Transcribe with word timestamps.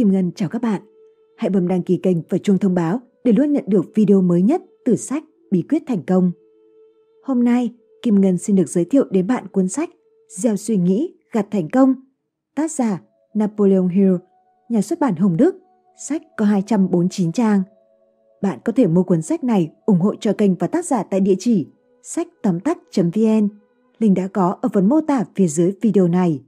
Kim 0.00 0.12
Ngân 0.12 0.30
chào 0.34 0.48
các 0.48 0.62
bạn. 0.62 0.82
Hãy 1.36 1.50
bấm 1.50 1.68
đăng 1.68 1.82
ký 1.82 1.96
kênh 1.96 2.16
và 2.28 2.38
chuông 2.38 2.58
thông 2.58 2.74
báo 2.74 3.00
để 3.24 3.32
luôn 3.32 3.52
nhận 3.52 3.64
được 3.66 3.84
video 3.94 4.22
mới 4.22 4.42
nhất 4.42 4.62
từ 4.84 4.96
sách 4.96 5.24
Bí 5.50 5.62
quyết 5.62 5.82
thành 5.86 6.02
công. 6.06 6.32
Hôm 7.24 7.44
nay, 7.44 7.70
Kim 8.02 8.20
Ngân 8.20 8.38
xin 8.38 8.56
được 8.56 8.68
giới 8.68 8.84
thiệu 8.84 9.04
đến 9.10 9.26
bạn 9.26 9.46
cuốn 9.48 9.68
sách 9.68 9.90
Gieo 10.28 10.56
suy 10.56 10.76
nghĩ, 10.76 11.14
gặt 11.32 11.46
thành 11.50 11.68
công. 11.68 11.94
Tác 12.54 12.70
giả 12.70 13.02
Napoleon 13.34 13.88
Hill, 13.88 14.14
nhà 14.68 14.82
xuất 14.82 15.00
bản 15.00 15.16
Hồng 15.16 15.36
Đức. 15.36 15.56
Sách 16.08 16.22
có 16.36 16.44
249 16.44 17.32
trang. 17.32 17.62
Bạn 18.42 18.58
có 18.64 18.72
thể 18.72 18.86
mua 18.86 19.02
cuốn 19.02 19.22
sách 19.22 19.44
này 19.44 19.70
ủng 19.86 20.00
hộ 20.00 20.14
cho 20.14 20.32
kênh 20.32 20.54
và 20.54 20.66
tác 20.66 20.84
giả 20.84 21.02
tại 21.02 21.20
địa 21.20 21.36
chỉ 21.38 21.66
sách 22.02 22.28
tóm 22.42 22.60
tắt.vn. 22.60 23.48
Link 23.98 24.16
đã 24.16 24.28
có 24.28 24.56
ở 24.62 24.68
phần 24.72 24.88
mô 24.88 25.00
tả 25.00 25.24
phía 25.34 25.46
dưới 25.46 25.72
video 25.80 26.08
này. 26.08 26.42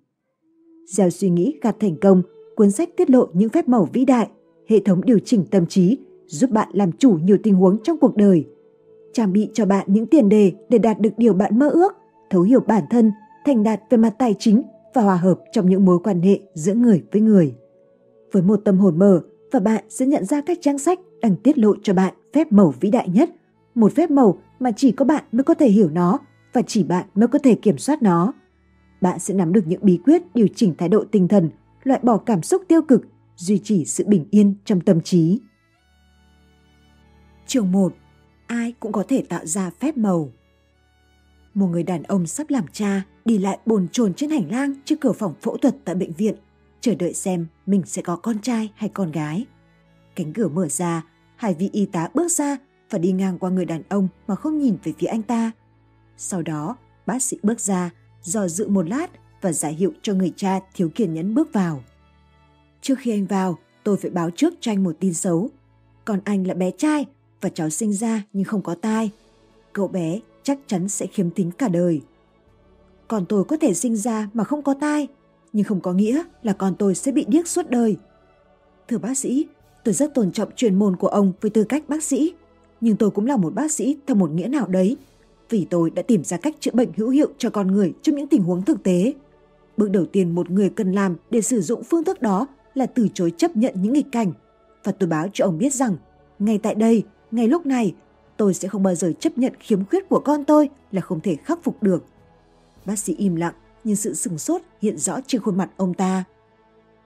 Gieo 0.86 1.10
suy 1.10 1.30
nghĩ 1.30 1.58
gặt 1.62 1.76
thành 1.80 1.96
công, 2.00 2.22
cuốn 2.62 2.70
sách 2.70 2.96
tiết 2.96 3.10
lộ 3.10 3.26
những 3.32 3.48
phép 3.48 3.68
màu 3.68 3.88
vĩ 3.92 4.04
đại, 4.04 4.28
hệ 4.68 4.80
thống 4.80 5.00
điều 5.04 5.18
chỉnh 5.18 5.44
tâm 5.50 5.66
trí, 5.66 5.98
giúp 6.26 6.50
bạn 6.50 6.68
làm 6.72 6.92
chủ 6.92 7.12
nhiều 7.12 7.36
tình 7.42 7.54
huống 7.54 7.82
trong 7.82 7.98
cuộc 7.98 8.16
đời. 8.16 8.44
Trang 9.12 9.32
bị 9.32 9.50
cho 9.52 9.66
bạn 9.66 9.86
những 9.88 10.06
tiền 10.06 10.28
đề 10.28 10.52
để 10.68 10.78
đạt 10.78 11.00
được 11.00 11.10
điều 11.16 11.34
bạn 11.34 11.58
mơ 11.58 11.68
ước, 11.68 11.92
thấu 12.30 12.42
hiểu 12.42 12.60
bản 12.60 12.84
thân, 12.90 13.12
thành 13.46 13.62
đạt 13.62 13.80
về 13.90 13.98
mặt 13.98 14.14
tài 14.18 14.34
chính 14.38 14.62
và 14.94 15.02
hòa 15.02 15.16
hợp 15.16 15.40
trong 15.52 15.68
những 15.68 15.84
mối 15.84 15.98
quan 16.04 16.20
hệ 16.20 16.40
giữa 16.54 16.74
người 16.74 17.02
với 17.12 17.22
người. 17.22 17.54
Với 18.32 18.42
một 18.42 18.60
tâm 18.64 18.78
hồn 18.78 18.98
mở 18.98 19.20
và 19.52 19.60
bạn 19.60 19.84
sẽ 19.88 20.06
nhận 20.06 20.24
ra 20.24 20.40
các 20.40 20.58
trang 20.60 20.78
sách 20.78 21.00
đang 21.20 21.36
tiết 21.36 21.58
lộ 21.58 21.74
cho 21.82 21.94
bạn 21.94 22.14
phép 22.34 22.52
màu 22.52 22.74
vĩ 22.80 22.90
đại 22.90 23.08
nhất, 23.08 23.30
một 23.74 23.92
phép 23.92 24.10
màu 24.10 24.38
mà 24.58 24.70
chỉ 24.76 24.92
có 24.92 25.04
bạn 25.04 25.24
mới 25.32 25.44
có 25.44 25.54
thể 25.54 25.68
hiểu 25.68 25.90
nó 25.90 26.18
và 26.52 26.62
chỉ 26.66 26.84
bạn 26.84 27.06
mới 27.14 27.28
có 27.28 27.38
thể 27.38 27.54
kiểm 27.54 27.78
soát 27.78 28.02
nó. 28.02 28.32
Bạn 29.00 29.18
sẽ 29.18 29.34
nắm 29.34 29.52
được 29.52 29.66
những 29.66 29.80
bí 29.82 29.98
quyết 30.04 30.22
điều 30.34 30.46
chỉnh 30.54 30.74
thái 30.78 30.88
độ 30.88 31.04
tinh 31.10 31.28
thần, 31.28 31.50
loại 31.82 32.00
bỏ 32.02 32.18
cảm 32.18 32.42
xúc 32.42 32.62
tiêu 32.68 32.82
cực, 32.82 33.02
duy 33.36 33.58
trì 33.58 33.84
sự 33.84 34.04
bình 34.06 34.26
yên 34.30 34.54
trong 34.64 34.80
tâm 34.80 35.00
trí. 35.00 35.40
Chương 37.46 37.72
1. 37.72 37.94
Ai 38.46 38.74
cũng 38.80 38.92
có 38.92 39.04
thể 39.08 39.24
tạo 39.28 39.46
ra 39.46 39.70
phép 39.70 39.96
màu. 39.96 40.32
Một 41.54 41.66
người 41.66 41.82
đàn 41.82 42.02
ông 42.02 42.26
sắp 42.26 42.50
làm 42.50 42.64
cha 42.72 43.02
đi 43.24 43.38
lại 43.38 43.58
bồn 43.66 43.88
chồn 43.92 44.14
trên 44.14 44.30
hành 44.30 44.50
lang 44.50 44.74
trước 44.84 44.96
cửa 45.00 45.12
phòng 45.12 45.34
phẫu 45.40 45.56
thuật 45.56 45.76
tại 45.84 45.94
bệnh 45.94 46.12
viện, 46.12 46.34
chờ 46.80 46.94
đợi 46.94 47.14
xem 47.14 47.46
mình 47.66 47.82
sẽ 47.86 48.02
có 48.02 48.16
con 48.16 48.38
trai 48.38 48.72
hay 48.74 48.88
con 48.88 49.12
gái. 49.12 49.46
Cánh 50.16 50.32
cửa 50.32 50.48
mở 50.48 50.68
ra, 50.68 51.02
hai 51.36 51.54
vị 51.54 51.70
y 51.72 51.86
tá 51.86 52.08
bước 52.14 52.30
ra 52.30 52.56
và 52.90 52.98
đi 52.98 53.12
ngang 53.12 53.38
qua 53.38 53.50
người 53.50 53.64
đàn 53.64 53.82
ông 53.88 54.08
mà 54.26 54.34
không 54.34 54.58
nhìn 54.58 54.76
về 54.84 54.92
phía 54.98 55.06
anh 55.06 55.22
ta. 55.22 55.50
Sau 56.16 56.42
đó, 56.42 56.76
bác 57.06 57.22
sĩ 57.22 57.36
bước 57.42 57.60
ra, 57.60 57.90
dò 58.22 58.48
dự 58.48 58.68
một 58.68 58.88
lát 58.88 59.06
và 59.42 59.52
giải 59.52 59.74
hiệu 59.74 59.92
cho 60.02 60.14
người 60.14 60.32
cha 60.36 60.60
thiếu 60.74 60.90
kiên 60.94 61.14
nhẫn 61.14 61.34
bước 61.34 61.52
vào. 61.52 61.84
Trước 62.80 62.94
khi 62.98 63.10
anh 63.10 63.26
vào, 63.26 63.58
tôi 63.84 63.96
phải 63.96 64.10
báo 64.10 64.30
trước 64.30 64.54
cho 64.60 64.72
anh 64.72 64.84
một 64.84 64.96
tin 65.00 65.14
xấu. 65.14 65.50
Còn 66.04 66.20
anh 66.24 66.46
là 66.46 66.54
bé 66.54 66.70
trai 66.70 67.06
và 67.40 67.48
cháu 67.48 67.70
sinh 67.70 67.92
ra 67.92 68.22
nhưng 68.32 68.44
không 68.44 68.62
có 68.62 68.74
tai. 68.74 69.10
Cậu 69.72 69.88
bé 69.88 70.20
chắc 70.42 70.58
chắn 70.66 70.88
sẽ 70.88 71.06
khiếm 71.06 71.30
thính 71.30 71.50
cả 71.50 71.68
đời. 71.68 72.00
Còn 73.08 73.26
tôi 73.26 73.44
có 73.44 73.56
thể 73.56 73.74
sinh 73.74 73.96
ra 73.96 74.28
mà 74.32 74.44
không 74.44 74.62
có 74.62 74.74
tai, 74.74 75.08
nhưng 75.52 75.64
không 75.64 75.80
có 75.80 75.92
nghĩa 75.92 76.22
là 76.42 76.52
con 76.52 76.74
tôi 76.78 76.94
sẽ 76.94 77.12
bị 77.12 77.24
điếc 77.28 77.48
suốt 77.48 77.70
đời. 77.70 77.96
Thưa 78.88 78.98
bác 78.98 79.18
sĩ, 79.18 79.46
tôi 79.84 79.94
rất 79.94 80.14
tôn 80.14 80.32
trọng 80.32 80.48
chuyên 80.56 80.74
môn 80.74 80.96
của 80.96 81.08
ông 81.08 81.32
với 81.40 81.50
tư 81.50 81.64
cách 81.64 81.88
bác 81.88 82.02
sĩ, 82.02 82.34
nhưng 82.80 82.96
tôi 82.96 83.10
cũng 83.10 83.26
là 83.26 83.36
một 83.36 83.54
bác 83.54 83.72
sĩ 83.72 83.96
theo 84.06 84.14
một 84.14 84.30
nghĩa 84.30 84.48
nào 84.48 84.66
đấy, 84.66 84.96
vì 85.48 85.66
tôi 85.70 85.90
đã 85.90 86.02
tìm 86.02 86.24
ra 86.24 86.36
cách 86.36 86.54
chữa 86.60 86.70
bệnh 86.74 86.92
hữu 86.96 87.08
hiệu 87.08 87.28
cho 87.38 87.50
con 87.50 87.66
người 87.66 87.92
trong 88.02 88.14
những 88.16 88.26
tình 88.26 88.42
huống 88.42 88.62
thực 88.62 88.82
tế. 88.82 89.12
Bước 89.82 89.90
đầu 89.90 90.06
tiên 90.06 90.34
một 90.34 90.50
người 90.50 90.70
cần 90.70 90.92
làm 90.92 91.16
để 91.30 91.42
sử 91.42 91.60
dụng 91.60 91.82
phương 91.84 92.04
thức 92.04 92.22
đó 92.22 92.46
là 92.74 92.86
từ 92.86 93.08
chối 93.14 93.32
chấp 93.36 93.56
nhận 93.56 93.74
những 93.76 93.92
nghịch 93.92 94.12
cảnh. 94.12 94.32
Và 94.84 94.92
tôi 94.92 95.08
báo 95.08 95.28
cho 95.32 95.44
ông 95.44 95.58
biết 95.58 95.74
rằng, 95.74 95.96
ngay 96.38 96.58
tại 96.58 96.74
đây, 96.74 97.02
ngay 97.30 97.48
lúc 97.48 97.66
này, 97.66 97.94
tôi 98.36 98.54
sẽ 98.54 98.68
không 98.68 98.82
bao 98.82 98.94
giờ 98.94 99.12
chấp 99.20 99.38
nhận 99.38 99.52
khiếm 99.60 99.84
khuyết 99.84 100.08
của 100.08 100.20
con 100.20 100.44
tôi 100.44 100.68
là 100.92 101.00
không 101.00 101.20
thể 101.20 101.36
khắc 101.36 101.64
phục 101.64 101.82
được. 101.82 102.04
Bác 102.84 102.98
sĩ 102.98 103.14
im 103.14 103.36
lặng, 103.36 103.54
nhưng 103.84 103.96
sự 103.96 104.14
sừng 104.14 104.38
sốt 104.38 104.62
hiện 104.82 104.98
rõ 104.98 105.20
trên 105.26 105.40
khuôn 105.40 105.56
mặt 105.56 105.70
ông 105.76 105.94
ta. 105.94 106.24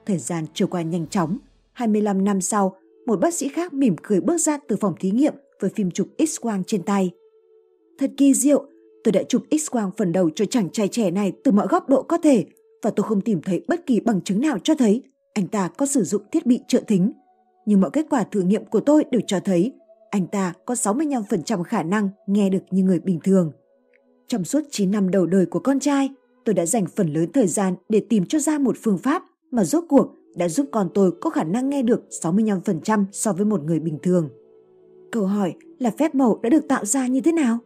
Thời 0.06 0.18
gian 0.18 0.44
trôi 0.54 0.68
qua 0.68 0.82
nhanh 0.82 1.06
chóng, 1.06 1.38
25 1.72 2.24
năm 2.24 2.40
sau, 2.40 2.76
một 3.06 3.20
bác 3.20 3.34
sĩ 3.34 3.48
khác 3.48 3.72
mỉm 3.72 3.96
cười 4.02 4.20
bước 4.20 4.38
ra 4.38 4.58
từ 4.68 4.76
phòng 4.76 4.94
thí 5.00 5.10
nghiệm 5.10 5.34
với 5.60 5.70
phim 5.70 5.90
chụp 5.90 6.08
X-quang 6.18 6.62
trên 6.66 6.82
tay. 6.82 7.10
Thật 7.98 8.10
kỳ 8.16 8.34
diệu, 8.34 8.66
tôi 9.04 9.12
đã 9.12 9.22
chụp 9.28 9.42
X-quang 9.50 9.90
phần 9.96 10.12
đầu 10.12 10.30
cho 10.34 10.44
chàng 10.44 10.70
trai 10.70 10.88
trẻ 10.88 11.10
này 11.10 11.32
từ 11.44 11.52
mọi 11.52 11.66
góc 11.66 11.88
độ 11.88 12.02
có 12.02 12.18
thể 12.18 12.44
và 12.82 12.90
tôi 12.90 13.04
không 13.04 13.20
tìm 13.20 13.40
thấy 13.42 13.64
bất 13.68 13.86
kỳ 13.86 14.00
bằng 14.00 14.20
chứng 14.20 14.40
nào 14.40 14.58
cho 14.64 14.74
thấy 14.74 15.02
anh 15.34 15.48
ta 15.48 15.68
có 15.76 15.86
sử 15.86 16.04
dụng 16.04 16.22
thiết 16.32 16.46
bị 16.46 16.60
trợ 16.68 16.80
thính. 16.86 17.12
Nhưng 17.66 17.80
mọi 17.80 17.90
kết 17.90 18.06
quả 18.10 18.24
thử 18.24 18.40
nghiệm 18.40 18.64
của 18.64 18.80
tôi 18.80 19.04
đều 19.10 19.20
cho 19.26 19.40
thấy 19.40 19.72
anh 20.10 20.26
ta 20.26 20.52
có 20.64 20.74
65% 20.74 21.62
khả 21.62 21.82
năng 21.82 22.08
nghe 22.26 22.50
được 22.50 22.62
như 22.70 22.82
người 22.82 23.00
bình 23.00 23.20
thường. 23.24 23.52
Trong 24.28 24.44
suốt 24.44 24.60
9 24.70 24.90
năm 24.90 25.10
đầu 25.10 25.26
đời 25.26 25.46
của 25.46 25.58
con 25.58 25.80
trai, 25.80 26.10
tôi 26.44 26.54
đã 26.54 26.66
dành 26.66 26.86
phần 26.96 27.12
lớn 27.12 27.32
thời 27.32 27.46
gian 27.46 27.74
để 27.88 28.00
tìm 28.08 28.26
cho 28.26 28.38
ra 28.38 28.58
một 28.58 28.76
phương 28.82 28.98
pháp 28.98 29.22
mà 29.50 29.64
rốt 29.64 29.84
cuộc 29.88 30.14
đã 30.36 30.48
giúp 30.48 30.66
con 30.72 30.88
tôi 30.94 31.12
có 31.20 31.30
khả 31.30 31.44
năng 31.44 31.70
nghe 31.70 31.82
được 31.82 32.04
65% 32.22 33.04
so 33.12 33.32
với 33.32 33.46
một 33.46 33.62
người 33.62 33.80
bình 33.80 33.98
thường. 34.02 34.28
Câu 35.12 35.26
hỏi 35.26 35.54
là 35.78 35.90
phép 35.98 36.14
màu 36.14 36.40
đã 36.42 36.50
được 36.50 36.68
tạo 36.68 36.84
ra 36.84 37.06
như 37.06 37.20
thế 37.20 37.32
nào? 37.32 37.58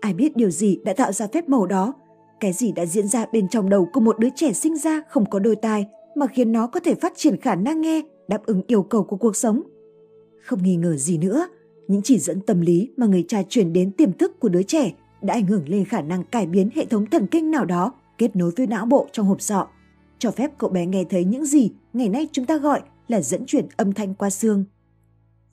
Ai 0.00 0.14
biết 0.14 0.36
điều 0.36 0.50
gì 0.50 0.80
đã 0.84 0.92
tạo 0.92 1.12
ra 1.12 1.26
phép 1.26 1.48
màu 1.48 1.66
đó? 1.66 1.94
Cái 2.40 2.52
gì 2.52 2.72
đã 2.72 2.86
diễn 2.86 3.08
ra 3.08 3.26
bên 3.32 3.48
trong 3.48 3.68
đầu 3.68 3.88
của 3.92 4.00
một 4.00 4.18
đứa 4.18 4.28
trẻ 4.34 4.52
sinh 4.52 4.76
ra 4.76 5.02
không 5.08 5.30
có 5.30 5.38
đôi 5.38 5.56
tai 5.56 5.86
mà 6.14 6.26
khiến 6.26 6.52
nó 6.52 6.66
có 6.66 6.80
thể 6.80 6.94
phát 6.94 7.12
triển 7.16 7.40
khả 7.40 7.54
năng 7.54 7.80
nghe 7.80 8.02
đáp 8.28 8.46
ứng 8.46 8.62
yêu 8.66 8.82
cầu 8.82 9.04
của 9.04 9.16
cuộc 9.16 9.36
sống? 9.36 9.62
Không 10.42 10.62
nghi 10.62 10.76
ngờ 10.76 10.96
gì 10.96 11.18
nữa, 11.18 11.48
những 11.88 12.00
chỉ 12.04 12.18
dẫn 12.18 12.40
tâm 12.40 12.60
lý 12.60 12.90
mà 12.96 13.06
người 13.06 13.24
cha 13.28 13.42
truyền 13.48 13.72
đến 13.72 13.92
tiềm 13.92 14.12
thức 14.12 14.40
của 14.40 14.48
đứa 14.48 14.62
trẻ 14.62 14.92
đã 15.22 15.34
ảnh 15.34 15.46
hưởng 15.46 15.68
lên 15.68 15.84
khả 15.84 16.02
năng 16.02 16.24
cải 16.24 16.46
biến 16.46 16.70
hệ 16.74 16.84
thống 16.84 17.06
thần 17.06 17.26
kinh 17.26 17.50
nào 17.50 17.64
đó 17.64 17.92
kết 18.18 18.36
nối 18.36 18.50
với 18.56 18.66
não 18.66 18.86
bộ 18.86 19.08
trong 19.12 19.26
hộp 19.26 19.40
sọ, 19.40 19.66
cho 20.18 20.30
phép 20.30 20.50
cậu 20.58 20.70
bé 20.70 20.86
nghe 20.86 21.04
thấy 21.04 21.24
những 21.24 21.44
gì 21.44 21.70
ngày 21.92 22.08
nay 22.08 22.28
chúng 22.32 22.46
ta 22.46 22.56
gọi 22.58 22.80
là 23.08 23.20
dẫn 23.20 23.46
chuyển 23.46 23.66
âm 23.76 23.92
thanh 23.92 24.14
qua 24.14 24.30
xương. 24.30 24.64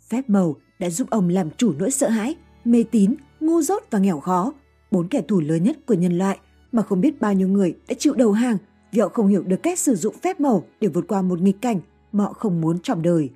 Phép 0.09 0.29
màu 0.29 0.55
đã 0.79 0.89
giúp 0.89 1.09
ông 1.09 1.29
làm 1.29 1.49
chủ 1.57 1.73
nỗi 1.79 1.91
sợ 1.91 2.09
hãi, 2.09 2.35
mê 2.65 2.83
tín, 2.91 3.15
ngu 3.39 3.61
dốt 3.61 3.83
và 3.91 3.99
nghèo 3.99 4.19
khó, 4.19 4.53
bốn 4.91 5.07
kẻ 5.07 5.21
thù 5.27 5.41
lớn 5.41 5.63
nhất 5.63 5.77
của 5.85 5.93
nhân 5.93 6.17
loại 6.17 6.37
mà 6.73 6.81
không 6.81 7.01
biết 7.01 7.21
bao 7.21 7.33
nhiêu 7.33 7.47
người 7.47 7.75
đã 7.87 7.95
chịu 7.99 8.13
đầu 8.13 8.31
hàng 8.31 8.57
vì 8.91 8.99
họ 8.99 9.09
không 9.09 9.27
hiểu 9.27 9.43
được 9.43 9.63
cách 9.63 9.79
sử 9.79 9.95
dụng 9.95 10.15
phép 10.23 10.39
màu 10.39 10.63
để 10.81 10.87
vượt 10.87 11.05
qua 11.07 11.21
một 11.21 11.41
nghịch 11.41 11.61
cảnh 11.61 11.79
mà 12.11 12.23
họ 12.23 12.33
không 12.33 12.61
muốn 12.61 12.79
trong 12.79 13.01
đời. 13.01 13.29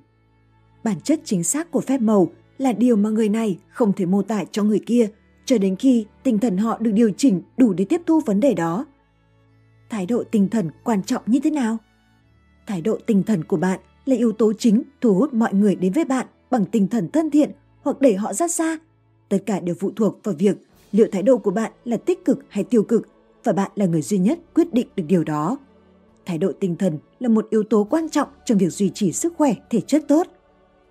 Bản 0.84 1.00
chất 1.00 1.20
chính 1.24 1.44
xác 1.44 1.70
của 1.70 1.80
phép 1.80 2.00
màu 2.00 2.28
là 2.58 2.72
điều 2.72 2.96
mà 2.96 3.10
người 3.10 3.28
này 3.28 3.58
không 3.68 3.92
thể 3.92 4.06
mô 4.06 4.22
tả 4.22 4.44
cho 4.44 4.62
người 4.62 4.80
kia 4.86 5.08
cho 5.44 5.58
đến 5.58 5.76
khi 5.76 6.06
tinh 6.22 6.38
thần 6.38 6.56
họ 6.56 6.78
được 6.78 6.90
điều 6.90 7.10
chỉnh 7.16 7.42
đủ 7.56 7.72
để 7.72 7.84
tiếp 7.84 8.00
thu 8.06 8.20
vấn 8.20 8.40
đề 8.40 8.54
đó. 8.54 8.86
Thái 9.90 10.06
độ 10.06 10.24
tinh 10.30 10.48
thần 10.48 10.70
quan 10.84 11.02
trọng 11.02 11.22
như 11.26 11.40
thế 11.40 11.50
nào? 11.50 11.76
Thái 12.66 12.80
độ 12.80 12.98
tinh 13.06 13.22
thần 13.22 13.44
của 13.44 13.56
bạn 13.56 13.80
là 14.04 14.16
yếu 14.16 14.32
tố 14.32 14.52
chính 14.52 14.82
thu 15.00 15.14
hút 15.14 15.34
mọi 15.34 15.54
người 15.54 15.76
đến 15.76 15.92
với 15.92 16.04
bạn 16.04 16.26
bằng 16.50 16.64
tinh 16.64 16.88
thần 16.88 17.10
thân 17.10 17.30
thiện 17.30 17.50
hoặc 17.82 18.00
đẩy 18.00 18.14
họ 18.14 18.32
ra 18.32 18.48
xa. 18.48 18.78
Tất 19.28 19.38
cả 19.46 19.60
đều 19.60 19.74
phụ 19.80 19.90
thuộc 19.96 20.20
vào 20.24 20.34
việc 20.38 20.56
liệu 20.92 21.06
thái 21.12 21.22
độ 21.22 21.38
của 21.38 21.50
bạn 21.50 21.72
là 21.84 21.96
tích 21.96 22.24
cực 22.24 22.44
hay 22.48 22.64
tiêu 22.64 22.82
cực 22.82 23.08
và 23.44 23.52
bạn 23.52 23.70
là 23.74 23.86
người 23.86 24.02
duy 24.02 24.18
nhất 24.18 24.38
quyết 24.54 24.74
định 24.74 24.88
được 24.96 25.04
điều 25.06 25.24
đó. 25.24 25.58
Thái 26.26 26.38
độ 26.38 26.52
tinh 26.60 26.76
thần 26.76 26.98
là 27.20 27.28
một 27.28 27.46
yếu 27.50 27.62
tố 27.62 27.84
quan 27.90 28.08
trọng 28.08 28.28
trong 28.44 28.58
việc 28.58 28.68
duy 28.68 28.90
trì 28.94 29.12
sức 29.12 29.34
khỏe 29.36 29.54
thể 29.70 29.80
chất 29.80 30.04
tốt. 30.08 30.26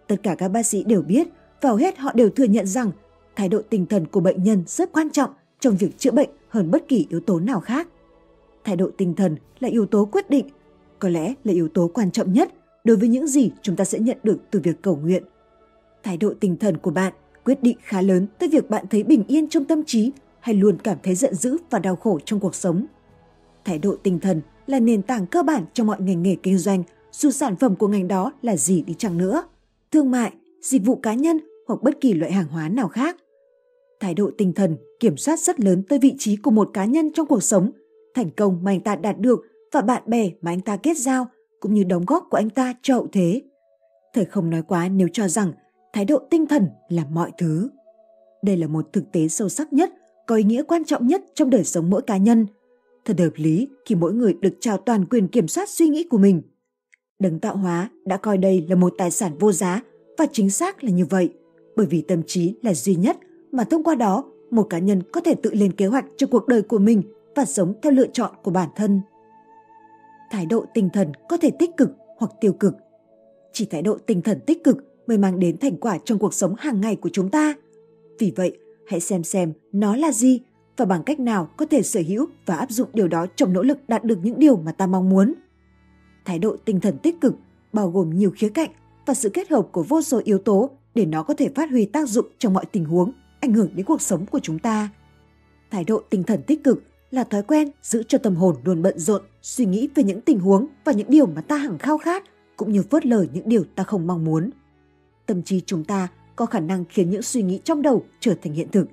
Tất 0.08 0.16
cả 0.24 0.35
các 0.35 0.47
bác 0.47 0.66
sĩ 0.66 0.84
đều 0.84 1.02
biết 1.02 1.28
và 1.62 1.69
hầu 1.69 1.78
hết 1.78 1.97
họ 1.97 2.12
đều 2.13 2.30
thừa 2.30 2.44
nhận 2.44 2.68
rằng 2.68 2.91
thái 3.36 3.50
độ 3.50 3.62
tinh 3.69 3.86
thần 3.86 4.06
của 4.07 4.19
bệnh 4.19 4.44
nhân 4.44 4.63
rất 4.68 4.91
quan 4.91 5.09
trọng 5.09 5.30
trong 5.59 5.78
việc 5.78 5.97
chữa 5.97 6.12
bệnh 6.12 6.30
hơn 6.50 6.72
bất 6.72 6.88
kỳ 6.88 7.07
yếu 7.10 7.19
tố 7.19 7.39
nào 7.39 7.60
khác. 7.60 7.88
Thái 8.63 8.75
độ 8.75 8.89
tinh 8.98 9.13
thần 9.13 9.36
là 9.60 9.69
yếu 9.69 9.86
tố 9.86 10.06
quyết 10.06 10.30
định, 10.30 10.50
có 11.00 11.10
lẽ 11.10 11.33
là 11.44 11.54
yếu 11.54 11.68
tố 11.68 11.92
quan 11.94 12.12
trọng 12.12 12.33
nhất 12.33 12.54
đối 12.83 12.98
với 12.98 13.10
những 13.10 13.27
gì 13.27 13.51
chúng 13.62 13.75
ta 13.75 13.86
sẽ 13.86 14.00
nhận 14.00 14.18
được 14.24 14.38
từ 14.51 14.60
việc 14.63 14.81
cầu 14.81 14.95
nguyện. 14.95 15.24
Thái 16.04 16.18
độ 16.18 16.33
tinh 16.39 16.57
thần 16.57 16.77
của 16.77 16.92
bạn 16.92 17.13
quyết 17.45 17.63
định 17.63 17.77
khá 17.81 18.01
lớn 18.01 18.27
tới 18.39 18.50
việc 18.50 18.69
bạn 18.69 18.86
thấy 18.89 19.04
bình 19.04 19.24
yên 19.27 19.50
trong 19.50 19.66
tâm 19.66 19.83
trí 19.83 20.12
hay 20.39 20.56
luôn 20.56 20.78
cảm 20.84 20.98
thấy 21.04 21.16
giận 21.16 21.36
dữ 21.36 21.57
và 21.69 21.80
đau 21.80 21.95
khổ 21.95 22.19
trong 22.25 22.39
cuộc 22.39 22.56
sống. 22.56 22.86
Thái 23.66 23.80
độ 23.80 23.95
tinh 24.04 24.19
thần 24.19 24.42
là 24.68 24.80
nền 24.80 25.01
tảng 25.01 25.28
cơ 25.28 25.44
bản 25.44 25.66
cho 25.74 25.84
mọi 25.84 26.01
ngành 26.01 26.24
nghề 26.24 26.36
kinh 26.44 26.57
doanh, 26.57 26.84
dù 27.12 27.31
sản 27.31 27.56
phẩm 27.56 27.75
của 27.75 27.88
ngành 27.88 28.07
đó 28.07 28.34
là 28.42 28.57
gì 28.57 28.81
đi 28.81 28.94
chăng 28.94 29.18
nữa. 29.18 29.44
Thương 29.92 30.12
mại, 30.12 30.31
dịch 30.62 30.86
vụ 30.86 30.95
cá 30.95 31.13
nhân 31.13 31.39
hoặc 31.68 31.84
bất 31.84 32.01
kỳ 32.01 32.13
loại 32.13 32.31
hàng 32.31 32.48
hóa 32.48 32.69
nào 32.69 32.88
khác. 32.88 33.18
Thái 34.00 34.13
độ 34.13 34.31
tinh 34.38 34.54
thần 34.54 34.78
kiểm 35.00 35.18
soát 35.18 35.39
rất 35.39 35.60
lớn 35.60 35.84
tới 35.89 36.00
vị 36.00 36.16
trí 36.19 36.36
của 36.36 36.51
một 36.51 36.69
cá 36.74 36.86
nhân 36.86 37.12
trong 37.13 37.28
cuộc 37.28 37.44
sống, 37.44 37.72
thành 38.13 38.30
công 38.30 38.63
mà 38.63 38.72
anh 38.72 38.81
ta 38.81 38.95
đạt 38.95 39.19
được 39.19 39.40
và 39.72 39.81
bạn 39.81 40.04
bè 40.06 40.31
mà 40.42 40.51
anh 40.51 40.62
ta 40.62 40.78
kết 40.78 40.98
giao, 40.98 41.28
cũng 41.60 41.74
như 41.74 41.83
đóng 41.83 42.06
góp 42.07 42.28
của 42.30 42.38
anh 42.38 42.50
ta 42.50 42.74
cho 42.81 42.94
hậu 42.94 43.07
thế. 43.12 43.42
Thầy 44.13 44.25
không 44.25 44.50
nói 44.50 44.62
quá 44.68 44.90
nếu 44.90 45.07
cho 45.13 45.28
rằng 45.28 45.51
thái 45.94 46.06
độ 46.06 46.19
tinh 46.30 46.48
thần 46.48 46.68
là 46.90 47.04
mọi 47.12 47.31
thứ. 47.38 47.69
Đây 48.44 48.57
là 48.57 48.68
một 48.68 48.94
thực 48.94 49.12
tế 49.12 49.28
sâu 49.28 49.50
sắc 49.50 49.74
nhất, 49.74 49.94
có 50.27 50.35
ý 50.35 50.44
nghĩa 50.44 50.63
quan 50.63 50.85
trọng 50.85 51.07
nhất 51.07 51.21
trong 51.33 51.50
đời 51.50 51.63
sống 51.63 51.89
mỗi 51.89 52.01
cá 52.01 52.18
nhân. 52.18 52.45
Thật 53.06 53.19
hợp 53.19 53.31
lý 53.35 53.68
khi 53.85 53.95
mỗi 53.95 54.13
người 54.13 54.33
được 54.33 54.53
trao 54.59 54.77
toàn 54.77 55.06
quyền 55.06 55.27
kiểm 55.27 55.47
soát 55.47 55.69
suy 55.69 55.88
nghĩ 55.88 56.03
của 56.03 56.18
mình. 56.18 56.41
Đấng 57.19 57.39
tạo 57.39 57.57
hóa 57.57 57.89
đã 58.06 58.18
coi 58.18 58.38
đây 58.38 58.65
là 58.69 58.75
một 58.75 58.94
tài 58.97 59.12
sản 59.12 59.31
vô 59.39 59.51
giá 59.51 59.81
và 60.18 60.25
chính 60.31 60.50
xác 60.50 60.83
là 60.83 60.89
như 60.89 61.06
vậy, 61.06 61.29
bởi 61.75 61.85
vì 61.85 62.01
tâm 62.01 62.24
trí 62.24 62.56
là 62.62 62.74
duy 62.74 62.95
nhất 62.95 63.18
mà 63.51 63.63
thông 63.63 63.83
qua 63.83 63.95
đó 63.95 64.24
một 64.51 64.63
cá 64.63 64.79
nhân 64.79 65.01
có 65.12 65.21
thể 65.21 65.35
tự 65.35 65.53
lên 65.53 65.71
kế 65.71 65.85
hoạch 65.85 66.06
cho 66.18 66.27
cuộc 66.27 66.47
đời 66.47 66.62
của 66.62 66.80
mình 66.80 67.01
và 67.35 67.45
sống 67.45 67.73
theo 67.81 67.91
lựa 67.91 68.07
chọn 68.13 68.31
của 68.44 68.51
bản 68.51 68.69
thân. 68.75 69.01
Thái 70.31 70.45
độ 70.45 70.65
tinh 70.73 70.89
thần 70.94 71.12
có 71.30 71.38
thể 71.38 71.51
tích 71.59 71.77
cực 71.77 71.89
hoặc 72.18 72.31
tiêu 72.41 72.53
cực. 72.53 72.73
Chỉ 73.53 73.65
thái 73.65 73.81
độ 73.81 73.97
tinh 74.06 74.21
thần 74.21 74.39
tích 74.47 74.63
cực 74.63 74.77
mới 75.07 75.18
mang 75.18 75.39
đến 75.39 75.57
thành 75.57 75.77
quả 75.77 75.97
trong 76.06 76.19
cuộc 76.19 76.33
sống 76.33 76.56
hàng 76.57 76.81
ngày 76.81 76.95
của 76.95 77.09
chúng 77.13 77.30
ta. 77.30 77.53
Vì 78.19 78.33
vậy, 78.35 78.57
hãy 78.88 79.00
xem 79.00 79.24
xem 79.24 79.54
nó 79.72 79.95
là 79.95 80.12
gì 80.12 80.42
và 80.78 80.86
bằng 80.86 81.04
cách 81.04 81.19
nào 81.19 81.50
có 81.57 81.66
thể 81.66 81.81
sở 81.81 82.01
hữu 82.07 82.25
và 82.45 82.56
áp 82.56 82.72
dụng 82.72 82.89
điều 82.94 83.07
đó 83.07 83.25
trong 83.36 83.54
nỗ 83.54 83.63
lực 83.63 83.78
đạt 83.88 84.04
được 84.04 84.19
những 84.24 84.39
điều 84.39 84.57
mà 84.57 84.72
ta 84.72 84.88
mong 84.88 85.10
muốn. 85.10 85.34
Thái 86.25 86.39
độ 86.39 86.56
tinh 86.66 86.80
thần 86.80 86.98
tích 86.98 87.22
cực 87.22 87.36
bao 87.74 87.89
gồm 87.89 88.10
nhiều 88.10 88.31
khía 88.36 88.50
cạnh 88.50 88.69
và 89.06 89.13
sự 89.13 89.30
kết 89.30 89.50
hợp 89.50 89.68
của 89.72 89.84
vô 89.84 90.01
số 90.01 90.22
yếu 90.24 90.38
tố 90.38 90.69
để 90.95 91.06
nó 91.06 91.24
có 91.24 91.34
thể 91.34 91.50
phát 91.56 91.69
huy 91.69 91.86
tác 91.86 92.10
dụng 92.10 92.25
trong 92.38 92.54
mọi 92.54 92.66
tình 92.66 92.86
huống, 92.86 93.12
ảnh 93.39 93.54
hưởng 93.54 93.75
đến 93.75 93.86
cuộc 93.86 94.01
sống 94.01 94.25
của 94.25 94.39
chúng 94.39 94.60
ta. 94.60 94.90
Thái 95.72 95.83
độ 95.83 96.01
tinh 96.10 96.24
thần 96.24 96.42
tích 96.48 96.63
cực 96.63 96.83
là 97.12 97.24
thói 97.24 97.44
quen 97.44 97.72
giữ 97.81 98.04
cho 98.04 98.18
tâm 98.18 98.36
hồn 98.36 98.56
luôn 98.63 98.81
bận 98.81 99.00
rộn, 99.00 99.22
suy 99.42 99.66
nghĩ 99.66 99.90
về 99.95 100.04
những 100.04 100.22
tình 100.22 100.40
huống 100.40 100.68
và 100.86 100.92
những 100.92 101.10
điều 101.10 101.25
mà 101.25 101.42
ta 101.42 101.57
hằng 101.57 101.78
khao 101.78 101.98
khát, 101.98 102.24
cũng 102.57 102.72
như 102.72 102.83
phớt 102.92 103.06
lờ 103.06 103.25
những 103.33 103.50
điều 103.50 103.63
ta 103.75 103.83
không 103.83 104.07
mong 104.07 104.25
muốn. 104.25 104.50
Tâm 105.25 105.44
trí 105.44 105.62
chúng 105.66 105.83
ta 105.83 106.07
có 106.38 106.45
khả 106.45 106.60
năng 106.60 106.86
khiến 106.89 107.10
những 107.10 107.22
suy 107.22 107.42
nghĩ 107.42 107.60
trong 107.63 107.81
đầu 107.81 108.04
trở 108.19 108.36
thành 108.44 108.54
hiện 108.54 108.68
thực. 108.72 108.88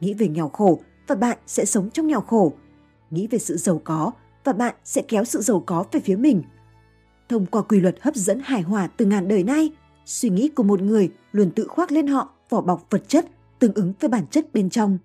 Nghĩ 0.00 0.14
về 0.14 0.28
nghèo 0.28 0.48
khổ 0.48 0.80
và 1.06 1.14
bạn 1.14 1.38
sẽ 1.46 1.64
sống 1.64 1.90
trong 1.90 2.06
nghèo 2.06 2.20
khổ. 2.20 2.52
Nghĩ 3.10 3.26
về 3.26 3.38
sự 3.38 3.56
giàu 3.56 3.80
có 3.84 4.12
và 4.44 4.52
bạn 4.52 4.74
sẽ 4.84 5.02
kéo 5.02 5.24
sự 5.24 5.40
giàu 5.40 5.62
có 5.66 5.84
về 5.92 6.00
phía 6.00 6.16
mình. 6.16 6.42
Thông 7.28 7.46
qua 7.46 7.62
quy 7.62 7.80
luật 7.80 7.96
hấp 8.00 8.14
dẫn 8.14 8.40
hài 8.44 8.62
hòa 8.62 8.86
từ 8.96 9.06
ngàn 9.06 9.28
đời 9.28 9.44
nay, 9.44 9.70
suy 10.04 10.30
nghĩ 10.30 10.48
của 10.48 10.62
một 10.62 10.82
người 10.82 11.10
luôn 11.32 11.50
tự 11.50 11.66
khoác 11.68 11.92
lên 11.92 12.06
họ 12.06 12.28
vỏ 12.48 12.60
bọc 12.60 12.86
vật 12.90 13.08
chất 13.08 13.26
tương 13.58 13.74
ứng 13.74 13.92
với 14.00 14.08
bản 14.08 14.26
chất 14.30 14.52
bên 14.52 14.70
trong. 14.70 14.98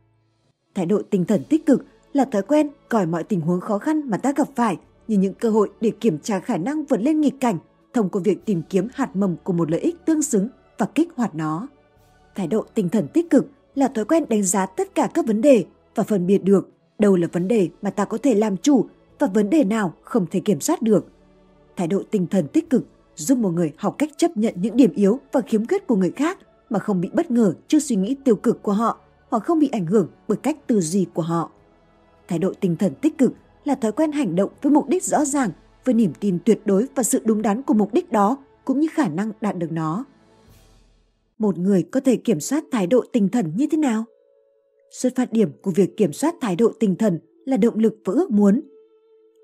Thái 0.76 0.86
độ 0.86 1.02
tinh 1.10 1.26
thần 1.26 1.44
tích 1.50 1.66
cực 1.66 1.86
là 2.14 2.26
thói 2.26 2.42
quen 2.42 2.70
coi 2.90 3.06
mọi 3.06 3.24
tình 3.24 3.42
huống 3.42 3.62
khó 3.62 3.78
khăn 3.78 4.10
mà 4.10 4.18
ta 4.18 4.34
gặp 4.36 4.48
phải 4.56 4.78
như 5.08 5.18
những 5.18 5.34
cơ 5.34 5.50
hội 5.50 5.70
để 5.82 5.92
kiểm 6.00 6.20
tra 6.20 6.40
khả 6.40 6.58
năng 6.58 6.86
vượt 6.86 7.02
lên 7.02 7.22
nghịch 7.22 7.40
cảnh 7.40 7.58
thông 7.94 8.10
qua 8.10 8.22
việc 8.26 8.46
tìm 8.46 8.62
kiếm 8.70 8.88
hạt 8.94 9.16
mầm 9.16 9.36
của 9.44 9.54
một 9.54 9.72
lợi 9.72 9.80
ích 9.80 10.06
tương 10.06 10.22
xứng 10.22 10.50
và 10.78 10.86
kích 10.96 11.10
hoạt 11.16 11.36
nó. 11.36 11.68
Thái 12.36 12.48
độ 12.48 12.66
tinh 12.74 12.90
thần 12.90 13.08
tích 13.08 13.30
cực 13.30 13.48
là 13.76 13.88
thói 13.88 14.06
quen 14.06 14.26
đánh 14.30 14.44
giá 14.44 14.66
tất 14.66 14.96
cả 14.96 15.10
các 15.14 15.26
vấn 15.26 15.42
đề 15.42 15.66
và 15.96 16.04
phân 16.04 16.28
biệt 16.28 16.44
được 16.44 16.70
đâu 17.00 17.16
là 17.16 17.28
vấn 17.32 17.48
đề 17.48 17.70
mà 17.82 17.90
ta 17.90 18.06
có 18.06 18.18
thể 18.18 18.34
làm 18.34 18.58
chủ 18.58 18.86
và 19.20 19.28
vấn 19.28 19.50
đề 19.50 19.64
nào 19.64 19.94
không 20.04 20.26
thể 20.32 20.40
kiểm 20.40 20.60
soát 20.60 20.82
được. 20.82 21.08
Thái 21.76 21.88
độ 21.88 22.04
tinh 22.12 22.28
thần 22.28 22.48
tích 22.48 22.70
cực 22.70 22.86
giúp 23.16 23.38
một 23.38 23.50
người 23.50 23.74
học 23.78 23.96
cách 23.98 24.10
chấp 24.18 24.38
nhận 24.38 24.54
những 24.58 24.78
điểm 24.78 24.94
yếu 24.94 25.20
và 25.32 25.42
khiếm 25.42 25.68
khuyết 25.68 25.88
của 25.88 25.96
người 25.96 26.12
khác 26.12 26.38
mà 26.70 26.80
không 26.80 27.02
bị 27.02 27.10
bất 27.14 27.32
ngờ 27.32 27.54
trước 27.68 27.80
suy 27.80 27.96
nghĩ 27.96 28.16
tiêu 28.24 28.36
cực 28.36 28.64
của 28.64 28.74
họ 28.74 28.98
hoặc 29.30 29.44
không 29.44 29.60
bị 29.60 29.70
ảnh 29.72 29.86
hưởng 29.86 30.08
bởi 30.28 30.38
cách 30.38 30.58
tư 30.68 30.82
duy 30.82 31.06
của 31.14 31.22
họ. 31.22 31.52
Thái 32.28 32.40
độ 32.40 32.54
tinh 32.60 32.76
thần 32.76 32.94
tích 33.02 33.18
cực 33.18 33.34
là 33.66 33.76
thói 33.76 33.92
quen 33.92 34.12
hành 34.12 34.36
động 34.36 34.50
với 34.62 34.72
mục 34.72 34.88
đích 34.88 35.04
rõ 35.04 35.26
ràng, 35.26 35.50
với 35.86 35.94
niềm 35.94 36.14
tin 36.20 36.40
tuyệt 36.46 36.62
đối 36.66 36.88
và 36.96 37.04
sự 37.04 37.22
đúng 37.26 37.42
đắn 37.42 37.62
của 37.62 37.74
mục 37.74 37.94
đích 37.94 38.12
đó 38.12 38.38
cũng 38.66 38.80
như 38.80 38.88
khả 38.94 39.08
năng 39.08 39.32
đạt 39.42 39.58
được 39.58 39.72
nó. 39.72 40.06
Một 41.38 41.58
người 41.58 41.84
có 41.84 42.00
thể 42.00 42.16
kiểm 42.16 42.40
soát 42.40 42.64
thái 42.72 42.88
độ 42.88 43.04
tinh 43.14 43.30
thần 43.30 43.52
như 43.56 43.68
thế 43.72 43.78
nào? 43.78 44.04
Xuất 44.92 45.16
phát 45.16 45.34
điểm 45.34 45.50
của 45.62 45.72
việc 45.72 45.98
kiểm 45.98 46.14
soát 46.14 46.36
thái 46.42 46.56
độ 46.56 46.72
tinh 46.80 46.96
thần 46.96 47.20
là 47.46 47.58
động 47.58 47.78
lực 47.78 47.96
và 48.06 48.14
ước 48.14 48.32
muốn. 48.32 48.62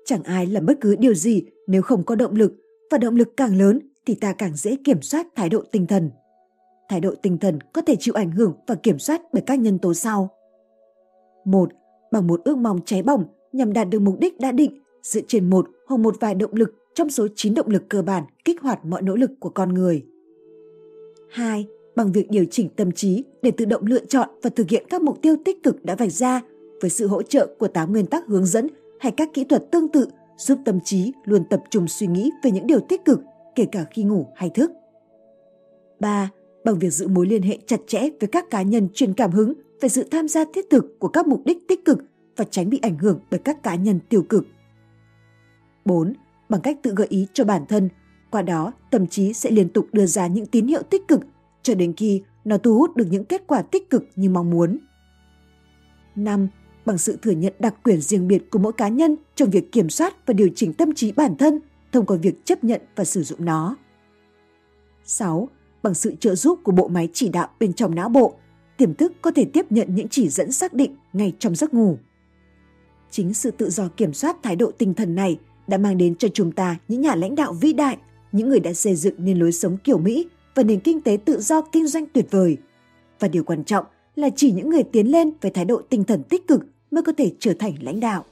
Chẳng 0.04 0.22
ai 0.22 0.46
làm 0.46 0.66
bất 0.66 0.80
cứ 0.80 0.96
điều 0.96 1.14
gì 1.14 1.44
nếu 1.66 1.82
không 1.82 2.04
có 2.04 2.14
động 2.14 2.34
lực, 2.34 2.52
và 2.90 2.98
động 2.98 3.16
lực 3.16 3.36
càng 3.36 3.56
lớn 3.56 3.80
thì 4.06 4.14
ta 4.14 4.32
càng 4.32 4.56
dễ 4.56 4.76
kiểm 4.84 5.02
soát 5.02 5.26
thái 5.36 5.48
độ 5.48 5.62
tinh 5.72 5.86
thần. 5.86 6.10
Thái 6.88 7.00
độ 7.00 7.14
tinh 7.22 7.38
thần 7.38 7.58
có 7.72 7.82
thể 7.82 7.96
chịu 7.98 8.14
ảnh 8.14 8.30
hưởng 8.30 8.54
và 8.66 8.74
kiểm 8.74 8.98
soát 8.98 9.22
bởi 9.32 9.42
các 9.46 9.60
nhân 9.60 9.78
tố 9.78 9.94
sau. 9.94 10.30
một, 11.44 11.68
Bằng 12.12 12.26
một 12.26 12.40
ước 12.44 12.58
mong 12.58 12.80
cháy 12.84 13.02
bỏng 13.02 13.24
nhằm 13.52 13.72
đạt 13.72 13.88
được 13.88 14.00
mục 14.00 14.18
đích 14.20 14.40
đã 14.40 14.52
định, 14.52 14.82
dựa 15.02 15.20
trên 15.28 15.50
một 15.50 15.68
hoặc 15.86 15.96
một 15.96 16.16
vài 16.20 16.34
động 16.34 16.54
lực 16.54 16.74
trong 16.94 17.10
số 17.10 17.28
9 17.36 17.54
động 17.54 17.68
lực 17.68 17.82
cơ 17.88 18.02
bản 18.02 18.24
kích 18.44 18.60
hoạt 18.60 18.84
mọi 18.84 19.02
nỗ 19.02 19.16
lực 19.16 19.30
của 19.40 19.48
con 19.48 19.74
người. 19.74 20.06
2. 21.30 21.66
Bằng 21.96 22.12
việc 22.12 22.30
điều 22.30 22.44
chỉnh 22.50 22.68
tâm 22.76 22.92
trí 22.92 23.24
để 23.42 23.50
tự 23.50 23.64
động 23.64 23.86
lựa 23.86 24.04
chọn 24.04 24.28
và 24.42 24.50
thực 24.50 24.68
hiện 24.68 24.84
các 24.90 25.02
mục 25.02 25.22
tiêu 25.22 25.36
tích 25.44 25.62
cực 25.62 25.84
đã 25.84 25.94
vạch 25.94 26.12
ra 26.12 26.40
với 26.80 26.90
sự 26.90 27.06
hỗ 27.06 27.22
trợ 27.22 27.54
của 27.58 27.68
8 27.68 27.92
nguyên 27.92 28.06
tắc 28.06 28.26
hướng 28.26 28.46
dẫn 28.46 28.68
hay 29.00 29.12
các 29.12 29.28
kỹ 29.34 29.44
thuật 29.44 29.70
tương 29.72 29.88
tự 29.88 30.06
giúp 30.36 30.58
tâm 30.64 30.80
trí 30.80 31.12
luôn 31.24 31.44
tập 31.50 31.62
trung 31.70 31.88
suy 31.88 32.06
nghĩ 32.06 32.30
về 32.44 32.50
những 32.50 32.66
điều 32.66 32.80
tích 32.80 33.04
cực 33.04 33.20
kể 33.54 33.64
cả 33.72 33.84
khi 33.90 34.02
ngủ 34.02 34.26
hay 34.34 34.50
thức. 34.50 34.70
3. 36.00 36.30
Bằng 36.64 36.78
việc 36.78 36.90
giữ 36.90 37.08
mối 37.08 37.26
liên 37.26 37.42
hệ 37.42 37.58
chặt 37.66 37.80
chẽ 37.86 38.00
với 38.20 38.28
các 38.32 38.50
cá 38.50 38.62
nhân 38.62 38.88
truyền 38.94 39.14
cảm 39.14 39.30
hứng 39.30 39.52
về 39.80 39.88
sự 39.88 40.08
tham 40.10 40.28
gia 40.28 40.44
thiết 40.54 40.70
thực 40.70 40.98
của 40.98 41.08
các 41.08 41.26
mục 41.26 41.42
đích 41.44 41.58
tích 41.68 41.84
cực 41.84 41.98
và 42.36 42.44
tránh 42.50 42.70
bị 42.70 42.78
ảnh 42.82 42.98
hưởng 42.98 43.20
bởi 43.30 43.40
các 43.44 43.62
cá 43.62 43.74
nhân 43.74 43.98
tiêu 44.08 44.22
cực. 44.28 44.44
4. 45.84 46.12
Bằng 46.48 46.60
cách 46.60 46.78
tự 46.82 46.92
gợi 46.96 47.06
ý 47.10 47.26
cho 47.32 47.44
bản 47.44 47.66
thân, 47.68 47.88
qua 48.30 48.42
đó 48.42 48.72
tâm 48.90 49.06
trí 49.06 49.32
sẽ 49.32 49.50
liên 49.50 49.68
tục 49.68 49.86
đưa 49.92 50.06
ra 50.06 50.26
những 50.26 50.46
tín 50.46 50.66
hiệu 50.66 50.82
tích 50.82 51.08
cực 51.08 51.20
cho 51.62 51.74
đến 51.74 51.92
khi 51.96 52.22
nó 52.44 52.58
thu 52.58 52.78
hút 52.78 52.96
được 52.96 53.06
những 53.10 53.24
kết 53.24 53.42
quả 53.46 53.62
tích 53.62 53.90
cực 53.90 54.04
như 54.16 54.30
mong 54.30 54.50
muốn. 54.50 54.78
5. 56.16 56.48
Bằng 56.86 56.98
sự 56.98 57.18
thừa 57.22 57.30
nhận 57.30 57.52
đặc 57.58 57.74
quyền 57.84 58.00
riêng 58.00 58.28
biệt 58.28 58.50
của 58.50 58.58
mỗi 58.58 58.72
cá 58.72 58.88
nhân 58.88 59.16
trong 59.34 59.50
việc 59.50 59.72
kiểm 59.72 59.90
soát 59.90 60.26
và 60.26 60.34
điều 60.34 60.48
chỉnh 60.54 60.72
tâm 60.72 60.94
trí 60.94 61.12
bản 61.12 61.36
thân 61.36 61.60
thông 61.92 62.06
qua 62.06 62.16
việc 62.16 62.44
chấp 62.44 62.64
nhận 62.64 62.80
và 62.96 63.04
sử 63.04 63.22
dụng 63.22 63.44
nó. 63.44 63.76
6. 65.04 65.48
Bằng 65.82 65.94
sự 65.94 66.14
trợ 66.20 66.34
giúp 66.34 66.58
của 66.62 66.72
bộ 66.72 66.88
máy 66.88 67.08
chỉ 67.12 67.28
đạo 67.28 67.48
bên 67.60 67.72
trong 67.72 67.94
não 67.94 68.08
bộ, 68.08 68.34
tiềm 68.76 68.94
thức 68.94 69.12
có 69.22 69.30
thể 69.30 69.44
tiếp 69.44 69.66
nhận 69.72 69.94
những 69.94 70.08
chỉ 70.08 70.28
dẫn 70.28 70.52
xác 70.52 70.72
định 70.72 70.96
ngay 71.12 71.32
trong 71.38 71.54
giấc 71.54 71.74
ngủ. 71.74 71.98
Chính 73.10 73.34
sự 73.34 73.50
tự 73.50 73.70
do 73.70 73.88
kiểm 73.96 74.12
soát 74.12 74.36
thái 74.42 74.56
độ 74.56 74.70
tinh 74.78 74.94
thần 74.94 75.14
này 75.14 75.38
đã 75.66 75.78
mang 75.78 75.98
đến 75.98 76.14
cho 76.14 76.28
chúng 76.34 76.52
ta 76.52 76.76
những 76.88 77.00
nhà 77.00 77.14
lãnh 77.14 77.34
đạo 77.34 77.52
vĩ 77.52 77.72
đại, 77.72 77.96
những 78.32 78.48
người 78.48 78.60
đã 78.60 78.72
xây 78.72 78.94
dựng 78.94 79.14
nên 79.18 79.38
lối 79.38 79.52
sống 79.52 79.76
kiểu 79.84 79.98
Mỹ 79.98 80.28
và 80.54 80.62
nền 80.62 80.80
kinh 80.80 81.00
tế 81.00 81.18
tự 81.24 81.40
do 81.40 81.62
kinh 81.62 81.86
doanh 81.86 82.06
tuyệt 82.06 82.26
vời. 82.30 82.56
Và 83.18 83.28
điều 83.28 83.44
quan 83.44 83.64
trọng 83.64 83.84
là 84.16 84.28
chỉ 84.36 84.52
những 84.52 84.70
người 84.70 84.82
tiến 84.82 85.06
lên 85.06 85.30
với 85.40 85.50
thái 85.50 85.64
độ 85.64 85.82
tinh 85.88 86.04
thần 86.04 86.22
tích 86.22 86.48
cực 86.48 86.62
mới 86.90 87.02
có 87.02 87.12
thể 87.16 87.32
trở 87.38 87.54
thành 87.58 87.74
lãnh 87.80 88.00
đạo. 88.00 88.24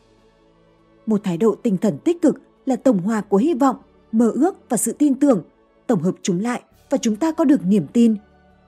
Một 1.07 1.21
thái 1.25 1.37
độ 1.37 1.55
tinh 1.55 1.77
thần 1.77 1.99
tích 2.05 2.23
cực 2.23 2.41
là 2.67 2.77
tổng 2.77 2.99
hòa 2.99 3.21
của 3.21 3.37
hy 3.37 3.55
vọng, 3.55 3.77
mơ 4.13 4.33
ước 4.35 4.57
và 4.69 4.77
sự 4.77 4.93
tin 4.93 5.15
tưởng, 5.15 5.43
tổng 5.87 6.03
hợp 6.03 6.15
chúng 6.23 6.41
lại 6.41 6.63
và 6.91 6.99
chúng 6.99 7.17
ta 7.17 7.33
có 7.33 7.45
được 7.45 7.61
niềm 7.65 7.87
tin. 7.93 8.17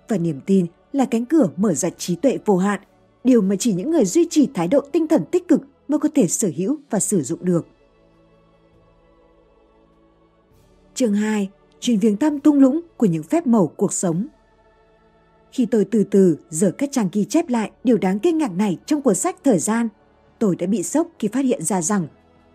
Và 0.09 0.18
niềm 0.18 0.40
tin 0.47 0.66
là 0.92 1.04
cánh 1.04 1.26
cửa 1.26 1.49
mở 1.56 1.75
ra 1.75 1.90
trí 1.90 2.16
tuệ 2.16 2.38
vô 2.44 2.56
hạn, 2.56 2.80
điều 3.25 3.42
mà 3.42 3.56
chỉ 3.59 3.73
những 3.73 3.90
người 3.90 4.04
duy 4.04 4.26
trì 4.30 4.49
thái 4.54 4.68
độ 4.68 4.80
tinh 4.80 5.09
thần 5.09 5.25
tích 5.30 5.49
cực 5.49 5.61
mới 5.88 5.99
có 5.99 6.09
thể 6.14 6.26
sở 6.26 6.50
hữu 6.56 6.76
và 6.90 7.00
sử 7.00 7.23
dụng 7.23 7.38
được. 7.42 7.66
Chương 10.94 11.14
2 11.14 11.50
chuyện 11.82 11.98
viếng 11.98 12.16
thăm 12.16 12.40
tung 12.40 12.58
lũng 12.58 12.80
của 12.96 13.06
những 13.06 13.22
phép 13.22 13.46
màu 13.46 13.66
cuộc 13.76 13.92
sống. 13.92 14.26
Khi 15.52 15.66
tôi 15.66 15.84
từ 15.84 16.04
từ 16.04 16.36
dở 16.50 16.70
các 16.70 16.88
trang 16.92 17.08
ghi 17.12 17.24
chép 17.24 17.48
lại 17.48 17.70
điều 17.84 17.98
đáng 17.98 18.18
kinh 18.18 18.38
ngạc 18.38 18.52
này 18.52 18.78
trong 18.86 19.02
cuốn 19.02 19.14
sách 19.14 19.36
Thời 19.44 19.58
gian, 19.58 19.88
tôi 20.38 20.56
đã 20.56 20.66
bị 20.66 20.82
sốc 20.82 21.08
khi 21.18 21.28
phát 21.28 21.44
hiện 21.44 21.62
ra 21.62 21.82
rằng 21.82 22.06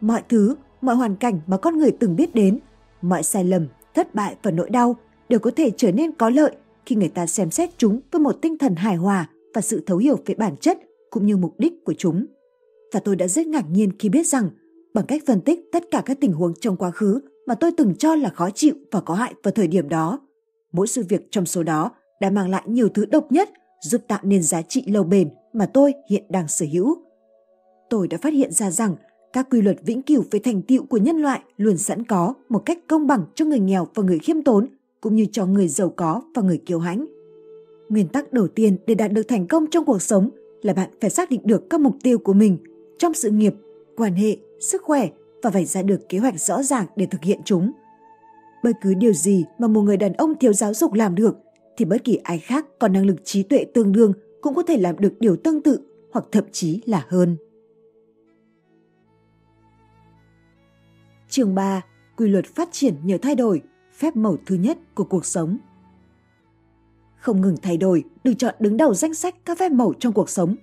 mọi 0.01 0.22
thứ, 0.29 0.55
mọi 0.81 0.96
hoàn 0.96 1.15
cảnh 1.15 1.39
mà 1.48 1.57
con 1.57 1.77
người 1.77 1.91
từng 1.91 2.15
biết 2.15 2.36
đến, 2.36 2.60
mọi 3.01 3.24
sai 3.24 3.43
lầm, 3.43 3.67
thất 3.96 4.15
bại 4.15 4.36
và 4.43 4.51
nỗi 4.51 4.69
đau 4.69 4.96
đều 5.29 5.39
có 5.39 5.51
thể 5.55 5.72
trở 5.77 5.91
nên 5.91 6.12
có 6.12 6.29
lợi 6.29 6.55
khi 6.86 6.96
người 6.96 7.10
ta 7.10 7.27
xem 7.27 7.51
xét 7.51 7.69
chúng 7.77 8.00
với 8.12 8.19
một 8.19 8.38
tinh 8.41 8.57
thần 8.57 8.75
hài 8.75 8.96
hòa 8.96 9.29
và 9.53 9.62
sự 9.62 9.84
thấu 9.86 9.98
hiểu 9.98 10.17
về 10.25 10.36
bản 10.36 10.57
chất 10.57 10.79
cũng 11.10 11.25
như 11.25 11.38
mục 11.38 11.55
đích 11.57 11.86
của 11.86 11.93
chúng. 11.98 12.25
Và 12.93 13.00
tôi 13.00 13.15
đã 13.15 13.27
rất 13.27 13.48
ngạc 13.48 13.65
nhiên 13.72 13.91
khi 14.00 14.10
biết 14.10 14.27
rằng 14.27 14.50
bằng 14.93 15.05
cách 15.05 15.24
phân 15.27 15.41
tích 15.41 15.60
tất 15.72 15.84
cả 15.91 16.01
các 16.05 16.17
tình 16.22 16.34
huống 16.34 16.53
trong 16.60 16.77
quá 16.77 16.91
khứ 16.91 17.19
mà 17.48 17.56
tôi 17.56 17.72
từng 17.77 17.96
cho 17.96 18.16
là 18.16 18.30
khó 18.30 18.50
chịu 18.50 18.75
và 18.92 19.01
có 19.01 19.13
hại 19.13 19.34
vào 19.44 19.51
thời 19.51 19.68
điểm 19.68 19.89
đó. 19.89 20.20
Mỗi 20.72 20.88
sự 20.88 21.04
việc 21.10 21.27
trong 21.32 21.46
số 21.46 21.63
đó 21.63 21.92
đã 22.22 22.30
mang 22.30 22.50
lại 22.50 22.63
nhiều 22.66 22.89
thứ 22.89 23.06
độc 23.06 23.32
nhất, 23.32 23.50
giúp 23.82 24.01
tạo 24.08 24.20
nên 24.24 24.44
giá 24.44 24.62
trị 24.62 24.84
lâu 24.88 25.04
bền 25.04 25.30
mà 25.54 25.66
tôi 25.66 25.94
hiện 26.10 26.24
đang 26.30 26.48
sở 26.48 26.66
hữu. 26.72 26.98
Tôi 27.89 28.08
đã 28.08 28.18
phát 28.22 28.34
hiện 28.34 28.51
ra 28.51 28.72
rằng 28.72 28.96
các 29.34 29.48
quy 29.51 29.62
luật 29.62 29.77
vĩnh 29.86 30.01
cửu 30.01 30.24
về 30.32 30.39
thành 30.39 30.62
tựu 30.62 30.86
của 30.86 30.98
nhân 30.98 31.18
loại 31.18 31.42
luôn 31.58 31.77
sẵn 31.77 32.04
có 32.04 32.34
một 32.50 32.60
cách 32.66 32.80
công 32.88 33.08
bằng 33.08 33.25
cho 33.36 33.46
người 33.46 33.60
nghèo 33.60 33.88
và 33.96 34.04
người 34.04 34.20
khiêm 34.20 34.42
tốn, 34.42 34.68
cũng 35.01 35.16
như 35.16 35.25
cho 35.32 35.46
người 35.46 35.68
giàu 35.68 35.94
có 35.96 36.22
và 36.36 36.42
người 36.42 36.58
kiêu 36.58 36.80
hãnh. 36.80 37.06
Nguyên 37.89 38.08
tắc 38.08 38.34
đầu 38.34 38.48
tiên 38.48 38.77
để 38.88 38.96
đạt 38.96 39.12
được 39.12 39.27
thành 39.27 39.48
công 39.48 39.68
trong 39.68 39.86
cuộc 39.86 40.01
sống 40.01 40.30
là 40.62 40.74
bạn 40.74 40.89
phải 41.01 41.10
xác 41.10 41.30
định 41.30 41.42
được 41.44 41.70
các 41.70 41.82
mục 41.82 41.96
tiêu 42.04 42.18
của 42.18 42.34
mình 42.34 42.58
trong 42.98 43.13
sự 43.13 43.30
nghiệp, 43.30 43.54
quan 43.98 44.13
hệ, 44.13 44.38
sức 44.60 44.82
khỏe 44.82 45.10
và 45.44 45.50
vạch 45.50 45.67
ra 45.67 45.82
được 45.82 46.10
kế 46.10 46.17
hoạch 46.17 46.39
rõ 46.39 46.63
ràng 46.63 46.86
để 46.96 47.06
thực 47.06 47.24
hiện 47.24 47.41
chúng. 47.46 47.72
Bất 48.63 48.72
cứ 48.82 48.94
điều 48.94 49.13
gì 49.13 49.46
mà 49.60 49.67
một 49.67 49.82
người 49.82 49.98
đàn 49.98 50.13
ông 50.13 50.36
thiếu 50.39 50.53
giáo 50.53 50.74
dục 50.74 50.94
làm 50.94 51.15
được 51.15 51.38
thì 51.77 51.86
bất 51.86 52.03
kỳ 52.03 52.15
ai 52.24 52.39
khác 52.39 52.65
có 52.79 52.88
năng 52.88 53.06
lực 53.06 53.15
trí 53.24 53.44
tuệ 53.44 53.65
tương 53.74 53.91
đương 53.91 54.13
cũng 54.41 54.56
có 54.56 54.63
thể 54.63 54.77
làm 54.77 55.00
được 55.00 55.13
điều 55.20 55.36
tương 55.36 55.62
tự 55.62 55.79
hoặc 56.12 56.25
thậm 56.32 56.44
chí 56.51 56.82
là 56.86 57.06
hơn. 57.08 57.38
Chương 61.29 61.56
3. 61.56 61.82
quy 62.17 62.29
luật 62.29 62.46
phát 62.46 62.70
triển 62.72 62.96
nhờ 63.03 63.17
thay 63.22 63.36
đổi, 63.36 63.62
phép 63.94 64.15
màu 64.15 64.38
thứ 64.46 64.56
nhất 64.56 64.77
của 64.96 65.03
cuộc 65.03 65.25
sống. 65.25 65.58
Không 67.17 67.41
ngừng 67.41 67.56
thay 67.62 67.77
đổi 67.77 68.03
được 68.24 68.34
chọn 68.38 68.56
đứng 68.60 68.77
đầu 68.77 68.94
danh 68.94 69.13
sách 69.13 69.36
các 69.46 69.58
phép 69.58 69.72
màu 69.72 69.94
trong 70.00 70.13
cuộc 70.13 70.29
sống, 70.29 70.56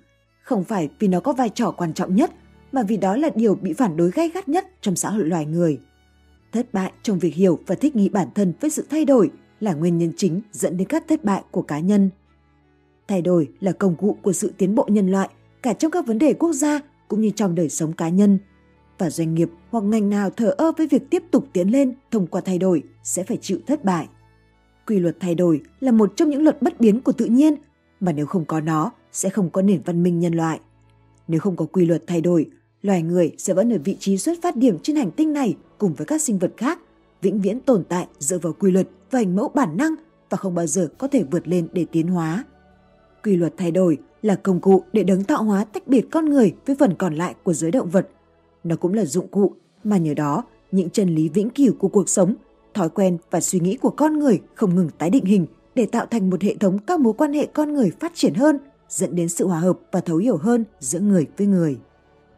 không 0.43 0.65
phải 0.65 0.89
vì 0.99 1.09
nó 1.09 1.21
có 1.21 1.33
vai 1.33 1.49
trò 1.49 1.71
quan 1.71 1.95
trọng 1.95 2.15
nhất, 2.15 2.31
mà 2.75 2.83
vì 2.83 2.97
đó 2.97 3.17
là 3.17 3.31
điều 3.35 3.55
bị 3.55 3.73
phản 3.73 3.97
đối 3.97 4.11
gay 4.11 4.29
gắt 4.29 4.49
nhất 4.49 4.67
trong 4.81 4.97
xã 4.97 5.11
hội 5.11 5.25
loài 5.25 5.47
người. 5.47 5.81
Thất 6.53 6.75
bại 6.75 6.93
trong 7.03 7.19
việc 7.19 7.35
hiểu 7.35 7.59
và 7.67 7.75
thích 7.75 7.97
nghi 7.97 8.09
bản 8.09 8.29
thân 8.35 8.53
với 8.61 8.71
sự 8.71 8.87
thay 8.91 9.05
đổi 9.05 9.31
là 9.61 9.75
nguyên 9.75 9.99
nhân 9.99 10.13
chính 10.17 10.41
dẫn 10.53 10.77
đến 10.77 10.89
các 10.89 11.05
thất 11.09 11.25
bại 11.25 11.43
của 11.51 11.63
cá 11.63 11.79
nhân. 11.79 12.11
Thay 13.09 13.23
đổi 13.23 13.49
là 13.61 13.73
công 13.73 13.97
cụ 13.97 14.17
của 14.23 14.33
sự 14.33 14.53
tiến 14.59 14.75
bộ 14.75 14.87
nhân 14.91 15.11
loại 15.11 15.29
cả 15.63 15.73
trong 15.73 15.91
các 15.91 16.07
vấn 16.07 16.19
đề 16.19 16.33
quốc 16.33 16.53
gia 16.53 16.81
cũng 17.09 17.21
như 17.21 17.31
trong 17.31 17.55
đời 17.55 17.69
sống 17.69 17.93
cá 17.93 18.09
nhân. 18.09 18.39
Và 18.99 19.11
doanh 19.11 19.35
nghiệp 19.35 19.51
hoặc 19.71 19.85
ngành 19.85 20.11
nào 20.11 20.31
thờ 20.31 20.55
ơ 20.59 20.73
với 20.77 20.87
việc 20.87 21.11
tiếp 21.11 21.23
tục 21.31 21.47
tiến 21.53 21.69
lên 21.69 21.95
thông 22.11 22.27
qua 22.27 22.41
thay 22.45 22.59
đổi 22.59 22.83
sẽ 23.03 23.23
phải 23.23 23.37
chịu 23.41 23.59
thất 23.67 23.85
bại. 23.85 24.09
Quy 24.87 24.99
luật 24.99 25.17
thay 25.21 25.35
đổi 25.35 25.61
là 25.81 25.93
một 25.93 26.13
trong 26.17 26.31
những 26.31 26.43
luật 26.43 26.63
bất 26.63 26.81
biến 26.81 27.01
của 27.01 27.13
tự 27.13 27.25
nhiên, 27.25 27.55
mà 28.01 28.13
nếu 28.13 28.27
không 28.27 28.45
có 28.45 28.61
nó 28.61 28.93
sẽ 29.13 29.29
không 29.29 29.51
có 29.51 29.63
nền 29.63 29.81
văn 29.85 30.03
minh 30.03 30.21
nhân 30.21 30.35
loại. 30.35 30.61
Nếu 31.29 31.41
không 31.41 31.57
có 31.57 31.65
quy 31.65 31.87
luật 31.87 32.03
thay 32.07 32.21
đổi, 32.21 32.47
loài 32.85 33.03
người 33.03 33.33
sẽ 33.39 33.55
vẫn 33.55 33.73
ở 33.73 33.79
vị 33.85 33.97
trí 34.01 34.19
xuất 34.19 34.39
phát 34.43 34.57
điểm 34.57 34.79
trên 34.83 34.97
hành 34.97 35.11
tinh 35.11 35.33
này 35.33 35.57
cùng 35.79 35.95
với 35.95 36.07
các 36.07 36.23
sinh 36.23 36.39
vật 36.39 36.53
khác, 36.57 36.79
vĩnh 37.23 37.41
viễn 37.41 37.61
tồn 37.61 37.85
tại 37.89 38.07
dựa 38.19 38.39
vào 38.39 38.53
quy 38.53 38.71
luật 38.71 38.89
và 39.11 39.19
hình 39.19 39.37
mẫu 39.37 39.49
bản 39.49 39.77
năng 39.77 39.95
và 40.31 40.37
không 40.37 40.55
bao 40.55 40.67
giờ 40.67 40.89
có 40.99 41.09
thể 41.09 41.25
vượt 41.31 41.49
lên 41.49 41.69
để 41.73 41.87
tiến 41.93 42.09
hóa. 42.09 42.45
Quy 43.25 43.37
luật 43.37 43.55
thay 43.57 43.71
đổi 43.71 43.99
là 44.23 44.35
công 44.35 44.61
cụ 44.61 44.83
để 44.93 45.05
đấng 45.05 45.25
tạo 45.25 45.45
hóa 45.45 45.65
tách 45.65 45.89
biệt 45.89 46.07
con 46.11 46.25
người 46.25 46.55
với 46.67 46.77
phần 46.79 46.95
còn 46.99 47.15
lại 47.15 47.35
của 47.43 47.53
giới 47.53 47.71
động 47.71 47.91
vật. 47.91 48.09
Nó 48.65 48.77
cũng 48.77 48.95
là 48.95 49.05
dụng 49.05 49.29
cụ 49.29 49.53
mà 49.85 49.97
nhờ 49.97 50.15
đó 50.15 50.45
những 50.73 50.91
chân 50.91 51.15
lý 51.15 51.29
vĩnh 51.29 51.51
cửu 51.51 51.75
của 51.79 51.89
cuộc 51.89 52.09
sống, 52.09 52.35
thói 52.75 52.89
quen 52.89 53.19
và 53.31 53.41
suy 53.41 53.61
nghĩ 53.61 53.77
của 53.77 53.91
con 53.91 54.19
người 54.19 54.41
không 54.55 54.75
ngừng 54.75 54.89
tái 54.99 55.11
định 55.11 55.25
hình 55.25 55.47
để 55.75 55.87
tạo 55.87 56.07
thành 56.07 56.31
một 56.31 56.43
hệ 56.43 56.55
thống 56.55 56.79
các 56.79 57.01
mối 57.01 57.13
quan 57.13 57.33
hệ 57.33 57.47
con 57.47 57.73
người 57.73 57.93
phát 58.01 58.13
triển 58.15 58.35
hơn, 58.35 58.59
dẫn 58.89 59.17
đến 59.17 59.29
sự 59.29 59.47
hòa 59.47 59.61
hợp 59.61 59.79
và 59.93 60.01
thấu 60.01 60.17
hiểu 60.17 60.37
hơn 60.37 60.65
giữa 60.81 61.01
người 61.01 61.27
với 61.37 61.47
người. 61.47 61.79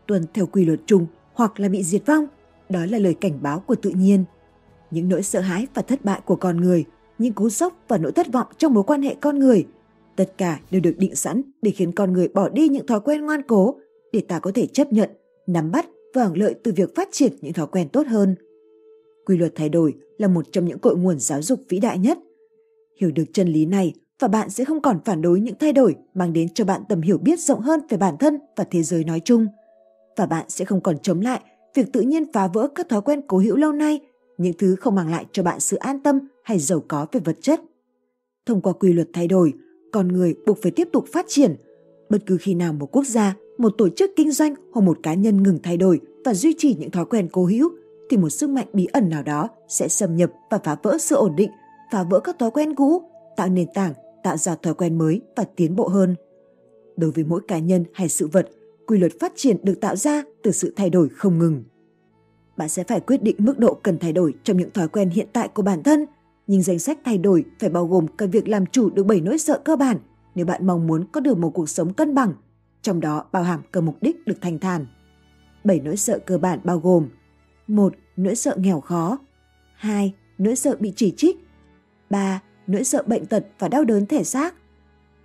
Tuân 0.07 0.25
theo 0.35 0.47
quy 0.47 0.65
luật 0.65 0.81
chung 0.87 1.07
hoặc 1.33 1.61
là 1.61 1.69
bị 1.69 1.83
diệt 1.83 2.07
vong, 2.07 2.27
đó 2.69 2.81
là 2.91 2.99
lời 2.99 3.15
cảnh 3.15 3.39
báo 3.43 3.61
của 3.61 3.75
tự 3.75 3.91
nhiên. 3.91 4.25
Những 4.91 5.09
nỗi 5.09 5.23
sợ 5.23 5.41
hãi 5.41 5.67
và 5.75 5.83
thất 5.83 6.05
bại 6.05 6.21
của 6.25 6.37
con 6.37 6.57
người, 6.57 6.85
những 7.19 7.33
cú 7.33 7.49
sốc 7.49 7.85
và 7.89 7.99
nỗi 7.99 8.13
thất 8.13 8.33
vọng 8.33 8.47
trong 8.59 8.75
mối 8.75 8.85
quan 8.85 9.03
hệ 9.03 9.17
con 9.21 9.39
người– 9.39 9.67
Tất 10.17 10.33
cả 10.39 10.61
đều 10.71 10.81
được 10.81 10.95
định 10.99 11.15
sẵn 11.15 11.43
để 11.63 11.71
khiến 11.71 11.93
con 11.93 12.13
người 12.13 12.29
bỏ 12.29 12.49
đi 12.49 12.69
những 12.69 12.87
thói 12.87 13.01
quen 13.01 13.27
ngoan 13.27 13.43
cố 13.43 13.75
để 14.13 14.21
ta 14.21 14.39
có 14.39 14.53
thể 14.55 14.67
chấp 14.67 14.93
nhận, 14.93 15.11
nắm 15.47 15.71
bắt 15.71 15.87
và 16.15 16.25
hưởng 16.25 16.39
lợi 16.39 16.55
từ 16.65 16.73
việc 16.77 16.95
phát 16.95 17.09
triển 17.13 17.33
những 17.41 17.53
thói 17.53 17.67
quen 17.67 17.89
tốt 17.89 18.07
hơn. 18.07 18.35
Quy 19.27 19.37
luật 19.37 19.53
thay 19.55 19.69
đổi 19.69 19.95
là 20.19 20.29
một 20.29 20.53
trong 20.53 20.65
những 20.65 20.79
cội 20.79 20.97
nguồn 20.97 21.19
giáo 21.19 21.43
dục 21.43 21.61
vĩ 21.69 21.79
đại 21.79 21.99
nhất. 21.99 22.19
Hiểu 23.01 23.11
được 23.11 23.25
chân 23.33 23.49
lý 23.49 23.67
này 23.67 23.95
và 24.21 24.29
bạn 24.29 24.51
sẽ 24.51 24.65
không 24.65 24.83
còn 24.83 25.01
phản 25.05 25.23
đối 25.23 25.41
những 25.41 25.55
thay 25.61 25.73
đổi 25.73 25.97
mang 26.15 26.33
đến 26.33 26.49
cho 26.55 26.65
bạn 26.65 26.83
tầm 26.89 27.01
hiểu 27.01 27.19
biết 27.19 27.41
rộng 27.41 27.61
hơn 27.61 27.81
về 27.89 27.97
bản 27.97 28.17
thân 28.19 28.39
và 28.57 28.65
thế 28.71 28.83
giới 28.83 29.05
nói 29.05 29.21
chung. 29.25 29.47
Và 30.17 30.27
bạn 30.27 30.45
sẽ 30.49 30.65
không 30.65 30.81
còn 30.81 30.99
chống 30.99 31.21
lại 31.21 31.41
việc 31.75 31.93
tự 31.93 32.01
nhiên 32.01 32.33
phá 32.33 32.47
vỡ 32.47 32.69
các 32.75 32.89
thói 32.89 33.01
quen 33.01 33.23
cố 33.27 33.39
hữu 33.39 33.57
lâu 33.57 33.73
nay, 33.73 34.01
những 34.39 34.53
thứ 34.59 34.77
không 34.77 34.95
mang 34.95 35.11
lại 35.11 35.27
cho 35.33 35.43
bạn 35.43 35.61
sự 35.61 35.77
an 35.77 36.01
tâm 36.01 36.19
hay 36.45 36.59
giàu 36.59 36.85
có 36.89 37.07
về 37.13 37.21
vật 37.25 37.37
chất. 37.41 37.61
Thông 38.47 38.61
qua 38.61 38.73
quy 38.73 38.93
luật 38.93 39.09
thay 39.13 39.29
đổi, 39.29 39.53
con 39.93 40.09
người 40.09 40.35
buộc 40.47 40.59
phải 40.63 40.73
tiếp 40.73 40.89
tục 40.93 41.05
phát 41.13 41.25
triển. 41.29 41.57
Bất 42.11 42.19
cứ 42.27 42.37
khi 42.41 42.55
nào 42.55 42.73
một 42.73 42.89
quốc 42.93 43.07
gia, 43.07 43.37
một 43.59 43.75
tổ 43.79 43.89
chức 43.89 44.11
kinh 44.17 44.31
doanh 44.31 44.55
hoặc 44.73 44.83
một 44.83 44.99
cá 45.03 45.15
nhân 45.15 45.43
ngừng 45.43 45.59
thay 45.63 45.77
đổi 45.77 46.01
và 46.25 46.35
duy 46.35 46.55
trì 46.59 46.75
những 46.75 46.91
thói 46.91 47.05
quen 47.05 47.29
cố 47.33 47.45
hữu, 47.45 47.69
thì 48.11 48.17
một 48.17 48.29
sức 48.29 48.51
mạnh 48.51 48.67
bí 48.73 48.87
ẩn 48.93 49.09
nào 49.09 49.23
đó 49.23 49.49
sẽ 49.69 49.89
xâm 49.89 50.17
nhập 50.17 50.33
và 50.51 50.59
phá 50.65 50.77
vỡ 50.83 50.99
sự 50.99 51.17
ổn 51.17 51.37
định, 51.37 51.51
phá 51.93 52.03
vỡ 52.03 52.21
các 52.21 52.39
thói 52.39 52.51
quen 52.51 52.75
cũ, 52.75 53.03
tạo 53.37 53.49
nền 53.49 53.69
tảng, 53.75 53.93
tạo 54.23 54.37
ra 54.37 54.57
thói 54.57 54.75
quen 54.75 54.99
mới 54.99 55.21
và 55.37 55.45
tiến 55.57 55.77
bộ 55.77 55.89
hơn. 55.89 56.15
Đối 56.97 57.11
với 57.11 57.25
mỗi 57.25 57.41
cá 57.49 57.59
nhân 57.59 57.85
hay 57.93 58.09
sự 58.09 58.27
vật, 58.27 58.51
quy 58.87 58.99
luật 58.99 59.13
phát 59.21 59.33
triển 59.37 59.57
được 59.63 59.81
tạo 59.81 59.97
ra 59.97 60.23
từ 60.43 60.51
sự 60.51 60.73
thay 60.77 60.91
đổi 60.91 61.09
không 61.09 61.39
ngừng. 61.39 61.65
Bạn 62.57 62.69
sẽ 62.69 62.85
phải 62.85 63.01
quyết 63.01 63.23
định 63.23 63.37
mức 63.39 63.59
độ 63.59 63.75
cần 63.75 63.99
thay 63.99 64.13
đổi 64.13 64.35
trong 64.45 64.57
những 64.57 64.71
thói 64.71 64.89
quen 64.89 65.11
hiện 65.11 65.29
tại 65.33 65.49
của 65.49 65.63
bản 65.63 65.83
thân 65.83 66.07
nhưng 66.47 66.63
danh 66.63 66.79
sách 66.79 66.99
thay 67.05 67.19
đổi 67.19 67.45
phải 67.59 67.71
bao 67.71 67.87
gồm 67.87 68.07
cả 68.07 68.27
việc 68.27 68.49
làm 68.49 68.67
chủ 68.67 68.91
được 68.91 69.07
7 69.07 69.21
nỗi 69.21 69.39
sợ 69.39 69.61
cơ 69.65 69.77
bản 69.77 69.99
nếu 70.35 70.47
bạn 70.47 70.67
mong 70.67 70.87
muốn 70.87 71.05
có 71.13 71.21
được 71.21 71.39
một 71.39 71.51
cuộc 71.51 71.69
sống 71.69 71.93
cân 71.93 72.15
bằng, 72.15 72.33
trong 72.83 73.01
đó 73.01 73.25
bao 73.33 73.43
hàm 73.43 73.61
cả 73.73 73.81
mục 73.81 73.97
đích 74.01 74.27
được 74.27 74.35
thanh 74.41 74.59
thản. 74.59 74.87
7 75.65 75.81
nỗi 75.81 75.97
sợ 75.97 76.19
cơ 76.27 76.39
bản 76.39 76.61
bao 76.65 76.79
gồm 76.79 77.09
một 77.67 77.95
Nỗi 78.17 78.35
sợ 78.35 78.57
nghèo 78.59 78.81
khó 78.81 79.19
2. 79.77 80.15
Nỗi 80.39 80.57
sợ 80.57 80.77
bị 80.81 80.93
chỉ 80.97 81.15
trích 81.17 81.37
3. 82.11 82.43
Nỗi 82.67 82.85
sợ 82.85 83.03
bệnh 83.07 83.27
tật 83.27 83.47
và 83.59 83.69
đau 83.69 83.85
đớn 83.85 84.07
thể 84.07 84.25
xác 84.25 84.55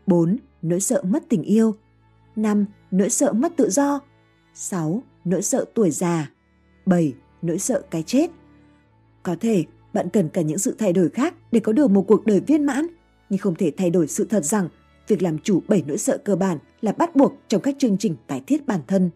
4. 0.07 0.37
Nỗi 0.61 0.79
sợ 0.79 1.01
mất 1.03 1.23
tình 1.29 1.43
yêu 1.43 1.75
5. 2.35 2.65
Nỗi 2.91 3.09
sợ 3.09 3.33
mất 3.33 3.53
tự 3.55 3.69
do 3.69 3.99
6. 4.53 5.03
Nỗi 5.25 5.41
sợ 5.41 5.65
tuổi 5.73 5.91
già 5.91 6.31
7. 6.85 7.13
Nỗi 7.41 7.59
sợ 7.59 7.83
cái 7.91 8.03
chết 8.03 8.31
Có 9.23 9.35
thể 9.39 9.65
bạn 9.93 10.09
cần 10.09 10.29
cả 10.29 10.41
những 10.41 10.57
sự 10.57 10.75
thay 10.79 10.93
đổi 10.93 11.09
khác 11.09 11.35
để 11.51 11.59
có 11.59 11.73
được 11.73 11.91
một 11.91 12.05
cuộc 12.07 12.25
đời 12.25 12.39
viên 12.39 12.65
mãn, 12.65 12.87
nhưng 13.29 13.39
không 13.39 13.55
thể 13.55 13.71
thay 13.77 13.89
đổi 13.89 14.07
sự 14.07 14.25
thật 14.25 14.45
rằng 14.45 14.69
việc 15.07 15.21
làm 15.21 15.39
chủ 15.39 15.61
bảy 15.67 15.83
nỗi 15.87 15.97
sợ 15.97 16.17
cơ 16.17 16.35
bản 16.35 16.57
là 16.81 16.91
bắt 16.91 17.15
buộc 17.15 17.33
trong 17.47 17.61
các 17.61 17.75
chương 17.79 17.97
trình 17.97 18.15
tái 18.27 18.41
thiết 18.47 18.67
bản 18.67 18.79
thân. 18.87 19.09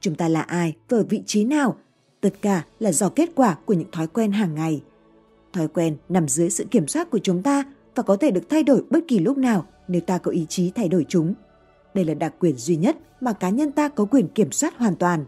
Chúng 0.00 0.14
ta 0.14 0.28
là 0.28 0.40
ai 0.40 0.76
và 0.88 0.98
ở 0.98 1.04
vị 1.08 1.22
trí 1.26 1.44
nào? 1.44 1.76
Tất 2.20 2.34
cả 2.42 2.64
là 2.78 2.92
do 2.92 3.08
kết 3.08 3.30
quả 3.34 3.56
của 3.64 3.74
những 3.74 3.90
thói 3.92 4.06
quen 4.06 4.32
hàng 4.32 4.54
ngày. 4.54 4.82
Thói 5.52 5.68
quen 5.68 5.96
nằm 6.08 6.28
dưới 6.28 6.50
sự 6.50 6.64
kiểm 6.70 6.88
soát 6.88 7.10
của 7.10 7.18
chúng 7.18 7.42
ta 7.42 7.64
và 7.94 8.02
có 8.02 8.16
thể 8.16 8.30
được 8.30 8.48
thay 8.48 8.62
đổi 8.62 8.84
bất 8.90 9.00
kỳ 9.08 9.18
lúc 9.18 9.38
nào 9.38 9.66
nếu 9.88 10.00
ta 10.00 10.18
có 10.18 10.30
ý 10.30 10.46
chí 10.48 10.70
thay 10.70 10.88
đổi 10.88 11.06
chúng. 11.08 11.34
Đây 11.94 12.04
là 12.04 12.14
đặc 12.14 12.34
quyền 12.38 12.56
duy 12.56 12.76
nhất 12.76 12.96
mà 13.20 13.32
cá 13.32 13.48
nhân 13.48 13.72
ta 13.72 13.88
có 13.88 14.04
quyền 14.04 14.28
kiểm 14.28 14.52
soát 14.52 14.76
hoàn 14.76 14.96
toàn. 14.96 15.24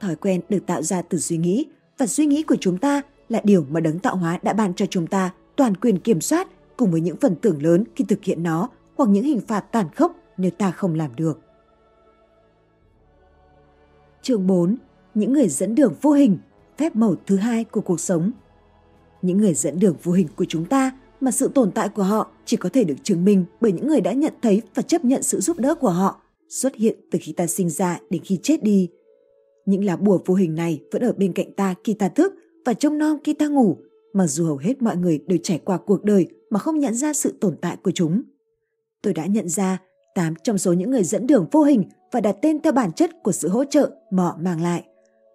Thói 0.00 0.16
quen 0.16 0.40
được 0.48 0.66
tạo 0.66 0.82
ra 0.82 1.02
từ 1.02 1.18
suy 1.18 1.36
nghĩ 1.36 1.66
và 1.98 2.06
suy 2.06 2.26
nghĩ 2.26 2.42
của 2.42 2.56
chúng 2.60 2.78
ta 2.78 3.02
là 3.28 3.40
điều 3.44 3.64
mà 3.68 3.80
đấng 3.80 3.98
tạo 3.98 4.16
hóa 4.16 4.38
đã 4.42 4.52
ban 4.52 4.74
cho 4.74 4.86
chúng 4.86 5.06
ta 5.06 5.30
toàn 5.56 5.74
quyền 5.74 5.98
kiểm 5.98 6.20
soát 6.20 6.48
cùng 6.76 6.90
với 6.90 7.00
những 7.00 7.16
phần 7.16 7.36
tưởng 7.36 7.62
lớn 7.62 7.84
khi 7.96 8.04
thực 8.08 8.24
hiện 8.24 8.42
nó 8.42 8.68
hoặc 8.96 9.08
những 9.08 9.24
hình 9.24 9.40
phạt 9.40 9.60
tàn 9.60 9.86
khốc 9.96 10.16
nếu 10.36 10.50
ta 10.50 10.70
không 10.70 10.94
làm 10.94 11.16
được. 11.16 11.40
Chương 14.22 14.46
4. 14.46 14.76
Những 15.14 15.32
người 15.32 15.48
dẫn 15.48 15.74
đường 15.74 15.94
vô 16.02 16.12
hình, 16.12 16.38
phép 16.78 16.96
màu 16.96 17.14
thứ 17.26 17.36
hai 17.36 17.64
của 17.64 17.80
cuộc 17.80 18.00
sống. 18.00 18.30
Những 19.22 19.38
người 19.38 19.54
dẫn 19.54 19.78
đường 19.78 19.96
vô 20.02 20.12
hình 20.12 20.28
của 20.36 20.44
chúng 20.48 20.64
ta 20.64 20.92
mà 21.26 21.32
sự 21.32 21.50
tồn 21.54 21.70
tại 21.72 21.88
của 21.88 22.02
họ 22.02 22.30
chỉ 22.44 22.56
có 22.56 22.68
thể 22.68 22.84
được 22.84 22.94
chứng 23.02 23.24
minh 23.24 23.44
bởi 23.60 23.72
những 23.72 23.86
người 23.86 24.00
đã 24.00 24.12
nhận 24.12 24.32
thấy 24.42 24.62
và 24.74 24.82
chấp 24.82 25.04
nhận 25.04 25.22
sự 25.22 25.40
giúp 25.40 25.58
đỡ 25.58 25.74
của 25.74 25.90
họ 25.90 26.20
xuất 26.48 26.74
hiện 26.74 26.98
từ 27.10 27.18
khi 27.22 27.32
ta 27.32 27.46
sinh 27.46 27.70
ra 27.70 28.00
đến 28.10 28.22
khi 28.24 28.38
chết 28.42 28.62
đi. 28.62 28.88
Những 29.66 29.84
lá 29.84 29.96
bùa 29.96 30.18
vô 30.26 30.34
hình 30.34 30.54
này 30.54 30.82
vẫn 30.92 31.02
ở 31.02 31.12
bên 31.12 31.32
cạnh 31.32 31.52
ta 31.52 31.74
khi 31.84 31.94
ta 31.94 32.08
thức 32.08 32.34
và 32.64 32.74
trông 32.74 32.98
nom 32.98 33.18
khi 33.24 33.32
ta 33.32 33.46
ngủ, 33.46 33.76
mặc 34.12 34.26
dù 34.26 34.44
hầu 34.44 34.56
hết 34.56 34.82
mọi 34.82 34.96
người 34.96 35.20
đều 35.26 35.38
trải 35.42 35.58
qua 35.58 35.78
cuộc 35.78 36.04
đời 36.04 36.26
mà 36.50 36.58
không 36.58 36.78
nhận 36.78 36.94
ra 36.94 37.12
sự 37.12 37.34
tồn 37.40 37.56
tại 37.60 37.76
của 37.82 37.90
chúng. 37.90 38.22
Tôi 39.02 39.14
đã 39.14 39.26
nhận 39.26 39.48
ra 39.48 39.78
8 40.14 40.34
trong 40.42 40.58
số 40.58 40.72
những 40.72 40.90
người 40.90 41.04
dẫn 41.04 41.26
đường 41.26 41.46
vô 41.52 41.62
hình 41.62 41.84
và 42.12 42.20
đặt 42.20 42.36
tên 42.42 42.60
theo 42.60 42.72
bản 42.72 42.92
chất 42.92 43.10
của 43.22 43.32
sự 43.32 43.48
hỗ 43.48 43.64
trợ 43.64 43.90
mà 44.10 44.22
họ 44.22 44.38
mang 44.40 44.62
lại. 44.62 44.84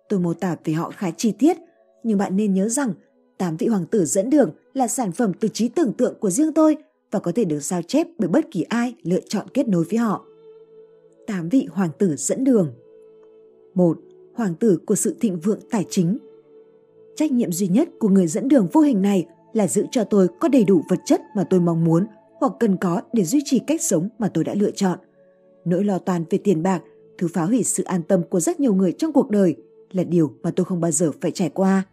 Tôi 0.10 0.20
mô 0.20 0.34
tả 0.34 0.56
về 0.64 0.74
họ 0.74 0.92
khá 0.96 1.12
chi 1.18 1.32
tiết, 1.32 1.58
nhưng 2.04 2.18
bạn 2.18 2.36
nên 2.36 2.54
nhớ 2.54 2.70
rằng 2.70 2.94
tám 3.42 3.58
vị 3.58 3.68
hoàng 3.68 3.86
tử 3.86 4.06
dẫn 4.06 4.30
đường 4.30 4.52
là 4.74 4.88
sản 4.88 5.12
phẩm 5.12 5.32
từ 5.40 5.48
trí 5.48 5.68
tưởng 5.68 5.94
tượng 5.94 6.14
của 6.20 6.30
riêng 6.30 6.54
tôi 6.54 6.78
và 7.12 7.20
có 7.20 7.32
thể 7.36 7.46
được 7.46 7.60
sao 7.60 7.82
chép 7.82 8.08
bởi 8.18 8.30
bất 8.30 8.52
kỳ 8.52 8.62
ai 8.62 8.96
lựa 9.04 9.20
chọn 9.28 9.48
kết 9.54 9.68
nối 9.68 9.84
với 9.84 9.98
họ. 9.98 10.26
tám 11.28 11.50
vị 11.50 11.68
hoàng 11.72 11.90
tử 11.98 12.16
dẫn 12.16 12.44
đường 12.44 12.74
1. 13.74 13.98
Hoàng 14.34 14.56
tử 14.56 14.80
của 14.86 14.96
sự 14.96 15.16
thịnh 15.20 15.40
vượng 15.40 15.60
tài 15.72 15.86
chính 15.90 16.18
Trách 17.16 17.32
nhiệm 17.32 17.52
duy 17.52 17.68
nhất 17.68 17.90
của 18.00 18.10
người 18.10 18.28
dẫn 18.28 18.48
đường 18.48 18.68
vô 18.74 18.82
hình 18.82 19.02
này 19.02 19.28
là 19.54 19.68
giữ 19.68 19.86
cho 19.92 20.04
tôi 20.04 20.28
có 20.40 20.48
đầy 20.48 20.64
đủ 20.64 20.82
vật 20.90 21.00
chất 21.06 21.22
mà 21.36 21.44
tôi 21.44 21.60
mong 21.60 21.84
muốn 21.84 22.06
hoặc 22.40 22.54
cần 22.60 22.78
có 22.78 23.02
để 23.14 23.24
duy 23.24 23.42
trì 23.46 23.60
cách 23.60 23.82
sống 23.82 24.10
mà 24.20 24.30
tôi 24.34 24.44
đã 24.44 24.54
lựa 24.54 24.72
chọn. 24.72 25.00
Nỗi 25.66 25.84
lo 25.84 25.98
toan 25.98 26.24
về 26.30 26.38
tiền 26.38 26.64
bạc, 26.64 26.82
thứ 27.18 27.28
phá 27.34 27.44
hủy 27.44 27.64
sự 27.64 27.84
an 27.84 28.04
tâm 28.04 28.22
của 28.30 28.40
rất 28.40 28.60
nhiều 28.60 28.74
người 28.74 28.92
trong 28.92 29.14
cuộc 29.14 29.30
đời 29.30 29.56
là 29.92 30.04
điều 30.04 30.34
mà 30.44 30.52
tôi 30.52 30.66
không 30.66 30.82
bao 30.82 30.92
giờ 30.92 31.12
phải 31.22 31.32
trải 31.32 31.50
qua. 31.50 31.84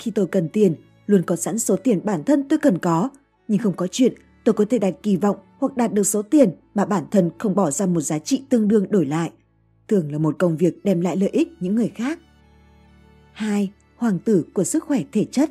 Khi 0.00 0.10
tôi 0.10 0.26
cần 0.26 0.48
tiền, 0.48 0.74
luôn 1.06 1.22
có 1.22 1.36
sẵn 1.36 1.58
số 1.58 1.76
tiền 1.76 2.00
bản 2.04 2.24
thân 2.24 2.48
tôi 2.48 2.58
cần 2.58 2.78
có, 2.78 3.08
nhưng 3.48 3.58
không 3.58 3.76
có 3.76 3.86
chuyện 3.86 4.14
tôi 4.44 4.52
có 4.52 4.64
thể 4.70 4.78
đặt 4.78 4.94
kỳ 5.02 5.16
vọng 5.16 5.36
hoặc 5.58 5.76
đạt 5.76 5.92
được 5.92 6.02
số 6.02 6.22
tiền 6.22 6.50
mà 6.74 6.84
bản 6.84 7.04
thân 7.10 7.30
không 7.38 7.54
bỏ 7.54 7.70
ra 7.70 7.86
một 7.86 8.00
giá 8.00 8.18
trị 8.18 8.42
tương 8.48 8.68
đương 8.68 8.86
đổi 8.90 9.06
lại. 9.06 9.30
Thường 9.88 10.12
là 10.12 10.18
một 10.18 10.36
công 10.38 10.56
việc 10.56 10.84
đem 10.84 11.00
lại 11.00 11.16
lợi 11.16 11.28
ích 11.28 11.48
những 11.60 11.74
người 11.74 11.92
khác. 11.94 12.18
2 13.32 13.70
hoàng 13.96 14.18
tử 14.18 14.44
của 14.52 14.64
sức 14.64 14.84
khỏe 14.84 15.02
thể 15.12 15.24
chất. 15.24 15.50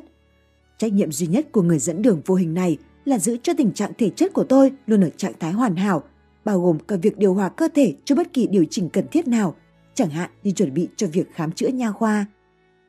Trách 0.78 0.92
nhiệm 0.92 1.12
duy 1.12 1.26
nhất 1.26 1.52
của 1.52 1.62
người 1.62 1.78
dẫn 1.78 2.02
đường 2.02 2.20
vô 2.26 2.34
hình 2.34 2.54
này 2.54 2.78
là 3.04 3.18
giữ 3.18 3.36
cho 3.42 3.52
tình 3.56 3.72
trạng 3.72 3.92
thể 3.98 4.10
chất 4.10 4.32
của 4.32 4.44
tôi 4.44 4.72
luôn 4.86 5.04
ở 5.04 5.10
trạng 5.16 5.32
thái 5.40 5.52
hoàn 5.52 5.76
hảo, 5.76 6.02
bao 6.44 6.60
gồm 6.60 6.78
cả 6.78 6.96
việc 6.96 7.18
điều 7.18 7.34
hòa 7.34 7.48
cơ 7.48 7.68
thể 7.74 7.94
cho 8.04 8.14
bất 8.14 8.32
kỳ 8.32 8.46
điều 8.46 8.64
chỉnh 8.70 8.88
cần 8.88 9.08
thiết 9.08 9.28
nào, 9.28 9.56
chẳng 9.94 10.10
hạn 10.10 10.30
như 10.42 10.50
chuẩn 10.50 10.74
bị 10.74 10.88
cho 10.96 11.06
việc 11.06 11.32
khám 11.32 11.52
chữa 11.52 11.68
nha 11.68 11.92
khoa. 11.92 12.26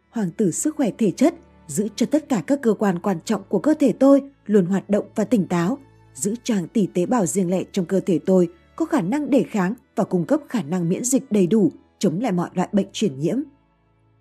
hoàng 0.09 0.31
tử 0.31 0.51
sức 0.51 0.75
khỏe 0.75 0.91
thể 0.97 1.11
chất, 1.11 1.35
giữ 1.71 1.87
cho 1.95 2.05
tất 2.05 2.29
cả 2.29 2.43
các 2.47 2.59
cơ 2.61 2.73
quan 2.73 2.99
quan 2.99 3.17
trọng 3.25 3.41
của 3.49 3.59
cơ 3.59 3.73
thể 3.73 3.91
tôi 3.91 4.23
luôn 4.45 4.65
hoạt 4.65 4.89
động 4.89 5.05
và 5.15 5.23
tỉnh 5.23 5.47
táo, 5.47 5.77
giữ 6.13 6.35
cho 6.43 6.55
hàng 6.55 6.67
tỷ 6.67 6.87
tế 6.87 7.05
bào 7.05 7.25
riêng 7.25 7.49
lẻ 7.49 7.63
trong 7.71 7.85
cơ 7.85 7.99
thể 7.99 8.19
tôi 8.25 8.47
có 8.75 8.85
khả 8.85 9.01
năng 9.01 9.29
đề 9.29 9.43
kháng 9.43 9.73
và 9.95 10.03
cung 10.03 10.25
cấp 10.25 10.39
khả 10.49 10.61
năng 10.61 10.89
miễn 10.89 11.03
dịch 11.03 11.31
đầy 11.31 11.47
đủ 11.47 11.71
chống 11.99 12.19
lại 12.21 12.31
mọi 12.31 12.49
loại 12.53 12.69
bệnh 12.71 12.87
truyền 12.93 13.19
nhiễm. 13.19 13.37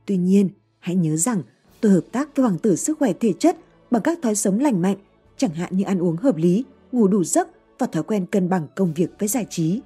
Tuy 0.06 0.16
nhiên, 0.16 0.48
hãy 0.78 0.96
nhớ 0.96 1.16
rằng 1.16 1.42
tôi 1.80 1.92
hợp 1.92 2.04
tác 2.12 2.36
với 2.36 2.42
hoàng 2.42 2.58
tử 2.58 2.76
sức 2.76 2.98
khỏe 2.98 3.12
thể 3.20 3.32
chất 3.32 3.56
bằng 3.90 4.02
các 4.02 4.18
thói 4.22 4.34
sống 4.34 4.60
lành 4.60 4.82
mạnh, 4.82 4.96
chẳng 5.36 5.54
hạn 5.54 5.76
như 5.76 5.84
ăn 5.84 5.98
uống 5.98 6.16
hợp 6.16 6.36
lý, 6.36 6.64
ngủ 6.92 7.08
đủ 7.08 7.24
giấc 7.24 7.48
và 7.78 7.86
thói 7.86 8.02
quen 8.02 8.26
cân 8.26 8.48
bằng 8.48 8.66
công 8.76 8.94
việc 8.94 9.10
với 9.18 9.28
giải 9.28 9.46
trí. 9.50 9.80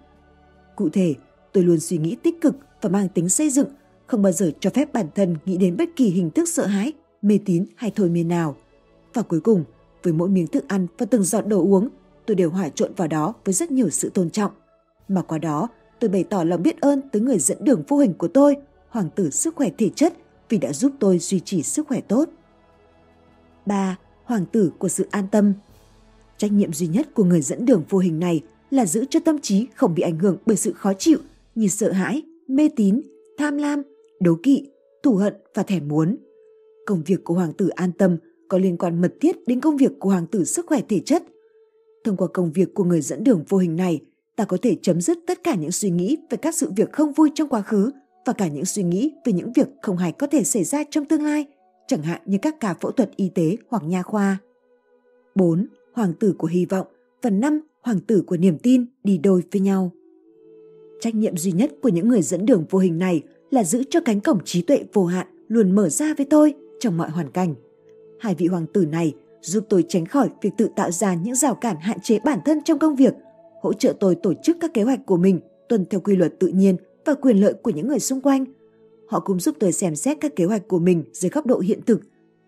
Cụ 0.76 0.88
thể, 0.88 1.14
tôi 1.52 1.64
luôn 1.64 1.80
suy 1.80 1.98
nghĩ 1.98 2.16
tích 2.22 2.40
cực 2.40 2.56
và 2.82 2.90
mang 2.90 3.08
tính 3.08 3.28
xây 3.28 3.50
dựng, 3.50 3.68
không 4.06 4.22
bao 4.22 4.32
giờ 4.32 4.50
cho 4.60 4.70
phép 4.70 4.92
bản 4.92 5.06
thân 5.14 5.36
nghĩ 5.44 5.56
đến 5.56 5.76
bất 5.76 5.88
kỳ 5.96 6.10
hình 6.10 6.30
thức 6.30 6.48
sợ 6.48 6.66
hãi, 6.66 6.92
mê 7.24 7.38
tín 7.44 7.66
hay 7.76 7.92
thôi 7.94 8.08
miên 8.08 8.28
nào. 8.28 8.56
Và 9.14 9.22
cuối 9.22 9.40
cùng, 9.40 9.64
với 10.02 10.12
mỗi 10.12 10.28
miếng 10.28 10.46
thức 10.46 10.68
ăn 10.68 10.86
và 10.98 11.06
từng 11.06 11.22
giọt 11.22 11.46
đồ 11.46 11.60
uống, 11.60 11.88
tôi 12.26 12.34
đều 12.34 12.50
hòa 12.50 12.68
trộn 12.68 12.92
vào 12.96 13.08
đó 13.08 13.34
với 13.44 13.54
rất 13.54 13.70
nhiều 13.70 13.90
sự 13.90 14.10
tôn 14.10 14.30
trọng. 14.30 14.52
Mà 15.08 15.22
qua 15.22 15.38
đó, 15.38 15.68
tôi 16.00 16.10
bày 16.10 16.24
tỏ 16.24 16.44
lòng 16.44 16.62
biết 16.62 16.80
ơn 16.80 17.00
tới 17.12 17.22
người 17.22 17.38
dẫn 17.38 17.58
đường 17.60 17.82
vô 17.88 17.98
hình 17.98 18.14
của 18.14 18.28
tôi, 18.28 18.56
hoàng 18.88 19.10
tử 19.14 19.30
sức 19.30 19.54
khỏe 19.56 19.68
thể 19.78 19.88
chất, 19.88 20.12
vì 20.48 20.58
đã 20.58 20.72
giúp 20.72 20.92
tôi 21.00 21.18
duy 21.18 21.40
trì 21.40 21.62
sức 21.62 21.86
khỏe 21.88 22.00
tốt. 22.00 22.28
3. 23.66 23.96
Hoàng 24.24 24.46
tử 24.46 24.72
của 24.78 24.88
sự 24.88 25.06
an 25.10 25.26
tâm 25.30 25.52
Trách 26.36 26.52
nhiệm 26.52 26.72
duy 26.72 26.86
nhất 26.86 27.08
của 27.14 27.24
người 27.24 27.40
dẫn 27.40 27.66
đường 27.66 27.84
vô 27.88 27.98
hình 27.98 28.20
này 28.20 28.42
là 28.70 28.86
giữ 28.86 29.04
cho 29.10 29.20
tâm 29.20 29.38
trí 29.38 29.66
không 29.74 29.94
bị 29.94 30.02
ảnh 30.02 30.18
hưởng 30.18 30.36
bởi 30.46 30.56
sự 30.56 30.72
khó 30.72 30.92
chịu 30.94 31.18
như 31.54 31.68
sợ 31.68 31.92
hãi, 31.92 32.22
mê 32.48 32.68
tín, 32.76 33.00
tham 33.38 33.56
lam, 33.56 33.82
đố 34.20 34.36
kỵ, 34.42 34.68
thù 35.02 35.14
hận 35.16 35.34
và 35.54 35.62
thèm 35.62 35.88
muốn. 35.88 36.16
Công 36.86 37.02
việc 37.06 37.24
của 37.24 37.34
hoàng 37.34 37.52
tử 37.52 37.68
an 37.68 37.92
tâm 37.92 38.16
có 38.48 38.58
liên 38.58 38.76
quan 38.76 39.00
mật 39.00 39.14
thiết 39.20 39.36
đến 39.46 39.60
công 39.60 39.76
việc 39.76 39.92
của 39.98 40.08
hoàng 40.10 40.26
tử 40.26 40.44
sức 40.44 40.66
khỏe 40.66 40.80
thể 40.88 41.00
chất. 41.00 41.22
Thông 42.04 42.16
qua 42.16 42.28
công 42.34 42.52
việc 42.52 42.74
của 42.74 42.84
người 42.84 43.00
dẫn 43.00 43.24
đường 43.24 43.44
vô 43.48 43.58
hình 43.58 43.76
này, 43.76 44.00
ta 44.36 44.44
có 44.44 44.56
thể 44.62 44.76
chấm 44.82 45.00
dứt 45.00 45.18
tất 45.26 45.42
cả 45.42 45.54
những 45.54 45.72
suy 45.72 45.90
nghĩ 45.90 46.16
về 46.30 46.36
các 46.36 46.54
sự 46.54 46.70
việc 46.76 46.92
không 46.92 47.12
vui 47.12 47.30
trong 47.34 47.48
quá 47.48 47.62
khứ 47.62 47.90
và 48.26 48.32
cả 48.32 48.48
những 48.48 48.64
suy 48.64 48.82
nghĩ 48.82 49.12
về 49.24 49.32
những 49.32 49.52
việc 49.52 49.68
không 49.82 49.96
hay 49.96 50.12
có 50.12 50.26
thể 50.26 50.44
xảy 50.44 50.64
ra 50.64 50.84
trong 50.90 51.04
tương 51.04 51.22
lai, 51.22 51.46
chẳng 51.88 52.02
hạn 52.02 52.20
như 52.26 52.38
các 52.42 52.60
ca 52.60 52.74
phẫu 52.74 52.90
thuật 52.90 53.16
y 53.16 53.28
tế 53.28 53.56
hoặc 53.68 53.82
nha 53.86 54.02
khoa. 54.02 54.38
4. 55.34 55.66
Hoàng 55.92 56.12
tử 56.20 56.34
của 56.38 56.46
hy 56.46 56.66
vọng 56.66 56.86
và 57.22 57.30
5. 57.30 57.60
Hoàng 57.82 58.00
tử 58.00 58.24
của 58.26 58.36
niềm 58.36 58.58
tin 58.58 58.86
đi 59.04 59.18
đôi 59.18 59.42
với 59.52 59.60
nhau. 59.60 59.90
Trách 61.00 61.14
nhiệm 61.14 61.36
duy 61.36 61.52
nhất 61.52 61.72
của 61.82 61.88
những 61.88 62.08
người 62.08 62.22
dẫn 62.22 62.46
đường 62.46 62.64
vô 62.70 62.78
hình 62.78 62.98
này 62.98 63.22
là 63.50 63.64
giữ 63.64 63.82
cho 63.90 64.00
cánh 64.00 64.20
cổng 64.20 64.44
trí 64.44 64.62
tuệ 64.62 64.84
vô 64.92 65.04
hạn 65.04 65.26
luôn 65.48 65.74
mở 65.74 65.88
ra 65.88 66.14
với 66.14 66.26
tôi 66.30 66.54
trong 66.80 66.96
mọi 66.96 67.10
hoàn 67.10 67.30
cảnh. 67.30 67.54
Hai 68.20 68.34
vị 68.34 68.46
hoàng 68.46 68.66
tử 68.66 68.86
này 68.86 69.14
giúp 69.40 69.64
tôi 69.68 69.84
tránh 69.88 70.06
khỏi 70.06 70.28
việc 70.42 70.50
tự 70.56 70.68
tạo 70.76 70.90
ra 70.90 71.14
những 71.14 71.34
rào 71.34 71.54
cản 71.54 71.76
hạn 71.80 72.00
chế 72.00 72.18
bản 72.24 72.38
thân 72.44 72.62
trong 72.64 72.78
công 72.78 72.96
việc, 72.96 73.14
hỗ 73.62 73.72
trợ 73.72 73.94
tôi 74.00 74.14
tổ 74.14 74.34
chức 74.42 74.56
các 74.60 74.74
kế 74.74 74.82
hoạch 74.82 75.06
của 75.06 75.16
mình 75.16 75.40
tuân 75.68 75.86
theo 75.86 76.00
quy 76.00 76.16
luật 76.16 76.34
tự 76.40 76.48
nhiên 76.48 76.76
và 77.04 77.14
quyền 77.14 77.36
lợi 77.36 77.54
của 77.54 77.70
những 77.70 77.88
người 77.88 77.98
xung 77.98 78.20
quanh. 78.20 78.44
Họ 79.08 79.20
cũng 79.20 79.40
giúp 79.40 79.56
tôi 79.60 79.72
xem 79.72 79.96
xét 79.96 80.16
các 80.20 80.36
kế 80.36 80.44
hoạch 80.44 80.68
của 80.68 80.78
mình 80.78 81.04
dưới 81.12 81.30
góc 81.30 81.46
độ 81.46 81.58
hiện 81.58 81.80
thực, 81.86 82.00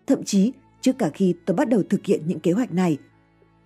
thậm 0.07 0.23
chí 0.23 0.51
trước 0.81 0.91
cả 0.97 1.09
khi 1.13 1.35
tôi 1.45 1.55
bắt 1.55 1.69
đầu 1.69 1.83
thực 1.89 2.05
hiện 2.05 2.21
những 2.27 2.39
kế 2.39 2.51
hoạch 2.51 2.73
này. 2.73 2.97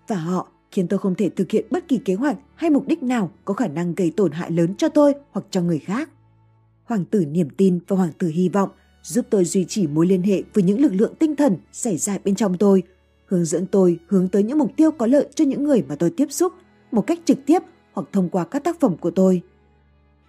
Và 0.07 0.15
họ 0.15 0.47
khiến 0.71 0.87
tôi 0.87 0.99
không 0.99 1.15
thể 1.15 1.29
thực 1.29 1.51
hiện 1.51 1.65
bất 1.71 1.87
kỳ 1.87 1.97
kế 2.05 2.13
hoạch 2.13 2.37
hay 2.55 2.69
mục 2.69 2.87
đích 2.87 3.03
nào 3.03 3.31
có 3.45 3.53
khả 3.53 3.67
năng 3.67 3.95
gây 3.95 4.13
tổn 4.17 4.31
hại 4.31 4.51
lớn 4.51 4.75
cho 4.77 4.89
tôi 4.89 5.13
hoặc 5.31 5.45
cho 5.51 5.61
người 5.61 5.79
khác. 5.79 6.09
Hoàng 6.83 7.05
tử 7.05 7.25
niềm 7.25 7.49
tin 7.57 7.79
và 7.87 7.97
hoàng 7.97 8.11
tử 8.17 8.27
hy 8.27 8.49
vọng 8.49 8.69
giúp 9.03 9.25
tôi 9.29 9.45
duy 9.45 9.65
trì 9.65 9.87
mối 9.87 10.07
liên 10.07 10.21
hệ 10.23 10.43
với 10.53 10.63
những 10.63 10.81
lực 10.81 10.93
lượng 10.93 11.15
tinh 11.19 11.35
thần 11.35 11.57
xảy 11.71 11.97
ra 11.97 12.17
bên 12.23 12.35
trong 12.35 12.57
tôi, 12.57 12.83
hướng 13.25 13.45
dẫn 13.45 13.65
tôi 13.65 13.99
hướng 14.07 14.29
tới 14.29 14.43
những 14.43 14.57
mục 14.57 14.71
tiêu 14.75 14.91
có 14.91 15.07
lợi 15.07 15.27
cho 15.35 15.45
những 15.45 15.63
người 15.63 15.83
mà 15.89 15.95
tôi 15.95 16.09
tiếp 16.09 16.31
xúc 16.31 16.53
một 16.91 17.01
cách 17.07 17.19
trực 17.25 17.37
tiếp 17.45 17.59
hoặc 17.93 18.07
thông 18.11 18.29
qua 18.29 18.45
các 18.45 18.63
tác 18.63 18.79
phẩm 18.79 18.97
của 18.97 19.11
tôi. 19.11 19.41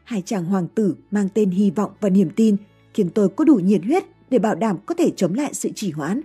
Hai 0.05 0.23
chàng 0.23 0.45
hoàng 0.45 0.69
tử 0.75 0.95
mang 1.11 1.29
tên 1.35 1.51
hy 1.51 1.71
vọng 1.71 1.91
và 2.01 2.09
niềm 2.09 2.31
tin 2.37 2.57
khiến 2.95 3.11
tôi 3.11 3.29
có 3.29 3.45
đủ 3.45 3.55
nhiệt 3.55 3.85
huyết 3.85 4.05
để 4.31 4.39
bảo 4.39 4.55
đảm 4.55 4.77
có 4.87 4.95
thể 4.95 5.11
chống 5.17 5.35
lại 5.35 5.55
sự 5.55 5.71
trì 5.75 5.91
hoãn. 5.91 6.21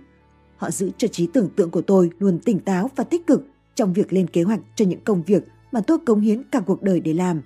Họ 0.56 0.70
giữ 0.70 0.90
cho 0.98 1.08
trí 1.08 1.26
tưởng 1.26 1.48
tượng 1.56 1.70
của 1.70 1.82
tôi 1.82 2.10
luôn 2.18 2.38
tỉnh 2.38 2.58
táo 2.58 2.90
và 2.96 3.04
tích 3.04 3.26
cực 3.26 3.46
trong 3.74 3.92
việc 3.92 4.12
lên 4.12 4.26
kế 4.26 4.42
hoạch 4.42 4.60
cho 4.74 4.84
những 4.84 5.00
công 5.04 5.22
việc 5.22 5.44
mà 5.72 5.80
tôi 5.80 5.98
cống 5.98 6.20
hiến 6.20 6.42
cả 6.42 6.60
cuộc 6.60 6.82
đời 6.82 7.00
để 7.00 7.12
làm. 7.12 7.42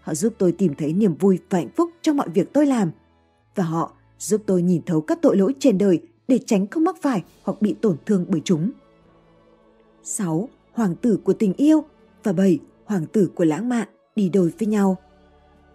Họ 0.00 0.14
giúp 0.14 0.34
tôi 0.38 0.52
tìm 0.52 0.74
thấy 0.74 0.92
niềm 0.92 1.14
vui 1.14 1.38
và 1.50 1.58
hạnh 1.58 1.70
phúc 1.76 1.90
trong 2.02 2.16
mọi 2.16 2.28
việc 2.28 2.52
tôi 2.52 2.66
làm. 2.66 2.90
Và 3.54 3.64
họ 3.64 3.92
giúp 4.18 4.42
tôi 4.46 4.62
nhìn 4.62 4.82
thấu 4.86 5.00
các 5.00 5.18
tội 5.22 5.36
lỗi 5.36 5.54
trên 5.58 5.78
đời 5.78 6.00
để 6.28 6.38
tránh 6.46 6.66
không 6.66 6.84
mắc 6.84 6.96
phải 7.02 7.22
hoặc 7.42 7.62
bị 7.62 7.74
tổn 7.80 7.96
thương 8.06 8.26
bởi 8.28 8.40
chúng. 8.44 8.70
6. 10.02 10.48
Hoàng 10.72 10.94
tử 10.94 11.18
của 11.24 11.32
tình 11.32 11.52
yêu 11.52 11.84
và 12.22 12.32
7. 12.32 12.58
Hoàng 12.84 13.06
tử 13.12 13.30
của 13.34 13.44
lãng 13.44 13.68
mạn 13.68 13.88
đi 14.16 14.28
đôi 14.28 14.52
với 14.58 14.66
nhau. 14.66 14.96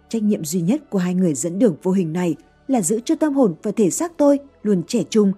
Trách 0.08 0.22
nhiệm 0.22 0.44
duy 0.44 0.60
nhất 0.60 0.90
của 0.90 0.98
hai 0.98 1.14
người 1.14 1.34
dẫn 1.34 1.58
đường 1.58 1.76
vô 1.82 1.92
hình 1.92 2.12
này 2.12 2.36
là 2.68 2.82
giữ 2.82 3.00
cho 3.04 3.14
tâm 3.16 3.34
hồn 3.34 3.54
và 3.62 3.70
thể 3.70 3.90
xác 3.90 4.16
tôi 4.16 4.38
luôn 4.62 4.82
trẻ 4.86 5.02
trung 5.10 5.32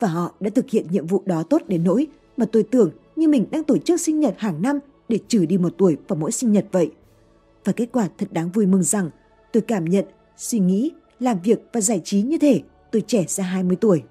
và 0.00 0.08
họ 0.08 0.34
đã 0.40 0.50
thực 0.50 0.70
hiện 0.70 0.86
nhiệm 0.90 1.06
vụ 1.06 1.22
đó 1.26 1.42
tốt 1.42 1.62
đến 1.68 1.84
nỗi 1.84 2.06
mà 2.36 2.46
tôi 2.52 2.62
tưởng 2.62 2.90
như 3.16 3.28
mình 3.28 3.46
đang 3.50 3.64
tổ 3.64 3.78
chức 3.78 4.00
sinh 4.00 4.20
nhật 4.20 4.34
hàng 4.38 4.62
năm 4.62 4.78
để 5.08 5.18
trừ 5.28 5.46
đi 5.46 5.58
một 5.58 5.74
tuổi 5.78 5.96
vào 6.08 6.16
mỗi 6.16 6.32
sinh 6.32 6.52
nhật 6.52 6.66
vậy. 6.72 6.92
Và 7.64 7.72
kết 7.72 7.88
quả 7.92 8.08
thật 8.18 8.28
đáng 8.32 8.50
vui 8.50 8.66
mừng 8.66 8.82
rằng 8.82 9.10
tôi 9.52 9.60
cảm 9.60 9.84
nhận, 9.84 10.04
suy 10.36 10.58
nghĩ, 10.58 10.90
làm 11.18 11.38
việc 11.44 11.58
và 11.72 11.80
giải 11.80 12.00
trí 12.04 12.22
như 12.22 12.38
thể 12.38 12.62
tôi 12.92 13.02
trẻ 13.06 13.24
ra 13.28 13.44
20 13.44 13.76
tuổi. 13.80 14.02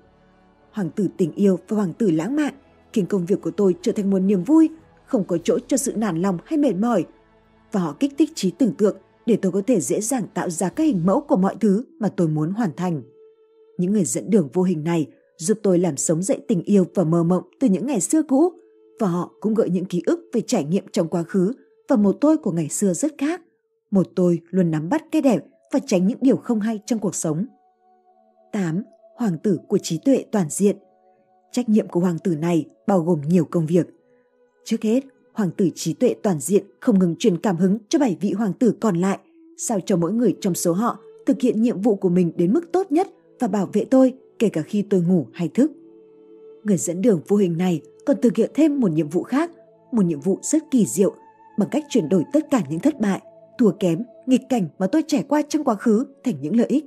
Hoàng 0.72 0.90
tử 0.90 1.08
tình 1.18 1.32
yêu 1.32 1.60
và 1.68 1.78
hoàng 1.78 1.94
tử 1.94 2.12
lãng 2.12 2.36
mạn 2.36 2.54
khiến 2.94 3.06
công 3.06 3.26
việc 3.26 3.42
của 3.42 3.52
tôi 3.52 3.76
trở 3.82 3.92
thành 3.92 4.10
một 4.10 4.20
niềm 4.20 4.44
vui, 4.44 4.70
không 5.06 5.24
có 5.24 5.38
chỗ 5.44 5.60
cho 5.68 5.78
sự 5.78 5.94
nản 5.96 6.22
lòng 6.22 6.38
hay 6.46 6.58
mệt 6.58 6.76
mỏi. 6.76 7.06
Và 7.72 7.80
họ 7.80 7.96
kích 8.00 8.14
thích 8.18 8.30
trí 8.36 8.52
tưởng 8.52 8.74
tượng 8.74 8.98
để 9.26 9.38
tôi 9.42 9.52
có 9.52 9.62
thể 9.68 9.80
dễ 9.80 10.02
dàng 10.02 10.24
tạo 10.34 10.50
ra 10.50 10.70
các 10.70 10.84
hình 10.84 11.06
mẫu 11.06 11.22
của 11.22 11.38
mọi 11.38 11.56
thứ 11.60 11.84
mà 12.00 12.10
tôi 12.10 12.28
muốn 12.28 12.52
hoàn 12.52 12.72
thành. 12.78 13.02
Những 13.78 13.94
người 13.94 14.06
dẫn 14.06 14.30
đường 14.30 14.50
vô 14.54 14.64
hình 14.64 14.84
này 14.84 15.08
giúp 15.38 15.60
tôi 15.64 15.80
làm 15.80 15.98
sống 15.98 16.24
dậy 16.24 16.40
tình 16.48 16.64
yêu 16.64 16.86
và 16.96 17.04
mơ 17.04 17.24
mộng 17.24 17.44
từ 17.60 17.68
những 17.68 17.88
ngày 17.88 18.02
xưa 18.02 18.24
cũ 18.24 18.54
và 19.00 19.08
họ 19.08 19.32
cũng 19.40 19.54
gợi 19.54 19.70
những 19.70 19.86
ký 19.86 20.02
ức 20.06 20.30
về 20.34 20.42
trải 20.42 20.64
nghiệm 20.64 20.84
trong 20.92 21.08
quá 21.08 21.24
khứ 21.24 21.54
và 21.88 21.96
một 21.96 22.18
tôi 22.22 22.38
của 22.38 22.52
ngày 22.52 22.70
xưa 22.70 22.94
rất 22.94 23.12
khác. 23.18 23.42
Một 23.92 24.08
tôi 24.16 24.40
luôn 24.50 24.72
nắm 24.72 24.90
bắt 24.90 25.04
cái 25.12 25.22
đẹp 25.22 25.46
và 25.72 25.80
tránh 25.86 26.08
những 26.08 26.20
điều 26.22 26.38
không 26.38 26.60
hay 26.60 26.80
trong 26.86 27.00
cuộc 27.00 27.16
sống. 27.16 27.46
8. 28.52 28.84
Hoàng 29.16 29.38
tử 29.38 29.60
của 29.68 29.78
trí 29.78 29.98
tuệ 29.98 30.26
toàn 30.32 30.50
diện 30.50 30.78
Trách 31.52 31.70
nhiệm 31.70 31.88
của 31.88 32.00
hoàng 32.00 32.20
tử 32.20 32.36
này 32.36 32.66
bao 32.88 33.00
gồm 33.00 33.22
nhiều 33.28 33.46
công 33.46 33.66
việc. 33.66 33.88
Trước 34.66 34.84
hết, 34.84 35.04
hoàng 35.34 35.52
tử 35.58 35.70
trí 35.76 35.94
tuệ 35.94 36.16
toàn 36.24 36.40
diện 36.40 36.64
không 36.80 37.00
ngừng 37.00 37.16
truyền 37.20 37.38
cảm 37.38 37.58
hứng 37.58 37.78
cho 37.90 38.00
bảy 38.00 38.18
vị 38.22 38.32
hoàng 38.32 38.54
tử 38.54 38.74
còn 38.82 38.98
lại, 38.98 39.20
sao 39.58 39.80
cho 39.80 39.98
mỗi 39.98 40.14
người 40.14 40.36
trong 40.42 40.56
số 40.56 40.74
họ 40.74 41.00
thực 41.26 41.42
hiện 41.42 41.62
nhiệm 41.62 41.82
vụ 41.82 41.96
của 41.96 42.10
mình 42.10 42.32
đến 42.36 42.54
mức 42.54 42.72
tốt 42.72 42.92
nhất 42.92 43.08
và 43.40 43.48
bảo 43.48 43.70
vệ 43.74 43.86
tôi 43.86 44.14
kể 44.40 44.50
cả 44.50 44.62
khi 44.62 44.82
tôi 44.82 45.02
ngủ 45.02 45.26
hay 45.34 45.48
thức. 45.48 45.72
Người 46.64 46.78
dẫn 46.78 47.02
đường 47.02 47.22
vô 47.28 47.38
hình 47.38 47.58
này 47.58 47.82
còn 48.06 48.22
thực 48.22 48.36
hiện 48.36 48.52
thêm 48.54 48.80
một 48.80 48.92
nhiệm 48.92 49.10
vụ 49.10 49.24
khác, 49.24 49.52
một 49.92 50.06
nhiệm 50.06 50.20
vụ 50.20 50.40
rất 50.42 50.64
kỳ 50.72 50.86
diệu 50.86 51.16
bằng 51.58 51.70
cách 51.72 51.86
chuyển 51.90 52.10
đổi 52.10 52.24
tất 52.34 52.48
cả 52.52 52.62
những 52.70 52.80
thất 52.80 53.00
bại, 53.00 53.22
thua 53.58 53.72
kém, 53.72 54.04
nghịch 54.28 54.42
cảnh 54.50 54.68
mà 54.80 54.88
tôi 54.88 55.04
trải 55.08 55.24
qua 55.28 55.42
trong 55.42 55.64
quá 55.64 55.76
khứ 55.76 56.06
thành 56.24 56.36
những 56.42 56.56
lợi 56.56 56.68
ích. 56.68 56.86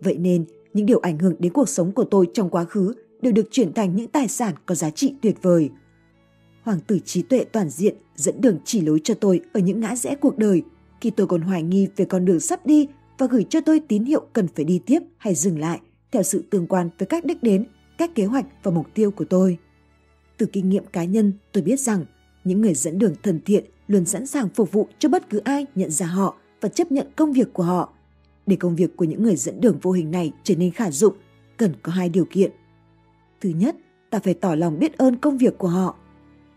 Vậy 0.00 0.18
nên, 0.18 0.44
những 0.74 0.86
điều 0.86 0.98
ảnh 0.98 1.18
hưởng 1.18 1.34
đến 1.38 1.52
cuộc 1.52 1.68
sống 1.68 1.92
của 1.92 2.04
tôi 2.04 2.28
trong 2.34 2.50
quá 2.50 2.64
khứ 2.64 2.94
đều 3.20 3.32
được 3.32 3.48
chuyển 3.50 3.72
thành 3.72 3.96
những 3.96 4.08
tài 4.08 4.28
sản 4.28 4.54
có 4.66 4.74
giá 4.74 4.90
trị 4.90 5.14
tuyệt 5.22 5.36
vời. 5.42 5.70
Hoàng 6.62 6.80
tử 6.86 6.98
trí 7.04 7.22
tuệ 7.22 7.44
toàn 7.44 7.68
diện 7.68 7.94
dẫn 8.16 8.40
đường 8.40 8.58
chỉ 8.64 8.80
lối 8.80 9.00
cho 9.04 9.14
tôi 9.14 9.40
ở 9.52 9.60
những 9.60 9.80
ngã 9.80 9.96
rẽ 9.96 10.14
cuộc 10.14 10.38
đời 10.38 10.62
khi 11.00 11.10
tôi 11.10 11.26
còn 11.26 11.40
hoài 11.40 11.62
nghi 11.62 11.88
về 11.96 12.04
con 12.04 12.24
đường 12.24 12.40
sắp 12.40 12.66
đi 12.66 12.88
và 13.18 13.26
gửi 13.26 13.46
cho 13.50 13.60
tôi 13.60 13.80
tín 13.88 14.04
hiệu 14.04 14.26
cần 14.32 14.48
phải 14.48 14.64
đi 14.64 14.80
tiếp 14.86 15.02
hay 15.16 15.34
dừng 15.34 15.58
lại 15.58 15.80
theo 16.12 16.22
sự 16.22 16.44
tương 16.50 16.66
quan 16.66 16.90
với 16.98 17.06
các 17.06 17.24
đích 17.24 17.42
đến, 17.42 17.66
các 17.98 18.14
kế 18.14 18.24
hoạch 18.24 18.46
và 18.62 18.70
mục 18.70 18.86
tiêu 18.94 19.10
của 19.10 19.24
tôi. 19.24 19.58
Từ 20.36 20.46
kinh 20.46 20.68
nghiệm 20.68 20.86
cá 20.86 21.04
nhân, 21.04 21.32
tôi 21.52 21.62
biết 21.62 21.80
rằng 21.80 22.04
những 22.44 22.60
người 22.60 22.74
dẫn 22.74 22.98
đường 22.98 23.14
thân 23.22 23.40
thiện 23.44 23.64
luôn 23.86 24.04
sẵn 24.04 24.26
sàng 24.26 24.48
phục 24.48 24.72
vụ 24.72 24.88
cho 24.98 25.08
bất 25.08 25.30
cứ 25.30 25.38
ai 25.38 25.66
nhận 25.74 25.90
ra 25.90 26.06
họ 26.06 26.36
và 26.60 26.68
chấp 26.68 26.92
nhận 26.92 27.06
công 27.16 27.32
việc 27.32 27.52
của 27.52 27.62
họ. 27.62 27.92
Để 28.46 28.56
công 28.56 28.76
việc 28.76 28.96
của 28.96 29.04
những 29.04 29.22
người 29.22 29.36
dẫn 29.36 29.60
đường 29.60 29.78
vô 29.82 29.92
hình 29.92 30.10
này 30.10 30.32
trở 30.42 30.56
nên 30.56 30.70
khả 30.70 30.90
dụng, 30.90 31.14
cần 31.56 31.72
có 31.82 31.92
hai 31.92 32.08
điều 32.08 32.24
kiện. 32.24 32.50
Thứ 33.40 33.48
nhất, 33.48 33.76
ta 34.10 34.18
phải 34.18 34.34
tỏ 34.34 34.54
lòng 34.54 34.78
biết 34.78 34.98
ơn 34.98 35.16
công 35.16 35.38
việc 35.38 35.58
của 35.58 35.68
họ. 35.68 35.96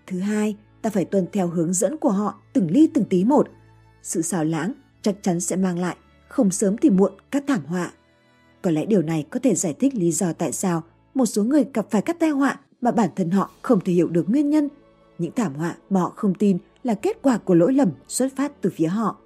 Thứ 0.08 0.20
hai, 0.20 0.56
ta 0.82 0.90
phải 0.90 1.06
tuân 1.06 1.26
theo 1.32 1.48
hướng 1.48 1.74
dẫn 1.74 1.98
của 1.98 2.10
họ 2.10 2.42
từng 2.54 2.72
ly 2.72 2.90
từng 2.94 3.06
tí 3.06 3.24
một. 3.24 3.48
Sự 4.04 4.22
xào 4.22 4.44
lãng 4.44 4.74
chắc 5.02 5.16
chắn 5.22 5.40
sẽ 5.40 5.56
mang 5.56 5.80
lại, 5.80 5.96
không 6.28 6.52
sớm 6.52 6.78
thì 6.78 6.90
muộn, 6.90 7.14
các 7.32 7.44
thảm 7.48 7.66
họa. 7.66 7.92
Có 8.62 8.72
lẽ 8.72 8.86
điều 8.86 9.02
này 9.02 9.26
có 9.30 9.40
thể 9.44 9.56
giải 9.56 9.74
thích 9.80 9.96
lý 9.96 10.12
do 10.12 10.34
tại 10.34 10.52
sao 10.52 10.84
một 11.14 11.26
số 11.26 11.44
người 11.44 11.66
gặp 11.74 11.88
phải 11.90 12.02
các 12.02 12.20
tai 12.20 12.30
họa 12.30 12.60
mà 12.82 12.92
bản 12.92 13.10
thân 13.16 13.32
họ 13.32 13.52
không 13.62 13.80
thể 13.80 13.94
hiểu 13.94 14.08
được 14.08 14.30
nguyên 14.30 14.50
nhân. 14.50 14.70
Những 15.18 15.32
thảm 15.36 15.54
họa 15.54 15.76
mà 15.90 16.00
họ 16.00 16.14
không 16.16 16.34
tin 16.34 16.58
là 16.84 16.94
kết 16.94 17.18
quả 17.22 17.38
của 17.38 17.54
lỗi 17.54 17.74
lầm 17.74 17.92
xuất 18.08 18.36
phát 18.36 18.62
từ 18.62 18.70
phía 18.76 18.88
họ. 18.88 19.18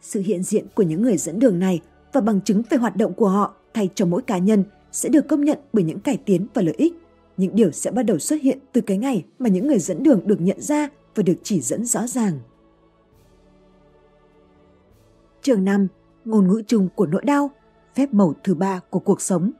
Sự 0.00 0.20
hiện 0.20 0.42
diện 0.42 0.66
của 0.74 0.82
những 0.82 1.02
người 1.02 1.16
dẫn 1.16 1.38
đường 1.38 1.58
này 1.58 1.80
và 2.12 2.20
bằng 2.20 2.40
chứng 2.40 2.62
về 2.70 2.76
hoạt 2.76 2.96
động 2.96 3.14
của 3.14 3.28
họ 3.28 3.54
thay 3.74 3.88
cho 3.94 4.06
mỗi 4.06 4.22
cá 4.22 4.38
nhân 4.38 4.64
sẽ 4.92 5.08
được 5.08 5.28
công 5.28 5.44
nhận 5.44 5.58
bởi 5.72 5.84
những 5.84 6.00
cải 6.00 6.16
tiến 6.16 6.46
và 6.54 6.62
lợi 6.62 6.74
ích. 6.78 6.94
Những 7.36 7.56
điều 7.56 7.70
sẽ 7.70 7.90
bắt 7.90 8.02
đầu 8.02 8.18
xuất 8.18 8.42
hiện 8.42 8.58
từ 8.72 8.80
cái 8.80 8.98
ngày 8.98 9.24
mà 9.38 9.48
những 9.48 9.66
người 9.66 9.78
dẫn 9.78 10.02
đường 10.02 10.20
được 10.26 10.40
nhận 10.40 10.60
ra 10.60 10.88
và 11.14 11.22
được 11.22 11.36
chỉ 11.42 11.60
dẫn 11.60 11.84
rõ 11.84 12.06
ràng. 12.06 12.38
Chương 15.42 15.64
5. 15.64 15.88
Ngôn 16.24 16.48
ngữ 16.48 16.62
chung 16.66 16.88
của 16.94 17.06
nỗi 17.06 17.22
đau, 17.24 17.50
phép 17.94 18.14
màu 18.14 18.34
thứ 18.44 18.54
ba 18.54 18.80
của 18.90 18.98
cuộc 18.98 19.20
sống. 19.20 19.50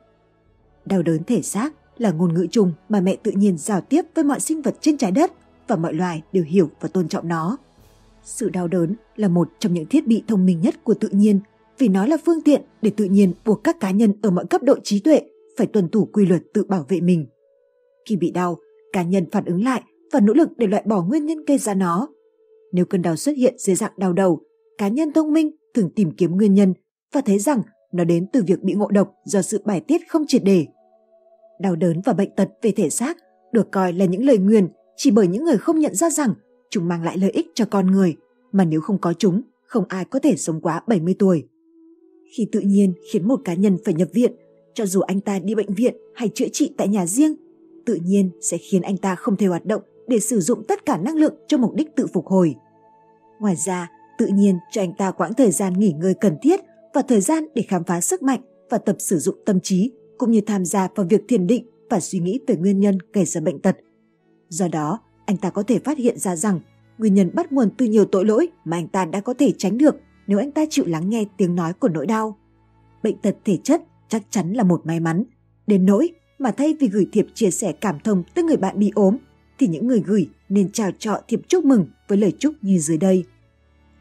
Đau 0.86 1.02
đớn 1.02 1.24
thể 1.24 1.42
xác 1.42 1.74
là 1.98 2.10
ngôn 2.10 2.34
ngữ 2.34 2.46
chung 2.50 2.72
mà 2.88 3.00
mẹ 3.00 3.16
tự 3.22 3.30
nhiên 3.30 3.58
giao 3.58 3.80
tiếp 3.80 4.02
với 4.14 4.24
mọi 4.24 4.40
sinh 4.40 4.62
vật 4.62 4.74
trên 4.80 4.96
trái 4.96 5.12
đất 5.12 5.32
và 5.68 5.76
mọi 5.76 5.94
loài 5.94 6.22
đều 6.32 6.44
hiểu 6.44 6.70
và 6.80 6.88
tôn 6.88 7.08
trọng 7.08 7.28
nó. 7.28 7.56
Sự 8.22 8.48
đau 8.48 8.68
đớn 8.68 8.94
là 9.16 9.28
một 9.28 9.48
trong 9.58 9.74
những 9.74 9.86
thiết 9.86 10.06
bị 10.06 10.22
thông 10.28 10.46
minh 10.46 10.60
nhất 10.60 10.84
của 10.84 10.94
tự 10.94 11.08
nhiên 11.12 11.40
vì 11.78 11.88
nó 11.88 12.06
là 12.06 12.16
phương 12.26 12.42
tiện 12.42 12.62
để 12.82 12.90
tự 12.96 13.04
nhiên 13.04 13.32
buộc 13.44 13.64
các 13.64 13.80
cá 13.80 13.90
nhân 13.90 14.12
ở 14.22 14.30
mọi 14.30 14.46
cấp 14.46 14.62
độ 14.62 14.74
trí 14.84 15.00
tuệ 15.00 15.20
phải 15.58 15.66
tuân 15.66 15.88
thủ 15.88 16.08
quy 16.12 16.26
luật 16.26 16.42
tự 16.54 16.64
bảo 16.64 16.84
vệ 16.88 17.00
mình. 17.00 17.26
Khi 18.08 18.16
bị 18.16 18.30
đau, 18.30 18.58
cá 18.92 19.02
nhân 19.02 19.30
phản 19.32 19.44
ứng 19.44 19.64
lại 19.64 19.82
và 20.12 20.20
nỗ 20.20 20.32
lực 20.32 20.48
để 20.56 20.66
loại 20.66 20.82
bỏ 20.86 21.02
nguyên 21.02 21.26
nhân 21.26 21.44
gây 21.44 21.58
ra 21.58 21.74
nó. 21.74 22.08
Nếu 22.72 22.84
cơn 22.84 23.02
đau 23.02 23.16
xuất 23.16 23.36
hiện 23.36 23.54
dưới 23.58 23.76
dạng 23.76 23.92
đau 23.96 24.12
đầu, 24.12 24.40
cá 24.78 24.88
nhân 24.88 25.12
thông 25.12 25.32
minh 25.32 25.50
thường 25.74 25.90
tìm 25.96 26.10
kiếm 26.10 26.36
nguyên 26.36 26.54
nhân 26.54 26.74
và 27.12 27.20
thấy 27.20 27.38
rằng 27.38 27.62
nó 27.92 28.04
đến 28.04 28.26
từ 28.32 28.42
việc 28.46 28.62
bị 28.62 28.72
ngộ 28.72 28.88
độc 28.90 29.14
do 29.24 29.42
sự 29.42 29.62
bài 29.64 29.80
tiết 29.80 30.00
không 30.08 30.24
triệt 30.28 30.44
đề. 30.44 30.66
Đau 31.60 31.76
đớn 31.76 32.00
và 32.04 32.12
bệnh 32.12 32.30
tật 32.36 32.48
về 32.62 32.70
thể 32.70 32.90
xác 32.90 33.16
được 33.52 33.70
coi 33.72 33.92
là 33.92 34.04
những 34.04 34.24
lời 34.24 34.38
nguyền 34.38 34.68
chỉ 34.96 35.10
bởi 35.10 35.26
những 35.26 35.44
người 35.44 35.58
không 35.58 35.78
nhận 35.78 35.94
ra 35.94 36.10
rằng 36.10 36.34
chúng 36.70 36.88
mang 36.88 37.02
lại 37.02 37.18
lợi 37.18 37.30
ích 37.30 37.46
cho 37.54 37.64
con 37.64 37.86
người, 37.86 38.16
mà 38.52 38.64
nếu 38.64 38.80
không 38.80 38.98
có 38.98 39.12
chúng, 39.12 39.42
không 39.66 39.84
ai 39.88 40.04
có 40.04 40.18
thể 40.18 40.36
sống 40.36 40.60
quá 40.60 40.82
70 40.86 41.14
tuổi. 41.18 41.44
Khi 42.36 42.48
tự 42.52 42.60
nhiên 42.60 42.94
khiến 43.12 43.28
một 43.28 43.40
cá 43.44 43.54
nhân 43.54 43.78
phải 43.84 43.94
nhập 43.94 44.08
viện, 44.12 44.32
cho 44.74 44.86
dù 44.86 45.00
anh 45.00 45.20
ta 45.20 45.38
đi 45.38 45.54
bệnh 45.54 45.74
viện 45.74 45.96
hay 46.14 46.28
chữa 46.34 46.48
trị 46.52 46.74
tại 46.76 46.88
nhà 46.88 47.06
riêng, 47.06 47.34
tự 47.86 47.98
nhiên 48.04 48.30
sẽ 48.40 48.58
khiến 48.58 48.82
anh 48.82 48.96
ta 48.96 49.14
không 49.14 49.36
thể 49.36 49.46
hoạt 49.46 49.66
động 49.66 49.82
để 50.08 50.20
sử 50.20 50.40
dụng 50.40 50.64
tất 50.68 50.86
cả 50.86 50.96
năng 50.96 51.16
lượng 51.16 51.34
cho 51.46 51.58
mục 51.58 51.74
đích 51.74 51.96
tự 51.96 52.06
phục 52.06 52.26
hồi. 52.26 52.54
Ngoài 53.40 53.56
ra, 53.56 53.90
tự 54.18 54.26
nhiên 54.26 54.58
cho 54.70 54.82
anh 54.82 54.92
ta 54.98 55.10
quãng 55.10 55.34
thời 55.34 55.50
gian 55.50 55.72
nghỉ 55.72 55.92
ngơi 55.92 56.14
cần 56.14 56.36
thiết 56.42 56.60
và 56.94 57.02
thời 57.02 57.20
gian 57.20 57.44
để 57.54 57.62
khám 57.62 57.84
phá 57.84 58.00
sức 58.00 58.22
mạnh 58.22 58.40
và 58.70 58.78
tập 58.78 58.96
sử 58.98 59.18
dụng 59.18 59.36
tâm 59.46 59.60
trí 59.60 59.92
cũng 60.18 60.30
như 60.30 60.40
tham 60.40 60.64
gia 60.64 60.88
vào 60.94 61.06
việc 61.10 61.20
thiền 61.28 61.46
định 61.46 61.66
và 61.90 62.00
suy 62.00 62.18
nghĩ 62.18 62.40
về 62.46 62.56
nguyên 62.56 62.80
nhân 62.80 62.98
gây 63.12 63.24
ra 63.24 63.40
bệnh 63.40 63.58
tật. 63.58 63.76
Do 64.48 64.68
đó, 64.68 64.98
anh 65.30 65.36
ta 65.36 65.50
có 65.50 65.62
thể 65.62 65.78
phát 65.78 65.98
hiện 65.98 66.18
ra 66.18 66.36
rằng 66.36 66.60
nguyên 66.98 67.14
nhân 67.14 67.30
bắt 67.34 67.52
nguồn 67.52 67.70
từ 67.70 67.86
nhiều 67.86 68.04
tội 68.04 68.24
lỗi 68.24 68.48
mà 68.64 68.76
anh 68.76 68.88
ta 68.88 69.04
đã 69.04 69.20
có 69.20 69.34
thể 69.34 69.52
tránh 69.58 69.78
được 69.78 69.96
nếu 70.26 70.38
anh 70.38 70.52
ta 70.52 70.64
chịu 70.70 70.84
lắng 70.86 71.10
nghe 71.10 71.24
tiếng 71.36 71.54
nói 71.54 71.72
của 71.72 71.88
nỗi 71.88 72.06
đau. 72.06 72.36
Bệnh 73.02 73.18
tật 73.18 73.36
thể 73.44 73.56
chất 73.56 73.82
chắc 74.08 74.22
chắn 74.30 74.52
là 74.52 74.62
một 74.62 74.86
may 74.86 75.00
mắn, 75.00 75.24
đến 75.66 75.86
nỗi 75.86 76.08
mà 76.38 76.50
thay 76.50 76.74
vì 76.80 76.88
gửi 76.88 77.06
thiệp 77.12 77.26
chia 77.34 77.50
sẻ 77.50 77.72
cảm 77.72 78.00
thông 78.00 78.22
tới 78.34 78.44
người 78.44 78.56
bạn 78.56 78.78
bị 78.78 78.92
ốm, 78.94 79.16
thì 79.58 79.66
những 79.66 79.86
người 79.86 80.02
gửi 80.06 80.28
nên 80.48 80.72
chào 80.72 80.90
trọ 80.98 81.20
thiệp 81.28 81.40
chúc 81.48 81.64
mừng 81.64 81.86
với 82.08 82.18
lời 82.18 82.32
chúc 82.38 82.54
như 82.62 82.78
dưới 82.78 82.96
đây. 82.96 83.24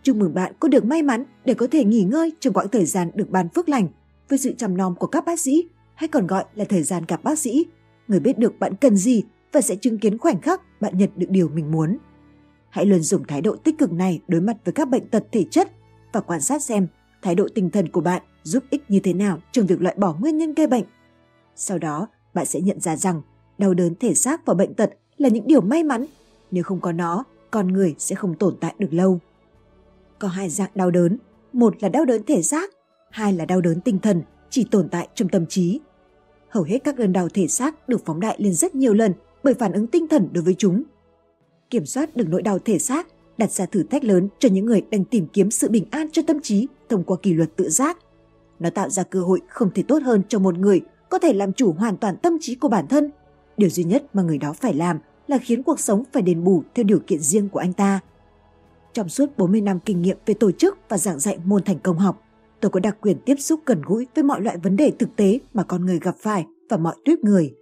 Chúc 0.04 0.16
mừng 0.16 0.34
bạn 0.34 0.54
có 0.60 0.68
được 0.68 0.86
may 0.86 1.02
mắn 1.02 1.24
để 1.46 1.54
có 1.54 1.68
thể 1.72 1.84
nghỉ 1.84 2.04
ngơi 2.04 2.34
trong 2.40 2.54
quãng 2.54 2.70
thời 2.72 2.86
gian 2.86 3.12
được 3.16 3.30
ban 3.30 3.50
phước 3.50 3.70
lành 3.70 3.88
với 4.30 4.40
sự 4.40 4.54
chăm 4.58 4.78
nom 4.78 4.96
của 4.96 5.08
các 5.08 5.26
bác 5.26 5.40
sĩ 5.40 5.64
hay 5.96 6.08
còn 6.08 6.28
gọi 6.28 6.44
là 6.56 6.66
thời 6.66 6.84
gian 6.84 7.04
gặp 7.08 7.24
bác 7.24 7.40
sĩ. 7.40 7.66
Người 8.08 8.20
biết 8.20 8.38
được 8.38 8.60
bạn 8.60 8.76
cần 8.76 8.98
gì 8.98 9.24
và 9.52 9.62
sẽ 9.62 9.76
chứng 9.76 10.00
kiến 10.00 10.18
khoảnh 10.18 10.42
khắc 10.42 10.82
bạn 10.82 10.98
nhận 10.98 11.10
được 11.16 11.28
điều 11.30 11.50
mình 11.50 11.72
muốn. 11.72 11.98
Hãy 12.70 12.86
luôn 12.86 13.00
dùng 13.00 13.24
thái 13.28 13.42
độ 13.42 13.56
tích 13.56 13.78
cực 13.78 13.92
này 13.92 14.22
đối 14.28 14.42
mặt 14.42 14.58
với 14.66 14.74
các 14.74 14.90
bệnh 14.90 15.08
tật 15.08 15.24
thể 15.32 15.46
chất 15.52 15.72
và 16.14 16.20
quan 16.20 16.42
sát 16.42 16.64
xem 16.64 16.88
thái 17.22 17.36
độ 17.36 17.48
tinh 17.56 17.70
thần 17.70 17.90
của 17.90 18.02
bạn 18.02 18.22
giúp 18.44 18.64
ích 18.70 18.84
như 18.92 19.00
thế 19.00 19.14
nào 19.14 19.40
trong 19.52 19.66
việc 19.66 19.82
loại 19.82 19.96
bỏ 19.98 20.16
nguyên 20.20 20.38
nhân 20.38 20.54
gây 20.54 20.68
bệnh. 20.68 20.84
Sau 21.56 21.78
đó, 21.78 22.08
bạn 22.34 22.46
sẽ 22.46 22.62
nhận 22.62 22.80
ra 22.80 22.96
rằng 22.96 23.22
đau 23.58 23.74
đớn 23.74 23.96
thể 24.00 24.14
xác 24.14 24.46
và 24.46 24.54
bệnh 24.54 24.74
tật 24.74 24.90
là 25.18 25.30
những 25.30 25.48
điều 25.48 25.62
may 25.62 25.84
mắn. 25.84 26.06
Nếu 26.52 26.64
không 26.64 26.82
có 26.82 26.92
nó, 26.92 27.24
con 27.52 27.68
người 27.68 27.96
sẽ 27.98 28.16
không 28.16 28.36
tồn 28.36 28.56
tại 28.60 28.74
được 28.80 28.94
lâu. 28.94 29.20
Có 30.20 30.28
hai 30.28 30.50
dạng 30.50 30.70
đau 30.76 30.92
đớn, 30.92 31.18
một 31.54 31.84
là 31.84 31.90
đau 31.90 32.06
đớn 32.06 32.24
thể 32.24 32.42
xác, 32.42 32.70
hai 33.12 33.34
là 33.34 33.46
đau 33.46 33.62
đớn 33.62 33.82
tinh 33.82 34.00
thần 34.00 34.22
chỉ 34.50 34.68
tồn 34.72 34.90
tại 34.90 35.08
trong 35.16 35.30
tâm 35.30 35.46
trí. 35.46 35.80
Hầu 36.50 36.64
hết 36.64 36.80
các 36.84 36.96
cơn 36.98 37.14
đau 37.14 37.30
thể 37.30 37.48
xác 37.48 37.90
được 37.90 38.06
phóng 38.06 38.20
đại 38.20 38.36
lên 38.40 38.54
rất 38.54 38.76
nhiều 38.76 38.94
lần 38.94 39.14
bởi 39.44 39.54
phản 39.54 39.74
ứng 39.74 39.88
tinh 39.88 40.08
thần 40.08 40.30
đối 40.32 40.44
với 40.44 40.56
chúng. 40.58 40.84
Kiểm 41.70 41.86
soát 41.86 42.16
được 42.16 42.26
nỗi 42.30 42.42
đau 42.42 42.60
thể 42.60 42.80
xác 42.80 43.08
đặt 43.38 43.52
ra 43.52 43.66
thử 43.66 43.84
thách 43.84 44.04
lớn 44.04 44.28
cho 44.40 44.50
những 44.50 44.66
người 44.66 44.82
đang 44.92 45.06
tìm 45.06 45.28
kiếm 45.34 45.52
sự 45.52 45.70
bình 45.70 45.86
an 45.92 46.08
cho 46.12 46.22
tâm 46.28 46.42
trí 46.42 46.68
thông 46.90 47.04
qua 47.04 47.18
kỷ 47.22 47.34
luật 47.34 47.56
tự 47.56 47.70
giác. 47.70 47.98
Nó 48.60 48.70
tạo 48.70 48.90
ra 48.90 49.04
cơ 49.04 49.22
hội 49.22 49.42
không 49.50 49.72
thể 49.76 49.84
tốt 49.88 50.04
hơn 50.04 50.22
cho 50.28 50.40
một 50.40 50.58
người 50.58 50.82
có 51.10 51.20
thể 51.20 51.34
làm 51.34 51.54
chủ 51.54 51.72
hoàn 51.72 51.98
toàn 51.98 52.18
tâm 52.18 52.38
trí 52.42 52.56
của 52.56 52.68
bản 52.68 52.88
thân. 52.88 53.12
Điều 53.58 53.70
duy 53.70 53.84
nhất 53.84 54.04
mà 54.14 54.24
người 54.24 54.38
đó 54.38 54.54
phải 54.54 54.74
làm 54.74 55.00
là 55.28 55.38
khiến 55.38 55.64
cuộc 55.64 55.80
sống 55.80 56.04
phải 56.14 56.22
đền 56.22 56.44
bù 56.44 56.64
theo 56.76 56.84
điều 56.84 57.00
kiện 57.00 57.20
riêng 57.20 57.50
của 57.50 57.60
anh 57.60 57.74
ta. 57.74 58.00
Trong 58.94 59.10
suốt 59.10 59.38
40 59.38 59.62
năm 59.62 59.80
kinh 59.86 60.02
nghiệm 60.02 60.18
về 60.26 60.34
tổ 60.34 60.52
chức 60.52 60.78
và 60.90 60.98
giảng 60.98 61.20
dạy 61.20 61.40
môn 61.46 61.64
thành 61.64 61.80
công 61.80 61.98
học, 61.98 62.24
tôi 62.60 62.72
có 62.72 62.80
đặc 62.80 62.98
quyền 63.02 63.18
tiếp 63.26 63.36
xúc 63.36 63.60
gần 63.66 63.82
gũi 63.86 64.08
với 64.16 64.24
mọi 64.24 64.42
loại 64.42 64.58
vấn 64.58 64.76
đề 64.76 64.92
thực 65.00 65.16
tế 65.16 65.40
mà 65.54 65.64
con 65.64 65.86
người 65.86 66.00
gặp 66.00 66.16
phải 66.20 66.46
và 66.70 66.78
mọi 66.78 66.96
tuyếp 67.06 67.20
người. 67.20 67.54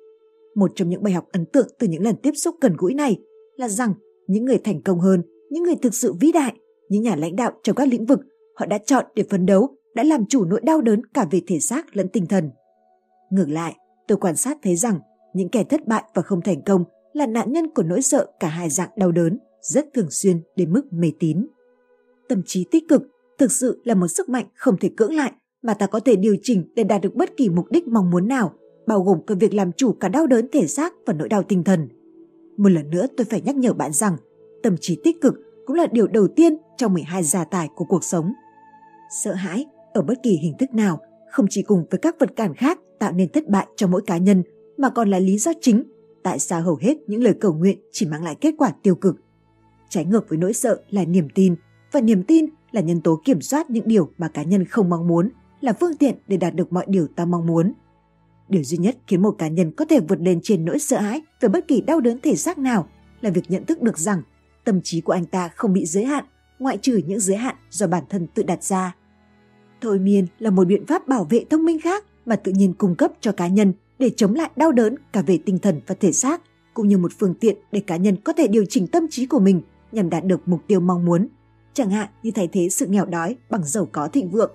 Một 0.58 0.72
trong 0.76 0.90
những 0.90 1.04
bài 1.04 1.14
học 1.14 1.26
ấn 1.32 1.46
tượng 1.46 1.68
từ 1.80 1.88
những 1.88 2.04
lần 2.04 2.16
tiếp 2.24 2.32
xúc 2.36 2.56
gần 2.62 2.76
gũi 2.78 2.94
này 2.94 3.20
là 3.58 3.70
rằng 3.70 3.94
những 4.28 4.46
người 4.46 4.58
thành 4.58 4.82
công 4.82 5.00
hơn, 5.00 5.22
những 5.50 5.64
người 5.64 5.76
thực 5.82 5.96
sự 5.96 6.14
vĩ 6.20 6.32
đại, 6.32 6.54
những 6.90 7.04
nhà 7.04 7.16
lãnh 7.16 7.36
đạo 7.36 7.52
trong 7.64 7.76
các 7.76 7.88
lĩnh 7.88 8.06
vực 8.06 8.20
họ 8.56 8.66
đã 8.66 8.78
chọn 8.78 9.06
để 9.16 9.24
phấn 9.30 9.46
đấu, 9.46 9.76
đã 9.96 10.04
làm 10.04 10.26
chủ 10.26 10.46
nỗi 10.46 10.62
đau 10.64 10.82
đớn 10.82 11.02
cả 11.14 11.28
về 11.32 11.42
thể 11.48 11.60
xác 11.60 11.96
lẫn 11.96 12.10
tinh 12.10 12.26
thần. 12.26 12.50
Ngược 13.32 13.50
lại, 13.50 13.76
tôi 14.08 14.18
quan 14.18 14.36
sát 14.36 14.58
thấy 14.64 14.76
rằng 14.76 15.00
những 15.34 15.50
kẻ 15.50 15.64
thất 15.64 15.88
bại 15.88 16.04
và 16.14 16.22
không 16.22 16.42
thành 16.42 16.62
công 16.62 16.84
là 17.14 17.26
nạn 17.26 17.52
nhân 17.52 17.70
của 17.74 17.84
nỗi 17.84 18.02
sợ 18.02 18.28
cả 18.40 18.48
hai 18.48 18.70
dạng 18.70 18.90
đau 18.98 19.12
đớn 19.12 19.40
rất 19.62 19.86
thường 19.94 20.12
xuyên 20.12 20.42
đến 20.56 20.74
mức 20.74 20.94
mê 20.94 21.12
tín. 21.20 21.48
Tâm 22.30 22.42
trí 22.46 22.66
tích 22.72 22.84
cực 22.90 23.02
thực 23.40 23.52
sự 23.52 23.82
là 23.84 23.96
một 23.96 24.08
sức 24.08 24.30
mạnh 24.30 24.46
không 24.56 24.78
thể 24.78 24.90
cưỡng 24.98 25.16
lại 25.16 25.32
mà 25.64 25.74
ta 25.74 25.88
có 25.88 26.00
thể 26.00 26.16
điều 26.16 26.36
chỉnh 26.42 26.72
để 26.76 26.84
đạt 26.84 27.02
được 27.02 27.16
bất 27.16 27.38
kỳ 27.38 27.50
mục 27.50 27.66
đích 27.72 27.88
mong 27.88 28.10
muốn 28.10 28.28
nào, 28.28 28.54
bao 28.88 29.02
gồm 29.02 29.22
cả 29.28 29.36
việc 29.40 29.54
làm 29.54 29.72
chủ 29.72 29.94
cả 29.94 30.08
đau 30.08 30.28
đớn 30.28 30.48
thể 30.52 30.68
xác 30.68 30.94
và 31.06 31.14
nỗi 31.14 31.30
đau 31.30 31.44
tinh 31.44 31.64
thần. 31.64 31.88
Một 32.58 32.70
lần 32.70 32.90
nữa 32.90 33.06
tôi 33.18 33.26
phải 33.26 33.42
nhắc 33.42 33.56
nhở 33.56 33.74
bạn 33.74 33.94
rằng 33.94 34.18
tâm 34.64 34.76
trí 34.82 35.02
tích 35.04 35.22
cực 35.22 35.34
cũng 35.66 35.76
là 35.76 35.88
điều 35.92 36.08
đầu 36.08 36.28
tiên 36.28 36.58
trong 36.78 36.94
12 36.94 37.24
gia 37.24 37.44
tài 37.44 37.70
của 37.76 37.86
cuộc 37.86 38.04
sống. 38.04 38.34
Sợ 39.24 39.34
hãi 39.34 39.66
ở 39.94 40.02
bất 40.02 40.16
kỳ 40.24 40.38
hình 40.42 40.54
thức 40.60 40.74
nào 40.74 41.00
không 41.32 41.46
chỉ 41.50 41.62
cùng 41.62 41.86
với 41.92 42.00
các 42.00 42.16
vật 42.20 42.36
cản 42.36 42.54
khác 42.54 42.80
tạo 43.00 43.12
nên 43.12 43.30
thất 43.30 43.48
bại 43.50 43.68
cho 43.76 43.88
mỗi 43.88 44.02
cá 44.08 44.18
nhân 44.18 44.44
mà 44.78 44.90
còn 44.90 45.10
là 45.10 45.20
lý 45.20 45.38
do 45.38 45.52
chính 45.62 45.84
tại 46.24 46.40
sao 46.40 46.62
hầu 46.62 46.76
hết 46.82 46.98
những 47.08 47.24
lời 47.24 47.34
cầu 47.42 47.54
nguyện 47.54 47.80
chỉ 47.92 48.06
mang 48.06 48.24
lại 48.24 48.36
kết 48.36 48.56
quả 48.58 48.72
tiêu 48.84 48.96
cực. 48.96 49.16
Trái 49.90 50.06
ngược 50.06 50.30
với 50.30 50.38
nỗi 50.38 50.54
sợ 50.54 50.82
là 50.90 51.06
niềm 51.06 51.28
tin 51.36 51.56
và 51.92 52.02
niềm 52.02 52.24
tin 52.24 52.46
là 52.72 52.82
nhân 52.82 53.02
tố 53.02 53.22
kiểm 53.26 53.42
soát 53.42 53.70
những 53.70 53.88
điều 53.88 54.10
mà 54.18 54.28
cá 54.28 54.44
nhân 54.44 54.66
không 54.66 54.90
mong 54.90 55.08
muốn, 55.08 55.30
là 55.62 55.74
phương 55.74 55.98
tiện 55.98 56.16
để 56.28 56.38
đạt 56.38 56.56
được 56.56 56.74
mọi 56.74 56.86
điều 56.88 57.08
ta 57.16 57.26
mong 57.26 57.48
muốn. 57.48 57.74
Điều 58.50 58.64
duy 58.64 58.78
nhất 58.78 58.98
khiến 59.08 59.22
một 59.22 59.36
cá 59.38 59.48
nhân 59.48 59.72
có 59.72 59.86
thể 59.86 60.00
vượt 60.00 60.20
lên 60.22 60.40
trên 60.44 60.66
nỗi 60.66 60.80
sợ 60.80 61.00
hãi 61.00 61.22
về 61.40 61.50
bất 61.50 61.68
kỳ 61.68 61.82
đau 61.82 62.00
đớn 62.00 62.20
thể 62.24 62.36
xác 62.36 62.58
nào 62.58 62.88
là 63.22 63.30
việc 63.30 63.44
nhận 63.50 63.66
thức 63.66 63.82
được 63.82 63.98
rằng 63.98 64.22
tâm 64.64 64.82
trí 64.82 65.02
của 65.02 65.14
anh 65.14 65.26
ta 65.26 65.50
không 65.56 65.74
bị 65.74 65.86
giới 65.86 66.06
hạn, 66.06 66.26
ngoại 66.60 66.78
trừ 66.78 67.02
những 67.08 67.20
giới 67.20 67.38
hạn 67.38 67.56
do 67.70 67.88
bản 67.88 68.04
thân 68.10 68.28
tự 68.28 68.44
đặt 68.44 68.64
ra. 68.64 68.96
Thôi 69.82 70.00
miên 70.00 70.28
là 70.40 70.50
một 70.50 70.68
biện 70.68 70.86
pháp 70.86 71.08
bảo 71.08 71.24
vệ 71.30 71.46
thông 71.50 71.66
minh 71.66 71.82
khác 71.82 72.06
mà 72.26 72.36
tự 72.36 72.52
nhiên 72.52 72.74
cung 72.74 72.96
cấp 72.96 73.12
cho 73.22 73.32
cá 73.32 73.48
nhân 73.48 73.74
để 74.00 74.10
chống 74.16 74.36
lại 74.36 74.50
đau 74.56 74.72
đớn 74.72 74.96
cả 75.14 75.22
về 75.22 75.40
tinh 75.46 75.60
thần 75.60 75.82
và 75.88 75.96
thể 75.96 76.12
xác, 76.12 76.42
cũng 76.74 76.88
như 76.88 76.98
một 76.98 77.12
phương 77.20 77.34
tiện 77.34 77.58
để 77.72 77.80
cá 77.80 77.98
nhân 77.98 78.16
có 78.24 78.34
thể 78.34 78.48
điều 78.48 78.66
chỉnh 78.70 78.88
tâm 78.88 79.08
trí 79.10 79.26
của 79.26 79.40
mình 79.40 79.62
nhằm 79.92 80.10
đạt 80.10 80.26
được 80.26 80.48
mục 80.48 80.62
tiêu 80.68 80.80
mong 80.80 81.06
muốn, 81.06 81.28
chẳng 81.74 81.90
hạn 81.90 82.10
như 82.24 82.32
thay 82.32 82.48
thế 82.48 82.70
sự 82.70 82.86
nghèo 82.88 83.06
đói 83.06 83.36
bằng 83.50 83.64
giàu 83.64 83.88
có 83.92 84.08
thịnh 84.08 84.30
vượng. 84.30 84.52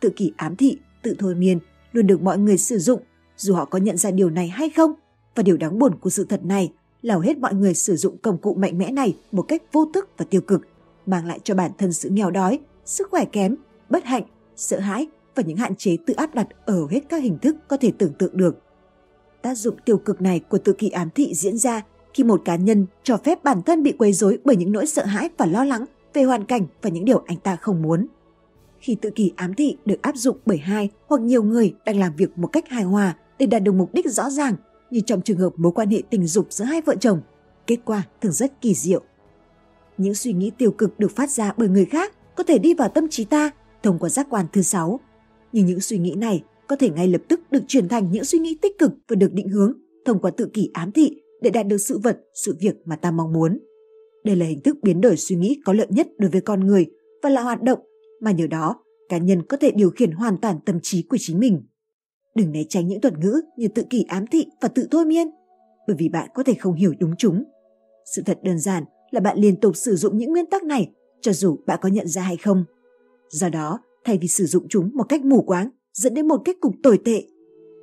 Tự 0.00 0.10
kỷ 0.16 0.32
ám 0.36 0.56
thị, 0.56 0.78
tự 1.02 1.16
thôi 1.18 1.34
miên 1.34 1.58
luôn 1.92 2.06
được 2.06 2.22
mọi 2.22 2.38
người 2.38 2.58
sử 2.58 2.78
dụng 2.78 3.00
dù 3.36 3.54
họ 3.54 3.64
có 3.64 3.78
nhận 3.78 3.96
ra 3.96 4.10
điều 4.10 4.30
này 4.30 4.48
hay 4.48 4.70
không. 4.70 4.92
Và 5.34 5.42
điều 5.42 5.56
đáng 5.56 5.78
buồn 5.78 5.94
của 6.00 6.10
sự 6.10 6.24
thật 6.24 6.44
này 6.44 6.72
là 7.02 7.14
hầu 7.14 7.20
hết 7.20 7.38
mọi 7.38 7.54
người 7.54 7.74
sử 7.74 7.96
dụng 7.96 8.18
công 8.18 8.38
cụ 8.38 8.54
mạnh 8.54 8.78
mẽ 8.78 8.90
này 8.90 9.16
một 9.32 9.42
cách 9.42 9.62
vô 9.72 9.86
thức 9.94 10.08
và 10.16 10.24
tiêu 10.30 10.40
cực, 10.40 10.60
mang 11.06 11.26
lại 11.26 11.38
cho 11.44 11.54
bản 11.54 11.70
thân 11.78 11.92
sự 11.92 12.08
nghèo 12.08 12.30
đói, 12.30 12.58
sức 12.84 13.08
khỏe 13.10 13.24
kém, 13.24 13.56
bất 13.90 14.04
hạnh, 14.04 14.24
sợ 14.56 14.78
hãi 14.78 15.06
và 15.34 15.42
những 15.42 15.56
hạn 15.56 15.76
chế 15.76 15.96
tự 16.06 16.14
áp 16.14 16.34
đặt 16.34 16.48
ở 16.66 16.74
hầu 16.74 16.86
hết 16.86 17.00
các 17.08 17.22
hình 17.22 17.38
thức 17.38 17.56
có 17.68 17.76
thể 17.76 17.92
tưởng 17.98 18.12
tượng 18.12 18.36
được. 18.36 18.62
Tác 19.42 19.54
dụng 19.54 19.76
tiêu 19.84 19.98
cực 19.98 20.20
này 20.20 20.40
của 20.40 20.58
tự 20.58 20.72
kỷ 20.72 20.88
ám 20.88 21.08
thị 21.14 21.34
diễn 21.34 21.58
ra 21.58 21.82
khi 22.14 22.24
một 22.24 22.42
cá 22.44 22.56
nhân 22.56 22.86
cho 23.02 23.16
phép 23.16 23.44
bản 23.44 23.62
thân 23.62 23.82
bị 23.82 23.92
quấy 23.92 24.12
rối 24.12 24.38
bởi 24.44 24.56
những 24.56 24.72
nỗi 24.72 24.86
sợ 24.86 25.04
hãi 25.04 25.28
và 25.38 25.46
lo 25.46 25.64
lắng 25.64 25.84
về 26.14 26.22
hoàn 26.22 26.44
cảnh 26.44 26.66
và 26.82 26.90
những 26.90 27.04
điều 27.04 27.22
anh 27.26 27.38
ta 27.38 27.56
không 27.56 27.82
muốn. 27.82 28.06
Khi 28.80 28.96
tự 29.00 29.10
kỷ 29.10 29.32
ám 29.36 29.54
thị 29.54 29.76
được 29.84 30.02
áp 30.02 30.16
dụng 30.16 30.36
bởi 30.46 30.58
hai 30.58 30.90
hoặc 31.06 31.20
nhiều 31.20 31.42
người 31.42 31.74
đang 31.84 31.98
làm 31.98 32.16
việc 32.16 32.38
một 32.38 32.46
cách 32.46 32.68
hài 32.68 32.84
hòa 32.84 33.16
để 33.38 33.46
đạt 33.46 33.62
được 33.62 33.72
mục 33.72 33.94
đích 33.94 34.12
rõ 34.12 34.30
ràng, 34.30 34.54
như 34.90 35.00
trong 35.00 35.22
trường 35.22 35.38
hợp 35.38 35.52
mối 35.56 35.72
quan 35.72 35.90
hệ 35.90 36.02
tình 36.10 36.26
dục 36.26 36.46
giữa 36.50 36.64
hai 36.64 36.80
vợ 36.80 36.94
chồng, 37.00 37.20
kết 37.66 37.78
quả 37.84 38.02
thường 38.20 38.32
rất 38.32 38.60
kỳ 38.60 38.74
diệu. 38.74 39.02
Những 39.98 40.14
suy 40.14 40.32
nghĩ 40.32 40.50
tiêu 40.58 40.70
cực 40.70 40.98
được 40.98 41.16
phát 41.16 41.30
ra 41.30 41.52
bởi 41.56 41.68
người 41.68 41.84
khác 41.84 42.14
có 42.36 42.44
thể 42.44 42.58
đi 42.58 42.74
vào 42.74 42.88
tâm 42.88 43.08
trí 43.08 43.24
ta 43.24 43.50
thông 43.82 43.98
qua 43.98 44.08
giác 44.08 44.26
quan 44.30 44.46
thứ 44.52 44.62
sáu, 44.62 45.00
nhưng 45.52 45.66
những 45.66 45.80
suy 45.80 45.98
nghĩ 45.98 46.14
này 46.14 46.42
có 46.68 46.76
thể 46.76 46.90
ngay 46.90 47.08
lập 47.08 47.22
tức 47.28 47.40
được 47.50 47.62
chuyển 47.68 47.88
thành 47.88 48.12
những 48.12 48.24
suy 48.24 48.38
nghĩ 48.38 48.58
tích 48.62 48.78
cực 48.78 48.92
và 49.08 49.16
được 49.16 49.32
định 49.32 49.48
hướng 49.48 49.72
thông 50.04 50.18
qua 50.20 50.30
tự 50.36 50.50
kỷ 50.52 50.70
ám 50.72 50.92
thị 50.92 51.16
để 51.42 51.50
đạt 51.50 51.66
được 51.66 51.78
sự 51.78 51.98
vật, 51.98 52.20
sự 52.34 52.56
việc 52.60 52.74
mà 52.84 52.96
ta 52.96 53.10
mong 53.10 53.32
muốn. 53.32 53.58
Đây 54.24 54.36
là 54.36 54.46
hình 54.46 54.60
thức 54.60 54.76
biến 54.82 55.00
đổi 55.00 55.16
suy 55.16 55.36
nghĩ 55.36 55.60
có 55.64 55.72
lợi 55.72 55.86
nhất 55.90 56.08
đối 56.18 56.30
với 56.30 56.40
con 56.40 56.66
người 56.66 56.86
và 57.22 57.30
là 57.30 57.42
hoạt 57.42 57.62
động 57.62 57.78
mà 58.20 58.30
nhờ 58.30 58.46
đó 58.46 58.76
cá 59.08 59.18
nhân 59.18 59.42
có 59.42 59.56
thể 59.56 59.70
điều 59.70 59.90
khiển 59.90 60.10
hoàn 60.10 60.36
toàn 60.36 60.56
tâm 60.66 60.78
trí 60.82 61.02
của 61.02 61.16
chính 61.20 61.38
mình. 61.38 61.62
Đừng 62.34 62.52
né 62.52 62.62
tránh 62.68 62.88
những 62.88 63.00
thuật 63.00 63.18
ngữ 63.18 63.40
như 63.56 63.68
tự 63.68 63.82
kỷ 63.90 64.04
ám 64.08 64.26
thị 64.26 64.46
và 64.60 64.68
tự 64.68 64.88
thôi 64.90 65.06
miên, 65.06 65.30
bởi 65.86 65.96
vì 65.98 66.08
bạn 66.08 66.28
có 66.34 66.42
thể 66.42 66.54
không 66.54 66.74
hiểu 66.74 66.92
đúng 67.00 67.16
chúng. 67.18 67.44
Sự 68.14 68.22
thật 68.26 68.38
đơn 68.42 68.58
giản 68.58 68.84
là 69.10 69.20
bạn 69.20 69.38
liên 69.38 69.60
tục 69.60 69.76
sử 69.76 69.96
dụng 69.96 70.18
những 70.18 70.30
nguyên 70.30 70.46
tắc 70.46 70.62
này 70.62 70.90
cho 71.20 71.32
dù 71.32 71.56
bạn 71.66 71.78
có 71.82 71.88
nhận 71.88 72.08
ra 72.08 72.22
hay 72.22 72.36
không. 72.36 72.64
Do 73.28 73.48
đó, 73.48 73.78
thay 74.04 74.18
vì 74.18 74.28
sử 74.28 74.46
dụng 74.46 74.66
chúng 74.68 74.90
một 74.94 75.04
cách 75.08 75.24
mù 75.24 75.42
quáng 75.42 75.70
dẫn 75.92 76.14
đến 76.14 76.28
một 76.28 76.42
kết 76.44 76.56
cục 76.60 76.74
tồi 76.82 76.98
tệ, 77.04 77.26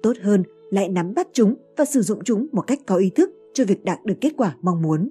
tốt 0.04 0.14
hơn 0.22 0.44
lại 0.72 0.90
nắm 0.90 1.14
bắt 1.14 1.28
chúng 1.34 1.56
và 1.78 1.86
sử 1.86 2.02
dụng 2.02 2.20
chúng 2.24 2.48
một 2.52 2.62
cách 2.62 2.80
có 2.86 2.96
ý 2.96 3.10
thức 3.10 3.30
cho 3.54 3.66
việc 3.66 3.84
đạt 3.84 4.06
được 4.06 4.16
kết 4.22 4.34
quả 4.38 4.58
mong 4.62 4.82
muốn. 4.82 5.10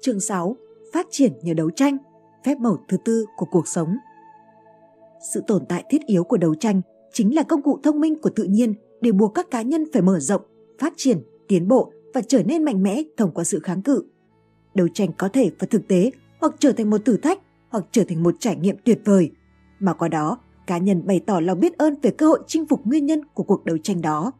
Chương 0.00 0.20
6. 0.20 0.56
Phát 0.92 1.06
triển 1.10 1.32
nhờ 1.42 1.54
đấu 1.54 1.70
tranh, 1.70 1.98
phép 2.44 2.58
màu 2.60 2.84
thứ 2.88 2.96
tư 3.04 3.26
của 3.36 3.46
cuộc 3.50 3.68
sống. 3.68 3.96
Sự 5.32 5.42
tồn 5.46 5.64
tại 5.68 5.84
thiết 5.90 6.06
yếu 6.06 6.24
của 6.24 6.36
đấu 6.36 6.54
tranh 6.54 6.80
chính 7.12 7.34
là 7.34 7.42
công 7.42 7.62
cụ 7.62 7.78
thông 7.82 8.00
minh 8.00 8.14
của 8.22 8.30
tự 8.30 8.44
nhiên 8.44 8.74
để 9.00 9.12
buộc 9.12 9.34
các 9.34 9.50
cá 9.50 9.62
nhân 9.62 9.84
phải 9.92 10.02
mở 10.02 10.20
rộng, 10.20 10.42
phát 10.78 10.92
triển, 10.96 11.18
tiến 11.48 11.68
bộ 11.68 11.92
và 12.14 12.20
trở 12.20 12.42
nên 12.42 12.64
mạnh 12.64 12.82
mẽ 12.82 13.02
thông 13.16 13.30
qua 13.34 13.44
sự 13.44 13.60
kháng 13.60 13.82
cự. 13.82 14.04
Đấu 14.74 14.88
tranh 14.88 15.10
có 15.18 15.28
thể 15.28 15.50
và 15.58 15.66
thực 15.70 15.88
tế 15.88 16.10
hoặc 16.40 16.54
trở 16.58 16.72
thành 16.72 16.90
một 16.90 17.04
thử 17.04 17.16
thách 17.16 17.38
hoặc 17.68 17.84
trở 17.92 18.04
thành 18.08 18.22
một 18.22 18.34
trải 18.38 18.56
nghiệm 18.56 18.76
tuyệt 18.84 19.00
vời, 19.04 19.30
mà 19.78 19.94
qua 19.94 20.08
đó 20.08 20.38
cá 20.66 20.78
nhân 20.78 21.06
bày 21.06 21.20
tỏ 21.26 21.40
lòng 21.40 21.60
biết 21.60 21.78
ơn 21.78 21.94
về 22.02 22.10
cơ 22.10 22.26
hội 22.26 22.40
chinh 22.46 22.66
phục 22.66 22.86
nguyên 22.86 23.06
nhân 23.06 23.20
của 23.34 23.42
cuộc 23.42 23.64
đấu 23.64 23.78
tranh 23.78 24.00
đó. 24.00 24.32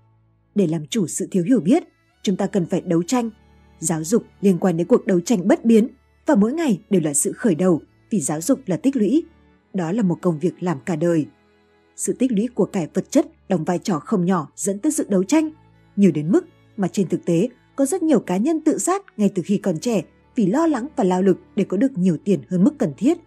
Để 0.54 0.66
làm 0.66 0.86
chủ 0.86 1.06
sự 1.06 1.28
thiếu 1.30 1.44
hiểu 1.44 1.60
biết, 1.60 1.84
chúng 2.22 2.36
ta 2.36 2.46
cần 2.46 2.66
phải 2.66 2.80
đấu 2.80 3.02
tranh. 3.02 3.30
Giáo 3.78 4.04
dục 4.04 4.24
liên 4.40 4.58
quan 4.58 4.76
đến 4.76 4.86
cuộc 4.86 5.06
đấu 5.06 5.20
tranh 5.20 5.48
bất 5.48 5.64
biến 5.64 5.88
và 6.26 6.34
mỗi 6.34 6.52
ngày 6.52 6.80
đều 6.90 7.02
là 7.04 7.14
sự 7.14 7.32
khởi 7.32 7.54
đầu 7.54 7.80
vì 8.14 8.20
giáo 8.20 8.40
dục 8.40 8.60
là 8.66 8.76
tích 8.76 8.96
lũy. 8.96 9.24
Đó 9.72 9.92
là 9.92 10.02
một 10.02 10.18
công 10.22 10.38
việc 10.38 10.62
làm 10.62 10.78
cả 10.84 10.96
đời. 10.96 11.26
Sự 11.96 12.12
tích 12.12 12.32
lũy 12.32 12.48
của 12.54 12.64
cải 12.64 12.88
vật 12.94 13.10
chất 13.10 13.26
đóng 13.48 13.64
vai 13.64 13.78
trò 13.78 13.98
không 13.98 14.24
nhỏ 14.24 14.48
dẫn 14.56 14.78
tới 14.78 14.92
sự 14.92 15.06
đấu 15.08 15.24
tranh, 15.24 15.50
nhiều 15.96 16.10
đến 16.10 16.32
mức 16.32 16.44
mà 16.76 16.88
trên 16.88 17.08
thực 17.08 17.24
tế 17.24 17.48
có 17.76 17.86
rất 17.86 18.02
nhiều 18.02 18.20
cá 18.20 18.36
nhân 18.36 18.60
tự 18.60 18.78
sát 18.78 19.02
ngay 19.16 19.30
từ 19.34 19.42
khi 19.46 19.56
còn 19.56 19.78
trẻ 19.78 20.02
vì 20.34 20.46
lo 20.46 20.66
lắng 20.66 20.86
và 20.96 21.04
lao 21.04 21.22
lực 21.22 21.38
để 21.56 21.64
có 21.64 21.76
được 21.76 21.98
nhiều 21.98 22.16
tiền 22.24 22.40
hơn 22.48 22.64
mức 22.64 22.74
cần 22.78 22.92
thiết. 22.96 23.18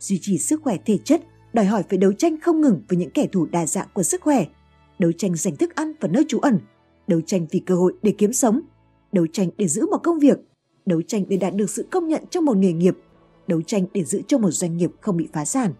Duy 0.00 0.18
trì 0.22 0.38
sức 0.38 0.62
khỏe 0.62 0.76
thể 0.84 0.98
chất 1.04 1.22
đòi 1.52 1.64
hỏi 1.64 1.82
phải 1.88 1.98
đấu 1.98 2.12
tranh 2.12 2.40
không 2.40 2.60
ngừng 2.60 2.82
với 2.88 2.98
những 2.98 3.10
kẻ 3.10 3.26
thù 3.32 3.46
đa 3.46 3.66
dạng 3.66 3.88
của 3.94 4.02
sức 4.02 4.20
khỏe, 4.20 4.46
đấu 4.98 5.12
tranh 5.12 5.36
giành 5.36 5.56
thức 5.56 5.74
ăn 5.74 5.92
và 6.00 6.08
nơi 6.08 6.24
trú 6.28 6.38
ẩn, 6.38 6.58
đấu 7.06 7.20
tranh 7.20 7.46
vì 7.50 7.58
cơ 7.58 7.74
hội 7.74 7.94
để 8.02 8.14
kiếm 8.18 8.32
sống, 8.32 8.60
đấu 9.12 9.26
tranh 9.32 9.48
để 9.58 9.68
giữ 9.68 9.86
một 9.86 9.98
công 10.02 10.18
việc, 10.18 10.38
đấu 10.86 11.02
tranh 11.02 11.24
để 11.28 11.36
đạt 11.36 11.54
được 11.54 11.70
sự 11.70 11.86
công 11.90 12.08
nhận 12.08 12.24
trong 12.30 12.44
một 12.44 12.56
nghề 12.56 12.72
nghiệp, 12.72 12.96
đấu 13.48 13.62
tranh 13.62 13.86
để 13.94 14.04
giữ 14.04 14.22
cho 14.26 14.38
một 14.38 14.50
doanh 14.50 14.76
nghiệp 14.76 14.90
không 15.00 15.16
bị 15.16 15.28
phá 15.32 15.44
sản. 15.44 15.72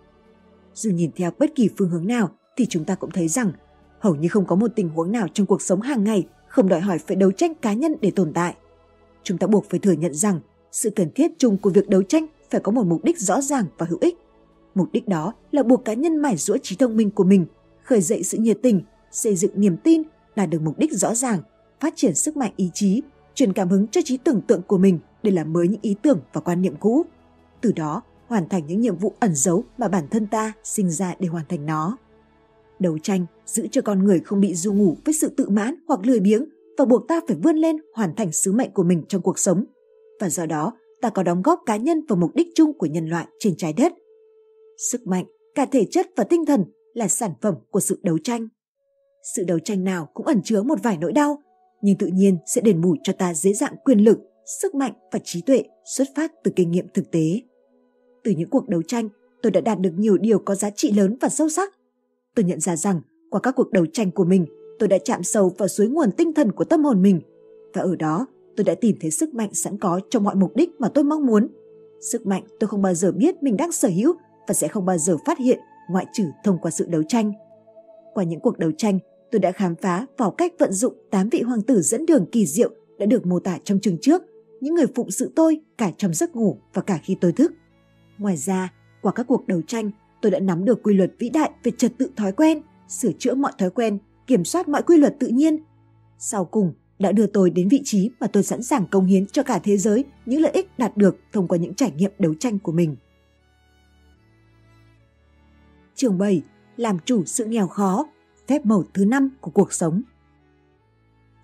Dù 0.74 0.90
nhìn 0.90 1.10
theo 1.16 1.30
bất 1.38 1.54
kỳ 1.54 1.68
phương 1.76 1.90
hướng 1.90 2.06
nào 2.06 2.30
thì 2.56 2.66
chúng 2.66 2.84
ta 2.84 2.94
cũng 2.94 3.10
thấy 3.10 3.28
rằng 3.28 3.52
hầu 3.98 4.14
như 4.14 4.28
không 4.28 4.46
có 4.46 4.56
một 4.56 4.70
tình 4.76 4.88
huống 4.88 5.12
nào 5.12 5.28
trong 5.34 5.46
cuộc 5.46 5.62
sống 5.62 5.80
hàng 5.80 6.04
ngày 6.04 6.26
không 6.48 6.68
đòi 6.68 6.80
hỏi 6.80 6.98
phải 6.98 7.16
đấu 7.16 7.32
tranh 7.32 7.54
cá 7.54 7.72
nhân 7.72 7.94
để 8.00 8.10
tồn 8.10 8.32
tại. 8.32 8.54
Chúng 9.22 9.38
ta 9.38 9.46
buộc 9.46 9.70
phải 9.70 9.80
thừa 9.80 9.92
nhận 9.92 10.14
rằng 10.14 10.40
sự 10.72 10.90
cần 10.90 11.10
thiết 11.14 11.32
chung 11.38 11.58
của 11.58 11.70
việc 11.70 11.88
đấu 11.88 12.02
tranh 12.02 12.26
phải 12.50 12.60
có 12.60 12.72
một 12.72 12.86
mục 12.86 13.04
đích 13.04 13.18
rõ 13.18 13.40
ràng 13.40 13.64
và 13.78 13.86
hữu 13.86 13.98
ích. 14.00 14.18
Mục 14.74 14.88
đích 14.92 15.08
đó 15.08 15.34
là 15.50 15.62
buộc 15.62 15.84
cá 15.84 15.94
nhân 15.94 16.16
mải 16.16 16.36
rũa 16.36 16.56
trí 16.62 16.76
thông 16.76 16.96
minh 16.96 17.10
của 17.10 17.24
mình, 17.24 17.46
khởi 17.82 18.00
dậy 18.00 18.22
sự 18.22 18.38
nhiệt 18.38 18.58
tình, 18.62 18.82
xây 19.10 19.36
dựng 19.36 19.50
niềm 19.54 19.76
tin, 19.76 20.02
đạt 20.36 20.50
được 20.50 20.62
mục 20.62 20.78
đích 20.78 20.92
rõ 20.92 21.14
ràng, 21.14 21.40
phát 21.80 21.92
triển 21.96 22.14
sức 22.14 22.36
mạnh 22.36 22.52
ý 22.56 22.70
chí, 22.74 23.02
truyền 23.34 23.52
cảm 23.52 23.68
hứng 23.68 23.88
cho 23.88 24.00
trí 24.04 24.16
tưởng 24.16 24.40
tượng 24.40 24.62
của 24.62 24.78
mình 24.78 24.98
để 25.22 25.30
làm 25.30 25.52
mới 25.52 25.68
những 25.68 25.80
ý 25.82 25.96
tưởng 26.02 26.20
và 26.32 26.40
quan 26.40 26.62
niệm 26.62 26.74
cũ. 26.80 27.04
Từ 27.60 27.72
đó, 27.72 28.02
hoàn 28.26 28.48
thành 28.48 28.66
những 28.66 28.80
nhiệm 28.80 28.96
vụ 28.96 29.12
ẩn 29.20 29.34
giấu 29.34 29.64
mà 29.78 29.88
bản 29.88 30.08
thân 30.10 30.26
ta 30.26 30.52
sinh 30.64 30.90
ra 30.90 31.14
để 31.18 31.28
hoàn 31.28 31.44
thành 31.48 31.66
nó. 31.66 31.96
Đấu 32.78 32.98
tranh 32.98 33.26
giữ 33.46 33.66
cho 33.70 33.82
con 33.82 34.04
người 34.04 34.20
không 34.20 34.40
bị 34.40 34.54
du 34.54 34.72
ngủ 34.72 34.96
với 35.04 35.14
sự 35.14 35.28
tự 35.28 35.48
mãn 35.48 35.74
hoặc 35.88 36.00
lười 36.06 36.20
biếng 36.20 36.44
và 36.78 36.84
buộc 36.84 37.08
ta 37.08 37.20
phải 37.28 37.36
vươn 37.42 37.56
lên 37.56 37.76
hoàn 37.94 38.14
thành 38.14 38.32
sứ 38.32 38.52
mệnh 38.52 38.70
của 38.70 38.82
mình 38.82 39.02
trong 39.08 39.22
cuộc 39.22 39.38
sống. 39.38 39.64
Và 40.20 40.28
do 40.28 40.46
đó, 40.46 40.72
ta 41.00 41.10
có 41.10 41.22
đóng 41.22 41.42
góp 41.42 41.60
cá 41.66 41.76
nhân 41.76 42.06
vào 42.08 42.16
mục 42.16 42.30
đích 42.34 42.48
chung 42.54 42.78
của 42.78 42.86
nhân 42.86 43.06
loại 43.06 43.26
trên 43.38 43.56
trái 43.56 43.72
đất. 43.72 43.92
Sức 44.90 45.06
mạnh, 45.06 45.24
cả 45.54 45.66
thể 45.66 45.84
chất 45.90 46.06
và 46.16 46.24
tinh 46.24 46.46
thần 46.46 46.64
là 46.94 47.08
sản 47.08 47.30
phẩm 47.40 47.54
của 47.70 47.80
sự 47.80 48.00
đấu 48.02 48.18
tranh. 48.24 48.48
Sự 49.34 49.44
đấu 49.44 49.58
tranh 49.58 49.84
nào 49.84 50.08
cũng 50.14 50.26
ẩn 50.26 50.42
chứa 50.44 50.62
một 50.62 50.82
vài 50.82 50.96
nỗi 51.00 51.12
đau, 51.12 51.42
nhưng 51.82 51.98
tự 51.98 52.06
nhiên 52.06 52.38
sẽ 52.46 52.60
đền 52.60 52.80
bù 52.80 52.96
cho 53.02 53.12
ta 53.12 53.34
dễ 53.34 53.52
dàng 53.52 53.76
quyền 53.84 53.98
lực, 53.98 54.18
sức 54.60 54.74
mạnh 54.74 54.92
và 55.12 55.18
trí 55.24 55.40
tuệ 55.40 55.62
xuất 55.96 56.08
phát 56.16 56.32
từ 56.44 56.52
kinh 56.56 56.70
nghiệm 56.70 56.86
thực 56.94 57.10
tế. 57.10 57.40
Từ 58.24 58.32
những 58.36 58.48
cuộc 58.48 58.68
đấu 58.68 58.82
tranh, 58.82 59.08
tôi 59.42 59.52
đã 59.52 59.60
đạt 59.60 59.80
được 59.80 59.92
nhiều 59.96 60.18
điều 60.18 60.38
có 60.38 60.54
giá 60.54 60.70
trị 60.70 60.92
lớn 60.92 61.16
và 61.20 61.28
sâu 61.28 61.48
sắc. 61.48 61.74
Tôi 62.34 62.44
nhận 62.44 62.60
ra 62.60 62.76
rằng 62.76 63.00
qua 63.30 63.40
các 63.40 63.54
cuộc 63.56 63.72
đấu 63.72 63.86
tranh 63.86 64.10
của 64.10 64.24
mình, 64.24 64.46
tôi 64.78 64.88
đã 64.88 64.98
chạm 65.04 65.22
sâu 65.22 65.52
vào 65.58 65.68
suối 65.68 65.88
nguồn 65.88 66.12
tinh 66.12 66.34
thần 66.34 66.52
của 66.52 66.64
tâm 66.64 66.84
hồn 66.84 67.02
mình 67.02 67.20
và 67.74 67.82
ở 67.82 67.96
đó 67.96 68.26
tôi 68.56 68.64
đã 68.64 68.74
tìm 68.74 68.96
thấy 69.00 69.10
sức 69.10 69.34
mạnh 69.34 69.54
sẵn 69.54 69.78
có 69.78 70.00
cho 70.10 70.20
mọi 70.20 70.34
mục 70.34 70.56
đích 70.56 70.80
mà 70.80 70.88
tôi 70.88 71.04
mong 71.04 71.26
muốn. 71.26 71.48
Sức 72.00 72.26
mạnh 72.26 72.42
tôi 72.60 72.68
không 72.68 72.82
bao 72.82 72.94
giờ 72.94 73.12
biết 73.12 73.42
mình 73.42 73.56
đang 73.56 73.72
sở 73.72 73.88
hữu 73.88 74.14
và 74.48 74.54
sẽ 74.54 74.68
không 74.68 74.86
bao 74.86 74.98
giờ 74.98 75.16
phát 75.26 75.38
hiện 75.38 75.58
ngoại 75.90 76.06
trừ 76.12 76.24
thông 76.44 76.58
qua 76.58 76.70
sự 76.70 76.86
đấu 76.88 77.02
tranh. 77.02 77.32
Qua 78.14 78.24
những 78.24 78.40
cuộc 78.40 78.58
đấu 78.58 78.70
tranh, 78.78 78.98
tôi 79.30 79.38
đã 79.38 79.52
khám 79.52 79.74
phá 79.74 80.06
vào 80.16 80.30
cách 80.30 80.52
vận 80.58 80.72
dụng 80.72 80.94
tám 81.10 81.28
vị 81.28 81.42
hoàng 81.42 81.62
tử 81.62 81.80
dẫn 81.80 82.06
đường 82.06 82.26
kỳ 82.32 82.46
diệu 82.46 82.70
đã 82.98 83.06
được 83.06 83.26
mô 83.26 83.40
tả 83.40 83.58
trong 83.64 83.80
chương 83.80 83.98
trước, 84.00 84.22
những 84.60 84.74
người 84.74 84.86
phụng 84.94 85.10
sự 85.10 85.32
tôi 85.36 85.60
cả 85.78 85.92
trong 85.96 86.14
giấc 86.14 86.36
ngủ 86.36 86.58
và 86.74 86.82
cả 86.82 87.00
khi 87.04 87.16
tôi 87.20 87.32
thức. 87.32 87.52
Ngoài 88.18 88.36
ra, 88.36 88.72
qua 89.02 89.12
các 89.12 89.26
cuộc 89.26 89.46
đấu 89.46 89.62
tranh, 89.62 89.90
tôi 90.22 90.30
đã 90.30 90.40
nắm 90.40 90.64
được 90.64 90.82
quy 90.82 90.94
luật 90.94 91.12
vĩ 91.18 91.28
đại 91.30 91.50
về 91.62 91.72
trật 91.78 91.98
tự 91.98 92.10
thói 92.16 92.32
quen, 92.32 92.62
sửa 92.88 93.12
chữa 93.18 93.34
mọi 93.34 93.52
thói 93.58 93.70
quen, 93.70 93.98
kiểm 94.26 94.44
soát 94.44 94.68
mọi 94.68 94.82
quy 94.82 94.96
luật 94.96 95.16
tự 95.20 95.26
nhiên. 95.26 95.58
Sau 96.18 96.44
cùng, 96.44 96.72
đã 96.98 97.12
đưa 97.12 97.26
tôi 97.26 97.50
đến 97.50 97.68
vị 97.68 97.80
trí 97.84 98.10
mà 98.20 98.26
tôi 98.26 98.42
sẵn 98.42 98.62
sàng 98.62 98.86
công 98.86 99.06
hiến 99.06 99.26
cho 99.26 99.42
cả 99.42 99.58
thế 99.58 99.76
giới 99.76 100.04
những 100.26 100.40
lợi 100.40 100.52
ích 100.52 100.78
đạt 100.78 100.96
được 100.96 101.16
thông 101.32 101.48
qua 101.48 101.58
những 101.58 101.74
trải 101.74 101.90
nghiệm 101.90 102.12
đấu 102.18 102.34
tranh 102.34 102.58
của 102.58 102.72
mình. 102.72 102.96
Chương 105.94 106.18
7. 106.18 106.42
Làm 106.76 106.98
chủ 107.04 107.24
sự 107.24 107.44
nghèo 107.44 107.68
khó, 107.68 108.06
phép 108.46 108.66
màu 108.66 108.84
thứ 108.94 109.04
năm 109.04 109.30
của 109.40 109.50
cuộc 109.50 109.72
sống. 109.72 110.02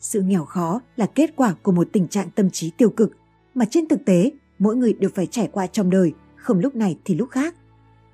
Sự 0.00 0.22
nghèo 0.22 0.44
khó 0.44 0.80
là 0.96 1.06
kết 1.06 1.36
quả 1.36 1.54
của 1.62 1.72
một 1.72 1.88
tình 1.92 2.08
trạng 2.08 2.30
tâm 2.30 2.50
trí 2.50 2.70
tiêu 2.70 2.90
cực 2.90 3.12
mà 3.54 3.64
trên 3.70 3.88
thực 3.88 4.04
tế 4.04 4.30
mỗi 4.58 4.76
người 4.76 4.92
đều 4.92 5.10
phải 5.14 5.26
trải 5.26 5.48
qua 5.52 5.66
trong 5.66 5.90
đời, 5.90 6.12
không 6.44 6.58
lúc 6.58 6.76
này 6.76 6.98
thì 7.04 7.14
lúc 7.14 7.30
khác. 7.30 7.54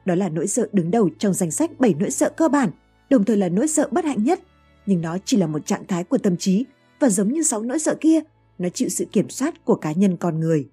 Đó 0.05 0.15
là 0.15 0.29
nỗi 0.29 0.47
sợ 0.47 0.69
đứng 0.73 0.91
đầu 0.91 1.11
trong 1.19 1.35
danh 1.35 1.51
sách 1.51 1.71
7 1.81 1.95
nỗi 1.99 2.11
sợ 2.11 2.31
cơ 2.37 2.49
bản, 2.49 2.71
đồng 3.11 3.25
thời 3.25 3.37
là 3.37 3.49
nỗi 3.49 3.69
sợ 3.69 3.89
bất 3.91 4.05
hạnh 4.05 4.25
nhất, 4.25 4.41
nhưng 4.87 5.01
nó 5.01 5.19
chỉ 5.25 5.37
là 5.37 5.47
một 5.47 5.67
trạng 5.67 5.87
thái 5.87 6.05
của 6.05 6.19
tâm 6.19 6.37
trí 6.37 6.65
và 7.01 7.09
giống 7.09 7.33
như 7.33 7.43
sáu 7.43 7.63
nỗi 7.63 7.79
sợ 7.79 7.95
kia, 8.01 8.21
nó 8.59 8.69
chịu 8.69 8.89
sự 8.89 9.05
kiểm 9.13 9.31
soát 9.31 9.65
của 9.65 9.75
cá 9.75 9.93
nhân 9.93 10.17
con 10.17 10.41
người. 10.41 10.69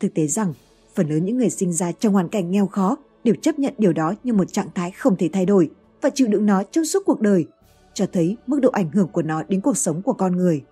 Thực 0.00 0.14
tế 0.14 0.26
rằng, 0.26 0.54
phần 0.94 1.08
lớn 1.08 1.24
những 1.24 1.38
người 1.38 1.50
sinh 1.50 1.72
ra 1.72 1.92
trong 1.92 2.12
hoàn 2.12 2.28
cảnh 2.28 2.50
nghèo 2.50 2.66
khó 2.66 2.96
đều 3.24 3.34
chấp 3.34 3.58
nhận 3.58 3.74
điều 3.78 3.92
đó 3.92 4.14
như 4.24 4.32
một 4.32 4.52
trạng 4.52 4.68
thái 4.74 4.90
không 4.90 5.16
thể 5.16 5.28
thay 5.32 5.46
đổi 5.46 5.70
và 6.00 6.10
chịu 6.14 6.28
đựng 6.28 6.46
nó 6.46 6.62
trong 6.62 6.84
suốt 6.84 7.02
cuộc 7.06 7.20
đời, 7.20 7.46
cho 7.94 8.06
thấy 8.12 8.36
mức 8.46 8.60
độ 8.60 8.70
ảnh 8.70 8.90
hưởng 8.90 9.08
của 9.08 9.22
nó 9.22 9.42
đến 9.48 9.60
cuộc 9.60 9.76
sống 9.76 10.02
của 10.02 10.12
con 10.12 10.36
người. 10.36 10.64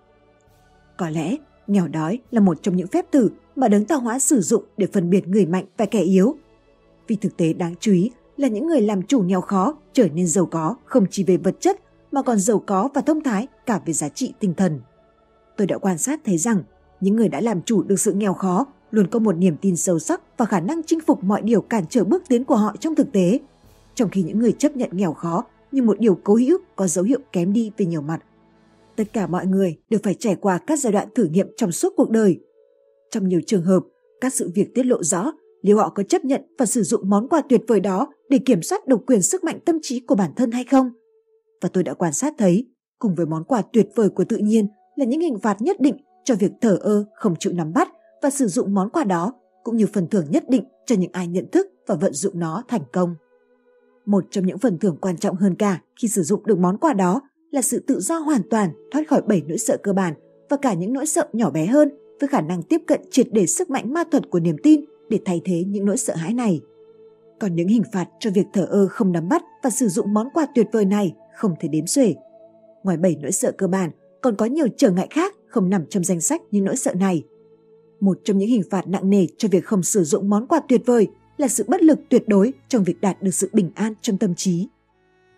Có 0.97 1.09
lẽ, 1.09 1.35
nghèo 1.69 1.87
đói 1.87 2.19
là 2.31 2.39
một 2.39 2.57
trong 2.61 2.75
những 2.75 2.87
phép 2.87 3.05
từ 3.11 3.31
mà 3.55 3.67
đấng 3.67 3.85
tạo 3.85 3.99
hóa 3.99 4.19
sử 4.19 4.41
dụng 4.41 4.63
để 4.77 4.87
phân 4.93 5.09
biệt 5.09 5.27
người 5.27 5.45
mạnh 5.45 5.65
và 5.77 5.85
kẻ 5.85 6.01
yếu. 6.01 6.35
Vì 7.07 7.15
thực 7.15 7.37
tế 7.37 7.53
đáng 7.53 7.75
chú 7.79 7.91
ý 7.91 8.11
là 8.37 8.47
những 8.47 8.67
người 8.67 8.81
làm 8.81 9.03
chủ 9.03 9.21
nghèo 9.21 9.41
khó 9.41 9.77
trở 9.93 10.07
nên 10.13 10.27
giàu 10.27 10.45
có 10.45 10.75
không 10.85 11.05
chỉ 11.11 11.23
về 11.23 11.37
vật 11.37 11.55
chất 11.59 11.79
mà 12.11 12.21
còn 12.21 12.39
giàu 12.39 12.63
có 12.67 12.89
và 12.93 13.01
thông 13.01 13.23
thái 13.23 13.47
cả 13.65 13.81
về 13.85 13.93
giá 13.93 14.09
trị 14.09 14.33
tinh 14.39 14.53
thần. 14.53 14.79
Tôi 15.57 15.67
đã 15.67 15.77
quan 15.77 15.97
sát 15.97 16.19
thấy 16.25 16.37
rằng 16.37 16.63
những 17.01 17.15
người 17.15 17.29
đã 17.29 17.41
làm 17.41 17.61
chủ 17.61 17.83
được 17.83 17.99
sự 17.99 18.13
nghèo 18.13 18.33
khó 18.33 18.65
luôn 18.91 19.07
có 19.07 19.19
một 19.19 19.37
niềm 19.37 19.55
tin 19.61 19.75
sâu 19.75 19.99
sắc 19.99 20.21
và 20.37 20.45
khả 20.45 20.59
năng 20.59 20.81
chinh 20.83 20.99
phục 21.01 21.23
mọi 21.23 21.41
điều 21.41 21.61
cản 21.61 21.83
trở 21.89 22.03
bước 22.03 22.23
tiến 22.27 22.43
của 22.43 22.55
họ 22.55 22.75
trong 22.79 22.95
thực 22.95 23.11
tế, 23.11 23.39
trong 23.95 24.09
khi 24.09 24.23
những 24.23 24.39
người 24.39 24.51
chấp 24.51 24.75
nhận 24.75 24.89
nghèo 24.93 25.13
khó 25.13 25.43
như 25.71 25.81
một 25.81 25.99
điều 25.99 26.19
cố 26.23 26.35
hữu 26.35 26.57
có 26.75 26.87
dấu 26.87 27.05
hiệu 27.05 27.19
kém 27.31 27.53
đi 27.53 27.71
về 27.77 27.85
nhiều 27.85 28.01
mặt. 28.01 28.19
Tất 28.99 29.13
cả 29.13 29.27
mọi 29.27 29.47
người 29.47 29.77
đều 29.89 29.99
phải 30.03 30.13
trải 30.13 30.35
qua 30.35 30.57
các 30.57 30.79
giai 30.79 30.93
đoạn 30.93 31.07
thử 31.15 31.25
nghiệm 31.25 31.47
trong 31.57 31.71
suốt 31.71 31.93
cuộc 31.97 32.09
đời. 32.09 32.39
Trong 33.11 33.27
nhiều 33.27 33.41
trường 33.45 33.63
hợp, 33.63 33.83
các 34.21 34.33
sự 34.33 34.51
việc 34.55 34.75
tiết 34.75 34.85
lộ 34.85 35.03
rõ 35.03 35.31
liệu 35.61 35.77
họ 35.77 35.89
có 35.89 36.03
chấp 36.03 36.25
nhận 36.25 36.41
và 36.57 36.65
sử 36.65 36.83
dụng 36.83 37.09
món 37.09 37.29
quà 37.29 37.41
tuyệt 37.49 37.61
vời 37.67 37.79
đó 37.79 38.13
để 38.29 38.37
kiểm 38.45 38.61
soát 38.61 38.87
độc 38.87 39.01
quyền 39.07 39.21
sức 39.21 39.43
mạnh 39.43 39.59
tâm 39.65 39.79
trí 39.81 39.99
của 39.99 40.15
bản 40.15 40.31
thân 40.35 40.51
hay 40.51 40.63
không. 40.63 40.91
Và 41.61 41.69
tôi 41.73 41.83
đã 41.83 41.93
quan 41.93 42.13
sát 42.13 42.33
thấy, 42.37 42.67
cùng 42.99 43.15
với 43.15 43.25
món 43.25 43.43
quà 43.43 43.61
tuyệt 43.73 43.87
vời 43.95 44.09
của 44.09 44.23
tự 44.23 44.37
nhiên 44.37 44.67
là 44.95 45.05
những 45.05 45.21
hình 45.21 45.39
phạt 45.39 45.61
nhất 45.61 45.81
định 45.81 45.97
cho 46.23 46.35
việc 46.35 46.51
thờ 46.61 46.77
ơ 46.81 47.05
không 47.15 47.35
chịu 47.39 47.53
nắm 47.53 47.73
bắt 47.73 47.89
và 48.21 48.29
sử 48.29 48.47
dụng 48.47 48.73
món 48.73 48.89
quà 48.89 49.03
đó 49.03 49.33
cũng 49.63 49.77
như 49.77 49.87
phần 49.93 50.07
thưởng 50.07 50.25
nhất 50.29 50.49
định 50.49 50.63
cho 50.85 50.95
những 50.95 51.11
ai 51.13 51.27
nhận 51.27 51.51
thức 51.51 51.67
và 51.87 51.95
vận 51.95 52.13
dụng 52.13 52.39
nó 52.39 52.63
thành 52.67 52.83
công. 52.93 53.15
Một 54.05 54.25
trong 54.31 54.45
những 54.45 54.57
phần 54.57 54.79
thưởng 54.79 54.97
quan 55.01 55.17
trọng 55.17 55.35
hơn 55.35 55.55
cả 55.55 55.81
khi 56.01 56.07
sử 56.07 56.23
dụng 56.23 56.45
được 56.45 56.59
món 56.59 56.77
quà 56.77 56.93
đó 56.93 57.21
là 57.51 57.61
sự 57.61 57.79
tự 57.79 57.99
do 57.99 58.17
hoàn 58.17 58.41
toàn 58.49 58.69
thoát 58.91 59.07
khỏi 59.07 59.21
bảy 59.21 59.41
nỗi 59.47 59.57
sợ 59.57 59.77
cơ 59.83 59.93
bản 59.93 60.13
và 60.49 60.57
cả 60.57 60.73
những 60.73 60.93
nỗi 60.93 61.05
sợ 61.05 61.27
nhỏ 61.33 61.49
bé 61.49 61.65
hơn 61.65 61.89
với 62.19 62.27
khả 62.27 62.41
năng 62.41 62.63
tiếp 62.63 62.81
cận 62.87 63.01
triệt 63.11 63.27
để 63.31 63.47
sức 63.47 63.69
mạnh 63.69 63.93
ma 63.93 64.03
thuật 64.11 64.29
của 64.29 64.39
niềm 64.39 64.55
tin 64.63 64.85
để 65.09 65.19
thay 65.25 65.41
thế 65.45 65.63
những 65.67 65.85
nỗi 65.85 65.97
sợ 65.97 66.15
hãi 66.15 66.33
này. 66.33 66.61
Còn 67.39 67.55
những 67.55 67.67
hình 67.67 67.83
phạt 67.93 68.07
cho 68.19 68.29
việc 68.31 68.45
thở 68.53 68.65
ơ 68.65 68.87
không 68.87 69.11
nắm 69.11 69.29
bắt 69.29 69.43
và 69.63 69.69
sử 69.69 69.87
dụng 69.87 70.13
món 70.13 70.27
quà 70.33 70.47
tuyệt 70.55 70.67
vời 70.71 70.85
này 70.85 71.15
không 71.35 71.55
thể 71.59 71.67
đếm 71.67 71.87
xuể. 71.87 72.15
Ngoài 72.83 72.97
bảy 72.97 73.15
nỗi 73.21 73.31
sợ 73.31 73.51
cơ 73.57 73.67
bản, 73.67 73.91
còn 74.21 74.35
có 74.35 74.45
nhiều 74.45 74.67
trở 74.77 74.91
ngại 74.91 75.07
khác 75.09 75.35
không 75.47 75.69
nằm 75.69 75.85
trong 75.85 76.03
danh 76.03 76.21
sách 76.21 76.41
những 76.51 76.65
nỗi 76.65 76.75
sợ 76.75 76.93
này. 76.93 77.23
Một 77.99 78.19
trong 78.23 78.37
những 78.37 78.49
hình 78.49 78.63
phạt 78.69 78.87
nặng 78.87 79.09
nề 79.09 79.27
cho 79.37 79.49
việc 79.51 79.65
không 79.65 79.83
sử 79.83 80.03
dụng 80.03 80.29
món 80.29 80.47
quà 80.47 80.59
tuyệt 80.69 80.81
vời 80.85 81.07
là 81.37 81.47
sự 81.47 81.65
bất 81.67 81.83
lực 81.83 81.99
tuyệt 82.09 82.27
đối 82.27 82.53
trong 82.67 82.83
việc 82.83 83.01
đạt 83.01 83.21
được 83.21 83.33
sự 83.33 83.49
bình 83.53 83.71
an 83.75 83.93
trong 84.01 84.17
tâm 84.17 84.35
trí. 84.35 84.67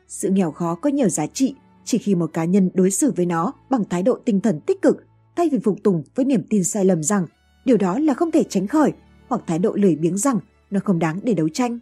Sự 0.08 0.30
nghèo 0.30 0.52
khó 0.52 0.76
có 0.76 0.90
nhiều 0.90 1.10
giá 1.10 1.28
trị 1.28 1.56
chỉ 1.86 1.98
khi 1.98 2.16
một 2.16 2.34
cá 2.34 2.46
nhân 2.46 2.70
đối 2.74 2.92
xử 2.92 3.12
với 3.12 3.26
nó 3.26 3.54
bằng 3.70 3.84
thái 3.90 4.04
độ 4.04 4.20
tinh 4.26 4.42
thần 4.42 4.60
tích 4.60 4.82
cực 4.82 4.98
thay 5.36 5.50
vì 5.50 5.60
phục 5.60 5.84
tùng 5.84 6.04
với 6.16 6.26
niềm 6.26 6.44
tin 6.50 6.64
sai 6.64 6.86
lầm 6.86 7.04
rằng 7.04 7.26
điều 7.66 7.78
đó 7.78 8.00
là 8.00 8.14
không 8.14 8.32
thể 8.32 8.44
tránh 8.44 8.68
khỏi 8.68 8.94
hoặc 9.28 9.42
thái 9.48 9.60
độ 9.60 9.74
lười 9.76 9.96
biếng 9.96 10.18
rằng 10.18 10.40
nó 10.72 10.80
không 10.84 11.00
đáng 11.00 11.20
để 11.24 11.34
đấu 11.34 11.50
tranh. 11.50 11.80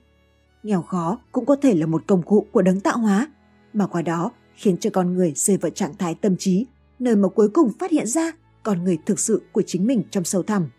Nghèo 0.63 0.81
khó 0.81 1.19
cũng 1.31 1.45
có 1.45 1.55
thể 1.55 1.75
là 1.75 1.85
một 1.85 2.03
công 2.07 2.21
cụ 2.21 2.45
của 2.51 2.61
đấng 2.61 2.79
tạo 2.79 2.97
hóa, 2.97 3.27
mà 3.73 3.87
qua 3.87 4.01
đó 4.01 4.31
khiến 4.55 4.77
cho 4.77 4.89
con 4.93 5.13
người 5.13 5.33
rơi 5.35 5.57
vào 5.57 5.69
trạng 5.69 5.97
thái 5.97 6.15
tâm 6.15 6.35
trí, 6.37 6.65
nơi 6.99 7.15
mà 7.15 7.27
cuối 7.27 7.49
cùng 7.49 7.71
phát 7.79 7.91
hiện 7.91 8.07
ra 8.07 8.31
con 8.63 8.83
người 8.83 8.97
thực 9.05 9.19
sự 9.19 9.41
của 9.51 9.61
chính 9.61 9.87
mình 9.87 10.03
trong 10.11 10.23
sâu 10.23 10.43
thẳm. 10.43 10.69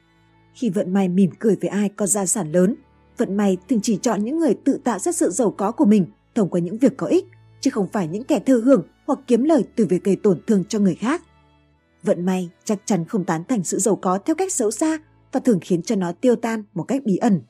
Khi 0.55 0.71
vận 0.71 0.93
may 0.93 1.09
mỉm 1.09 1.31
cười 1.39 1.57
với 1.61 1.71
ai 1.71 1.89
có 1.89 2.07
gia 2.07 2.27
sản 2.27 2.53
lớn, 2.53 2.75
vận 3.17 3.37
may 3.37 3.57
thường 3.69 3.81
chỉ 3.83 3.99
chọn 4.03 4.25
những 4.25 4.39
người 4.39 4.55
tự 4.65 4.81
tạo 4.85 4.99
ra 4.99 5.13
sự 5.13 5.31
giàu 5.31 5.51
có 5.51 5.73
của 5.73 5.85
mình 5.85 6.07
thông 6.35 6.49
qua 6.49 6.61
những 6.61 6.79
việc 6.79 6.97
có 6.97 7.07
ích, 7.07 7.25
chứ 7.61 7.71
không 7.71 7.89
phải 7.93 8.09
những 8.09 8.25
kẻ 8.25 8.41
thừa 8.41 8.61
hưởng 8.61 8.83
hoặc 9.11 9.21
kiếm 9.27 9.45
lời 9.45 9.65
từ 9.77 9.87
việc 9.87 10.05
gây 10.05 10.17
tổn 10.17 10.41
thương 10.47 10.65
cho 10.69 10.79
người 10.79 10.95
khác. 10.95 11.23
Vận 12.03 12.27
may 12.27 12.51
chắc 12.65 12.79
chắn 12.85 13.05
không 13.05 13.25
tán 13.25 13.43
thành 13.49 13.65
sự 13.65 13.79
giàu 13.79 13.97
có 13.97 14.19
theo 14.19 14.37
cách 14.37 14.53
xấu 14.53 14.71
xa 14.71 14.99
và 15.33 15.41
thường 15.41 15.59
khiến 15.61 15.83
cho 15.83 15.97
nó 15.97 16.13
tiêu 16.13 16.37
tan 16.37 16.65
một 16.75 16.83
cách 16.83 17.03
bí 17.05 17.17
ẩn. 17.17 17.41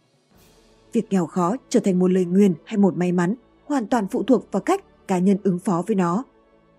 Việc 0.92 1.06
nghèo 1.10 1.26
khó 1.26 1.56
trở 1.68 1.80
thành 1.80 1.98
một 1.98 2.10
lời 2.10 2.24
nguyền 2.24 2.54
hay 2.64 2.76
một 2.76 2.96
may 2.96 3.12
mắn 3.12 3.34
hoàn 3.64 3.86
toàn 3.86 4.06
phụ 4.10 4.22
thuộc 4.22 4.52
vào 4.52 4.62
cách 4.62 4.84
cá 5.08 5.18
nhân 5.18 5.38
ứng 5.42 5.58
phó 5.58 5.82
với 5.86 5.96
nó. 5.96 6.24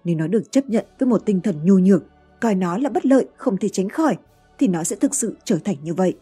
Nếu 0.03 0.15
nó 0.15 0.27
được 0.27 0.51
chấp 0.51 0.69
nhận 0.69 0.85
với 0.99 1.07
một 1.09 1.25
tinh 1.25 1.41
thần 1.41 1.55
nhu 1.65 1.79
nhược, 1.79 2.03
coi 2.41 2.55
nó 2.55 2.77
là 2.77 2.89
bất 2.89 3.05
lợi 3.05 3.25
không 3.35 3.57
thể 3.57 3.69
tránh 3.69 3.89
khỏi, 3.89 4.17
thì 4.59 4.67
nó 4.67 4.83
sẽ 4.83 4.95
thực 4.95 5.15
sự 5.15 5.35
trở 5.43 5.57
thành 5.63 5.77
như 5.83 5.93
vậy. 5.93 6.15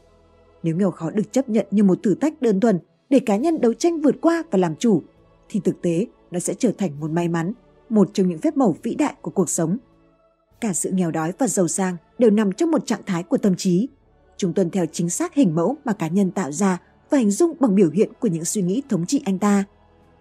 Nếu 0.63 0.75
nghèo 0.75 0.91
khó 0.91 1.11
được 1.11 1.31
chấp 1.31 1.49
nhận 1.49 1.65
như 1.71 1.83
một 1.83 2.03
thử 2.03 2.15
thách 2.15 2.41
đơn 2.41 2.59
thuần 2.59 2.79
để 3.09 3.19
cá 3.19 3.37
nhân 3.37 3.61
đấu 3.61 3.73
tranh 3.73 4.01
vượt 4.01 4.15
qua 4.21 4.43
và 4.51 4.59
làm 4.59 4.75
chủ, 4.75 5.01
thì 5.49 5.61
thực 5.63 5.81
tế 5.81 6.05
nó 6.31 6.39
sẽ 6.39 6.53
trở 6.53 6.71
thành 6.77 6.99
một 6.99 7.11
may 7.11 7.27
mắn, 7.27 7.53
một 7.91 8.09
trong 8.13 8.27
những 8.29 8.39
phép 8.39 8.57
màu 8.57 8.75
vĩ 8.83 8.95
đại 8.95 9.15
của 9.21 9.31
cuộc 9.31 9.49
sống. 9.49 9.77
Cả 10.61 10.73
sự 10.73 10.91
nghèo 10.91 11.11
đói 11.11 11.33
và 11.39 11.47
giàu 11.47 11.67
sang 11.67 11.97
đều 12.17 12.29
nằm 12.29 12.51
trong 12.51 12.71
một 12.71 12.85
trạng 12.85 13.03
thái 13.05 13.23
của 13.23 13.37
tâm 13.37 13.55
trí. 13.55 13.87
Chúng 14.37 14.53
tuân 14.53 14.69
theo 14.69 14.85
chính 14.85 15.09
xác 15.09 15.33
hình 15.33 15.55
mẫu 15.55 15.75
mà 15.85 15.93
cá 15.93 16.07
nhân 16.07 16.31
tạo 16.31 16.51
ra 16.51 16.81
và 17.09 17.17
hình 17.17 17.31
dung 17.31 17.53
bằng 17.59 17.75
biểu 17.75 17.89
hiện 17.89 18.09
của 18.19 18.27
những 18.27 18.45
suy 18.45 18.61
nghĩ 18.61 18.81
thống 18.89 19.05
trị 19.05 19.21
anh 19.25 19.39
ta. 19.39 19.63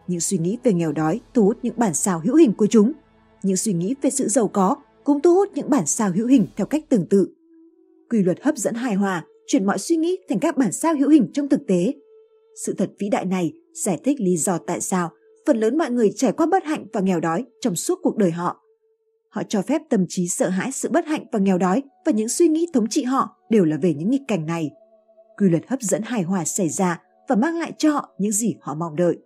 Những 0.06 0.20
suy 0.20 0.38
nghĩ 0.38 0.58
về 0.62 0.72
nghèo 0.72 0.92
đói 0.92 1.20
thu 1.34 1.44
hút 1.44 1.58
những 1.62 1.74
bản 1.76 1.94
sao 1.94 2.20
hữu 2.24 2.36
hình 2.36 2.52
của 2.52 2.66
chúng. 2.66 2.92
Những 3.42 3.56
suy 3.56 3.72
nghĩ 3.72 3.94
về 4.02 4.10
sự 4.10 4.28
giàu 4.28 4.48
có 4.48 4.76
cũng 5.04 5.20
thu 5.20 5.34
hút 5.34 5.48
những 5.54 5.70
bản 5.70 5.86
sao 5.86 6.10
hữu 6.10 6.26
hình 6.26 6.46
theo 6.56 6.66
cách 6.66 6.84
tương 6.88 7.06
tự. 7.06 7.28
Quy 8.10 8.22
luật 8.22 8.42
hấp 8.42 8.56
dẫn 8.56 8.74
hài 8.74 8.94
hòa, 8.94 9.24
chuyển 9.46 9.66
mọi 9.66 9.78
suy 9.78 9.96
nghĩ 9.96 10.16
thành 10.28 10.38
các 10.40 10.56
bản 10.56 10.72
sao 10.72 10.94
hữu 10.96 11.08
hình 11.08 11.30
trong 11.32 11.48
thực 11.48 11.66
tế. 11.66 11.94
Sự 12.64 12.74
thật 12.74 12.90
vĩ 12.98 13.08
đại 13.08 13.24
này 13.24 13.52
giải 13.84 14.00
thích 14.04 14.20
lý 14.20 14.36
do 14.36 14.58
tại 14.58 14.80
sao 14.80 15.10
phần 15.48 15.60
lớn 15.60 15.78
mọi 15.78 15.90
người 15.90 16.10
trải 16.16 16.32
qua 16.32 16.46
bất 16.46 16.64
hạnh 16.64 16.86
và 16.92 17.00
nghèo 17.00 17.20
đói 17.20 17.44
trong 17.60 17.76
suốt 17.76 17.98
cuộc 18.02 18.16
đời 18.16 18.30
họ. 18.30 18.64
Họ 19.28 19.42
cho 19.48 19.62
phép 19.62 19.82
tâm 19.90 20.06
trí 20.08 20.28
sợ 20.28 20.48
hãi 20.48 20.72
sự 20.72 20.88
bất 20.92 21.06
hạnh 21.06 21.24
và 21.32 21.38
nghèo 21.38 21.58
đói 21.58 21.82
và 22.06 22.12
những 22.12 22.28
suy 22.28 22.48
nghĩ 22.48 22.66
thống 22.72 22.86
trị 22.88 23.02
họ 23.02 23.36
đều 23.50 23.64
là 23.64 23.76
về 23.82 23.94
những 23.94 24.10
nghịch 24.10 24.22
cảnh 24.28 24.46
này. 24.46 24.70
Quy 25.38 25.48
luật 25.48 25.62
hấp 25.68 25.80
dẫn 25.80 26.02
hài 26.02 26.22
hòa 26.22 26.44
xảy 26.44 26.68
ra 26.68 27.00
và 27.28 27.36
mang 27.36 27.58
lại 27.58 27.72
cho 27.78 27.90
họ 27.90 28.08
những 28.18 28.32
gì 28.32 28.56
họ 28.60 28.74
mong 28.74 28.96
đợi. 28.96 29.18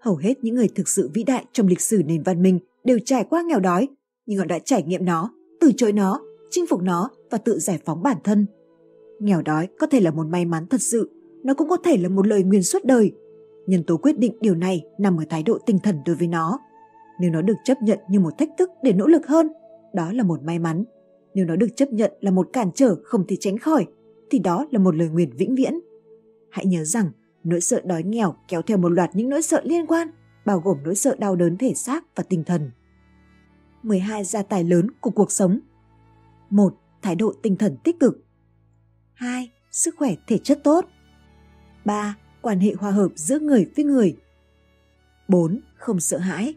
Hầu 0.00 0.16
hết 0.16 0.44
những 0.44 0.54
người 0.54 0.68
thực 0.74 0.88
sự 0.88 1.10
vĩ 1.14 1.24
đại 1.24 1.44
trong 1.52 1.66
lịch 1.66 1.80
sử 1.80 2.02
nền 2.06 2.22
văn 2.22 2.42
minh 2.42 2.58
đều 2.84 2.98
trải 3.04 3.24
qua 3.24 3.42
nghèo 3.42 3.60
đói, 3.60 3.88
nhưng 4.26 4.38
họ 4.38 4.44
đã 4.44 4.58
trải 4.58 4.82
nghiệm 4.82 5.04
nó, 5.04 5.34
từ 5.60 5.72
chối 5.76 5.92
nó, 5.92 6.20
chinh 6.50 6.66
phục 6.66 6.82
nó 6.82 7.10
và 7.30 7.38
tự 7.38 7.58
giải 7.58 7.78
phóng 7.84 8.02
bản 8.02 8.16
thân. 8.24 8.46
Nghèo 9.20 9.42
đói 9.42 9.68
có 9.78 9.86
thể 9.86 10.00
là 10.00 10.10
một 10.10 10.26
may 10.26 10.44
mắn 10.44 10.66
thật 10.66 10.82
sự, 10.82 11.10
nó 11.44 11.54
cũng 11.54 11.68
có 11.68 11.76
thể 11.76 11.96
là 11.96 12.08
một 12.08 12.26
lời 12.26 12.42
nguyền 12.42 12.62
suốt 12.62 12.84
đời. 12.84 13.12
Nhân 13.66 13.84
tố 13.84 13.96
quyết 13.96 14.18
định 14.18 14.36
điều 14.40 14.54
này 14.54 14.84
nằm 14.98 15.16
ở 15.16 15.24
thái 15.30 15.42
độ 15.42 15.58
tinh 15.66 15.78
thần 15.78 16.02
đối 16.06 16.16
với 16.16 16.28
nó. 16.28 16.58
Nếu 17.20 17.30
nó 17.30 17.42
được 17.42 17.56
chấp 17.64 17.82
nhận 17.82 17.98
như 18.08 18.20
một 18.20 18.38
thách 18.38 18.50
thức 18.58 18.70
để 18.82 18.92
nỗ 18.92 19.06
lực 19.06 19.26
hơn, 19.26 19.48
đó 19.94 20.12
là 20.12 20.22
một 20.22 20.42
may 20.42 20.58
mắn. 20.58 20.84
Nếu 21.34 21.44
nó 21.44 21.56
được 21.56 21.76
chấp 21.76 21.92
nhận 21.92 22.12
là 22.20 22.30
một 22.30 22.48
cản 22.52 22.70
trở 22.74 22.96
không 23.04 23.26
thể 23.26 23.36
tránh 23.40 23.58
khỏi, 23.58 23.86
thì 24.30 24.38
đó 24.38 24.66
là 24.70 24.78
một 24.78 24.94
lời 24.94 25.08
nguyền 25.08 25.30
vĩnh 25.36 25.54
viễn. 25.54 25.80
Hãy 26.50 26.66
nhớ 26.66 26.84
rằng, 26.84 27.10
nỗi 27.44 27.60
sợ 27.60 27.80
đói 27.84 28.02
nghèo 28.02 28.34
kéo 28.48 28.62
theo 28.62 28.78
một 28.78 28.88
loạt 28.88 29.10
những 29.14 29.28
nỗi 29.28 29.42
sợ 29.42 29.60
liên 29.64 29.86
quan, 29.86 30.08
bao 30.46 30.60
gồm 30.60 30.76
nỗi 30.84 30.94
sợ 30.94 31.16
đau 31.18 31.36
đớn 31.36 31.56
thể 31.58 31.74
xác 31.74 32.04
và 32.16 32.24
tinh 32.28 32.44
thần. 32.44 32.70
12 33.82 34.24
gia 34.24 34.42
tài 34.42 34.64
lớn 34.64 34.86
của 35.00 35.10
cuộc 35.10 35.32
sống 35.32 35.60
1. 36.50 36.74
Thái 37.02 37.14
độ 37.14 37.32
tinh 37.42 37.56
thần 37.56 37.76
tích 37.84 38.00
cực 38.00 38.24
2. 39.14 39.50
Sức 39.70 39.94
khỏe 39.98 40.14
thể 40.26 40.38
chất 40.38 40.60
tốt 40.64 40.84
3. 41.84 42.16
Quan 42.42 42.60
hệ 42.60 42.74
hòa 42.78 42.90
hợp 42.90 43.08
giữa 43.14 43.38
người 43.38 43.70
với 43.76 43.84
người 43.84 44.16
4. 45.28 45.60
Không 45.74 46.00
sợ 46.00 46.18
hãi 46.18 46.54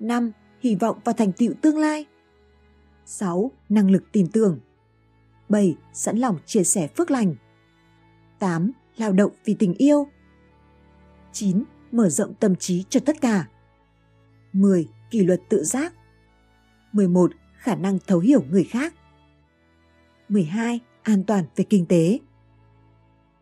5. 0.00 0.32
Hy 0.60 0.74
vọng 0.74 0.98
và 1.04 1.12
thành 1.12 1.32
tựu 1.32 1.52
tương 1.62 1.78
lai 1.78 2.06
6. 3.06 3.50
Năng 3.68 3.90
lực 3.90 4.02
tin 4.12 4.26
tưởng 4.32 4.60
7. 5.48 5.76
Sẵn 5.92 6.18
lòng 6.18 6.38
chia 6.46 6.64
sẻ 6.64 6.88
phước 6.96 7.10
lành 7.10 7.34
8. 8.38 8.72
Lao 8.96 9.12
động 9.12 9.32
vì 9.44 9.54
tình 9.54 9.74
yêu 9.74 10.08
9. 11.32 11.64
Mở 11.92 12.08
rộng 12.08 12.34
tâm 12.34 12.56
trí 12.56 12.84
cho 12.88 13.00
tất 13.00 13.20
cả 13.20 13.48
10. 14.52 14.88
Kỷ 15.10 15.24
luật 15.24 15.40
tự 15.48 15.64
giác 15.64 15.94
11. 16.92 17.32
Khả 17.56 17.74
năng 17.74 17.98
thấu 18.06 18.18
hiểu 18.18 18.44
người 18.50 18.64
khác 18.64 18.94
12. 20.28 20.80
An 21.02 21.24
toàn 21.24 21.44
về 21.56 21.64
kinh 21.64 21.86
tế 21.86 22.18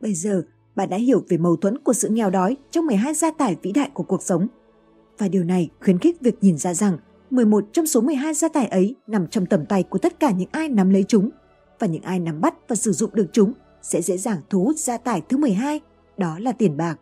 Bây 0.01 0.15
giờ, 0.15 0.43
bạn 0.75 0.89
đã 0.89 0.97
hiểu 0.97 1.23
về 1.29 1.37
mâu 1.37 1.57
thuẫn 1.57 1.79
của 1.79 1.93
sự 1.93 2.09
nghèo 2.09 2.31
đói 2.31 2.57
trong 2.71 2.87
12 2.87 3.15
gia 3.15 3.31
tài 3.31 3.57
vĩ 3.63 3.73
đại 3.73 3.91
của 3.95 4.03
cuộc 4.03 4.23
sống. 4.23 4.47
Và 5.19 5.29
điều 5.29 5.45
này 5.45 5.71
khuyến 5.81 5.99
khích 5.99 6.21
việc 6.21 6.39
nhìn 6.41 6.59
ra 6.59 6.75
rằng 6.75 6.99
11 7.31 7.65
trong 7.73 7.87
số 7.87 8.01
12 8.01 8.35
gia 8.35 8.49
tài 8.49 8.67
ấy 8.67 8.97
nằm 9.07 9.27
trong 9.27 9.47
tầm 9.47 9.67
tay 9.67 9.83
của 9.83 9.99
tất 9.99 10.21
cả 10.21 10.31
những 10.31 10.49
ai 10.53 10.69
nắm 10.69 10.91
lấy 10.91 11.05
chúng 11.09 11.31
và 11.79 11.87
những 11.87 12.03
ai 12.03 12.21
nắm 12.21 12.41
bắt 12.41 12.55
và 12.69 12.77
sử 12.77 12.93
dụng 12.93 13.11
được 13.15 13.27
chúng 13.33 13.53
sẽ 13.83 14.03
dễ 14.03 14.17
dàng 14.17 14.41
thu 14.51 14.65
hút 14.65 14.77
gia 14.77 14.99
tài 14.99 15.23
thứ 15.29 15.37
12, 15.37 15.81
đó 16.17 16.39
là 16.39 16.53
tiền 16.53 16.77
bạc. 16.77 16.97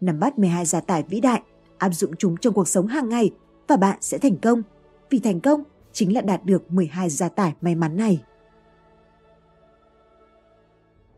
Nắm 0.00 0.20
bắt 0.20 0.38
12 0.38 0.64
gia 0.64 0.80
tài 0.80 1.02
vĩ 1.02 1.20
đại, 1.20 1.42
áp 1.78 1.90
dụng 1.90 2.16
chúng 2.18 2.36
trong 2.36 2.54
cuộc 2.54 2.68
sống 2.68 2.86
hàng 2.86 3.08
ngày 3.08 3.30
và 3.68 3.76
bạn 3.76 3.98
sẽ 4.00 4.18
thành 4.18 4.36
công. 4.36 4.62
Vì 5.10 5.18
thành 5.18 5.40
công 5.40 5.64
chính 5.92 6.14
là 6.14 6.20
đạt 6.20 6.44
được 6.44 6.72
12 6.72 7.10
gia 7.10 7.28
tài 7.28 7.54
may 7.60 7.74
mắn 7.74 7.96
này. 7.96 8.22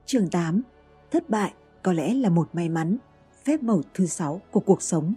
Chương 0.06 0.28
8. 0.28 0.62
Thất 1.10 1.30
bại 1.30 1.52
có 1.82 1.92
lẽ 1.92 2.14
là 2.14 2.28
một 2.28 2.48
may 2.52 2.68
mắn, 2.68 2.96
phép 3.44 3.62
màu 3.62 3.80
thứ 3.94 4.06
sáu 4.06 4.40
của 4.50 4.60
cuộc 4.60 4.82
sống. 4.82 5.14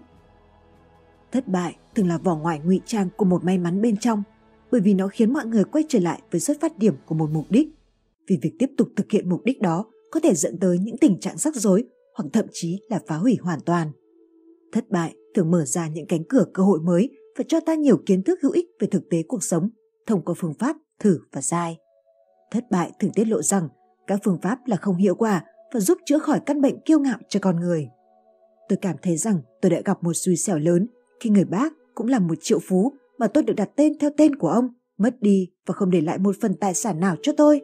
Thất 1.31 1.47
bại 1.47 1.75
thường 1.95 2.07
là 2.07 2.17
vỏ 2.17 2.35
ngoài 2.35 2.61
ngụy 2.65 2.81
trang 2.85 3.09
của 3.17 3.25
một 3.25 3.43
may 3.43 3.57
mắn 3.57 3.81
bên 3.81 3.97
trong, 3.97 4.23
bởi 4.71 4.81
vì 4.81 4.93
nó 4.93 5.07
khiến 5.07 5.33
mọi 5.33 5.45
người 5.45 5.63
quay 5.63 5.83
trở 5.89 5.99
lại 5.99 6.21
với 6.31 6.41
xuất 6.41 6.57
phát 6.61 6.77
điểm 6.77 6.95
của 7.05 7.15
một 7.15 7.29
mục 7.31 7.45
đích. 7.49 7.67
Vì 8.27 8.37
việc 8.41 8.55
tiếp 8.59 8.69
tục 8.77 8.87
thực 8.95 9.11
hiện 9.11 9.29
mục 9.29 9.41
đích 9.45 9.61
đó 9.61 9.85
có 10.11 10.19
thể 10.19 10.35
dẫn 10.35 10.59
tới 10.59 10.79
những 10.79 10.97
tình 10.97 11.19
trạng 11.19 11.37
rắc 11.37 11.55
rối 11.55 11.83
hoặc 12.15 12.25
thậm 12.33 12.45
chí 12.51 12.81
là 12.89 12.99
phá 13.07 13.15
hủy 13.15 13.37
hoàn 13.41 13.59
toàn. 13.61 13.91
Thất 14.71 14.89
bại 14.89 15.15
thường 15.35 15.51
mở 15.51 15.65
ra 15.65 15.87
những 15.87 16.05
cánh 16.07 16.23
cửa 16.29 16.45
cơ 16.53 16.63
hội 16.63 16.79
mới 16.79 17.09
và 17.37 17.43
cho 17.47 17.59
ta 17.59 17.75
nhiều 17.75 17.97
kiến 18.05 18.23
thức 18.23 18.39
hữu 18.41 18.51
ích 18.51 18.65
về 18.79 18.87
thực 18.91 19.09
tế 19.09 19.23
cuộc 19.27 19.43
sống 19.43 19.69
thông 20.07 20.25
qua 20.25 20.35
phương 20.37 20.53
pháp 20.53 20.77
thử 20.99 21.19
và 21.31 21.41
sai. 21.41 21.77
Thất 22.51 22.63
bại 22.71 22.91
thường 22.99 23.11
tiết 23.15 23.27
lộ 23.27 23.41
rằng 23.41 23.69
các 24.07 24.19
phương 24.23 24.41
pháp 24.41 24.59
là 24.65 24.75
không 24.75 24.95
hiệu 24.95 25.15
quả 25.15 25.43
và 25.73 25.79
giúp 25.79 25.97
chữa 26.05 26.19
khỏi 26.19 26.39
căn 26.45 26.61
bệnh 26.61 26.79
kiêu 26.79 26.99
ngạo 26.99 27.17
cho 27.29 27.39
con 27.43 27.59
người. 27.59 27.87
Tôi 28.69 28.77
cảm 28.81 28.95
thấy 29.01 29.17
rằng 29.17 29.39
tôi 29.61 29.69
đã 29.69 29.81
gặp 29.85 30.03
một 30.03 30.13
xui 30.13 30.35
xẻo 30.35 30.57
lớn 30.57 30.87
khi 31.19 31.29
người 31.29 31.45
bác 31.45 31.73
cũng 31.95 32.07
là 32.07 32.19
một 32.19 32.35
triệu 32.41 32.59
phú 32.59 32.93
mà 33.17 33.27
tôi 33.27 33.43
được 33.43 33.53
đặt 33.53 33.69
tên 33.75 33.97
theo 33.99 34.09
tên 34.17 34.35
của 34.35 34.49
ông, 34.49 34.67
mất 34.97 35.21
đi 35.21 35.49
và 35.65 35.73
không 35.73 35.91
để 35.91 36.01
lại 36.01 36.17
một 36.17 36.35
phần 36.41 36.53
tài 36.53 36.73
sản 36.73 36.99
nào 36.99 37.15
cho 37.21 37.31
tôi. 37.37 37.61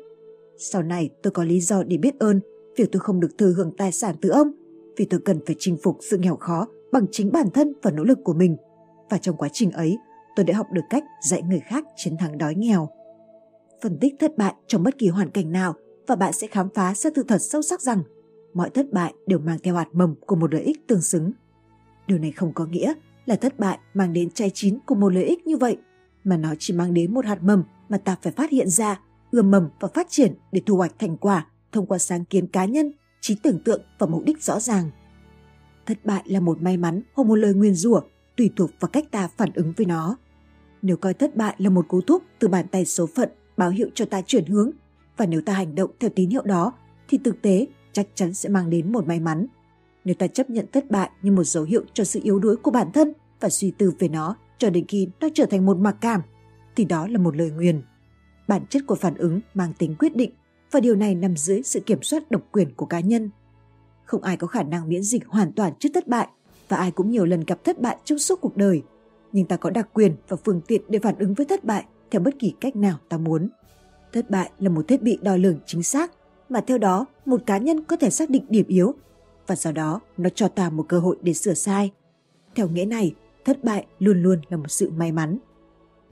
Sau 0.58 0.84
này 0.84 1.10
tôi 1.24 1.32
có 1.32 1.44
lý 1.44 1.60
do 1.60 1.84
để 1.84 1.98
biết 1.98 2.20
ơn 2.20 2.40
việc 2.76 2.92
tôi 2.92 3.00
không 3.00 3.20
được 3.20 3.38
thừa 3.38 3.54
hưởng 3.58 3.72
tài 3.78 3.92
sản 3.92 4.16
từ 4.22 4.30
ông 4.30 4.52
vì 4.98 5.06
tôi 5.06 5.20
cần 5.26 5.40
phải 5.46 5.56
chinh 5.60 5.78
phục 5.84 5.98
sự 6.02 6.18
nghèo 6.18 6.36
khó 6.36 6.68
bằng 6.92 7.06
chính 7.12 7.32
bản 7.32 7.50
thân 7.54 7.74
và 7.82 7.92
nỗ 7.92 8.04
lực 8.04 8.20
của 8.24 8.34
mình. 8.34 8.58
Và 9.10 9.18
trong 9.18 9.38
quá 9.38 9.50
trình 9.54 9.72
ấy, 9.72 9.98
tôi 10.36 10.46
đã 10.46 10.58
học 10.58 10.68
được 10.74 10.82
cách 10.90 11.04
dạy 11.30 11.42
người 11.42 11.60
khác 11.60 11.86
chiến 11.96 12.18
thắng 12.18 12.38
đói 12.38 12.56
nghèo. 12.56 12.90
Phân 13.82 13.98
tích 14.02 14.14
thất 14.20 14.38
bại 14.38 14.54
trong 14.68 14.84
bất 14.84 14.98
kỳ 14.98 15.08
hoàn 15.08 15.30
cảnh 15.30 15.52
nào 15.52 15.76
và 16.08 16.16
bạn 16.16 16.34
sẽ 16.34 16.48
khám 16.48 16.70
phá 16.74 16.96
ra 16.96 17.12
sự 17.16 17.24
thật 17.28 17.38
sâu 17.42 17.62
sắc 17.62 17.82
rằng 17.82 18.04
mọi 18.54 18.70
thất 18.70 18.92
bại 18.92 19.14
đều 19.28 19.40
mang 19.40 19.60
theo 19.64 19.76
hạt 19.76 19.88
mầm 19.94 20.16
của 20.26 20.36
một 20.36 20.54
lợi 20.54 20.64
ích 20.64 20.88
tương 20.88 21.02
xứng. 21.02 21.32
Điều 22.08 22.18
này 22.18 22.32
không 22.32 22.54
có 22.54 22.66
nghĩa 22.66 22.94
là 23.26 23.36
thất 23.36 23.60
bại 23.60 23.80
mang 23.94 24.14
đến 24.14 24.30
trái 24.30 24.52
chín 24.54 24.78
của 24.86 24.96
một 24.96 25.14
lợi 25.14 25.24
ích 25.24 25.48
như 25.48 25.58
vậy, 25.58 25.78
mà 26.24 26.38
nó 26.38 26.54
chỉ 26.60 26.74
mang 26.74 26.94
đến 26.94 27.14
một 27.14 27.26
hạt 27.26 27.44
mầm 27.44 27.64
mà 27.90 27.98
ta 27.98 28.16
phải 28.22 28.32
phát 28.32 28.50
hiện 28.50 28.70
ra, 28.70 29.00
ươm 29.32 29.52
mầm 29.52 29.70
và 29.80 29.88
phát 29.88 30.08
triển 30.10 30.34
để 30.52 30.62
thu 30.66 30.78
hoạch 30.78 31.00
thành 31.00 31.18
quả 31.18 31.48
thông 31.72 31.86
qua 31.86 31.98
sáng 31.98 32.26
kiến 32.26 32.48
cá 32.48 32.66
nhân, 32.66 32.92
trí 33.22 33.36
tưởng 33.36 33.60
tượng 33.60 33.82
và 34.00 34.08
mục 34.08 34.24
đích 34.26 34.44
rõ 34.44 34.60
ràng. 34.60 34.90
Thất 35.86 36.06
bại 36.06 36.24
là 36.26 36.40
một 36.40 36.62
may 36.62 36.78
mắn 36.78 37.02
hoặc 37.14 37.24
một 37.24 37.36
lời 37.36 37.54
nguyền 37.54 37.76
rủa, 37.76 38.02
tùy 38.38 38.50
thuộc 38.56 38.70
vào 38.80 38.90
cách 38.90 39.12
ta 39.12 39.28
phản 39.38 39.50
ứng 39.54 39.74
với 39.78 39.86
nó. 39.86 40.18
Nếu 40.82 40.98
coi 40.98 41.14
thất 41.14 41.36
bại 41.36 41.56
là 41.58 41.70
một 41.70 41.88
cú 41.88 42.02
thúc 42.02 42.24
từ 42.40 42.48
bàn 42.48 42.68
tay 42.72 42.86
số 42.86 43.06
phận 43.16 43.30
báo 43.58 43.70
hiệu 43.70 43.88
cho 43.96 44.06
ta 44.06 44.22
chuyển 44.22 44.46
hướng, 44.46 44.72
và 45.18 45.26
nếu 45.26 45.42
ta 45.42 45.54
hành 45.54 45.76
động 45.76 45.92
theo 46.00 46.10
tín 46.10 46.30
hiệu 46.30 46.44
đó, 46.44 46.74
thì 47.08 47.20
thực 47.24 47.42
tế 47.42 47.68
chắc 47.92 48.08
chắn 48.16 48.34
sẽ 48.34 48.50
mang 48.50 48.70
đến 48.70 48.92
một 48.92 49.08
may 49.08 49.20
mắn. 49.20 49.46
Nếu 50.06 50.16
ta 50.16 50.28
chấp 50.28 50.50
nhận 50.50 50.66
thất 50.72 50.92
bại 50.92 51.10
như 51.22 51.32
một 51.32 51.44
dấu 51.44 51.64
hiệu 51.64 51.84
cho 51.94 52.04
sự 52.04 52.20
yếu 52.24 52.40
đuối 52.40 52.56
của 52.56 52.72
bản 52.72 52.92
thân 52.92 53.14
và 53.40 53.50
suy 53.50 53.72
tư 53.72 53.94
về 54.00 54.08
nó 54.08 54.36
cho 54.58 54.70
đến 54.70 54.86
khi 54.88 55.08
nó 55.20 55.28
trở 55.34 55.46
thành 55.46 55.66
một 55.66 55.78
mặc 55.78 55.96
cảm, 56.02 56.22
thì 56.76 56.86
đó 56.86 57.08
là 57.08 57.18
một 57.18 57.36
lời 57.36 57.52
nguyền. 57.52 57.82
Bản 58.48 58.66
chất 58.70 58.84
của 58.88 58.96
phản 58.96 59.16
ứng 59.16 59.40
mang 59.54 59.74
tính 59.74 59.96
quyết 60.00 60.16
định 60.16 60.32
và 60.72 60.80
điều 60.80 60.96
này 60.96 61.16
nằm 61.16 61.38
dưới 61.38 61.64
sự 61.64 61.80
kiểm 61.80 62.04
soát 62.04 62.32
độc 62.32 62.42
quyền 62.52 62.74
của 62.76 62.86
cá 62.86 63.00
nhân. 63.00 63.30
Không 64.04 64.24
ai 64.24 64.38
có 64.38 64.48
khả 64.48 64.64
năng 64.64 64.90
miễn 64.90 65.04
dịch 65.04 65.28
hoàn 65.28 65.52
toàn 65.52 65.74
trước 65.80 65.90
thất 65.94 66.08
bại 66.08 66.28
và 66.68 66.78
ai 66.78 66.92
cũng 66.92 67.12
nhiều 67.12 67.26
lần 67.26 67.44
gặp 67.48 67.64
thất 67.64 67.82
bại 67.82 67.98
trong 68.04 68.20
suốt 68.20 68.42
cuộc 68.42 68.58
đời. 68.58 68.84
Nhưng 69.32 69.46
ta 69.46 69.58
có 69.58 69.70
đặc 69.70 69.90
quyền 69.94 70.16
và 70.28 70.38
phương 70.46 70.62
tiện 70.68 70.82
để 70.90 71.00
phản 71.00 71.16
ứng 71.18 71.34
với 71.34 71.46
thất 71.46 71.64
bại 71.64 71.86
theo 72.12 72.22
bất 72.22 72.40
kỳ 72.40 72.54
cách 72.60 72.76
nào 72.76 72.98
ta 73.10 73.18
muốn. 73.18 73.50
Thất 74.14 74.30
bại 74.30 74.52
là 74.60 74.70
một 74.70 74.88
thiết 74.88 75.02
bị 75.02 75.20
đo 75.22 75.36
lường 75.36 75.60
chính 75.66 75.84
xác 75.84 76.12
mà 76.50 76.62
theo 76.62 76.78
đó 76.78 77.06
một 77.26 77.42
cá 77.46 77.58
nhân 77.58 77.84
có 77.84 77.96
thể 77.96 78.10
xác 78.10 78.30
định 78.30 78.46
điểm 78.50 78.66
yếu 78.68 78.94
và 79.48 79.56
sau 79.56 79.74
đó 79.74 80.00
nó 80.18 80.30
cho 80.36 80.48
ta 80.48 80.70
một 80.70 80.86
cơ 80.90 81.00
hội 81.00 81.18
để 81.22 81.34
sửa 81.34 81.54
sai. 81.54 81.92
Theo 82.56 82.68
nghĩa 82.68 82.86
này, 82.86 83.16
thất 83.46 83.64
bại 83.64 83.86
luôn 84.00 84.24
luôn 84.24 84.42
là 84.50 84.58
một 84.58 84.72
sự 84.72 84.92
may 84.92 85.12
mắn. 85.12 85.38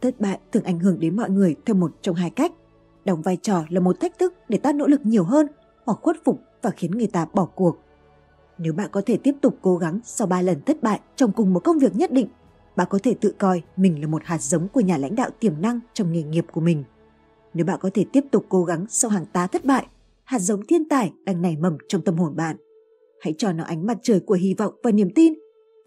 Thất 0.02 0.20
bại 0.20 0.40
thường 0.52 0.64
ảnh 0.64 0.80
hưởng 0.80 1.00
đến 1.00 1.16
mọi 1.16 1.30
người 1.30 1.56
theo 1.66 1.76
một 1.76 1.92
trong 2.02 2.16
hai 2.16 2.30
cách. 2.30 2.52
Đóng 3.06 3.22
vai 3.22 3.38
trò 3.38 3.64
là 3.70 3.80
một 3.80 4.00
thách 4.00 4.20
thức 4.20 4.34
để 4.50 4.58
ta 4.58 4.72
nỗ 4.72 4.88
lực 4.88 5.02
nhiều 5.04 5.24
hơn 5.24 5.48
hoặc 5.86 6.00
khuất 6.02 6.18
phục 6.26 6.42
và 6.62 6.70
khiến 6.70 6.92
người 6.92 7.08
ta 7.08 7.26
bỏ 7.34 7.46
cuộc. 7.46 7.78
Nếu 8.58 8.74
bạn 8.74 8.90
có 8.92 9.02
thể 9.06 9.18
tiếp 9.18 9.36
tục 9.42 9.58
cố 9.62 9.78
gắng 9.78 10.00
sau 10.04 10.28
3 10.28 10.42
lần 10.42 10.62
thất 10.62 10.84
bại 10.84 11.00
trong 11.16 11.32
cùng 11.32 11.54
một 11.54 11.60
công 11.64 11.80
việc 11.80 11.96
nhất 11.96 12.12
định, 12.12 12.28
bạn 12.76 12.88
có 12.90 13.00
thể 13.04 13.16
tự 13.22 13.36
coi 13.38 13.62
mình 13.78 14.02
là 14.02 14.08
một 14.08 14.22
hạt 14.26 14.42
giống 14.42 14.68
của 14.68 14.82
nhà 14.82 14.98
lãnh 14.98 15.16
đạo 15.16 15.30
tiềm 15.40 15.62
năng 15.62 15.80
trong 15.94 16.14
nghề 16.14 16.24
nghiệp 16.24 16.46
của 16.52 16.62
mình. 16.62 16.84
Nếu 17.54 17.66
bạn 17.66 17.80
có 17.82 17.90
thể 17.94 18.06
tiếp 18.14 18.24
tục 18.32 18.46
cố 18.50 18.64
gắng 18.64 18.86
sau 18.90 19.12
hàng 19.12 19.26
tá 19.34 19.48
thất 19.48 19.66
bại, 19.66 19.88
hạt 20.24 20.40
giống 20.40 20.66
thiên 20.68 20.90
tài 20.90 21.12
đang 21.26 21.42
nảy 21.42 21.58
mầm 21.58 21.78
trong 21.88 22.02
tâm 22.02 22.16
hồn 22.16 22.36
bạn. 22.36 22.56
Hãy 23.22 23.34
cho 23.38 23.52
nó 23.52 23.64
ánh 23.64 23.86
mặt 23.86 23.98
trời 24.04 24.20
của 24.20 24.34
hy 24.34 24.54
vọng 24.54 24.74
và 24.84 24.92
niềm 24.92 25.10
tin 25.16 25.34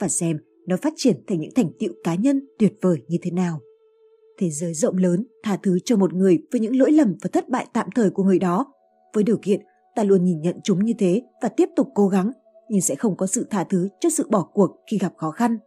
và 0.01 0.09
xem 0.09 0.39
nó 0.67 0.77
phát 0.77 0.93
triển 0.97 1.25
thành 1.27 1.41
những 1.41 1.55
thành 1.55 1.71
tựu 1.79 1.93
cá 2.05 2.15
nhân 2.15 2.47
tuyệt 2.59 2.73
vời 2.83 3.03
như 3.09 3.19
thế 3.23 3.31
nào. 3.31 3.61
Thế 4.39 4.51
giới 4.51 4.75
rộng 4.75 4.97
lớn 4.97 5.27
tha 5.43 5.57
thứ 5.63 5.79
cho 5.85 5.97
một 5.97 6.15
người 6.15 6.39
với 6.53 6.61
những 6.61 6.77
lỗi 6.77 6.93
lầm 6.93 7.15
và 7.23 7.31
thất 7.33 7.49
bại 7.49 7.67
tạm 7.73 7.89
thời 7.95 8.11
của 8.11 8.25
người 8.25 8.39
đó, 8.39 8.73
với 9.15 9.25
điều 9.25 9.39
kiện 9.43 9.61
ta 9.97 10.05
luôn 10.05 10.25
nhìn 10.25 10.41
nhận 10.41 10.57
chúng 10.65 10.85
như 10.85 10.93
thế 10.99 11.23
và 11.43 11.49
tiếp 11.49 11.69
tục 11.77 11.89
cố 11.95 12.09
gắng, 12.09 12.31
nhưng 12.69 12.81
sẽ 12.81 12.95
không 12.95 13.17
có 13.17 13.27
sự 13.27 13.47
tha 13.51 13.65
thứ 13.65 13.89
cho 14.01 14.09
sự 14.11 14.27
bỏ 14.31 14.49
cuộc 14.55 14.71
khi 14.91 14.99
gặp 14.99 15.13
khó 15.17 15.31
khăn. 15.31 15.59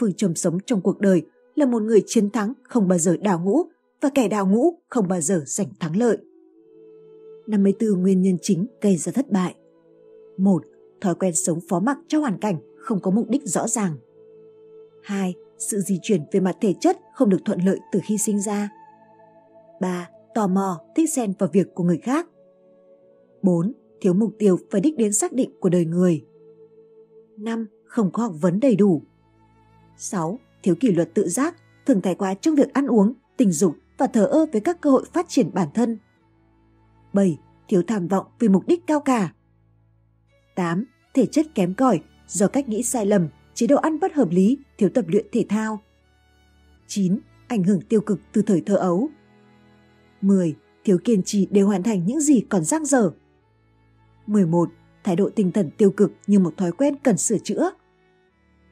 Phương 0.00 0.12
châm 0.12 0.34
sống 0.34 0.58
trong 0.66 0.80
cuộc 0.80 1.00
đời 1.00 1.22
là 1.54 1.66
một 1.66 1.82
người 1.82 2.02
chiến 2.06 2.30
thắng 2.30 2.52
không 2.62 2.88
bao 2.88 2.98
giờ 2.98 3.16
đào 3.16 3.40
ngũ 3.44 3.62
và 4.04 4.10
kẻ 4.14 4.28
đào 4.28 4.46
ngũ 4.46 4.78
không 4.88 5.08
bao 5.08 5.20
giờ 5.20 5.42
giành 5.46 5.66
thắng 5.80 5.96
lợi. 5.96 6.18
54 7.46 8.02
nguyên 8.02 8.22
nhân 8.22 8.36
chính 8.42 8.66
gây 8.80 8.96
ra 8.96 9.12
thất 9.12 9.30
bại. 9.30 9.54
1. 10.36 10.64
Thói 11.00 11.14
quen 11.14 11.34
sống 11.34 11.58
phó 11.68 11.80
mặc 11.80 11.98
cho 12.08 12.20
hoàn 12.20 12.38
cảnh 12.38 12.56
không 12.76 13.00
có 13.00 13.10
mục 13.10 13.28
đích 13.28 13.42
rõ 13.44 13.68
ràng. 13.68 13.96
2. 15.02 15.34
Sự 15.58 15.80
di 15.80 15.98
chuyển 16.02 16.22
về 16.32 16.40
mặt 16.40 16.56
thể 16.60 16.74
chất 16.80 16.98
không 17.14 17.28
được 17.28 17.38
thuận 17.44 17.60
lợi 17.60 17.78
từ 17.92 18.00
khi 18.04 18.18
sinh 18.18 18.40
ra. 18.40 18.68
3. 19.80 20.08
Tò 20.34 20.46
mò, 20.46 20.80
thích 20.96 21.12
xen 21.12 21.32
vào 21.38 21.50
việc 21.52 21.74
của 21.74 21.84
người 21.84 21.98
khác. 21.98 22.28
4. 23.42 23.72
Thiếu 24.00 24.14
mục 24.14 24.32
tiêu 24.38 24.58
và 24.70 24.80
đích 24.80 24.96
đến 24.96 25.12
xác 25.12 25.32
định 25.32 25.50
của 25.60 25.68
đời 25.68 25.84
người. 25.84 26.24
5. 27.38 27.66
Không 27.84 28.10
có 28.12 28.22
học 28.22 28.32
vấn 28.40 28.60
đầy 28.60 28.76
đủ. 28.76 29.02
6. 29.98 30.38
Thiếu 30.62 30.74
kỷ 30.80 30.92
luật 30.92 31.14
tự 31.14 31.28
giác, 31.28 31.56
thường 31.86 32.00
thái 32.00 32.14
quá 32.14 32.34
trong 32.34 32.54
việc 32.54 32.72
ăn 32.72 32.86
uống, 32.86 33.14
tình 33.36 33.52
dục 33.52 33.74
và 33.98 34.06
thờ 34.06 34.24
ơ 34.24 34.46
với 34.52 34.60
các 34.60 34.80
cơ 34.80 34.90
hội 34.90 35.04
phát 35.12 35.28
triển 35.28 35.50
bản 35.54 35.68
thân. 35.74 35.98
7. 37.12 37.38
Thiếu 37.68 37.82
tham 37.86 38.08
vọng 38.08 38.26
vì 38.38 38.48
mục 38.48 38.66
đích 38.66 38.86
cao 38.86 39.00
cả. 39.00 39.32
8. 40.54 40.84
Thể 41.14 41.26
chất 41.26 41.46
kém 41.54 41.74
cỏi 41.74 42.00
do 42.26 42.48
cách 42.48 42.68
nghĩ 42.68 42.82
sai 42.82 43.06
lầm, 43.06 43.28
chế 43.54 43.66
độ 43.66 43.76
ăn 43.76 44.00
bất 44.00 44.14
hợp 44.14 44.28
lý, 44.30 44.58
thiếu 44.78 44.88
tập 44.94 45.04
luyện 45.08 45.26
thể 45.32 45.46
thao. 45.48 45.82
9. 46.86 47.18
Ảnh 47.48 47.62
hưởng 47.62 47.80
tiêu 47.80 48.00
cực 48.00 48.20
từ 48.32 48.42
thời 48.42 48.60
thơ 48.60 48.76
ấu. 48.76 49.08
10. 50.20 50.56
Thiếu 50.84 50.98
kiên 51.04 51.22
trì 51.22 51.48
để 51.50 51.60
hoàn 51.60 51.82
thành 51.82 52.06
những 52.06 52.20
gì 52.20 52.40
còn 52.40 52.64
dang 52.64 52.84
dở. 52.84 53.12
11. 54.26 54.70
Thái 55.04 55.16
độ 55.16 55.30
tinh 55.36 55.52
thần 55.52 55.70
tiêu 55.78 55.90
cực 55.90 56.12
như 56.26 56.38
một 56.38 56.56
thói 56.56 56.72
quen 56.72 56.96
cần 57.02 57.18
sửa 57.18 57.38
chữa. 57.38 57.70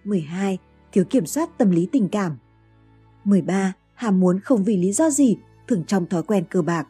12. 0.04 0.58
Thiếu 0.92 1.04
kiểm 1.04 1.26
soát 1.26 1.58
tâm 1.58 1.70
lý 1.70 1.88
tình 1.92 2.08
cảm. 2.08 2.38
13. 3.24 3.72
Ham 4.02 4.20
muốn 4.20 4.40
không 4.40 4.64
vì 4.64 4.76
lý 4.76 4.92
do 4.92 5.10
gì, 5.10 5.36
thường 5.68 5.84
trong 5.86 6.06
thói 6.06 6.22
quen 6.22 6.44
cờ 6.50 6.62
bạc. 6.62 6.88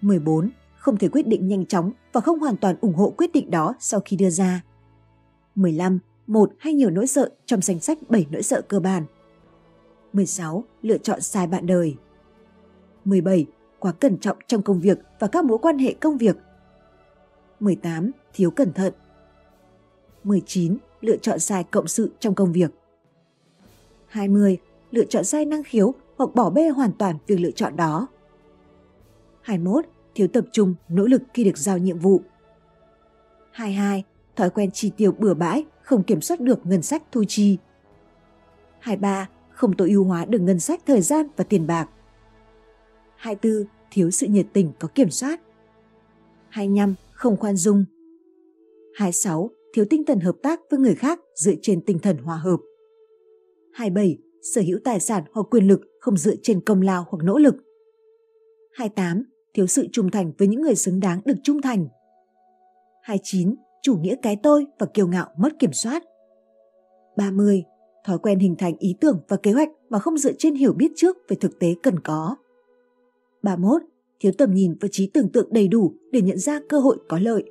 14. 0.00 0.50
Không 0.76 0.96
thể 0.96 1.08
quyết 1.08 1.26
định 1.26 1.48
nhanh 1.48 1.66
chóng 1.66 1.92
và 2.12 2.20
không 2.20 2.38
hoàn 2.38 2.56
toàn 2.56 2.76
ủng 2.80 2.94
hộ 2.94 3.14
quyết 3.16 3.32
định 3.32 3.50
đó 3.50 3.74
sau 3.80 4.00
khi 4.04 4.16
đưa 4.16 4.30
ra. 4.30 4.62
15. 5.54 5.98
Một 6.26 6.52
hay 6.58 6.74
nhiều 6.74 6.90
nỗi 6.90 7.06
sợ 7.06 7.30
trong 7.46 7.62
danh 7.62 7.80
sách 7.80 7.98
7 8.08 8.26
nỗi 8.30 8.42
sợ 8.42 8.62
cơ 8.68 8.80
bản. 8.80 9.04
16. 10.12 10.64
Lựa 10.82 10.98
chọn 10.98 11.20
sai 11.20 11.46
bạn 11.46 11.66
đời. 11.66 11.96
17. 13.04 13.46
Quá 13.78 13.92
cẩn 13.92 14.18
trọng 14.18 14.36
trong 14.46 14.62
công 14.62 14.80
việc 14.80 14.98
và 15.18 15.26
các 15.26 15.44
mối 15.44 15.58
quan 15.58 15.78
hệ 15.78 15.94
công 15.94 16.18
việc. 16.18 16.36
18. 17.60 18.10
Thiếu 18.34 18.50
cẩn 18.50 18.72
thận. 18.72 18.92
19. 20.24 20.76
Lựa 21.00 21.16
chọn 21.16 21.38
sai 21.38 21.64
cộng 21.64 21.88
sự 21.88 22.12
trong 22.18 22.34
công 22.34 22.52
việc. 22.52 22.70
20. 24.06 24.58
Lựa 24.90 25.04
chọn 25.04 25.24
sai 25.24 25.44
năng 25.44 25.62
khiếu 25.62 25.94
hoặc 26.16 26.34
bỏ 26.34 26.50
bê 26.50 26.68
hoàn 26.68 26.92
toàn 26.92 27.16
việc 27.26 27.40
lựa 27.40 27.50
chọn 27.50 27.76
đó. 27.76 28.08
21. 29.40 29.84
Thiếu 30.14 30.28
tập 30.32 30.44
trung, 30.52 30.74
nỗ 30.88 31.04
lực 31.06 31.22
khi 31.34 31.44
được 31.44 31.58
giao 31.58 31.78
nhiệm 31.78 31.98
vụ. 31.98 32.20
22. 33.50 34.04
Thói 34.36 34.50
quen 34.50 34.70
chi 34.70 34.92
tiêu 34.96 35.12
bừa 35.12 35.34
bãi, 35.34 35.64
không 35.82 36.02
kiểm 36.02 36.20
soát 36.20 36.40
được 36.40 36.66
ngân 36.66 36.82
sách 36.82 37.02
thu 37.12 37.24
chi. 37.28 37.58
23. 38.78 39.28
Không 39.50 39.76
tối 39.76 39.90
ưu 39.90 40.04
hóa 40.04 40.24
được 40.24 40.38
ngân 40.38 40.60
sách 40.60 40.80
thời 40.86 41.00
gian 41.00 41.26
và 41.36 41.44
tiền 41.44 41.66
bạc. 41.66 41.88
24. 43.16 43.64
Thiếu 43.90 44.10
sự 44.10 44.26
nhiệt 44.26 44.46
tình 44.52 44.72
có 44.78 44.88
kiểm 44.94 45.10
soát. 45.10 45.40
25. 46.48 46.94
Không 47.12 47.36
khoan 47.36 47.56
dung. 47.56 47.84
26. 48.94 49.50
Thiếu 49.74 49.84
tinh 49.90 50.04
thần 50.04 50.20
hợp 50.20 50.36
tác 50.42 50.60
với 50.70 50.80
người 50.80 50.94
khác 50.94 51.20
dựa 51.34 51.54
trên 51.62 51.80
tinh 51.80 51.98
thần 51.98 52.18
hòa 52.18 52.36
hợp. 52.36 52.60
27. 53.72 54.18
Sở 54.54 54.60
hữu 54.60 54.78
tài 54.84 55.00
sản 55.00 55.24
hoặc 55.32 55.46
quyền 55.50 55.68
lực 55.68 55.80
không 56.06 56.16
dựa 56.16 56.34
trên 56.42 56.60
công 56.60 56.82
lao 56.82 57.06
hoặc 57.08 57.18
nỗ 57.24 57.38
lực. 57.38 57.56
28 58.72 59.24
thiếu 59.54 59.66
sự 59.66 59.86
trung 59.92 60.10
thành 60.10 60.32
với 60.38 60.48
những 60.48 60.62
người 60.62 60.74
xứng 60.74 61.00
đáng 61.00 61.20
được 61.24 61.34
trung 61.42 61.62
thành. 61.62 61.88
29. 63.02 63.54
Chủ 63.82 63.96
nghĩa 63.96 64.16
cái 64.22 64.36
tôi 64.42 64.66
và 64.78 64.86
kiêu 64.94 65.08
ngạo 65.08 65.28
mất 65.38 65.58
kiểm 65.58 65.72
soát. 65.72 66.02
30. 67.16 67.64
Thói 68.04 68.18
quen 68.18 68.38
hình 68.38 68.54
thành 68.58 68.76
ý 68.78 68.96
tưởng 69.00 69.20
và 69.28 69.36
kế 69.36 69.52
hoạch 69.52 69.68
mà 69.88 69.98
không 69.98 70.18
dựa 70.18 70.32
trên 70.38 70.54
hiểu 70.54 70.72
biết 70.72 70.92
trước 70.96 71.16
về 71.28 71.36
thực 71.40 71.58
tế 71.58 71.74
cần 71.82 72.00
có. 72.00 72.36
31. 73.42 73.82
Thiếu 74.20 74.32
tầm 74.38 74.54
nhìn 74.54 74.74
và 74.80 74.88
trí 74.92 75.06
tưởng 75.06 75.32
tượng 75.32 75.52
đầy 75.52 75.68
đủ 75.68 75.94
để 76.12 76.22
nhận 76.22 76.38
ra 76.38 76.60
cơ 76.68 76.78
hội 76.78 76.98
có 77.08 77.18
lợi. 77.18 77.44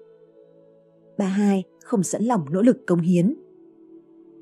32. 1.17 1.63
Không 1.83 2.03
sẵn 2.03 2.23
lòng 2.23 2.45
nỗ 2.51 2.61
lực 2.61 2.77
công 2.87 3.01
hiến. 3.01 3.35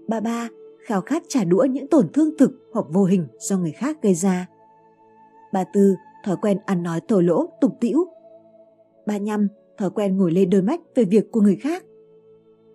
33. 0.08 0.50
Khao 0.86 1.02
khát 1.02 1.24
trả 1.28 1.44
đũa 1.44 1.64
những 1.64 1.88
tổn 1.88 2.10
thương 2.14 2.38
thực 2.38 2.52
hoặc 2.74 2.86
vô 2.90 3.04
hình 3.04 3.28
do 3.40 3.58
người 3.58 3.72
khác 3.72 3.98
gây 4.02 4.14
ra. 4.14 4.48
34 5.54 5.96
thói 6.24 6.38
quen 6.42 6.58
ăn 6.66 6.84
nói 6.84 7.00
thổ 7.08 7.22
lỗ, 7.22 7.50
tục 7.62 7.78
tĩu. 7.80 8.06
35. 9.06 9.48
Thói 9.78 9.90
quen 9.90 10.18
ngồi 10.18 10.32
lên 10.32 10.50
đôi 10.50 10.62
mắt 10.62 10.80
về 10.96 11.04
việc 11.04 11.32
của 11.32 11.42
người 11.42 11.56
khác. 11.56 11.84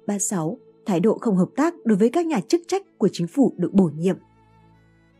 36. 0.07 0.59
Thái 0.87 1.01
độ 1.01 1.19
không 1.21 1.37
hợp 1.37 1.49
tác 1.57 1.75
đối 1.85 1.99
với 1.99 2.09
các 2.09 2.27
nhà 2.27 2.41
chức 2.41 2.61
trách 2.69 2.83
của 2.99 3.09
chính 3.13 3.27
phủ 3.27 3.55
được 3.57 3.73
bổ 3.73 3.91
nhiệm. 3.97 4.17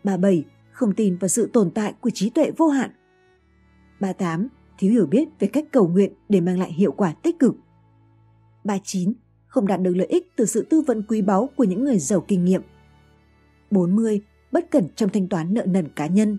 37. 0.05 0.45
Không 0.73 0.95
tin 0.95 1.17
vào 1.17 1.29
sự 1.29 1.51
tồn 1.53 1.71
tại 1.71 1.95
của 2.01 2.11
trí 2.11 2.31
tuệ 2.31 2.51
vô 2.57 2.69
hạn. 2.69 2.91
38. 4.01 4.49
Thiếu 4.79 4.93
hiểu 4.93 5.07
biết 5.07 5.29
về 5.39 5.49
cách 5.49 5.65
cầu 5.73 5.89
nguyện 5.89 6.13
để 6.29 6.41
mang 6.41 6.59
lại 6.59 6.73
hiệu 6.73 6.93
quả 6.93 7.15
tích 7.23 7.39
cực. 7.39 7.55
39. 8.65 9.13
Không 9.47 9.67
đạt 9.67 9.81
được 9.81 9.95
lợi 9.97 10.07
ích 10.07 10.27
từ 10.37 10.45
sự 10.45 10.67
tư 10.71 10.81
vấn 10.81 11.03
quý 11.09 11.23
báu 11.23 11.49
của 11.57 11.65
những 11.65 11.85
người 11.85 11.99
giàu 11.99 12.25
kinh 12.29 12.45
nghiệm. 12.45 12.63
40. 13.71 14.21
Bất 14.53 14.71
cẩn 14.71 14.89
trong 14.97 15.11
thanh 15.11 15.29
toán 15.29 15.55
nợ 15.55 15.63
nần 15.67 15.89
cá 15.89 16.07
nhân. 16.07 16.39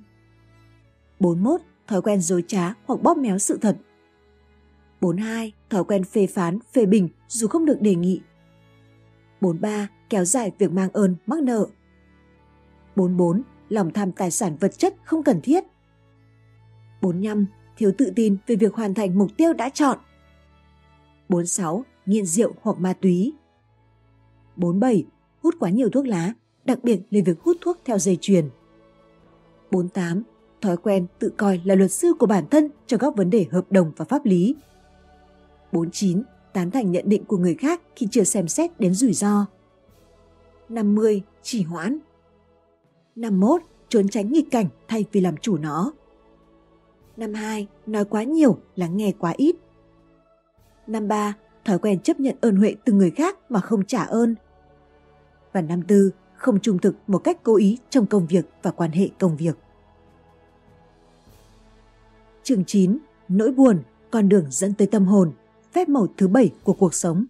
41 1.19 1.61
thói 1.87 2.01
quen 2.01 2.21
dối 2.21 2.43
trá 2.47 2.73
hoặc 2.85 3.01
bóp 3.01 3.17
méo 3.17 3.37
sự 3.37 3.57
thật. 3.61 3.77
42. 5.01 5.53
Thói 5.69 5.83
quen 5.83 6.03
phê 6.03 6.27
phán, 6.27 6.59
phê 6.73 6.85
bình 6.85 7.09
dù 7.27 7.47
không 7.47 7.65
được 7.65 7.81
đề 7.81 7.95
nghị. 7.95 8.21
43. 9.41 9.87
kéo 10.09 10.25
dài 10.25 10.51
việc 10.57 10.71
mang 10.71 10.89
ơn 10.93 11.15
mắc 11.25 11.43
nợ. 11.43 11.67
44. 12.95 13.41
Lòng 13.69 13.93
tham 13.93 14.11
tài 14.11 14.31
sản 14.31 14.57
vật 14.59 14.77
chất 14.77 14.95
không 15.03 15.23
cần 15.23 15.41
thiết. 15.41 15.63
45. 17.01 17.45
Thiếu 17.77 17.91
tự 17.97 18.11
tin 18.15 18.37
về 18.47 18.55
việc 18.55 18.73
hoàn 18.73 18.93
thành 18.93 19.17
mục 19.17 19.31
tiêu 19.37 19.53
đã 19.53 19.69
chọn. 19.69 19.97
46. 21.29 21.85
Nghiện 22.05 22.25
rượu 22.25 22.53
hoặc 22.61 22.79
ma 22.79 22.93
túy. 22.93 23.33
47. 24.55 25.05
Hút 25.43 25.55
quá 25.59 25.69
nhiều 25.69 25.89
thuốc 25.89 26.07
lá, 26.07 26.33
đặc 26.65 26.79
biệt 26.83 26.99
là 27.11 27.21
việc 27.25 27.41
hút 27.41 27.57
thuốc 27.61 27.77
theo 27.85 27.97
dây 27.97 28.17
chuyền. 28.21 28.49
48. 29.71 30.23
Thói 30.61 30.77
quen 30.77 31.07
tự 31.19 31.31
coi 31.37 31.61
là 31.65 31.75
luật 31.75 31.91
sư 31.91 32.13
của 32.19 32.25
bản 32.25 32.45
thân 32.51 32.69
trong 32.87 32.99
các 32.99 33.15
vấn 33.15 33.29
đề 33.29 33.45
hợp 33.51 33.71
đồng 33.71 33.91
và 33.97 34.05
pháp 34.05 34.25
lý. 34.25 34.55
49. 35.71 36.23
Tán 36.53 36.71
thành 36.71 36.91
nhận 36.91 37.09
định 37.09 37.25
của 37.25 37.37
người 37.37 37.55
khác 37.55 37.81
khi 37.95 38.07
chưa 38.11 38.23
xem 38.23 38.47
xét 38.47 38.79
đến 38.79 38.93
rủi 38.93 39.13
ro. 39.13 39.45
50. 40.69 41.21
Chỉ 41.41 41.63
hoãn 41.63 41.99
51. 43.15 43.61
Trốn 43.89 44.07
tránh 44.07 44.31
nghịch 44.31 44.51
cảnh 44.51 44.65
thay 44.87 45.05
vì 45.11 45.21
làm 45.21 45.37
chủ 45.37 45.57
nó. 45.57 45.93
52. 47.17 47.67
Nói 47.85 48.05
quá 48.05 48.23
nhiều, 48.23 48.57
lắng 48.75 48.97
nghe 48.97 49.11
quá 49.19 49.33
ít. 49.37 49.55
53. 50.87 51.33
Thói 51.65 51.79
quen 51.79 51.99
chấp 51.99 52.19
nhận 52.19 52.35
ơn 52.41 52.55
huệ 52.55 52.75
từ 52.85 52.93
người 52.93 53.11
khác 53.11 53.37
mà 53.49 53.59
không 53.59 53.85
trả 53.85 54.03
ơn. 54.03 54.35
Và 55.53 55.61
54. 55.61 56.09
Không 56.39 56.59
trung 56.59 56.79
thực 56.79 56.95
một 57.07 57.17
cách 57.17 57.43
cố 57.43 57.55
ý 57.55 57.77
trong 57.89 58.05
công 58.05 58.27
việc 58.27 58.45
và 58.63 58.71
quan 58.71 58.91
hệ 58.91 59.09
công 59.19 59.37
việc. 59.37 59.57
Chương 62.43 62.63
9. 62.65 62.97
Nỗi 63.27 63.51
buồn, 63.51 63.77
con 64.11 64.29
đường 64.29 64.45
dẫn 64.49 64.73
tới 64.73 64.87
tâm 64.87 65.05
hồn, 65.05 65.31
phép 65.73 65.89
màu 65.89 66.07
thứ 66.17 66.27
bảy 66.27 66.51
của 66.63 66.73
cuộc 66.73 66.93
sống. 66.93 67.25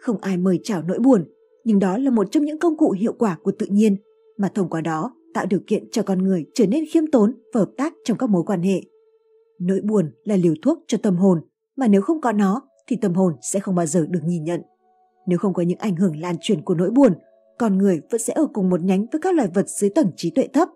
Không 0.00 0.18
ai 0.20 0.36
mời 0.36 0.60
chào 0.62 0.82
nỗi 0.82 0.98
buồn, 0.98 1.24
nhưng 1.64 1.78
đó 1.78 1.98
là 1.98 2.10
một 2.10 2.26
trong 2.30 2.44
những 2.44 2.58
công 2.58 2.76
cụ 2.76 2.90
hiệu 2.90 3.12
quả 3.18 3.36
của 3.42 3.52
tự 3.58 3.66
nhiên 3.66 3.96
mà 4.38 4.48
thông 4.54 4.68
qua 4.68 4.80
đó 4.80 5.14
tạo 5.34 5.46
điều 5.46 5.60
kiện 5.66 5.90
cho 5.90 6.02
con 6.02 6.18
người 6.18 6.46
trở 6.54 6.66
nên 6.66 6.84
khiêm 6.90 7.06
tốn 7.06 7.34
và 7.54 7.60
hợp 7.60 7.70
tác 7.76 7.92
trong 8.04 8.18
các 8.18 8.30
mối 8.30 8.42
quan 8.46 8.62
hệ. 8.62 8.80
Nỗi 9.58 9.80
buồn 9.80 10.10
là 10.24 10.36
liều 10.36 10.54
thuốc 10.62 10.84
cho 10.86 10.98
tâm 11.02 11.16
hồn, 11.16 11.40
mà 11.76 11.88
nếu 11.88 12.02
không 12.02 12.20
có 12.20 12.32
nó 12.32 12.62
thì 12.86 12.96
tâm 12.96 13.14
hồn 13.14 13.34
sẽ 13.42 13.60
không 13.60 13.74
bao 13.74 13.86
giờ 13.86 14.06
được 14.10 14.20
nhìn 14.24 14.44
nhận. 14.44 14.62
Nếu 15.26 15.38
không 15.38 15.54
có 15.54 15.62
những 15.62 15.78
ảnh 15.78 15.96
hưởng 15.96 16.20
lan 16.20 16.36
truyền 16.40 16.62
của 16.62 16.74
nỗi 16.74 16.90
buồn, 16.90 17.12
con 17.58 17.78
người 17.78 18.00
vẫn 18.10 18.20
sẽ 18.20 18.32
ở 18.32 18.46
cùng 18.52 18.70
một 18.70 18.80
nhánh 18.80 19.06
với 19.12 19.20
các 19.20 19.34
loài 19.34 19.48
vật 19.54 19.68
dưới 19.68 19.90
tầng 19.90 20.10
trí 20.16 20.30
tuệ 20.30 20.48
thấp. 20.52 20.68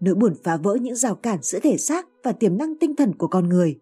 Nỗi 0.00 0.14
buồn 0.14 0.34
phá 0.44 0.56
vỡ 0.56 0.74
những 0.74 0.94
rào 0.94 1.14
cản 1.14 1.38
giữa 1.42 1.58
thể 1.62 1.76
xác 1.76 2.08
và 2.24 2.32
tiềm 2.32 2.58
năng 2.58 2.74
tinh 2.78 2.96
thần 2.96 3.14
của 3.14 3.28
con 3.28 3.48
người. 3.48 3.78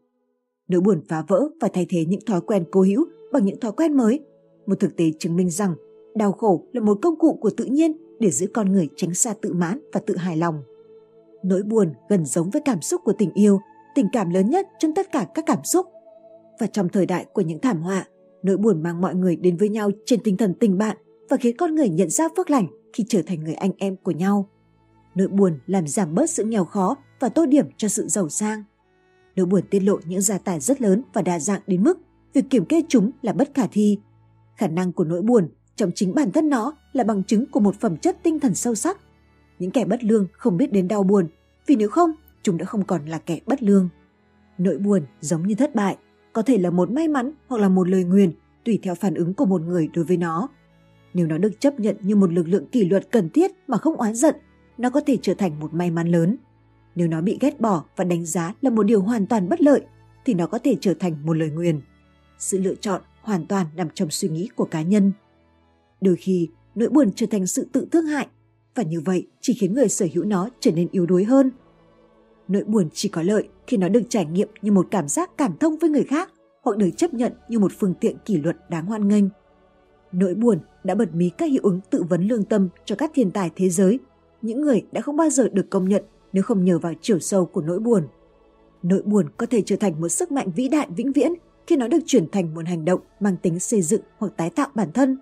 Nỗi 0.69 0.81
buồn 0.81 1.01
phá 1.09 1.25
vỡ 1.29 1.49
và 1.61 1.69
thay 1.73 1.87
thế 1.89 2.05
những 2.05 2.25
thói 2.27 2.41
quen 2.41 2.65
cố 2.71 2.83
hữu 2.83 3.05
bằng 3.33 3.45
những 3.45 3.61
thói 3.61 3.73
quen 3.73 3.97
mới. 3.97 4.21
Một 4.67 4.81
thực 4.81 4.97
tế 4.97 5.05
chứng 5.19 5.37
minh 5.37 5.51
rằng 5.51 5.75
đau 6.15 6.33
khổ 6.33 6.65
là 6.73 6.81
một 6.81 6.99
công 7.03 7.19
cụ 7.19 7.39
của 7.41 7.51
tự 7.51 7.65
nhiên 7.65 7.97
để 8.21 8.31
giữ 8.31 8.47
con 8.55 8.73
người 8.73 8.89
tránh 8.97 9.15
xa 9.15 9.35
tự 9.41 9.53
mãn 9.53 9.81
và 9.93 10.01
tự 10.07 10.17
hài 10.17 10.37
lòng. 10.37 10.63
Nỗi 11.45 11.63
buồn 11.63 11.93
gần 12.09 12.25
giống 12.25 12.51
với 12.51 12.63
cảm 12.65 12.81
xúc 12.81 13.01
của 13.05 13.13
tình 13.13 13.31
yêu, 13.35 13.61
tình 13.95 14.07
cảm 14.13 14.31
lớn 14.31 14.51
nhất 14.51 14.67
trong 14.79 14.95
tất 14.95 15.13
cả 15.13 15.27
các 15.35 15.45
cảm 15.47 15.65
xúc. 15.65 15.87
Và 16.61 16.67
trong 16.67 16.89
thời 16.89 17.07
đại 17.07 17.27
của 17.33 17.43
những 17.43 17.61
thảm 17.61 17.83
họa, 17.83 18.09
nỗi 18.43 18.57
buồn 18.57 18.83
mang 18.83 19.01
mọi 19.01 19.15
người 19.15 19.37
đến 19.37 19.57
với 19.57 19.69
nhau 19.69 19.91
trên 20.05 20.21
tinh 20.25 20.37
thần 20.37 20.55
tình 20.55 20.79
bạn 20.79 20.97
và 21.29 21.37
khiến 21.37 21.57
con 21.57 21.75
người 21.75 21.89
nhận 21.89 22.11
ra 22.11 22.29
phước 22.37 22.51
lành 22.51 22.67
khi 22.93 23.05
trở 23.09 23.23
thành 23.27 23.45
người 23.45 23.55
anh 23.55 23.73
em 23.79 23.97
của 23.97 24.11
nhau. 24.11 24.49
Nỗi 25.15 25.29
buồn 25.29 25.59
làm 25.67 25.87
giảm 25.87 26.15
bớt 26.15 26.31
sự 26.31 26.45
nghèo 26.45 26.65
khó 26.65 26.97
và 27.21 27.29
tô 27.29 27.47
điểm 27.47 27.67
cho 27.77 27.89
sự 27.89 28.09
giàu 28.09 28.29
sang. 28.29 28.65
Nỗi 29.37 29.47
buồn 29.47 29.63
tiết 29.71 29.81
lộ 29.81 29.99
những 30.05 30.21
gia 30.21 30.39
tài 30.39 30.61
rất 30.61 30.81
lớn 30.81 31.03
và 31.13 31.23
đa 31.23 31.39
dạng 31.39 31.61
đến 31.67 31.83
mức 31.83 31.99
việc 32.33 32.45
kiểm 32.51 32.65
kê 32.65 32.83
chúng 32.89 33.11
là 33.23 33.33
bất 33.33 33.51
khả 33.55 33.67
thi. 33.67 33.99
Khả 34.57 34.69
năng 34.69 34.93
của 34.93 35.05
nỗi 35.05 35.23
buồn 35.23 35.49
trong 35.77 35.91
chính 35.95 36.15
bản 36.15 36.33
thân 36.33 36.49
nó 36.49 36.73
là 36.93 37.05
bằng 37.05 37.25
chứng 37.25 37.47
của 37.47 37.61
một 37.61 37.81
phẩm 37.81 37.97
chất 37.97 38.17
tinh 38.23 38.41
thần 38.41 38.55
sâu 38.55 38.75
sắc. 38.75 39.01
Những 39.59 39.71
kẻ 39.71 39.85
bất 39.85 40.05
lương 40.05 40.27
không 40.33 40.57
biết 40.57 40.73
đến 40.73 40.89
đau 40.89 41.03
buồn, 41.03 41.29
vì 41.67 41.77
nếu 41.77 41.89
không, 41.89 42.13
chúng 42.43 42.59
đã 42.59 42.65
không 42.65 42.85
còn 42.85 43.07
là 43.07 43.19
kẻ 43.19 43.41
bất 43.47 43.63
lương. 43.63 43.89
Nỗi 44.59 44.79
buồn 44.79 45.03
giống 45.21 45.47
như 45.47 45.55
thất 45.55 45.75
bại, 45.75 45.97
có 46.33 46.43
thể 46.43 46.59
là 46.59 46.71
một 46.71 46.91
may 46.91 47.09
mắn 47.09 47.33
hoặc 47.49 47.61
là 47.61 47.69
một 47.69 47.89
lời 47.89 48.05
nguyền, 48.05 48.33
tùy 48.65 48.79
theo 48.83 48.95
phản 48.95 49.15
ứng 49.15 49.35
của 49.35 49.45
một 49.45 49.63
người 49.63 49.89
đối 49.95 50.05
với 50.05 50.17
nó. 50.17 50.49
Nếu 51.17 51.27
nó 51.27 51.39
được 51.39 51.61
chấp 51.61 51.81
nhận 51.81 51.97
như 52.01 52.17
một 52.17 52.33
lực 52.33 52.49
lượng 52.49 52.67
kỷ 52.67 52.85
luật 52.85 53.11
cần 53.11 53.31
thiết 53.31 53.51
mà 53.67 53.79
không 53.79 53.97
oán 53.97 54.15
giận, 54.15 54.35
nó 54.79 54.91
có 54.91 55.01
thể 55.01 55.19
trở 55.23 55.35
thành 55.35 55.61
một 55.61 55.75
may 55.75 55.91
mắn 55.91 56.09
lớn. 56.09 56.37
Nếu 56.95 57.09
nó 57.09 57.21
bị 57.21 57.39
ghét 57.41 57.61
bỏ 57.61 57.85
và 57.97 58.05
đánh 58.05 58.25
giá 58.25 58.55
là 58.61 58.71
một 58.71 58.83
điều 58.83 59.03
hoàn 59.03 59.27
toàn 59.27 59.49
bất 59.49 59.61
lợi, 59.61 59.81
thì 60.25 60.35
nó 60.35 60.47
có 60.47 60.59
thể 60.59 60.77
trở 60.81 60.95
thành 60.95 61.27
một 61.27 61.33
lời 61.33 61.51
nguyền. 61.51 61.81
Sự 62.39 62.59
lựa 62.59 62.75
chọn 62.75 63.03
hoàn 63.23 63.47
toàn 63.47 63.67
nằm 63.77 63.89
trong 63.95 64.11
suy 64.11 64.29
nghĩ 64.29 64.49
của 64.57 64.65
cá 64.65 64.83
nhân. 64.83 65.13
Đôi 66.01 66.17
khi, 66.17 66.49
nỗi 66.75 66.89
buồn 66.89 67.11
trở 67.17 67.27
thành 67.31 67.47
sự 67.47 67.67
tự 67.73 67.89
thương 67.93 68.07
hại 68.07 68.27
và 68.75 68.83
như 68.83 69.01
vậy 69.01 69.27
chỉ 69.41 69.55
khiến 69.55 69.75
người 69.75 69.89
sở 69.89 70.07
hữu 70.15 70.25
nó 70.25 70.49
trở 70.61 70.71
nên 70.73 70.89
yếu 70.93 71.07
đuối 71.07 71.25
hơn. 71.25 71.51
Nỗi 72.49 72.65
buồn 72.65 72.89
chỉ 72.93 73.09
có 73.09 73.23
lợi 73.23 73.49
khi 73.67 73.77
nó 73.77 73.89
được 73.89 74.03
trải 74.09 74.25
nghiệm 74.27 74.49
như 74.63 74.73
một 74.73 74.89
cảm 74.91 75.09
giác 75.09 75.31
cảm 75.39 75.57
thông 75.61 75.77
với 75.77 75.91
người 75.91 76.05
khác 76.05 76.33
hoặc 76.63 76.77
được 76.77 76.91
chấp 76.97 77.15
nhận 77.15 77.33
như 77.49 77.59
một 77.59 77.73
phương 77.79 77.95
tiện 78.01 78.17
kỷ 78.25 78.37
luật 78.37 78.57
đáng 78.71 78.87
hoan 78.87 79.09
nghênh. 79.09 79.25
Nỗi 80.13 80.35
buồn 80.35 80.59
đã 80.87 80.95
bật 80.95 81.15
mí 81.15 81.31
các 81.39 81.51
hiệu 81.51 81.61
ứng 81.63 81.81
tự 81.91 82.03
vấn 82.03 82.29
lương 82.29 82.45
tâm 82.45 82.69
cho 82.85 82.97
các 82.97 83.11
thiên 83.15 83.31
tài 83.31 83.51
thế 83.57 83.69
giới, 83.69 83.99
những 84.43 84.61
người 84.61 84.87
đã 84.93 85.01
không 85.01 85.17
bao 85.17 85.31
giờ 85.31 85.49
được 85.53 85.71
công 85.71 85.89
nhận 85.89 86.05
nếu 86.33 86.43
không 86.43 86.65
nhờ 86.65 86.79
vào 86.79 86.93
chiều 87.01 87.19
sâu 87.19 87.47
của 87.47 87.63
nỗi 87.63 87.79
buồn. 87.79 88.03
Nỗi 88.83 89.03
buồn 89.03 89.27
có 89.37 89.47
thể 89.47 89.63
trở 89.67 89.77
thành 89.77 90.01
một 90.01 90.09
sức 90.09 90.33
mạnh 90.33 90.51
vĩ 90.57 90.69
đại 90.69 90.89
vĩnh 90.97 91.13
viễn 91.13 91.33
khi 91.67 91.77
nó 91.77 91.89
được 91.89 92.01
chuyển 92.07 92.31
thành 92.31 92.55
một 92.55 92.67
hành 92.67 92.85
động 92.85 93.01
mang 93.21 93.37
tính 93.37 93.61
xây 93.61 93.83
dựng 93.83 94.01
hoặc 94.19 94.33
tái 94.37 94.51
tạo 94.51 94.69
bản 94.75 94.93
thân 94.93 95.19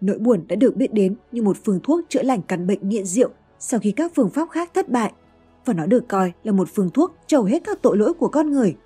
Nỗi 0.00 0.18
buồn 0.18 0.44
đã 0.48 0.56
được 0.56 0.76
biết 0.76 0.94
đến 0.94 1.14
như 1.32 1.42
một 1.42 1.56
phương 1.64 1.80
thuốc 1.82 2.00
chữa 2.08 2.22
lành 2.22 2.42
căn 2.42 2.66
bệnh 2.66 2.88
nghiện 2.88 3.06
rượu 3.06 3.30
sau 3.58 3.80
khi 3.80 3.92
các 3.92 4.12
phương 4.14 4.30
pháp 4.30 4.48
khác 4.50 4.70
thất 4.74 4.88
bại, 4.88 5.12
và 5.64 5.74
nó 5.74 5.86
được 5.86 6.08
coi 6.08 6.32
là 6.44 6.52
một 6.52 6.68
phương 6.74 6.90
thuốc 6.90 7.14
trầu 7.26 7.44
hết 7.44 7.64
các 7.64 7.82
tội 7.82 7.96
lỗi 7.96 8.14
của 8.14 8.28
con 8.28 8.50
người. 8.50 8.76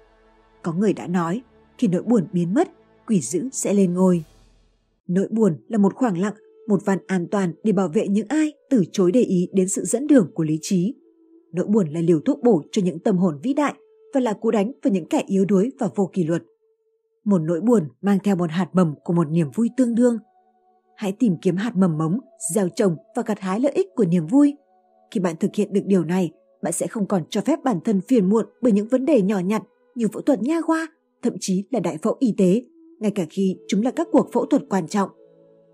Có 0.62 0.72
người 0.72 0.92
đã 0.92 1.06
nói, 1.06 1.42
khi 1.78 1.88
nỗi 1.88 2.02
buồn 2.02 2.26
biến 2.32 2.54
mất, 2.54 2.70
quỷ 3.06 3.20
dữ 3.20 3.48
sẽ 3.52 3.74
lên 3.74 3.94
ngôi. 3.94 4.24
Nỗi 5.08 5.28
buồn 5.30 5.56
là 5.68 5.78
một 5.78 5.94
khoảng 5.94 6.18
lặng, 6.18 6.34
một 6.68 6.84
van 6.84 6.98
an 7.06 7.26
toàn 7.30 7.52
để 7.64 7.72
bảo 7.72 7.88
vệ 7.88 8.08
những 8.08 8.28
ai 8.28 8.52
từ 8.70 8.84
chối 8.92 9.12
để 9.12 9.20
ý 9.20 9.48
đến 9.52 9.68
sự 9.68 9.84
dẫn 9.84 10.06
đường 10.06 10.30
của 10.34 10.44
lý 10.44 10.58
trí. 10.62 10.94
Nỗi 11.52 11.66
buồn 11.66 11.88
là 11.90 12.00
liều 12.00 12.20
thuốc 12.20 12.42
bổ 12.42 12.62
cho 12.72 12.82
những 12.84 12.98
tâm 12.98 13.16
hồn 13.16 13.40
vĩ 13.42 13.54
đại 13.54 13.74
và 14.14 14.20
là 14.20 14.32
cú 14.32 14.50
đánh 14.50 14.72
vào 14.82 14.92
những 14.92 15.08
kẻ 15.08 15.22
yếu 15.26 15.44
đuối 15.44 15.70
và 15.78 15.88
vô 15.94 16.10
kỷ 16.12 16.24
luật. 16.24 16.42
Một 17.24 17.38
nỗi 17.38 17.60
buồn 17.60 17.88
mang 18.02 18.18
theo 18.24 18.36
một 18.36 18.50
hạt 18.50 18.68
mầm 18.72 18.94
của 19.04 19.12
một 19.12 19.30
niềm 19.30 19.50
vui 19.54 19.70
tương 19.76 19.94
đương– 19.94 20.18
Hãy 20.96 21.12
tìm 21.12 21.36
kiếm 21.42 21.56
hạt 21.56 21.76
mầm 21.76 21.98
mống, 21.98 22.18
gieo 22.54 22.68
trồng 22.68 22.96
và 23.16 23.22
gặt 23.26 23.40
hái 23.40 23.60
lợi 23.60 23.72
ích 23.72 23.86
của 23.94 24.04
niềm 24.04 24.26
vui. 24.26 24.56
Khi 25.10 25.20
bạn 25.20 25.36
thực 25.40 25.54
hiện 25.54 25.72
được 25.72 25.80
điều 25.86 26.04
này, 26.04 26.30
bạn 26.62 26.72
sẽ 26.72 26.86
không 26.86 27.06
còn 27.06 27.22
cho 27.30 27.40
phép 27.40 27.58
bản 27.64 27.80
thân 27.84 28.00
phiền 28.08 28.28
muộn 28.28 28.46
bởi 28.62 28.72
những 28.72 28.88
vấn 28.88 29.04
đề 29.04 29.22
nhỏ 29.22 29.38
nhặt 29.38 29.62
như 29.94 30.08
phẫu 30.08 30.22
thuật 30.22 30.42
nha 30.42 30.60
khoa, 30.60 30.86
thậm 31.22 31.32
chí 31.40 31.64
là 31.70 31.80
đại 31.80 31.98
phẫu 32.02 32.16
y 32.20 32.34
tế, 32.38 32.62
ngay 33.00 33.10
cả 33.10 33.24
khi 33.30 33.56
chúng 33.68 33.82
là 33.82 33.90
các 33.90 34.08
cuộc 34.12 34.32
phẫu 34.32 34.46
thuật 34.46 34.62
quan 34.68 34.88
trọng. 34.88 35.10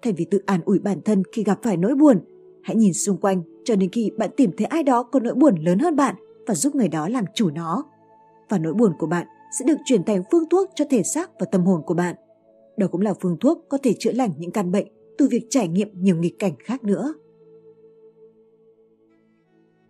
Thay 0.02 0.12
vì 0.12 0.24
tự 0.30 0.40
an 0.46 0.60
ủi 0.64 0.78
bản 0.78 1.00
thân 1.04 1.22
khi 1.32 1.44
gặp 1.44 1.58
phải 1.62 1.76
nỗi 1.76 1.94
buồn, 1.94 2.18
hãy 2.62 2.76
nhìn 2.76 2.92
xung 2.92 3.16
quanh 3.16 3.42
cho 3.64 3.76
đến 3.76 3.90
khi 3.90 4.10
bạn 4.18 4.30
tìm 4.36 4.50
thấy 4.56 4.66
ai 4.66 4.82
đó 4.82 5.02
có 5.02 5.20
nỗi 5.20 5.34
buồn 5.34 5.54
lớn 5.54 5.78
hơn 5.78 5.96
bạn 5.96 6.14
và 6.46 6.54
giúp 6.54 6.74
người 6.74 6.88
đó 6.88 7.08
làm 7.08 7.24
chủ 7.34 7.50
nó. 7.50 7.84
Và 8.48 8.58
nỗi 8.58 8.74
buồn 8.74 8.92
của 8.98 9.06
bạn 9.06 9.26
sẽ 9.58 9.64
được 9.64 9.76
chuyển 9.84 10.04
thành 10.04 10.22
phương 10.32 10.48
thuốc 10.50 10.70
cho 10.74 10.84
thể 10.90 11.02
xác 11.02 11.30
và 11.40 11.46
tâm 11.52 11.64
hồn 11.64 11.82
của 11.86 11.94
bạn. 11.94 12.16
Đó 12.76 12.86
cũng 12.92 13.00
là 13.00 13.14
phương 13.20 13.36
thuốc 13.40 13.66
có 13.68 13.78
thể 13.82 13.94
chữa 13.98 14.12
lành 14.12 14.30
những 14.38 14.50
căn 14.50 14.72
bệnh 14.72 14.86
từ 15.18 15.28
việc 15.30 15.46
trải 15.50 15.68
nghiệm 15.68 15.88
nhiều 15.94 16.16
nghịch 16.16 16.38
cảnh 16.38 16.52
khác 16.58 16.84
nữa. 16.84 17.14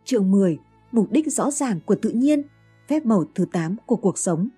Chương 0.05 0.31
10. 0.31 0.59
Mục 0.93 1.11
đích 1.11 1.33
rõ 1.33 1.51
ràng 1.51 1.81
của 1.87 1.95
tự 1.95 2.11
nhiên, 2.11 2.43
phép 2.89 3.07
màu 3.07 3.25
thứ 3.35 3.45
8 3.53 3.77
của 3.87 3.97
cuộc 3.97 4.19
sống. 4.19 4.49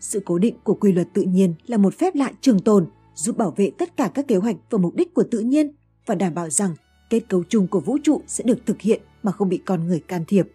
Sự 0.00 0.22
cố 0.24 0.38
định 0.38 0.54
của 0.64 0.74
quy 0.74 0.92
luật 0.92 1.08
tự 1.14 1.22
nhiên 1.22 1.54
là 1.66 1.76
một 1.76 1.94
phép 1.94 2.14
lạ 2.14 2.32
trường 2.40 2.60
tồn 2.60 2.86
giúp 3.14 3.36
bảo 3.36 3.54
vệ 3.56 3.70
tất 3.78 3.96
cả 3.96 4.10
các 4.14 4.28
kế 4.28 4.36
hoạch 4.36 4.56
và 4.70 4.78
mục 4.78 4.94
đích 4.94 5.14
của 5.14 5.24
tự 5.30 5.40
nhiên 5.40 5.70
và 6.06 6.14
đảm 6.14 6.34
bảo 6.34 6.50
rằng 6.50 6.74
kết 7.10 7.20
cấu 7.28 7.44
chung 7.48 7.66
của 7.68 7.80
vũ 7.80 7.98
trụ 8.02 8.22
sẽ 8.26 8.44
được 8.44 8.58
thực 8.66 8.80
hiện 8.80 9.00
mà 9.22 9.32
không 9.32 9.48
bị 9.48 9.58
con 9.58 9.86
người 9.86 10.00
can 10.00 10.24
thiệp. 10.24 10.48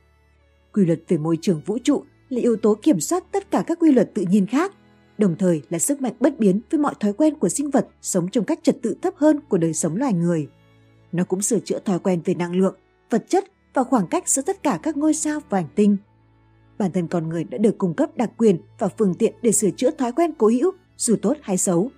Quy 0.73 0.85
luật 0.85 0.99
về 1.07 1.17
môi 1.17 1.37
trường 1.41 1.61
vũ 1.65 1.77
trụ 1.83 2.03
là 2.29 2.41
yếu 2.41 2.55
tố 2.55 2.77
kiểm 2.81 2.99
soát 2.99 3.23
tất 3.31 3.51
cả 3.51 3.63
các 3.67 3.79
quy 3.79 3.91
luật 3.91 4.11
tự 4.13 4.25
nhiên 4.29 4.45
khác 4.45 4.71
đồng 5.17 5.35
thời 5.37 5.61
là 5.69 5.79
sức 5.79 6.01
mạnh 6.01 6.13
bất 6.19 6.39
biến 6.39 6.61
với 6.71 6.79
mọi 6.79 6.93
thói 6.99 7.13
quen 7.13 7.35
của 7.35 7.49
sinh 7.49 7.69
vật 7.69 7.87
sống 8.01 8.27
trong 8.29 8.45
các 8.45 8.59
trật 8.63 8.77
tự 8.81 8.95
thấp 9.01 9.13
hơn 9.17 9.39
của 9.49 9.57
đời 9.57 9.73
sống 9.73 9.95
loài 9.95 10.13
người. 10.13 10.47
Nó 11.11 11.23
cũng 11.23 11.41
sửa 11.41 11.59
chữa 11.59 11.79
thói 11.79 11.99
quen 11.99 12.21
về 12.25 12.33
năng 12.33 12.55
lượng, 12.55 12.75
vật 13.09 13.25
chất 13.29 13.45
và 13.73 13.83
khoảng 13.83 14.07
cách 14.07 14.29
giữa 14.29 14.41
tất 14.41 14.63
cả 14.63 14.79
các 14.83 14.97
ngôi 14.97 15.13
sao 15.13 15.39
và 15.49 15.57
hành 15.57 15.69
tinh. 15.75 15.97
Bản 16.83 16.91
thân 16.91 17.07
con 17.07 17.29
người 17.29 17.43
đã 17.43 17.57
được 17.57 17.77
cung 17.77 17.93
cấp 17.93 18.09
đặc 18.17 18.31
quyền 18.37 18.57
và 18.79 18.87
phương 18.87 19.13
tiện 19.13 19.33
để 19.41 19.51
sửa 19.51 19.69
chữa 19.71 19.91
thói 19.91 20.11
quen 20.11 20.31
cố 20.37 20.47
hữu, 20.47 20.71
dù 20.97 21.15
tốt 21.21 21.37
hay 21.41 21.57
xấu. 21.57 21.89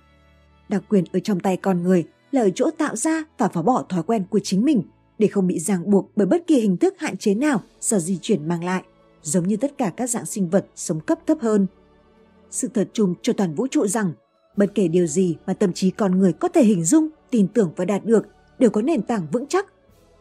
Đặc 0.68 0.82
quyền 0.88 1.04
ở 1.12 1.20
trong 1.20 1.40
tay 1.40 1.56
con 1.56 1.82
người 1.82 2.04
là 2.32 2.40
ở 2.40 2.50
chỗ 2.54 2.70
tạo 2.78 2.96
ra 2.96 3.24
và 3.38 3.48
phá 3.48 3.62
bỏ 3.62 3.84
thói 3.88 4.02
quen 4.02 4.24
của 4.30 4.40
chính 4.42 4.64
mình 4.64 4.82
để 5.18 5.26
không 5.26 5.46
bị 5.46 5.58
ràng 5.58 5.90
buộc 5.90 6.10
bởi 6.16 6.26
bất 6.26 6.46
kỳ 6.46 6.60
hình 6.60 6.76
thức 6.76 6.94
hạn 6.98 7.16
chế 7.16 7.34
nào 7.34 7.62
do 7.80 7.98
di 7.98 8.18
chuyển 8.22 8.48
mang 8.48 8.64
lại, 8.64 8.82
giống 9.22 9.48
như 9.48 9.56
tất 9.56 9.78
cả 9.78 9.92
các 9.96 10.10
dạng 10.10 10.26
sinh 10.26 10.50
vật 10.50 10.66
sống 10.74 11.00
cấp 11.00 11.18
thấp 11.26 11.38
hơn 11.40 11.66
sự 12.50 12.68
thật 12.74 12.88
chung 12.92 13.14
cho 13.22 13.32
toàn 13.32 13.54
vũ 13.54 13.66
trụ 13.66 13.86
rằng 13.86 14.12
Bất 14.56 14.66
kể 14.74 14.88
điều 14.88 15.06
gì 15.06 15.36
mà 15.46 15.54
tâm 15.54 15.72
trí 15.72 15.90
con 15.90 16.18
người 16.18 16.32
có 16.32 16.48
thể 16.48 16.64
hình 16.64 16.84
dung, 16.84 17.08
tin 17.30 17.48
tưởng 17.48 17.72
và 17.76 17.84
đạt 17.84 18.04
được 18.04 18.26
đều 18.58 18.70
có 18.70 18.82
nền 18.82 19.02
tảng 19.02 19.26
vững 19.32 19.46
chắc. 19.46 19.66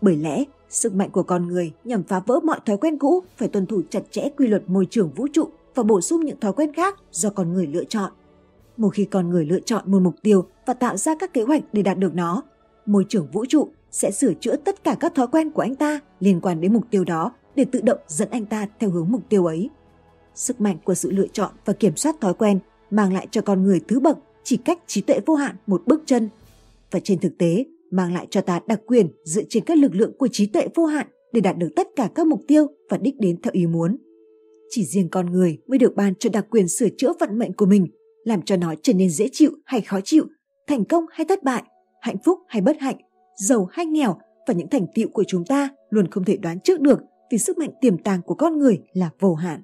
Bởi 0.02 0.16
lẽ, 0.16 0.44
sức 0.70 0.96
mạnh 0.96 1.10
của 1.12 1.24
con 1.24 1.48
người 1.48 1.74
nhằm 1.84 2.04
phá 2.04 2.20
vỡ 2.20 2.40
mọi 2.40 2.60
thói 2.66 2.78
quen 2.78 2.98
cũ 2.98 3.24
phải 3.38 3.48
tuân 3.48 3.66
thủ 3.66 3.82
chặt 3.90 4.04
chẽ 4.12 4.30
quy 4.38 4.48
luật 4.48 4.64
môi 4.68 4.88
trường 4.90 5.12
vũ 5.16 5.28
trụ 5.34 5.50
và 5.76 5.84
bổ 5.84 6.02
sung 6.02 6.26
những 6.26 6.40
thói 6.40 6.54
quen 6.54 6.74
khác 6.74 7.00
do 7.12 7.30
con 7.30 7.54
người 7.54 7.68
lựa 7.68 7.84
chọn. 7.84 8.12
Một 8.78 8.90
khi 8.90 9.06
con 9.06 9.30
người 9.30 9.46
lựa 9.46 9.60
chọn 9.60 9.84
một 9.92 10.00
mục 10.00 10.16
tiêu 10.22 10.46
và 10.66 10.74
tạo 10.74 10.98
ra 10.98 11.16
các 11.20 11.34
kế 11.34 11.42
hoạch 11.42 11.64
để 11.74 11.82
đạt 11.82 11.98
được 11.98 12.14
nó, 12.14 12.44
môi 12.86 13.06
trường 13.10 13.28
vũ 13.32 13.46
trụ 13.50 13.70
sẽ 13.92 14.12
sửa 14.12 14.34
chữa 14.34 14.56
tất 14.56 14.84
cả 14.84 14.96
các 15.00 15.16
thói 15.16 15.28
quen 15.28 15.52
của 15.52 15.62
anh 15.62 15.76
ta 15.76 16.00
liên 16.20 16.42
quan 16.42 16.62
đến 16.62 16.74
mục 16.74 16.84
tiêu 16.90 17.04
đó 17.04 17.32
để 17.56 17.66
tự 17.66 17.82
động 17.82 18.00
dẫn 18.08 18.30
anh 18.32 18.46
ta 18.46 18.68
theo 18.80 18.90
hướng 18.90 19.12
mục 19.12 19.22
tiêu 19.30 19.46
ấy. 19.46 19.70
Sức 20.36 20.62
mạnh 20.62 20.78
của 20.84 20.94
sự 20.94 21.12
lựa 21.12 21.28
chọn 21.28 21.52
và 21.66 21.74
kiểm 21.74 21.96
soát 21.96 22.16
thói 22.22 22.34
quen 22.34 22.60
mang 22.92 23.14
lại 23.14 23.28
cho 23.32 23.42
con 23.42 23.64
người 23.64 23.80
thứ 23.88 24.00
bậc 24.00 24.18
chỉ 24.44 24.58
cách 24.58 24.80
trí 24.88 25.02
tuệ 25.02 25.20
vô 25.26 25.36
hạn 25.36 25.56
một 25.68 25.84
bước 25.86 26.04
chân. 26.06 26.30
Và 26.92 27.00
trên 27.00 27.20
thực 27.20 27.38
tế, 27.38 27.66
mang 27.92 28.14
lại 28.14 28.28
cho 28.30 28.42
ta 28.42 28.60
đặc 28.68 28.82
quyền 28.86 29.08
dựa 29.24 29.42
trên 29.50 29.64
các 29.64 29.78
lực 29.78 29.96
lượng 29.96 30.12
của 30.18 30.28
trí 30.32 30.46
tuệ 30.46 30.68
vô 30.76 30.86
hạn 30.86 31.08
để 31.34 31.42
đạt 31.42 31.58
được 31.58 31.70
tất 31.76 31.88
cả 31.96 32.10
các 32.16 32.28
mục 32.28 32.42
tiêu 32.48 32.68
và 32.90 32.98
đích 32.98 33.16
đến 33.20 33.42
theo 33.42 33.52
ý 33.54 33.68
muốn. 33.68 33.98
Chỉ 34.70 34.86
riêng 34.86 35.10
con 35.10 35.32
người 35.32 35.58
mới 35.68 35.78
được 35.78 35.96
ban 35.96 36.16
cho 36.16 36.30
đặc 36.34 36.46
quyền 36.50 36.68
sửa 36.68 36.88
chữa 36.98 37.14
vận 37.20 37.40
mệnh 37.40 37.54
của 37.54 37.66
mình, 37.66 37.88
làm 38.24 38.42
cho 38.42 38.58
nó 38.58 38.76
trở 38.82 38.94
nên 38.94 39.10
dễ 39.10 39.30
chịu 39.32 39.52
hay 39.66 39.82
khó 39.82 40.00
chịu, 40.04 40.26
thành 40.68 40.86
công 40.86 41.06
hay 41.12 41.26
thất 41.26 41.44
bại, 41.44 41.64
hạnh 42.02 42.18
phúc 42.26 42.40
hay 42.48 42.62
bất 42.62 42.78
hạnh, 42.80 42.98
giàu 43.42 43.68
hay 43.72 43.86
nghèo 43.86 44.18
và 44.48 44.54
những 44.54 44.70
thành 44.70 44.86
tựu 44.96 45.10
của 45.10 45.24
chúng 45.28 45.46
ta 45.46 45.70
luôn 45.90 46.08
không 46.08 46.24
thể 46.24 46.38
đoán 46.38 46.60
trước 46.60 46.82
được 46.82 47.00
vì 47.32 47.38
sức 47.38 47.58
mạnh 47.58 47.72
tiềm 47.82 47.98
tàng 47.98 48.22
của 48.22 48.36
con 48.36 48.58
người 48.58 48.80
là 48.94 49.10
vô 49.20 49.34
hạn. 49.34 49.62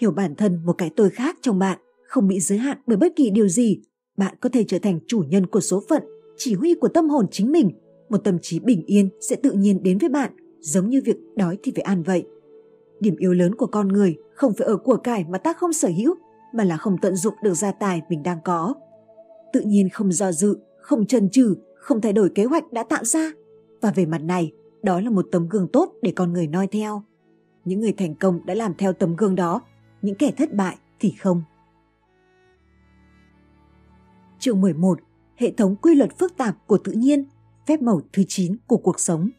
Hiểu 0.00 0.10
bản 0.10 0.34
thân 0.34 0.64
một 0.64 0.72
cái 0.78 0.90
tôi 0.96 1.10
khác 1.10 1.36
trong 1.42 1.58
bạn, 1.58 1.78
không 2.06 2.28
bị 2.28 2.40
giới 2.40 2.58
hạn 2.58 2.78
bởi 2.86 2.96
bất 2.96 3.12
kỳ 3.16 3.30
điều 3.30 3.48
gì, 3.48 3.80
bạn 4.16 4.34
có 4.40 4.48
thể 4.48 4.64
trở 4.64 4.78
thành 4.78 4.98
chủ 5.08 5.24
nhân 5.28 5.46
của 5.46 5.60
số 5.60 5.82
phận, 5.88 6.02
chỉ 6.36 6.54
huy 6.54 6.74
của 6.74 6.88
tâm 6.88 7.08
hồn 7.08 7.26
chính 7.30 7.52
mình. 7.52 7.70
Một 8.08 8.18
tâm 8.18 8.38
trí 8.42 8.60
bình 8.60 8.82
yên 8.86 9.08
sẽ 9.20 9.36
tự 9.36 9.52
nhiên 9.52 9.82
đến 9.82 9.98
với 9.98 10.08
bạn, 10.08 10.32
giống 10.60 10.88
như 10.88 11.02
việc 11.04 11.16
đói 11.36 11.58
thì 11.62 11.72
phải 11.74 11.82
ăn 11.82 12.02
vậy. 12.02 12.26
Điểm 13.00 13.16
yếu 13.16 13.32
lớn 13.32 13.54
của 13.54 13.66
con 13.66 13.88
người 13.88 14.16
không 14.34 14.52
phải 14.58 14.66
ở 14.66 14.76
của 14.76 14.96
cải 14.96 15.24
mà 15.28 15.38
ta 15.38 15.52
không 15.52 15.72
sở 15.72 15.88
hữu, 15.88 16.14
mà 16.54 16.64
là 16.64 16.76
không 16.76 16.98
tận 17.02 17.16
dụng 17.16 17.34
được 17.42 17.54
gia 17.54 17.72
tài 17.72 18.02
mình 18.08 18.22
đang 18.22 18.38
có. 18.44 18.74
Tự 19.52 19.60
nhiên 19.60 19.88
không 19.88 20.12
do 20.12 20.32
dự, 20.32 20.58
không 20.80 21.06
chần 21.06 21.30
chừ, 21.30 21.56
không 21.76 22.00
thay 22.00 22.12
đổi 22.12 22.30
kế 22.34 22.44
hoạch 22.44 22.72
đã 22.72 22.82
tạo 22.82 23.04
ra. 23.04 23.32
Và 23.80 23.90
về 23.90 24.06
mặt 24.06 24.18
này, 24.18 24.52
đó 24.82 25.00
là 25.00 25.10
một 25.10 25.26
tấm 25.32 25.48
gương 25.48 25.68
tốt 25.68 25.92
để 26.02 26.12
con 26.16 26.32
người 26.32 26.46
noi 26.46 26.66
theo. 26.66 27.02
Những 27.64 27.80
người 27.80 27.92
thành 27.92 28.14
công 28.14 28.46
đã 28.46 28.54
làm 28.54 28.74
theo 28.78 28.92
tấm 28.92 29.16
gương 29.16 29.34
đó, 29.34 29.60
những 30.02 30.14
kẻ 30.14 30.32
thất 30.36 30.54
bại 30.54 30.76
thì 31.00 31.14
không. 31.20 31.42
Chương 34.38 34.60
11. 34.60 34.98
Hệ 35.36 35.50
thống 35.50 35.76
quy 35.76 35.94
luật 35.94 36.18
phức 36.18 36.36
tạp 36.36 36.66
của 36.66 36.78
tự 36.78 36.92
nhiên, 36.92 37.24
phép 37.66 37.82
màu 37.82 38.00
thứ 38.12 38.22
9 38.28 38.56
của 38.66 38.76
cuộc 38.76 39.00
sống. 39.00 39.30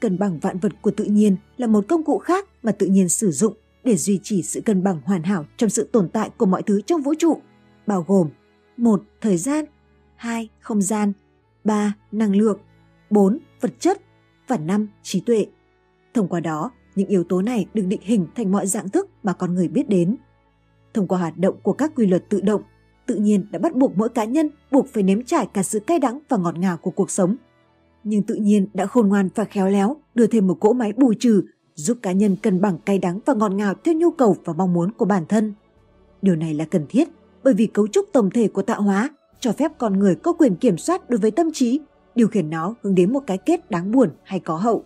Cân 0.00 0.18
bằng 0.18 0.38
vạn 0.38 0.58
vật 0.58 0.72
của 0.82 0.90
tự 0.90 1.04
nhiên 1.04 1.36
là 1.56 1.66
một 1.66 1.84
công 1.88 2.04
cụ 2.04 2.18
khác 2.18 2.48
mà 2.62 2.72
tự 2.72 2.86
nhiên 2.86 3.08
sử 3.08 3.30
dụng 3.30 3.54
để 3.84 3.96
duy 3.96 4.20
trì 4.22 4.42
sự 4.42 4.60
cân 4.60 4.82
bằng 4.82 5.00
hoàn 5.04 5.22
hảo 5.22 5.44
trong 5.56 5.70
sự 5.70 5.88
tồn 5.92 6.08
tại 6.08 6.30
của 6.36 6.46
mọi 6.46 6.62
thứ 6.62 6.80
trong 6.80 7.02
vũ 7.02 7.14
trụ, 7.18 7.40
bao 7.86 8.04
gồm 8.08 8.28
một 8.76 9.02
Thời 9.20 9.36
gian 9.36 9.64
2. 10.16 10.48
Không 10.60 10.82
gian 10.82 11.12
3. 11.64 11.94
Năng 12.12 12.36
lượng 12.36 12.58
4. 13.10 13.38
Vật 13.60 13.72
chất 13.78 14.00
và 14.46 14.56
5. 14.56 14.88
Trí 15.02 15.20
tuệ. 15.20 15.46
Thông 16.14 16.28
qua 16.28 16.40
đó, 16.40 16.70
những 16.94 17.08
yếu 17.08 17.24
tố 17.24 17.42
này 17.42 17.66
được 17.74 17.86
định 17.86 18.00
hình 18.02 18.26
thành 18.34 18.52
mọi 18.52 18.66
dạng 18.66 18.88
thức 18.88 19.08
mà 19.22 19.32
con 19.32 19.54
người 19.54 19.68
biết 19.68 19.88
đến. 19.88 20.16
Thông 20.94 21.08
qua 21.08 21.18
hoạt 21.18 21.38
động 21.38 21.56
của 21.62 21.72
các 21.72 21.92
quy 21.94 22.06
luật 22.06 22.24
tự 22.28 22.40
động, 22.40 22.62
tự 23.08 23.14
nhiên 23.14 23.46
đã 23.50 23.58
bắt 23.58 23.74
buộc 23.74 23.96
mỗi 23.96 24.08
cá 24.08 24.24
nhân 24.24 24.50
buộc 24.70 24.86
phải 24.92 25.02
nếm 25.02 25.24
trải 25.24 25.46
cả 25.52 25.62
sự 25.62 25.80
cay 25.80 25.98
đắng 25.98 26.18
và 26.28 26.36
ngọt 26.36 26.58
ngào 26.58 26.76
của 26.76 26.90
cuộc 26.90 27.10
sống. 27.10 27.36
Nhưng 28.04 28.22
tự 28.22 28.34
nhiên 28.34 28.66
đã 28.74 28.86
khôn 28.86 29.08
ngoan 29.08 29.28
và 29.34 29.44
khéo 29.44 29.68
léo 29.68 29.96
đưa 30.14 30.26
thêm 30.26 30.46
một 30.46 30.60
cỗ 30.60 30.72
máy 30.72 30.92
bù 30.92 31.14
trừ 31.20 31.42
giúp 31.74 31.98
cá 32.02 32.12
nhân 32.12 32.36
cân 32.36 32.60
bằng 32.60 32.78
cay 32.78 32.98
đắng 32.98 33.20
và 33.26 33.34
ngọt 33.34 33.52
ngào 33.52 33.74
theo 33.84 33.94
nhu 33.94 34.10
cầu 34.10 34.36
và 34.44 34.52
mong 34.52 34.72
muốn 34.72 34.92
của 34.92 35.04
bản 35.04 35.26
thân. 35.28 35.54
Điều 36.22 36.36
này 36.36 36.54
là 36.54 36.64
cần 36.64 36.86
thiết 36.88 37.08
bởi 37.44 37.54
vì 37.54 37.66
cấu 37.66 37.86
trúc 37.86 38.06
tổng 38.12 38.30
thể 38.30 38.48
của 38.48 38.62
tạo 38.62 38.82
hóa 38.82 39.10
cho 39.40 39.52
phép 39.52 39.72
con 39.78 39.98
người 39.98 40.14
có 40.14 40.32
quyền 40.32 40.56
kiểm 40.56 40.78
soát 40.78 41.10
đối 41.10 41.18
với 41.18 41.30
tâm 41.30 41.50
trí, 41.52 41.80
điều 42.14 42.28
khiển 42.28 42.50
nó 42.50 42.74
hướng 42.82 42.94
đến 42.94 43.12
một 43.12 43.20
cái 43.26 43.38
kết 43.38 43.70
đáng 43.70 43.92
buồn 43.92 44.10
hay 44.22 44.40
có 44.40 44.56
hậu. 44.56 44.84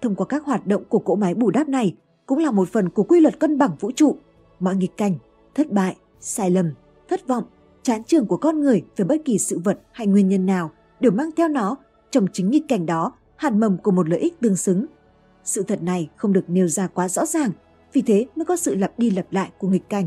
Thông 0.00 0.14
qua 0.14 0.26
các 0.26 0.44
hoạt 0.44 0.66
động 0.66 0.82
của 0.88 0.98
cỗ 0.98 1.16
máy 1.16 1.34
bù 1.34 1.50
đắp 1.50 1.68
này 1.68 1.94
cũng 2.26 2.38
là 2.38 2.50
một 2.50 2.68
phần 2.68 2.88
của 2.88 3.02
quy 3.02 3.20
luật 3.20 3.40
cân 3.40 3.58
bằng 3.58 3.76
vũ 3.80 3.90
trụ. 3.96 4.16
Mọi 4.60 4.76
nghịch 4.76 4.96
cảnh, 4.96 5.14
thất 5.54 5.72
bại, 5.72 5.96
sai 6.20 6.50
lầm, 6.50 6.70
thất 7.08 7.28
vọng, 7.28 7.44
chán 7.82 8.04
trường 8.04 8.26
của 8.26 8.36
con 8.36 8.60
người 8.60 8.82
về 8.96 9.04
bất 9.04 9.16
kỳ 9.24 9.38
sự 9.38 9.58
vật 9.64 9.78
hay 9.92 10.06
nguyên 10.06 10.28
nhân 10.28 10.46
nào 10.46 10.70
đều 11.00 11.12
mang 11.12 11.30
theo 11.36 11.48
nó 11.48 11.76
trong 12.10 12.26
chính 12.32 12.50
nghịch 12.50 12.68
cảnh 12.68 12.86
đó 12.86 13.12
hạt 13.36 13.50
mầm 13.50 13.78
của 13.78 13.90
một 13.90 14.08
lợi 14.08 14.20
ích 14.20 14.40
tương 14.40 14.56
xứng. 14.56 14.86
Sự 15.44 15.62
thật 15.62 15.82
này 15.82 16.10
không 16.16 16.32
được 16.32 16.44
nêu 16.48 16.68
ra 16.68 16.86
quá 16.86 17.08
rõ 17.08 17.26
ràng, 17.26 17.50
vì 17.92 18.02
thế 18.02 18.26
mới 18.36 18.44
có 18.44 18.56
sự 18.56 18.74
lặp 18.74 18.98
đi 18.98 19.10
lặp 19.10 19.32
lại 19.32 19.50
của 19.58 19.68
nghịch 19.68 19.88
cảnh. 19.88 20.06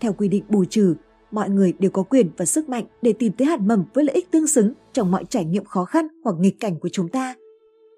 Theo 0.00 0.12
quy 0.12 0.28
định 0.28 0.44
bù 0.48 0.64
trừ, 0.64 0.94
mọi 1.30 1.50
người 1.50 1.72
đều 1.78 1.90
có 1.90 2.02
quyền 2.02 2.30
và 2.36 2.44
sức 2.44 2.68
mạnh 2.68 2.84
để 3.02 3.12
tìm 3.12 3.32
tới 3.32 3.46
hạt 3.46 3.60
mầm 3.60 3.84
với 3.94 4.04
lợi 4.04 4.14
ích 4.14 4.30
tương 4.30 4.46
xứng 4.46 4.72
trong 4.92 5.10
mọi 5.10 5.24
trải 5.28 5.44
nghiệm 5.44 5.64
khó 5.64 5.84
khăn 5.84 6.08
hoặc 6.24 6.36
nghịch 6.38 6.60
cảnh 6.60 6.78
của 6.78 6.88
chúng 6.92 7.08
ta. 7.08 7.34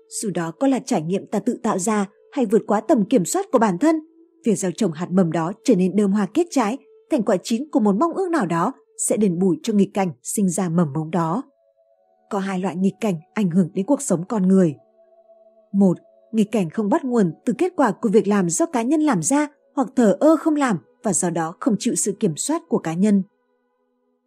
Dù 0.09 0.31
đó 0.35 0.51
có 0.61 0.67
là 0.67 0.79
trải 0.79 1.03
nghiệm 1.03 1.27
ta 1.27 1.39
tự 1.39 1.59
tạo 1.63 1.79
ra 1.79 2.07
hay 2.33 2.47
vượt 2.47 2.63
quá 2.67 2.81
tầm 2.81 3.05
kiểm 3.05 3.25
soát 3.25 3.47
của 3.53 3.59
bản 3.59 3.79
thân, 3.79 4.01
việc 4.45 4.59
gieo 4.59 4.71
trồng 4.71 4.93
hạt 4.93 5.11
mầm 5.11 5.33
đó 5.33 5.53
trở 5.65 5.75
nên 5.75 5.97
đơm 5.97 6.13
hoa 6.13 6.27
kết 6.35 6.47
trái, 6.51 6.79
thành 7.11 7.23
quả 7.23 7.37
chín 7.43 7.71
của 7.73 7.81
một 7.81 7.95
mong 8.01 8.13
ước 8.13 8.31
nào 8.31 8.47
đó 8.47 8.73
sẽ 9.09 9.17
đền 9.17 9.39
bù 9.39 9.55
cho 9.63 9.73
nghịch 9.73 9.95
cảnh 9.95 10.11
sinh 10.23 10.49
ra 10.49 10.69
mầm 10.69 10.93
mống 10.93 11.11
đó. 11.11 11.43
Có 12.31 12.39
hai 12.39 12.59
loại 12.59 12.77
nghịch 12.77 12.95
cảnh 13.01 13.15
ảnh 13.35 13.51
hưởng 13.51 13.69
đến 13.75 13.87
cuộc 13.87 14.03
sống 14.03 14.25
con 14.29 14.49
người. 14.49 14.75
Một, 15.73 15.99
nghịch 16.33 16.53
cảnh 16.53 16.71
không 16.71 16.89
bắt 16.89 17.05
nguồn 17.05 17.33
từ 17.45 17.53
kết 17.59 17.73
quả 17.77 17.93
của 17.93 18.09
việc 18.09 18.29
làm 18.29 18.49
do 18.49 18.67
cá 18.67 18.83
nhân 18.83 19.01
làm 19.01 19.23
ra 19.23 19.49
hoặc 19.75 19.89
thờ 19.97 20.17
ơ 20.21 20.37
không 20.37 20.57
làm 20.57 20.79
và 21.03 21.13
do 21.13 21.31
đó 21.31 21.55
không 21.61 21.77
chịu 21.79 21.95
sự 21.95 22.13
kiểm 22.21 22.37
soát 22.37 22.63
của 22.69 22.79
cá 22.79 22.95
nhân. 22.95 23.23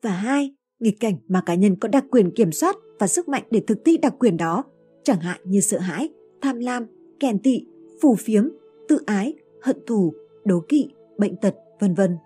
Và 0.02 0.12
hai, 0.12 0.56
nghịch 0.80 1.00
cảnh 1.00 1.16
mà 1.28 1.42
cá 1.46 1.56
nhân 1.56 1.76
có 1.76 1.88
đặc 1.88 2.06
quyền 2.12 2.32
kiểm 2.32 2.52
soát 2.52 2.76
và 3.00 3.08
sức 3.08 3.28
mạnh 3.28 3.44
để 3.52 3.62
thực 3.68 3.78
thi 3.86 3.98
đặc 3.98 4.16
quyền 4.20 4.38
đó, 4.38 4.64
chẳng 5.04 5.20
hạn 5.20 5.42
như 5.44 5.60
sợ 5.60 5.80
hãi, 5.80 6.10
tham 6.42 6.60
lam, 6.60 6.86
kèn 7.20 7.40
tị, 7.40 7.66
phù 8.02 8.16
phiếm, 8.16 8.50
tự 8.88 9.00
ái, 9.06 9.34
hận 9.62 9.78
thù, 9.88 10.14
đố 10.46 10.60
kỵ, 10.70 10.90
bệnh 11.18 11.36
tật, 11.36 11.56
vân 11.80 11.94
vân. 11.94 12.18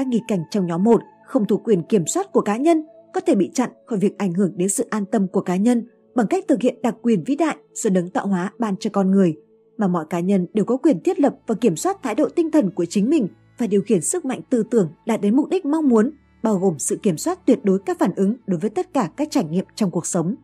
Các 0.00 0.06
nghịch 0.06 0.22
cảnh 0.28 0.44
trong 0.50 0.66
nhóm 0.66 0.84
1 0.84 1.02
không 1.26 1.46
thuộc 1.46 1.64
quyền 1.64 1.82
kiểm 1.82 2.06
soát 2.06 2.32
của 2.32 2.40
cá 2.40 2.56
nhân 2.56 2.82
có 3.14 3.20
thể 3.20 3.34
bị 3.34 3.50
chặn 3.54 3.70
khỏi 3.86 3.98
việc 3.98 4.18
ảnh 4.18 4.32
hưởng 4.32 4.52
đến 4.56 4.68
sự 4.68 4.86
an 4.90 5.04
tâm 5.06 5.28
của 5.28 5.40
cá 5.40 5.56
nhân 5.56 5.86
bằng 6.14 6.26
cách 6.26 6.44
thực 6.48 6.62
hiện 6.62 6.82
đặc 6.82 6.94
quyền 7.02 7.24
vĩ 7.24 7.36
đại 7.36 7.56
do 7.74 7.90
đấng 7.90 8.10
tạo 8.10 8.26
hóa 8.26 8.52
ban 8.58 8.76
cho 8.76 8.90
con 8.92 9.10
người, 9.10 9.36
mà 9.76 9.88
mọi 9.88 10.04
cá 10.10 10.20
nhân 10.20 10.46
đều 10.54 10.64
có 10.64 10.76
quyền 10.76 11.02
thiết 11.02 11.20
lập 11.20 11.34
và 11.46 11.54
kiểm 11.54 11.76
soát 11.76 12.02
thái 12.02 12.14
độ 12.14 12.28
tinh 12.28 12.50
thần 12.50 12.70
của 12.70 12.84
chính 12.84 13.10
mình 13.10 13.28
và 13.58 13.66
điều 13.66 13.82
khiển 13.82 14.00
sức 14.00 14.24
mạnh 14.24 14.40
tư 14.50 14.62
tưởng 14.70 14.88
đạt 15.06 15.20
đến 15.20 15.36
mục 15.36 15.48
đích 15.48 15.64
mong 15.64 15.88
muốn, 15.88 16.10
bao 16.42 16.58
gồm 16.58 16.78
sự 16.78 16.96
kiểm 17.02 17.16
soát 17.16 17.46
tuyệt 17.46 17.58
đối 17.62 17.78
các 17.78 17.98
phản 17.98 18.14
ứng 18.14 18.36
đối 18.46 18.60
với 18.60 18.70
tất 18.70 18.92
cả 18.92 19.10
các 19.16 19.28
trải 19.30 19.44
nghiệm 19.44 19.64
trong 19.74 19.90
cuộc 19.90 20.06
sống. 20.06 20.34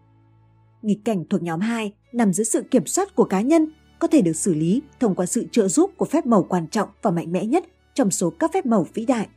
Nghịch 0.82 1.00
cảnh 1.04 1.24
thuộc 1.30 1.42
nhóm 1.42 1.60
2 1.60 1.92
nằm 2.12 2.32
dưới 2.32 2.44
sự 2.44 2.62
kiểm 2.62 2.86
soát 2.86 3.14
của 3.14 3.24
cá 3.24 3.40
nhân, 3.40 3.72
có 3.98 4.08
thể 4.08 4.22
được 4.22 4.36
xử 4.36 4.54
lý 4.54 4.82
thông 5.00 5.14
qua 5.14 5.26
sự 5.26 5.46
trợ 5.52 5.68
giúp 5.68 5.90
của 5.96 6.06
phép 6.06 6.26
màu 6.26 6.42
quan 6.42 6.66
trọng 6.68 6.88
và 7.02 7.10
mạnh 7.10 7.32
mẽ 7.32 7.44
nhất 7.44 7.64
trong 7.94 8.10
số 8.10 8.30
các 8.30 8.50
phép 8.54 8.66
màu 8.66 8.86
vĩ 8.94 9.06
đại. 9.06 9.28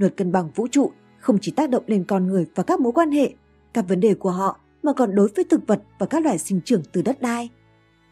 Luật 0.00 0.16
cân 0.16 0.32
bằng 0.32 0.50
vũ 0.54 0.66
trụ 0.70 0.90
không 1.18 1.38
chỉ 1.40 1.52
tác 1.52 1.70
động 1.70 1.84
lên 1.86 2.04
con 2.04 2.26
người 2.26 2.46
và 2.54 2.62
các 2.62 2.80
mối 2.80 2.92
quan 2.92 3.10
hệ, 3.10 3.32
các 3.72 3.88
vấn 3.88 4.00
đề 4.00 4.14
của 4.14 4.30
họ 4.30 4.60
mà 4.82 4.92
còn 4.92 5.14
đối 5.14 5.28
với 5.36 5.44
thực 5.44 5.66
vật 5.66 5.82
và 5.98 6.06
các 6.06 6.24
loài 6.24 6.38
sinh 6.38 6.60
trưởng 6.64 6.82
từ 6.92 7.02
đất 7.02 7.22
đai. 7.22 7.48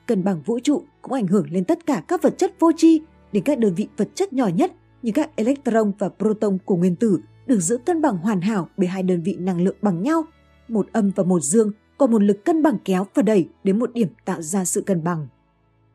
Cân 0.06 0.24
bằng 0.24 0.42
vũ 0.42 0.58
trụ 0.58 0.82
cũng 1.02 1.12
ảnh 1.12 1.26
hưởng 1.26 1.50
lên 1.50 1.64
tất 1.64 1.86
cả 1.86 2.02
các 2.08 2.22
vật 2.22 2.38
chất 2.38 2.54
vô 2.58 2.72
tri 2.76 3.00
đến 3.32 3.44
các 3.44 3.58
đơn 3.58 3.74
vị 3.74 3.88
vật 3.96 4.08
chất 4.14 4.32
nhỏ 4.32 4.48
nhất 4.48 4.72
như 5.02 5.12
các 5.14 5.30
electron 5.36 5.92
và 5.98 6.08
proton 6.08 6.58
của 6.64 6.76
nguyên 6.76 6.96
tử 6.96 7.20
được 7.46 7.60
giữ 7.60 7.78
cân 7.78 8.02
bằng 8.02 8.16
hoàn 8.16 8.40
hảo 8.40 8.68
bởi 8.76 8.86
hai 8.86 9.02
đơn 9.02 9.22
vị 9.22 9.36
năng 9.38 9.60
lượng 9.60 9.76
bằng 9.82 10.02
nhau, 10.02 10.24
một 10.68 10.86
âm 10.92 11.10
và 11.16 11.24
một 11.24 11.42
dương 11.42 11.72
có 11.98 12.06
một 12.06 12.22
lực 12.22 12.44
cân 12.44 12.62
bằng 12.62 12.78
kéo 12.84 13.06
và 13.14 13.22
đẩy 13.22 13.48
đến 13.64 13.78
một 13.78 13.92
điểm 13.92 14.08
tạo 14.24 14.42
ra 14.42 14.64
sự 14.64 14.80
cân 14.80 15.04
bằng. 15.04 15.26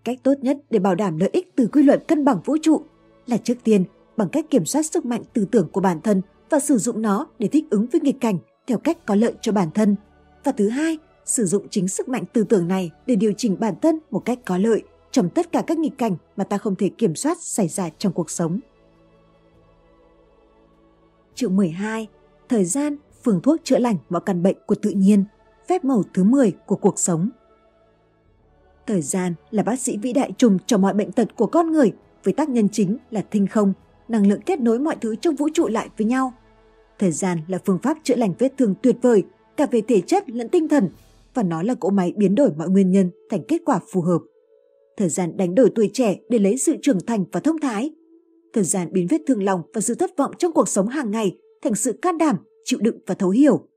Cách 0.03 0.19
tốt 0.23 0.33
nhất 0.41 0.57
để 0.69 0.79
bảo 0.79 0.95
đảm 0.95 1.17
lợi 1.17 1.29
ích 1.33 1.51
từ 1.55 1.67
quy 1.67 1.83
luật 1.83 2.07
cân 2.07 2.25
bằng 2.25 2.39
vũ 2.45 2.57
trụ 2.61 2.81
là 3.27 3.37
trước 3.37 3.57
tiên 3.63 3.83
bằng 4.17 4.29
cách 4.29 4.45
kiểm 4.49 4.65
soát 4.65 4.83
sức 4.83 5.05
mạnh 5.05 5.23
tư 5.33 5.45
tưởng 5.51 5.69
của 5.71 5.81
bản 5.81 6.01
thân 6.01 6.21
và 6.49 6.59
sử 6.59 6.77
dụng 6.77 7.01
nó 7.01 7.27
để 7.39 7.47
thích 7.47 7.65
ứng 7.69 7.85
với 7.91 8.01
nghịch 8.01 8.19
cảnh 8.21 8.37
theo 8.67 8.77
cách 8.77 9.05
có 9.05 9.15
lợi 9.15 9.33
cho 9.41 9.51
bản 9.51 9.71
thân. 9.71 9.95
Và 10.43 10.51
thứ 10.51 10.69
hai, 10.69 10.97
sử 11.25 11.45
dụng 11.45 11.67
chính 11.69 11.87
sức 11.87 12.09
mạnh 12.09 12.23
tư 12.33 12.43
tưởng 12.43 12.67
này 12.67 12.91
để 13.05 13.15
điều 13.15 13.33
chỉnh 13.37 13.57
bản 13.59 13.73
thân 13.81 13.99
một 14.11 14.19
cách 14.25 14.39
có 14.45 14.57
lợi 14.57 14.83
trong 15.11 15.29
tất 15.29 15.51
cả 15.51 15.63
các 15.67 15.77
nghịch 15.77 15.97
cảnh 15.97 16.15
mà 16.35 16.43
ta 16.43 16.57
không 16.57 16.75
thể 16.75 16.89
kiểm 16.89 17.15
soát 17.15 17.37
xảy 17.41 17.67
ra 17.67 17.89
trong 17.97 18.13
cuộc 18.13 18.29
sống. 18.29 18.59
Chương 21.35 21.55
12. 21.55 22.07
Thời 22.49 22.65
gian, 22.65 22.97
phương 23.23 23.41
thuốc 23.41 23.61
chữa 23.63 23.79
lành 23.79 23.97
mọi 24.09 24.21
căn 24.25 24.43
bệnh 24.43 24.57
của 24.65 24.75
tự 24.75 24.89
nhiên, 24.89 25.25
phép 25.67 25.85
màu 25.85 26.03
thứ 26.13 26.23
10 26.23 26.51
của 26.65 26.75
cuộc 26.75 26.99
sống. 26.99 27.29
Thời 28.87 29.01
gian 29.01 29.33
là 29.51 29.63
bác 29.63 29.79
sĩ 29.79 29.97
vĩ 29.97 30.13
đại 30.13 30.31
trùng 30.37 30.57
cho 30.65 30.77
mọi 30.77 30.93
bệnh 30.93 31.11
tật 31.11 31.35
của 31.35 31.45
con 31.45 31.71
người 31.71 31.93
với 32.23 32.33
tác 32.33 32.49
nhân 32.49 32.69
chính 32.71 32.97
là 33.11 33.23
thinh 33.31 33.47
không, 33.47 33.73
năng 34.07 34.27
lượng 34.27 34.41
kết 34.45 34.59
nối 34.59 34.79
mọi 34.79 34.95
thứ 35.01 35.15
trong 35.15 35.35
vũ 35.35 35.49
trụ 35.53 35.67
lại 35.67 35.89
với 35.97 36.07
nhau. 36.07 36.33
Thời 36.99 37.11
gian 37.11 37.37
là 37.47 37.59
phương 37.65 37.79
pháp 37.83 37.97
chữa 38.03 38.15
lành 38.15 38.33
vết 38.39 38.53
thương 38.57 38.75
tuyệt 38.81 38.95
vời, 39.01 39.23
cả 39.57 39.65
về 39.71 39.81
thể 39.81 40.01
chất 40.01 40.29
lẫn 40.29 40.49
tinh 40.49 40.67
thần, 40.67 40.89
và 41.33 41.43
nó 41.43 41.63
là 41.63 41.75
cỗ 41.75 41.89
máy 41.89 42.13
biến 42.17 42.35
đổi 42.35 42.49
mọi 42.57 42.69
nguyên 42.69 42.91
nhân 42.91 43.11
thành 43.29 43.43
kết 43.47 43.61
quả 43.65 43.79
phù 43.91 44.01
hợp. 44.01 44.19
Thời 44.97 45.09
gian 45.09 45.37
đánh 45.37 45.55
đổi 45.55 45.71
tuổi 45.75 45.89
trẻ 45.93 46.17
để 46.29 46.39
lấy 46.39 46.57
sự 46.57 46.75
trưởng 46.81 47.05
thành 47.05 47.25
và 47.31 47.39
thông 47.39 47.59
thái. 47.59 47.91
Thời 48.53 48.63
gian 48.63 48.87
biến 48.91 49.07
vết 49.09 49.21
thương 49.27 49.43
lòng 49.43 49.61
và 49.73 49.81
sự 49.81 49.95
thất 49.95 50.17
vọng 50.17 50.31
trong 50.37 50.53
cuộc 50.53 50.69
sống 50.69 50.87
hàng 50.87 51.11
ngày 51.11 51.37
thành 51.61 51.75
sự 51.75 51.99
can 52.01 52.17
đảm, 52.17 52.37
chịu 52.63 52.79
đựng 52.81 52.97
và 53.07 53.15
thấu 53.15 53.29
hiểu. 53.29 53.67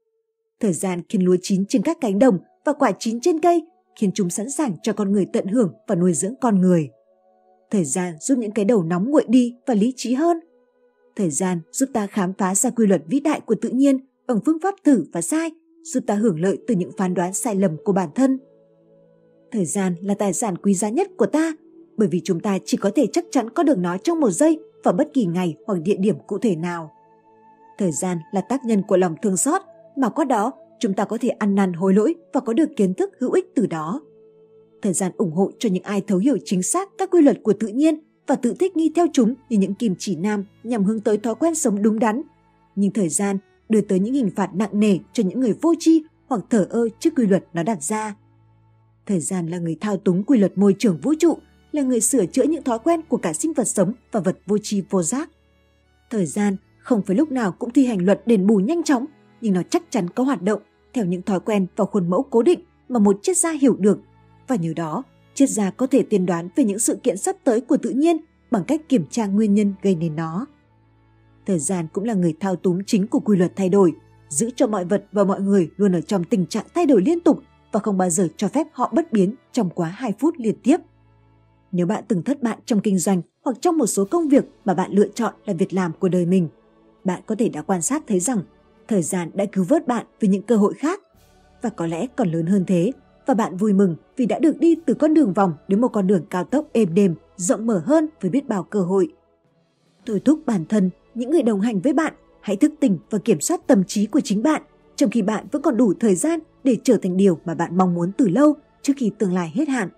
Thời 0.60 0.72
gian 0.72 1.02
khiến 1.08 1.22
lúa 1.22 1.36
chín 1.42 1.66
trên 1.66 1.82
các 1.82 1.98
cánh 2.00 2.18
đồng 2.18 2.38
và 2.64 2.72
quả 2.72 2.92
chín 2.98 3.20
trên 3.20 3.40
cây 3.40 3.62
khiến 4.00 4.10
chúng 4.14 4.30
sẵn 4.30 4.50
sàng 4.50 4.76
cho 4.82 4.92
con 4.92 5.12
người 5.12 5.26
tận 5.32 5.46
hưởng 5.46 5.72
và 5.88 5.94
nuôi 5.94 6.12
dưỡng 6.12 6.34
con 6.40 6.60
người. 6.60 6.88
Thời 7.70 7.84
gian 7.84 8.14
giúp 8.20 8.38
những 8.38 8.50
cái 8.50 8.64
đầu 8.64 8.82
nóng 8.82 9.10
nguội 9.10 9.24
đi 9.28 9.54
và 9.66 9.74
lý 9.74 9.92
trí 9.96 10.14
hơn. 10.14 10.40
Thời 11.16 11.30
gian 11.30 11.60
giúp 11.72 11.88
ta 11.92 12.06
khám 12.06 12.32
phá 12.32 12.54
ra 12.54 12.70
quy 12.70 12.86
luật 12.86 13.02
vĩ 13.06 13.20
đại 13.20 13.40
của 13.40 13.54
tự 13.60 13.68
nhiên 13.68 13.98
bằng 14.26 14.40
phương 14.46 14.58
pháp 14.62 14.74
thử 14.84 15.04
và 15.12 15.22
sai, 15.22 15.50
giúp 15.82 16.00
ta 16.06 16.14
hưởng 16.14 16.40
lợi 16.40 16.58
từ 16.66 16.74
những 16.74 16.90
phán 16.96 17.14
đoán 17.14 17.34
sai 17.34 17.54
lầm 17.54 17.76
của 17.84 17.92
bản 17.92 18.08
thân. 18.14 18.38
Thời 19.52 19.64
gian 19.64 19.94
là 20.00 20.14
tài 20.14 20.32
sản 20.32 20.56
quý 20.58 20.74
giá 20.74 20.88
nhất 20.88 21.08
của 21.16 21.26
ta, 21.26 21.52
bởi 21.96 22.08
vì 22.08 22.20
chúng 22.24 22.40
ta 22.40 22.58
chỉ 22.64 22.76
có 22.76 22.90
thể 22.94 23.06
chắc 23.12 23.24
chắn 23.30 23.50
có 23.50 23.62
được 23.62 23.78
nó 23.78 23.96
trong 23.98 24.20
một 24.20 24.30
giây 24.30 24.58
vào 24.84 24.94
bất 24.94 25.08
kỳ 25.14 25.26
ngày 25.26 25.54
hoặc 25.66 25.78
địa 25.82 25.96
điểm 25.96 26.16
cụ 26.26 26.38
thể 26.38 26.56
nào. 26.56 26.90
Thời 27.78 27.92
gian 27.92 28.18
là 28.32 28.40
tác 28.40 28.64
nhân 28.64 28.82
của 28.88 28.96
lòng 28.96 29.14
thương 29.22 29.36
xót, 29.36 29.62
mà 29.96 30.08
qua 30.08 30.24
đó 30.24 30.52
chúng 30.80 30.94
ta 30.94 31.04
có 31.04 31.18
thể 31.20 31.28
ăn 31.28 31.54
năn 31.54 31.72
hối 31.72 31.94
lỗi 31.94 32.14
và 32.32 32.40
có 32.40 32.52
được 32.52 32.68
kiến 32.76 32.94
thức 32.94 33.10
hữu 33.20 33.32
ích 33.32 33.44
từ 33.54 33.66
đó. 33.66 34.00
Thời 34.82 34.92
gian 34.92 35.12
ủng 35.16 35.32
hộ 35.32 35.50
cho 35.58 35.68
những 35.68 35.82
ai 35.82 36.00
thấu 36.00 36.18
hiểu 36.18 36.38
chính 36.44 36.62
xác 36.62 36.88
các 36.98 37.10
quy 37.10 37.22
luật 37.22 37.42
của 37.42 37.52
tự 37.52 37.68
nhiên 37.68 37.98
và 38.26 38.34
tự 38.34 38.54
thích 38.54 38.76
nghi 38.76 38.92
theo 38.94 39.06
chúng 39.12 39.34
như 39.48 39.58
những 39.58 39.74
kim 39.74 39.94
chỉ 39.98 40.16
nam 40.16 40.44
nhằm 40.64 40.84
hướng 40.84 41.00
tới 41.00 41.18
thói 41.18 41.34
quen 41.34 41.54
sống 41.54 41.82
đúng 41.82 41.98
đắn. 41.98 42.22
Nhưng 42.76 42.90
thời 42.90 43.08
gian 43.08 43.38
đưa 43.68 43.80
tới 43.80 44.00
những 44.00 44.14
hình 44.14 44.30
phạt 44.36 44.54
nặng 44.54 44.80
nề 44.80 44.98
cho 45.12 45.22
những 45.26 45.40
người 45.40 45.54
vô 45.62 45.74
tri 45.78 46.02
hoặc 46.26 46.40
thở 46.50 46.66
ơ 46.70 46.88
trước 47.00 47.10
quy 47.16 47.26
luật 47.26 47.44
nó 47.52 47.62
đặt 47.62 47.82
ra. 47.82 48.16
Thời 49.06 49.20
gian 49.20 49.46
là 49.46 49.58
người 49.58 49.76
thao 49.80 49.96
túng 49.96 50.22
quy 50.22 50.38
luật 50.38 50.58
môi 50.58 50.74
trường 50.78 50.98
vũ 51.02 51.14
trụ, 51.18 51.38
là 51.72 51.82
người 51.82 52.00
sửa 52.00 52.26
chữa 52.26 52.42
những 52.42 52.62
thói 52.62 52.78
quen 52.78 53.00
của 53.08 53.16
cả 53.16 53.32
sinh 53.32 53.52
vật 53.52 53.68
sống 53.68 53.92
và 54.12 54.20
vật 54.20 54.38
vô 54.46 54.58
tri 54.62 54.82
vô 54.90 55.02
giác. 55.02 55.30
Thời 56.10 56.26
gian 56.26 56.56
không 56.78 57.02
phải 57.02 57.16
lúc 57.16 57.32
nào 57.32 57.52
cũng 57.52 57.70
thi 57.70 57.86
hành 57.86 58.04
luật 58.04 58.22
đền 58.26 58.46
bù 58.46 58.56
nhanh 58.56 58.82
chóng, 58.82 59.04
nhưng 59.40 59.54
nó 59.54 59.62
chắc 59.70 59.82
chắn 59.90 60.10
có 60.10 60.24
hoạt 60.24 60.42
động 60.42 60.62
theo 60.94 61.04
những 61.04 61.22
thói 61.22 61.40
quen 61.40 61.66
và 61.76 61.84
khuôn 61.84 62.10
mẫu 62.10 62.22
cố 62.22 62.42
định 62.42 62.60
mà 62.88 62.98
một 62.98 63.18
triết 63.22 63.36
gia 63.36 63.50
hiểu 63.50 63.76
được. 63.76 63.98
Và 64.48 64.56
nhờ 64.56 64.72
đó, 64.76 65.02
triết 65.34 65.50
gia 65.50 65.70
có 65.70 65.86
thể 65.86 66.02
tiên 66.02 66.26
đoán 66.26 66.48
về 66.56 66.64
những 66.64 66.78
sự 66.78 66.96
kiện 67.02 67.16
sắp 67.16 67.36
tới 67.44 67.60
của 67.60 67.76
tự 67.76 67.90
nhiên 67.90 68.16
bằng 68.50 68.64
cách 68.64 68.88
kiểm 68.88 69.04
tra 69.10 69.26
nguyên 69.26 69.54
nhân 69.54 69.74
gây 69.82 69.94
nên 69.94 70.16
nó. 70.16 70.46
Thời 71.46 71.58
gian 71.58 71.86
cũng 71.92 72.04
là 72.04 72.14
người 72.14 72.34
thao 72.40 72.56
túng 72.56 72.84
chính 72.84 73.06
của 73.06 73.20
quy 73.20 73.36
luật 73.36 73.52
thay 73.56 73.68
đổi, 73.68 73.92
giữ 74.28 74.50
cho 74.56 74.66
mọi 74.66 74.84
vật 74.84 75.04
và 75.12 75.24
mọi 75.24 75.40
người 75.40 75.70
luôn 75.76 75.92
ở 75.92 76.00
trong 76.00 76.24
tình 76.24 76.46
trạng 76.46 76.66
thay 76.74 76.86
đổi 76.86 77.02
liên 77.02 77.20
tục 77.20 77.42
và 77.72 77.80
không 77.80 77.98
bao 77.98 78.10
giờ 78.10 78.28
cho 78.36 78.48
phép 78.48 78.66
họ 78.72 78.92
bất 78.94 79.12
biến 79.12 79.34
trong 79.52 79.70
quá 79.70 79.88
2 79.88 80.12
phút 80.18 80.34
liên 80.38 80.54
tiếp. 80.62 80.76
Nếu 81.72 81.86
bạn 81.86 82.04
từng 82.08 82.22
thất 82.22 82.42
bại 82.42 82.56
trong 82.66 82.80
kinh 82.80 82.98
doanh 82.98 83.22
hoặc 83.44 83.56
trong 83.60 83.78
một 83.78 83.86
số 83.86 84.04
công 84.04 84.28
việc 84.28 84.44
mà 84.64 84.74
bạn 84.74 84.92
lựa 84.92 85.08
chọn 85.08 85.34
là 85.44 85.54
việc 85.54 85.72
làm 85.72 85.92
của 85.92 86.08
đời 86.08 86.26
mình, 86.26 86.48
bạn 87.04 87.22
có 87.26 87.34
thể 87.38 87.48
đã 87.48 87.62
quan 87.62 87.82
sát 87.82 88.02
thấy 88.06 88.20
rằng 88.20 88.42
thời 88.88 89.02
gian 89.02 89.30
đã 89.34 89.44
cứu 89.44 89.64
vớt 89.68 89.86
bạn 89.86 90.06
với 90.20 90.30
những 90.30 90.42
cơ 90.42 90.56
hội 90.56 90.74
khác 90.74 91.00
và 91.62 91.70
có 91.70 91.86
lẽ 91.86 92.06
còn 92.16 92.30
lớn 92.30 92.46
hơn 92.46 92.64
thế 92.66 92.92
và 93.26 93.34
bạn 93.34 93.56
vui 93.56 93.72
mừng 93.72 93.96
vì 94.16 94.26
đã 94.26 94.38
được 94.38 94.58
đi 94.58 94.76
từ 94.86 94.94
con 94.94 95.14
đường 95.14 95.32
vòng 95.32 95.52
đến 95.68 95.80
một 95.80 95.88
con 95.88 96.06
đường 96.06 96.24
cao 96.30 96.44
tốc 96.44 96.66
êm 96.72 96.94
đềm, 96.94 97.14
rộng 97.36 97.66
mở 97.66 97.82
hơn 97.86 98.08
với 98.20 98.30
biết 98.30 98.48
bao 98.48 98.62
cơ 98.62 98.80
hội. 98.80 99.12
Thôi 100.06 100.20
thúc 100.24 100.40
bản 100.46 100.64
thân, 100.68 100.90
những 101.14 101.30
người 101.30 101.42
đồng 101.42 101.60
hành 101.60 101.80
với 101.80 101.92
bạn, 101.92 102.14
hãy 102.40 102.56
thức 102.56 102.72
tỉnh 102.80 102.98
và 103.10 103.18
kiểm 103.18 103.40
soát 103.40 103.66
tâm 103.66 103.84
trí 103.84 104.06
của 104.06 104.20
chính 104.20 104.42
bạn, 104.42 104.62
trong 104.96 105.10
khi 105.10 105.22
bạn 105.22 105.46
vẫn 105.52 105.62
còn 105.62 105.76
đủ 105.76 105.94
thời 106.00 106.14
gian 106.14 106.40
để 106.64 106.76
trở 106.84 106.96
thành 106.96 107.16
điều 107.16 107.38
mà 107.44 107.54
bạn 107.54 107.76
mong 107.76 107.94
muốn 107.94 108.12
từ 108.12 108.28
lâu 108.28 108.54
trước 108.82 108.92
khi 108.96 109.10
tương 109.18 109.34
lai 109.34 109.52
hết 109.54 109.68
hạn. 109.68 109.88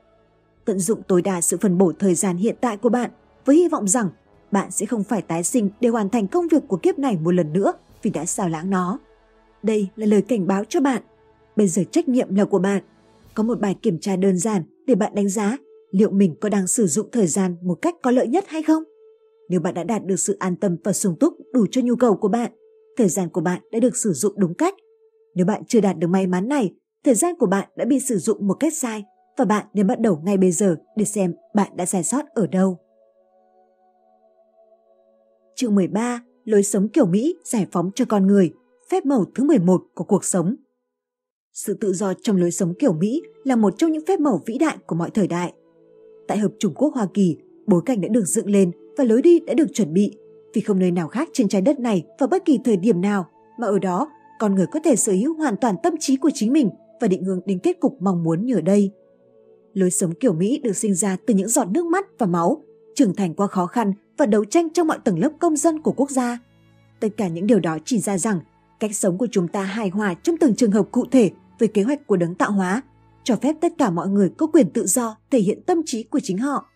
Tận 0.64 0.78
dụng 0.78 1.02
tối 1.02 1.22
đa 1.22 1.40
sự 1.40 1.56
phân 1.60 1.78
bổ 1.78 1.92
thời 1.98 2.14
gian 2.14 2.36
hiện 2.36 2.56
tại 2.60 2.76
của 2.76 2.88
bạn 2.88 3.10
với 3.44 3.56
hy 3.56 3.68
vọng 3.68 3.88
rằng 3.88 4.08
bạn 4.50 4.70
sẽ 4.70 4.86
không 4.86 5.04
phải 5.04 5.22
tái 5.22 5.44
sinh 5.44 5.70
để 5.80 5.88
hoàn 5.88 6.08
thành 6.08 6.26
công 6.26 6.48
việc 6.48 6.62
của 6.68 6.76
kiếp 6.76 6.98
này 6.98 7.18
một 7.22 7.30
lần 7.30 7.52
nữa 7.52 7.72
vì 8.02 8.10
đã 8.10 8.24
xào 8.24 8.48
lãng 8.48 8.70
nó. 8.70 8.98
Đây 9.62 9.88
là 9.96 10.06
lời 10.06 10.22
cảnh 10.22 10.46
báo 10.46 10.64
cho 10.64 10.80
bạn. 10.80 11.02
Bây 11.56 11.68
giờ 11.68 11.82
trách 11.92 12.08
nhiệm 12.08 12.34
là 12.34 12.44
của 12.44 12.58
bạn. 12.58 12.82
Có 13.38 13.44
một 13.44 13.60
bài 13.60 13.76
kiểm 13.82 13.98
tra 14.00 14.16
đơn 14.16 14.38
giản 14.38 14.62
để 14.86 14.94
bạn 14.94 15.14
đánh 15.14 15.28
giá 15.28 15.56
liệu 15.90 16.10
mình 16.10 16.34
có 16.40 16.48
đang 16.48 16.66
sử 16.66 16.86
dụng 16.86 17.08
thời 17.12 17.26
gian 17.26 17.56
một 17.62 17.74
cách 17.82 17.94
có 18.02 18.10
lợi 18.10 18.28
nhất 18.28 18.44
hay 18.48 18.62
không. 18.62 18.82
Nếu 19.48 19.60
bạn 19.60 19.74
đã 19.74 19.84
đạt 19.84 20.04
được 20.04 20.16
sự 20.16 20.36
an 20.38 20.56
tâm 20.56 20.76
và 20.84 20.92
sung 20.92 21.16
túc 21.20 21.34
đủ 21.52 21.66
cho 21.70 21.80
nhu 21.84 21.96
cầu 21.96 22.16
của 22.16 22.28
bạn, 22.28 22.52
thời 22.96 23.08
gian 23.08 23.28
của 23.28 23.40
bạn 23.40 23.62
đã 23.72 23.78
được 23.78 23.96
sử 23.96 24.12
dụng 24.12 24.32
đúng 24.36 24.54
cách. 24.54 24.74
Nếu 25.34 25.46
bạn 25.46 25.64
chưa 25.64 25.80
đạt 25.80 25.98
được 25.98 26.06
may 26.06 26.26
mắn 26.26 26.48
này, 26.48 26.74
thời 27.04 27.14
gian 27.14 27.34
của 27.38 27.46
bạn 27.46 27.68
đã 27.76 27.84
bị 27.84 28.00
sử 28.00 28.18
dụng 28.18 28.46
một 28.46 28.54
cách 28.54 28.74
sai 28.74 29.04
và 29.38 29.44
bạn 29.44 29.66
nên 29.74 29.86
bắt 29.86 30.00
đầu 30.00 30.20
ngay 30.24 30.36
bây 30.36 30.50
giờ 30.50 30.76
để 30.96 31.04
xem 31.04 31.34
bạn 31.54 31.76
đã 31.76 31.86
sai 31.86 32.04
sót 32.04 32.24
ở 32.34 32.46
đâu. 32.46 32.78
Chương 35.56 35.74
13 35.74 36.22
lối 36.44 36.62
sống 36.62 36.88
kiểu 36.88 37.06
Mỹ 37.06 37.34
giải 37.44 37.66
phóng 37.72 37.90
cho 37.94 38.04
con 38.08 38.26
người, 38.26 38.52
phép 38.90 39.06
màu 39.06 39.24
thứ 39.34 39.44
11 39.44 39.82
của 39.94 40.04
cuộc 40.04 40.24
sống. 40.24 40.56
Sự 41.64 41.74
tự 41.74 41.92
do 41.92 42.12
trong 42.22 42.36
lối 42.36 42.50
sống 42.50 42.74
kiểu 42.78 42.92
Mỹ 42.92 43.22
là 43.44 43.56
một 43.56 43.74
trong 43.78 43.92
những 43.92 44.06
phép 44.06 44.20
màu 44.20 44.40
vĩ 44.46 44.58
đại 44.58 44.76
của 44.86 44.96
mọi 44.96 45.10
thời 45.10 45.26
đại. 45.26 45.52
Tại 46.28 46.38
Hợp 46.38 46.52
Trung 46.58 46.74
Quốc 46.74 46.94
Hoa 46.94 47.06
Kỳ, 47.14 47.36
bối 47.66 47.82
cảnh 47.86 48.00
đã 48.00 48.08
được 48.08 48.24
dựng 48.24 48.50
lên 48.50 48.70
và 48.98 49.04
lối 49.04 49.22
đi 49.22 49.40
đã 49.40 49.54
được 49.54 49.66
chuẩn 49.74 49.92
bị, 49.92 50.16
vì 50.54 50.60
không 50.60 50.78
nơi 50.78 50.90
nào 50.90 51.08
khác 51.08 51.28
trên 51.32 51.48
trái 51.48 51.62
đất 51.62 51.80
này 51.80 52.04
vào 52.18 52.28
bất 52.28 52.44
kỳ 52.44 52.58
thời 52.64 52.76
điểm 52.76 53.00
nào 53.00 53.26
mà 53.60 53.66
ở 53.66 53.78
đó 53.78 54.08
con 54.38 54.54
người 54.54 54.66
có 54.72 54.80
thể 54.84 54.96
sở 54.96 55.12
hữu 55.12 55.34
hoàn 55.34 55.56
toàn 55.56 55.74
tâm 55.82 55.94
trí 56.00 56.16
của 56.16 56.30
chính 56.34 56.52
mình 56.52 56.70
và 57.00 57.08
định 57.08 57.24
hướng 57.24 57.40
đến 57.46 57.58
kết 57.58 57.80
cục 57.80 57.96
mong 58.02 58.24
muốn 58.24 58.46
như 58.46 58.54
ở 58.54 58.60
đây. 58.60 58.90
Lối 59.74 59.90
sống 59.90 60.14
kiểu 60.14 60.32
Mỹ 60.32 60.60
được 60.64 60.76
sinh 60.76 60.94
ra 60.94 61.16
từ 61.26 61.34
những 61.34 61.48
giọt 61.48 61.68
nước 61.70 61.86
mắt 61.86 62.06
và 62.18 62.26
máu, 62.26 62.62
trưởng 62.94 63.14
thành 63.14 63.34
qua 63.34 63.46
khó 63.46 63.66
khăn 63.66 63.92
và 64.18 64.26
đấu 64.26 64.44
tranh 64.44 64.70
trong 64.70 64.86
mọi 64.86 64.98
tầng 65.04 65.18
lớp 65.18 65.30
công 65.40 65.56
dân 65.56 65.82
của 65.82 65.92
quốc 65.92 66.10
gia. 66.10 66.38
Tất 67.00 67.08
cả 67.16 67.28
những 67.28 67.46
điều 67.46 67.60
đó 67.60 67.78
chỉ 67.84 67.98
ra 67.98 68.18
rằng 68.18 68.40
cách 68.80 68.94
sống 68.94 69.18
của 69.18 69.28
chúng 69.30 69.48
ta 69.48 69.62
hài 69.62 69.88
hòa 69.88 70.14
trong 70.14 70.36
từng 70.36 70.54
trường 70.54 70.72
hợp 70.72 70.88
cụ 70.90 71.04
thể 71.10 71.30
với 71.58 71.68
kế 71.68 71.82
hoạch 71.82 72.06
của 72.06 72.16
đấng 72.16 72.34
tạo 72.34 72.52
hóa, 72.52 72.82
cho 73.24 73.36
phép 73.36 73.56
tất 73.60 73.72
cả 73.78 73.90
mọi 73.90 74.08
người 74.08 74.30
có 74.38 74.46
quyền 74.46 74.70
tự 74.70 74.86
do 74.86 75.16
thể 75.30 75.38
hiện 75.38 75.62
tâm 75.62 75.82
trí 75.86 76.02
của 76.02 76.20
chính 76.20 76.38
họ. 76.38 76.66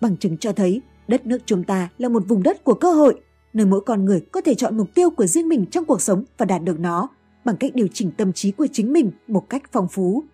Bằng 0.00 0.16
chứng 0.16 0.38
cho 0.38 0.52
thấy 0.52 0.82
đất 1.08 1.26
nước 1.26 1.38
chúng 1.46 1.64
ta 1.64 1.88
là 1.98 2.08
một 2.08 2.22
vùng 2.28 2.42
đất 2.42 2.64
của 2.64 2.74
cơ 2.74 2.92
hội, 2.92 3.20
nơi 3.52 3.66
mỗi 3.66 3.80
con 3.80 4.04
người 4.04 4.20
có 4.20 4.40
thể 4.40 4.54
chọn 4.54 4.76
mục 4.76 4.94
tiêu 4.94 5.10
của 5.10 5.26
riêng 5.26 5.48
mình 5.48 5.66
trong 5.66 5.84
cuộc 5.84 6.02
sống 6.02 6.24
và 6.38 6.46
đạt 6.46 6.62
được 6.62 6.80
nó 6.80 7.08
bằng 7.44 7.56
cách 7.56 7.74
điều 7.74 7.88
chỉnh 7.92 8.10
tâm 8.16 8.32
trí 8.32 8.52
của 8.52 8.66
chính 8.72 8.92
mình 8.92 9.10
một 9.28 9.50
cách 9.50 9.62
phong 9.72 9.88
phú. 9.88 10.24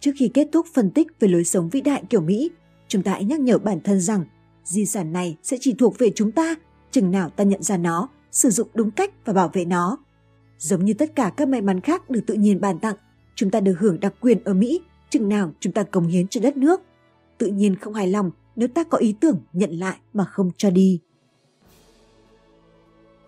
Trước 0.00 0.12
khi 0.18 0.30
kết 0.34 0.48
thúc 0.52 0.66
phân 0.74 0.90
tích 0.90 1.06
về 1.20 1.28
lối 1.28 1.44
sống 1.44 1.68
vĩ 1.68 1.80
đại 1.80 2.02
kiểu 2.08 2.20
Mỹ, 2.20 2.50
chúng 2.88 3.02
ta 3.02 3.12
hãy 3.12 3.24
nhắc 3.24 3.40
nhở 3.40 3.58
bản 3.58 3.80
thân 3.80 4.00
rằng 4.00 4.24
Di 4.64 4.86
sản 4.86 5.12
này 5.12 5.36
sẽ 5.42 5.56
chỉ 5.60 5.74
thuộc 5.78 5.98
về 5.98 6.10
chúng 6.14 6.32
ta 6.32 6.54
chừng 6.90 7.10
nào 7.10 7.30
ta 7.30 7.44
nhận 7.44 7.62
ra 7.62 7.76
nó, 7.76 8.08
sử 8.30 8.50
dụng 8.50 8.68
đúng 8.74 8.90
cách 8.90 9.10
và 9.24 9.32
bảo 9.32 9.50
vệ 9.52 9.64
nó. 9.64 9.98
Giống 10.58 10.84
như 10.84 10.94
tất 10.94 11.16
cả 11.16 11.32
các 11.36 11.48
may 11.48 11.62
mắn 11.62 11.80
khác 11.80 12.10
được 12.10 12.20
tự 12.26 12.34
nhiên 12.34 12.60
ban 12.60 12.78
tặng, 12.78 12.96
chúng 13.34 13.50
ta 13.50 13.60
được 13.60 13.74
hưởng 13.78 14.00
đặc 14.00 14.14
quyền 14.20 14.44
ở 14.44 14.54
Mỹ 14.54 14.80
chừng 15.10 15.28
nào 15.28 15.52
chúng 15.60 15.72
ta 15.72 15.82
cống 15.82 16.06
hiến 16.06 16.28
cho 16.28 16.40
đất 16.40 16.56
nước. 16.56 16.80
Tự 17.38 17.46
nhiên 17.46 17.76
không 17.76 17.94
hài 17.94 18.08
lòng 18.08 18.30
nếu 18.56 18.68
ta 18.68 18.84
có 18.84 18.98
ý 18.98 19.14
tưởng 19.20 19.40
nhận 19.52 19.70
lại 19.70 19.96
mà 20.12 20.24
không 20.24 20.50
cho 20.56 20.70
đi. 20.70 21.00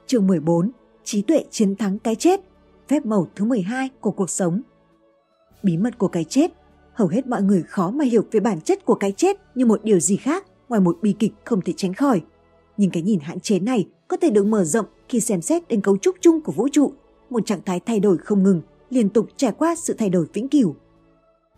Chương 0.07 0.27
14 0.27 0.71
Trí 1.05 1.23
tuệ 1.23 1.45
chiến 1.51 1.77
thắng 1.77 1.99
cái 1.99 2.15
chết 2.15 2.41
Phép 2.89 3.07
màu 3.07 3.29
thứ 3.35 3.45
12 3.45 3.91
của 4.01 4.11
cuộc 4.11 4.31
sống 4.31 4.63
Bí 5.63 5.77
mật 5.77 5.99
của 5.99 6.09
cái 6.09 6.25
chết 6.25 6.53
Hầu 6.97 7.09
hết 7.09 7.27
mọi 7.27 7.43
người 7.43 7.63
khó 7.63 7.91
mà 7.91 8.05
hiểu 8.05 8.23
về 8.31 8.41
bản 8.41 8.61
chất 8.61 8.85
của 8.85 8.95
cái 8.95 9.13
chết 9.13 9.37
như 9.55 9.67
một 9.67 9.85
điều 9.85 10.01
gì 10.01 10.17
khác 10.17 10.47
ngoài 10.69 10.81
một 10.81 10.99
bi 11.03 11.15
kịch 11.19 11.33
không 11.45 11.61
thể 11.61 11.73
tránh 11.77 11.95
khỏi. 11.95 12.23
Nhưng 12.77 12.91
cái 12.91 13.03
nhìn 13.03 13.21
hạn 13.21 13.41
chế 13.41 13.59
này 13.59 13.87
có 14.09 14.17
thể 14.17 14.31
được 14.31 14.47
mở 14.47 14.65
rộng 14.65 14.87
khi 15.09 15.21
xem 15.21 15.43
xét 15.43 15.69
đến 15.69 15.81
cấu 15.81 15.97
trúc 15.97 16.17
chung 16.21 16.41
của 16.41 16.53
vũ 16.53 16.69
trụ, 16.73 16.93
một 17.31 17.47
trạng 17.47 17.63
thái 17.67 17.81
thay 17.81 18.01
đổi 18.01 18.19
không 18.19 18.43
ngừng, 18.43 18.63
liên 18.91 19.09
tục 19.09 19.27
trải 19.37 19.53
qua 19.53 19.75
sự 19.75 19.95
thay 19.99 20.11
đổi 20.11 20.27
vĩnh 20.33 20.49
cửu. 20.49 20.77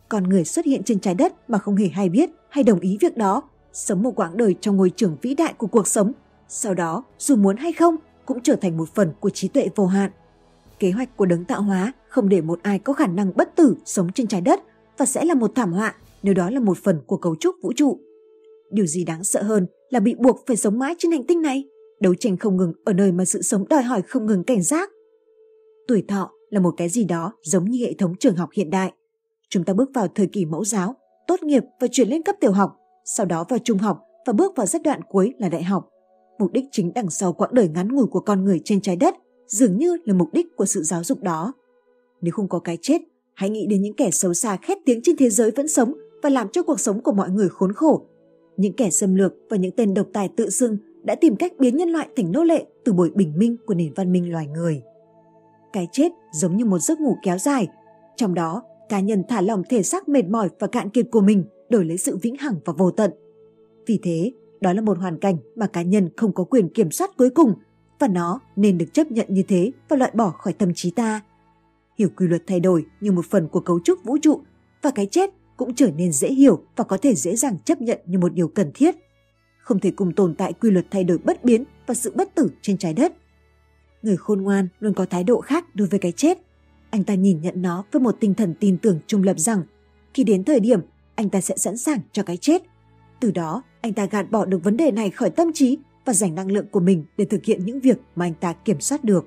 Con 0.09 0.25
người 0.25 0.45
xuất 0.45 0.65
hiện 0.65 0.83
trên 0.83 1.01
trái 1.01 1.15
đất 1.15 1.51
mà 1.51 1.59
không 1.59 1.77
hề 1.77 1.89
hay 1.89 2.09
biết 2.09 2.31
hay 2.49 2.65
đồng 2.65 2.81
ý 2.81 2.99
việc 3.01 3.17
đó, 3.17 3.43
sống 3.73 4.03
một 4.03 4.13
quãng 4.17 4.37
đời 4.37 4.55
trong 4.61 4.77
ngôi 4.77 4.91
trường 4.91 5.17
vĩ 5.23 5.35
đại 5.35 5.53
của 5.53 5.67
cuộc 5.67 5.87
sống, 5.87 6.13
sau 6.49 6.75
đó 6.75 7.05
dù 7.19 7.37
muốn 7.37 7.57
hay 7.57 7.73
không 7.73 7.97
cũng 8.27 8.41
trở 8.41 8.57
thành 8.57 8.77
một 8.77 8.89
phần 8.95 9.13
của 9.21 9.31
trí 9.31 9.49
tuệ 9.49 9.69
vô 9.75 9.87
hạn. 9.87 10.11
Kế 10.79 10.91
hoạch 10.91 11.17
của 11.17 11.27
đấng 11.27 11.45
tạo 11.45 11.63
hóa 11.63 11.93
không 12.09 12.29
để 12.29 12.41
một 12.41 12.59
ai 12.63 12.79
có 12.79 12.93
khả 12.93 13.07
năng 13.07 13.33
bất 13.37 13.57
tử 13.57 13.77
sống 13.85 14.09
trên 14.15 14.27
trái 14.27 14.41
đất 14.41 14.61
và 14.99 15.07
sẽ 15.07 15.25
là 15.25 15.35
một 15.35 15.53
thảm 15.55 15.73
họa 15.73 15.95
nếu 16.23 16.35
đó 16.35 16.51
là 16.51 16.61
một 16.61 16.79
phần 16.79 17.01
của 17.07 17.17
cấu 17.17 17.37
trúc 17.37 17.57
vũ 17.63 17.73
trụ. 17.77 18.01
Điều 18.71 18.87
gì 18.87 19.05
đáng 19.05 19.25
sợ 19.25 19.43
hơn 19.43 19.67
là 19.91 20.01
bị 20.01 20.15
buộc 20.15 20.45
phải 20.47 20.57
sống 20.57 20.79
mãi 20.79 20.95
trên 20.99 21.13
hành 21.13 21.27
tinh 21.27 21.43
này, 21.43 21.65
đấu 22.01 22.15
tranh 22.15 22.37
không 22.37 22.57
ngừng 22.57 22.73
ở 22.85 22.93
nơi 22.93 23.13
mà 23.13 23.25
sự 23.25 23.43
sống 23.43 23.69
đòi 23.69 23.83
hỏi 23.83 24.03
không 24.03 24.27
ngừng 24.27 24.45
cảnh 24.45 24.63
giác. 24.63 24.91
Tuổi 25.89 26.05
thọ 26.09 26.31
là 26.51 26.61
một 26.61 26.75
cái 26.77 26.89
gì 26.89 27.05
đó 27.05 27.33
giống 27.43 27.65
như 27.65 27.85
hệ 27.85 27.95
thống 27.95 28.15
trường 28.21 28.37
học 28.37 28.49
hiện 28.53 28.71
đại. 28.71 28.93
Chúng 29.49 29.65
ta 29.65 29.73
bước 29.73 29.91
vào 29.95 30.09
thời 30.09 30.27
kỳ 30.27 30.45
mẫu 30.45 30.65
giáo, 30.65 30.95
tốt 31.27 31.43
nghiệp 31.43 31.65
và 31.81 31.87
chuyển 31.93 32.09
lên 32.09 32.23
cấp 32.23 32.37
tiểu 32.41 32.53
học, 32.53 32.77
sau 33.05 33.27
đó 33.27 33.45
vào 33.49 33.59
trung 33.65 33.79
học 33.79 34.01
và 34.27 34.33
bước 34.33 34.57
vào 34.57 34.67
giai 34.67 34.81
đoạn 34.85 35.01
cuối 35.03 35.35
là 35.39 35.49
đại 35.49 35.63
học. 35.63 35.89
Mục 36.39 36.53
đích 36.53 36.65
chính 36.73 36.93
đằng 36.95 37.11
sau 37.11 37.33
quãng 37.33 37.55
đời 37.55 37.69
ngắn 37.69 37.89
ngủi 37.89 38.07
của 38.07 38.21
con 38.21 38.45
người 38.45 38.61
trên 38.65 38.81
trái 38.81 38.97
đất 38.97 39.15
dường 39.47 39.79
như 39.79 39.97
là 40.05 40.15
mục 40.15 40.29
đích 40.33 40.57
của 40.57 40.67
sự 40.67 40.83
giáo 40.83 41.05
dục 41.05 41.23
đó. 41.23 41.53
Nếu 42.21 42.33
không 42.33 42.49
có 42.49 42.59
cái 42.59 42.79
chết, 42.83 43.03
hãy 43.35 43.51
nghĩ 43.51 43.67
đến 43.67 43.83
những 43.83 43.95
kẻ 43.95 44.11
xấu 44.11 44.35
xa 44.35 44.57
khét 44.57 44.79
tiếng 44.85 45.01
trên 45.03 45.17
thế 45.17 45.31
giới 45.31 45.51
vẫn 45.51 45.69
sống 45.69 45.95
và 46.23 46.31
làm 46.31 46.49
cho 46.49 46.63
cuộc 46.63 46.81
sống 46.81 47.03
của 47.03 47.13
mọi 47.13 47.31
người 47.31 47.49
khốn 47.49 47.73
khổ. 47.73 48.07
Những 48.57 48.73
kẻ 48.73 48.91
xâm 48.91 49.15
lược 49.15 49.33
và 49.51 49.57
những 49.57 49.77
tên 49.77 49.95
độc 49.95 50.07
tài 50.13 50.29
tự 50.37 50.51
xưng 50.51 50.77
đã 51.03 51.15
tìm 51.15 51.37
cách 51.37 51.53
biến 51.59 51.77
nhân 51.77 51.89
loại 51.89 52.09
thành 52.17 52.33
nô 52.33 52.45
lệ 52.45 52.67
từ 52.85 52.93
buổi 52.93 53.11
bình 53.15 53.33
minh 53.39 53.57
của 53.67 53.75
nền 53.75 53.93
văn 53.95 54.13
minh 54.13 54.33
loài 54.33 54.47
người. 54.47 54.83
Cái 55.73 55.89
chết 55.93 56.13
giống 56.31 56.57
như 56.57 56.65
một 56.65 56.79
giấc 56.79 57.01
ngủ 57.01 57.17
kéo 57.23 57.39
dài, 57.39 57.69
trong 58.17 58.35
đó 58.35 58.63
cá 58.89 59.01
nhân 59.01 59.23
thả 59.29 59.41
lòng 59.41 59.63
thể 59.69 59.83
xác 59.83 60.09
mệt 60.09 60.25
mỏi 60.25 60.49
và 60.59 60.67
cạn 60.67 60.91
kiệt 60.91 61.07
của 61.11 61.21
mình 61.21 61.45
đổi 61.69 61.85
lấy 61.85 61.99
sự 61.99 62.17
vĩnh 62.17 62.37
hằng 62.37 62.55
và 62.65 62.73
vô 62.73 62.91
tận. 62.91 63.11
Vì 63.87 64.01
thế, 64.03 64.33
đó 64.61 64.73
là 64.73 64.81
một 64.81 64.99
hoàn 64.99 65.19
cảnh 65.19 65.37
mà 65.57 65.67
cá 65.67 65.83
nhân 65.83 66.09
không 66.17 66.33
có 66.33 66.45
quyền 66.45 66.69
kiểm 66.69 66.91
soát 66.91 67.17
cuối 67.17 67.31
cùng 67.31 67.55
và 67.99 68.09
nó 68.09 68.41
nên 68.57 68.79
được 68.79 68.87
chấp 68.93 69.11
nhận 69.11 69.27
như 69.29 69.43
thế 69.49 69.73
và 69.89 69.97
loại 69.97 70.11
bỏ 70.15 70.31
khỏi 70.31 70.53
tâm 70.53 70.73
trí 70.75 70.91
ta. 70.91 71.21
Hiểu 71.99 72.09
quy 72.17 72.27
luật 72.27 72.43
thay 72.47 72.61
đổi 72.61 72.85
như 73.01 73.13
một 73.13 73.27
phần 73.31 73.49
của 73.49 73.61
cấu 73.61 73.81
trúc 73.85 74.05
vũ 74.05 74.19
trụ 74.23 74.41
và 74.83 74.91
cái 74.91 75.07
chết 75.07 75.31
cũng 75.57 75.75
trở 75.75 75.91
nên 75.91 76.13
dễ 76.13 76.29
hiểu 76.29 76.63
và 76.77 76.85
có 76.85 76.97
thể 76.97 77.15
dễ 77.15 77.37
dàng 77.37 77.57
chấp 77.65 77.81
nhận 77.81 77.99
như 78.07 78.19
một 78.19 78.35
điều 78.35 78.49
cần 78.49 78.71
thiết. 78.75 78.95
Không 79.59 79.81
thể 79.81 79.91
cùng 79.91 80.13
tồn 80.13 80.35
tại 80.35 80.53
quy 80.53 80.71
luật 80.71 80.87
thay 80.91 81.05
đổi 81.05 81.19
bất 81.19 81.45
biến 81.45 81.65
và 81.87 81.95
sự 81.95 82.13
bất 82.17 82.35
tử 82.35 82.51
trên 82.63 82.79
trái 82.79 82.95
đất. 82.95 83.13
Người 84.03 84.17
khôn 84.17 84.43
ngoan 84.43 84.69
luôn 84.81 84.95
có 84.95 85.07
thái 85.07 85.25
độ 85.25 85.41
khác 85.41 85.75
đối 85.75 85.89
với 85.89 85.99
cái 85.99 86.13
chết. 86.13 86.39
Anh 86.91 87.05
ta 87.05 87.15
nhìn 87.15 87.41
nhận 87.41 87.63
nó 87.63 87.85
với 87.93 88.01
một 88.01 88.17
tinh 88.21 88.35
thần 88.35 88.55
tin 88.61 88.79
tưởng 88.79 88.99
trung 89.07 89.23
lập 89.23 89.39
rằng 89.39 89.63
khi 90.15 90.25
đến 90.25 90.45
thời 90.45 90.61
điểm 90.61 90.81
anh 91.15 91.29
ta 91.29 91.41
sẽ 91.41 91.57
sẵn 91.57 91.77
sàng 91.77 92.01
cho 92.13 92.23
cái 92.23 92.37
chết. 92.37 92.63
Từ 93.21 93.31
đó, 93.31 93.63
anh 93.81 93.93
ta 93.93 94.07
gạt 94.07 94.31
bỏ 94.31 94.45
được 94.45 94.65
vấn 94.65 94.77
đề 94.77 94.91
này 94.91 95.11
khỏi 95.11 95.31
tâm 95.31 95.53
trí 95.55 95.79
và 96.05 96.13
dành 96.13 96.35
năng 96.35 96.51
lượng 96.51 96.67
của 96.71 96.81
mình 96.81 97.05
để 97.17 97.25
thực 97.25 97.45
hiện 97.45 97.65
những 97.65 97.81
việc 97.81 97.99
mà 98.17 98.27
anh 98.27 98.35
ta 98.35 98.53
kiểm 98.53 98.81
soát 98.81 99.05
được. 99.05 99.27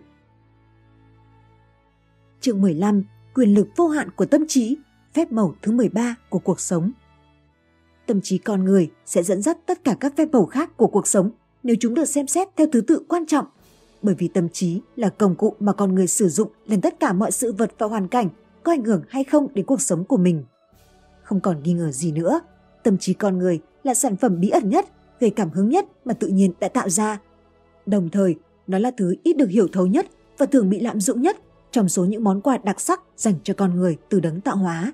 Chương 2.42 2.62
15. 2.62 3.04
Quyền 3.34 3.54
lực 3.54 3.68
vô 3.76 3.88
hạn 3.88 4.10
của 4.12 4.26
tâm 4.26 4.46
trí, 4.48 4.78
phép 5.14 5.32
màu 5.32 5.56
thứ 5.62 5.72
13 5.72 6.16
của 6.30 6.40
cuộc 6.40 6.60
sống. 6.60 6.92
Tâm 8.06 8.22
trí 8.22 8.38
con 8.38 8.66
người 8.66 8.90
sẽ 9.06 9.24
dẫn 9.24 9.42
dắt 9.42 9.58
tất 9.66 9.84
cả 9.84 9.96
các 10.00 10.14
phép 10.18 10.30
màu 10.32 10.46
khác 10.46 10.78
của 10.78 10.88
cuộc 10.88 11.08
sống 11.08 11.32
nếu 11.64 11.76
chúng 11.80 11.94
được 11.94 12.06
xem 12.06 12.28
xét 12.28 12.48
theo 12.58 12.68
thứ 12.72 12.82
tự 12.82 13.06
quan 13.08 13.26
trọng. 13.26 13.46
Bởi 14.02 14.16
vì 14.16 14.28
tâm 14.28 14.50
trí 14.50 14.82
là 14.96 15.10
công 15.10 15.36
cụ 15.36 15.56
mà 15.60 15.74
con 15.74 15.96
người 15.96 16.08
sử 16.08 16.30
dụng 16.30 16.50
lên 16.66 16.82
tất 16.82 17.00
cả 17.00 17.14
mọi 17.14 17.32
sự 17.32 17.54
vật 17.54 17.72
và 17.78 17.88
hoàn 17.88 18.08
cảnh 18.08 18.30
có 18.64 18.72
ảnh 18.72 18.84
hưởng 18.84 19.04
hay 19.10 19.24
không 19.24 19.48
đến 19.54 19.66
cuộc 19.66 19.82
sống 19.82 20.06
của 20.06 20.18
mình. 20.18 20.44
Không 21.24 21.40
còn 21.40 21.64
nghi 21.64 21.74
ngờ 21.74 21.92
gì 21.92 22.12
nữa, 22.12 22.42
tâm 22.84 22.98
trí 22.98 23.14
con 23.14 23.38
người 23.38 23.60
là 23.84 23.94
sản 23.94 24.16
phẩm 24.16 24.40
bí 24.40 24.50
ẩn 24.50 24.70
nhất, 24.70 24.86
gây 25.20 25.30
cảm 25.30 25.50
hứng 25.50 25.70
nhất 25.70 25.86
mà 26.06 26.14
tự 26.14 26.28
nhiên 26.28 26.54
đã 26.60 26.68
tạo 26.68 26.90
ra. 26.90 27.20
Đồng 27.86 28.10
thời, 28.10 28.36
nó 28.68 28.80
là 28.80 28.92
thứ 28.98 29.16
ít 29.24 29.38
được 29.38 29.50
hiểu 29.50 29.68
thấu 29.72 29.88
nhất 29.88 30.06
và 30.38 30.46
thường 30.46 30.70
bị 30.70 30.80
lạm 30.80 31.00
dụng 31.00 31.22
nhất 31.22 31.38
trong 31.72 31.90
số 31.90 32.06
những 32.06 32.24
món 32.24 32.42
quà 32.42 32.58
đặc 32.58 32.82
sắc 32.82 33.02
dành 33.18 33.34
cho 33.44 33.54
con 33.58 33.76
người 33.76 33.98
từ 34.10 34.20
đấng 34.20 34.42
tạo 34.42 34.56
hóa. 34.56 34.94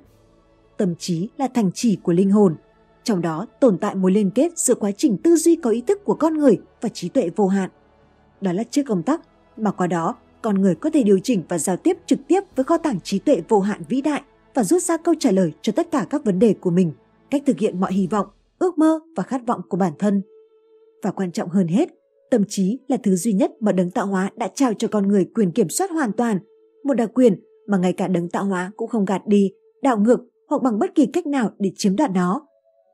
Tâm 0.77 0.95
trí 0.95 1.29
là 1.37 1.47
thành 1.53 1.71
chỉ 1.73 1.97
của 2.03 2.13
linh 2.13 2.31
hồn, 2.31 2.55
trong 3.03 3.21
đó 3.21 3.47
tồn 3.59 3.77
tại 3.77 3.95
mối 3.95 4.11
liên 4.11 4.31
kết 4.31 4.57
giữa 4.57 4.75
quá 4.75 4.91
trình 4.97 5.17
tư 5.17 5.35
duy 5.35 5.55
có 5.55 5.69
ý 5.69 5.81
thức 5.81 6.05
của 6.05 6.13
con 6.13 6.37
người 6.37 6.59
và 6.81 6.89
trí 6.89 7.09
tuệ 7.09 7.29
vô 7.35 7.47
hạn. 7.47 7.69
Đó 8.41 8.53
là 8.53 8.63
chiếc 8.63 8.83
công 8.83 9.03
tắc 9.03 9.21
mà 9.57 9.71
qua 9.71 9.87
đó 9.87 10.15
con 10.41 10.61
người 10.61 10.75
có 10.75 10.89
thể 10.89 11.03
điều 11.03 11.19
chỉnh 11.19 11.43
và 11.49 11.57
giao 11.57 11.77
tiếp 11.77 11.97
trực 12.05 12.19
tiếp 12.27 12.39
với 12.55 12.63
kho 12.63 12.77
tàng 12.77 12.99
trí 13.01 13.19
tuệ 13.19 13.41
vô 13.47 13.59
hạn 13.59 13.81
vĩ 13.89 14.01
đại 14.01 14.21
và 14.53 14.63
rút 14.63 14.83
ra 14.83 14.97
câu 14.97 15.15
trả 15.19 15.31
lời 15.31 15.53
cho 15.61 15.73
tất 15.75 15.91
cả 15.91 16.05
các 16.09 16.25
vấn 16.25 16.39
đề 16.39 16.53
của 16.53 16.69
mình, 16.69 16.91
cách 17.31 17.43
thực 17.45 17.59
hiện 17.59 17.79
mọi 17.79 17.93
hy 17.93 18.07
vọng, 18.07 18.27
ước 18.59 18.77
mơ 18.77 18.99
và 19.15 19.23
khát 19.23 19.41
vọng 19.47 19.61
của 19.69 19.77
bản 19.77 19.93
thân. 19.99 20.21
Và 21.03 21.11
quan 21.11 21.31
trọng 21.31 21.49
hơn 21.49 21.67
hết, 21.67 21.89
tâm 22.31 22.43
trí 22.47 22.79
là 22.87 22.97
thứ 23.03 23.15
duy 23.15 23.33
nhất 23.33 23.51
mà 23.59 23.71
đấng 23.71 23.91
tạo 23.91 24.07
hóa 24.07 24.31
đã 24.35 24.49
trao 24.55 24.73
cho 24.73 24.87
con 24.87 25.07
người 25.07 25.25
quyền 25.35 25.51
kiểm 25.51 25.69
soát 25.69 25.91
hoàn 25.91 26.11
toàn, 26.11 26.39
một 26.83 26.93
đặc 26.93 27.09
quyền 27.13 27.39
mà 27.67 27.77
ngay 27.77 27.93
cả 27.93 28.07
đấng 28.07 28.29
tạo 28.29 28.45
hóa 28.45 28.71
cũng 28.77 28.89
không 28.89 29.05
gạt 29.05 29.21
đi, 29.27 29.51
đảo 29.81 29.99
ngược 29.99 30.19
hoặc 30.49 30.61
bằng 30.61 30.79
bất 30.79 30.95
kỳ 30.95 31.05
cách 31.05 31.27
nào 31.27 31.51
để 31.59 31.71
chiếm 31.75 31.95
đoạt 31.95 32.11
nó. 32.11 32.47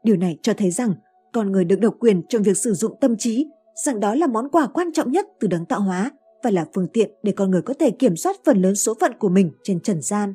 Điều 0.03 0.15
này 0.15 0.37
cho 0.41 0.53
thấy 0.53 0.71
rằng 0.71 0.93
con 1.33 1.51
người 1.51 1.65
được 1.65 1.79
độc 1.79 1.95
quyền 1.99 2.21
trong 2.29 2.43
việc 2.43 2.57
sử 2.57 2.73
dụng 2.73 2.97
tâm 3.01 3.15
trí, 3.17 3.47
rằng 3.75 3.99
đó 3.99 4.15
là 4.15 4.27
món 4.27 4.49
quà 4.49 4.67
quan 4.67 4.91
trọng 4.93 5.11
nhất 5.11 5.27
từ 5.39 5.47
đấng 5.47 5.65
tạo 5.65 5.81
hóa 5.81 6.11
và 6.43 6.49
là 6.49 6.65
phương 6.73 6.87
tiện 6.87 7.11
để 7.23 7.31
con 7.31 7.51
người 7.51 7.61
có 7.61 7.73
thể 7.73 7.91
kiểm 7.91 8.15
soát 8.15 8.35
phần 8.45 8.61
lớn 8.61 8.75
số 8.75 8.93
phận 8.99 9.13
của 9.19 9.29
mình 9.29 9.51
trên 9.63 9.79
trần 9.79 10.01
gian. 10.01 10.33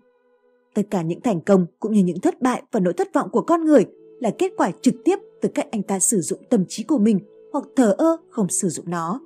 Tất 0.74 0.82
cả 0.90 1.02
những 1.02 1.20
thành 1.20 1.40
công 1.40 1.66
cũng 1.80 1.92
như 1.92 2.04
những 2.04 2.20
thất 2.20 2.42
bại 2.42 2.62
và 2.72 2.80
nỗi 2.80 2.92
thất 2.92 3.14
vọng 3.14 3.28
của 3.32 3.42
con 3.42 3.64
người 3.64 3.86
là 4.20 4.30
kết 4.38 4.52
quả 4.56 4.70
trực 4.82 4.94
tiếp 5.04 5.18
từ 5.40 5.48
cách 5.54 5.66
anh 5.70 5.82
ta 5.82 5.98
sử 5.98 6.20
dụng 6.20 6.38
tâm 6.50 6.64
trí 6.68 6.82
của 6.82 6.98
mình 6.98 7.20
hoặc 7.52 7.64
thờ 7.76 7.94
ơ 7.98 8.16
không 8.30 8.48
sử 8.48 8.68
dụng 8.68 8.90
nó. 8.90 9.20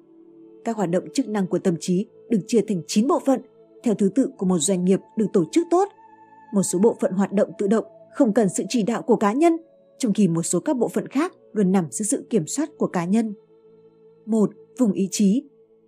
Các 0.64 0.76
hoạt 0.76 0.90
động 0.90 1.04
chức 1.14 1.28
năng 1.28 1.46
của 1.46 1.58
tâm 1.58 1.76
trí 1.80 2.06
được 2.28 2.38
chia 2.46 2.60
thành 2.68 2.82
9 2.86 3.06
bộ 3.06 3.20
phận 3.26 3.40
theo 3.82 3.94
thứ 3.94 4.08
tự 4.14 4.30
của 4.38 4.46
một 4.46 4.58
doanh 4.58 4.84
nghiệp 4.84 5.00
được 5.16 5.26
tổ 5.32 5.44
chức 5.52 5.66
tốt. 5.70 5.88
Một 6.54 6.62
số 6.62 6.78
bộ 6.78 6.96
phận 7.00 7.12
hoạt 7.12 7.32
động 7.32 7.50
tự 7.58 7.66
động 7.66 7.84
không 8.14 8.32
cần 8.32 8.48
sự 8.48 8.64
chỉ 8.68 8.82
đạo 8.82 9.02
của 9.02 9.16
cá 9.16 9.32
nhân, 9.32 9.56
trong 9.98 10.12
khi 10.12 10.28
một 10.28 10.42
số 10.42 10.60
các 10.60 10.76
bộ 10.76 10.88
phận 10.88 11.08
khác 11.08 11.32
luôn 11.52 11.72
nằm 11.72 11.86
dưới 11.90 12.06
sự 12.06 12.26
kiểm 12.30 12.46
soát 12.46 12.70
của 12.78 12.86
cá 12.86 13.04
nhân. 13.04 13.34
Một, 14.26 14.50
Vùng 14.78 14.92
ý 14.92 15.08
chí. 15.10 15.44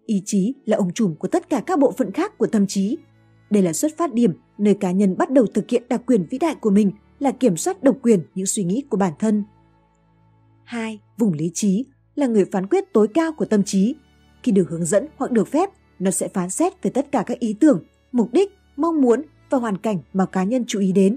Ý 0.06 0.22
chí 0.24 0.54
là 0.64 0.76
ông 0.76 0.92
trùm 0.92 1.14
của 1.14 1.28
tất 1.28 1.48
cả 1.48 1.62
các 1.66 1.78
bộ 1.78 1.92
phận 1.92 2.12
khác 2.12 2.38
của 2.38 2.46
tâm 2.46 2.66
trí. 2.66 2.98
Đây 3.50 3.62
là 3.62 3.72
xuất 3.72 3.96
phát 3.96 4.14
điểm 4.14 4.32
nơi 4.58 4.74
cá 4.74 4.90
nhân 4.90 5.16
bắt 5.16 5.30
đầu 5.30 5.46
thực 5.46 5.70
hiện 5.70 5.82
đặc 5.88 6.02
quyền 6.06 6.26
vĩ 6.30 6.38
đại 6.38 6.54
của 6.54 6.70
mình 6.70 6.92
là 7.18 7.30
kiểm 7.30 7.56
soát 7.56 7.82
độc 7.82 7.96
quyền 8.02 8.20
những 8.34 8.46
suy 8.46 8.64
nghĩ 8.64 8.82
của 8.90 8.96
bản 8.96 9.12
thân. 9.18 9.44
2. 10.64 11.00
Vùng 11.18 11.32
lý 11.32 11.50
trí 11.54 11.84
là 12.14 12.26
người 12.26 12.44
phán 12.44 12.66
quyết 12.66 12.92
tối 12.92 13.08
cao 13.14 13.32
của 13.32 13.44
tâm 13.44 13.62
trí. 13.62 13.94
Khi 14.42 14.52
được 14.52 14.70
hướng 14.70 14.84
dẫn 14.84 15.06
hoặc 15.16 15.30
được 15.30 15.48
phép, 15.48 15.70
nó 15.98 16.10
sẽ 16.10 16.28
phán 16.28 16.50
xét 16.50 16.82
về 16.82 16.90
tất 16.90 17.12
cả 17.12 17.24
các 17.26 17.38
ý 17.38 17.56
tưởng, 17.60 17.84
mục 18.12 18.32
đích, 18.32 18.52
mong 18.76 19.00
muốn 19.00 19.22
và 19.50 19.58
hoàn 19.58 19.78
cảnh 19.78 19.98
mà 20.12 20.26
cá 20.26 20.44
nhân 20.44 20.64
chú 20.66 20.80
ý 20.80 20.92
đến. 20.92 21.16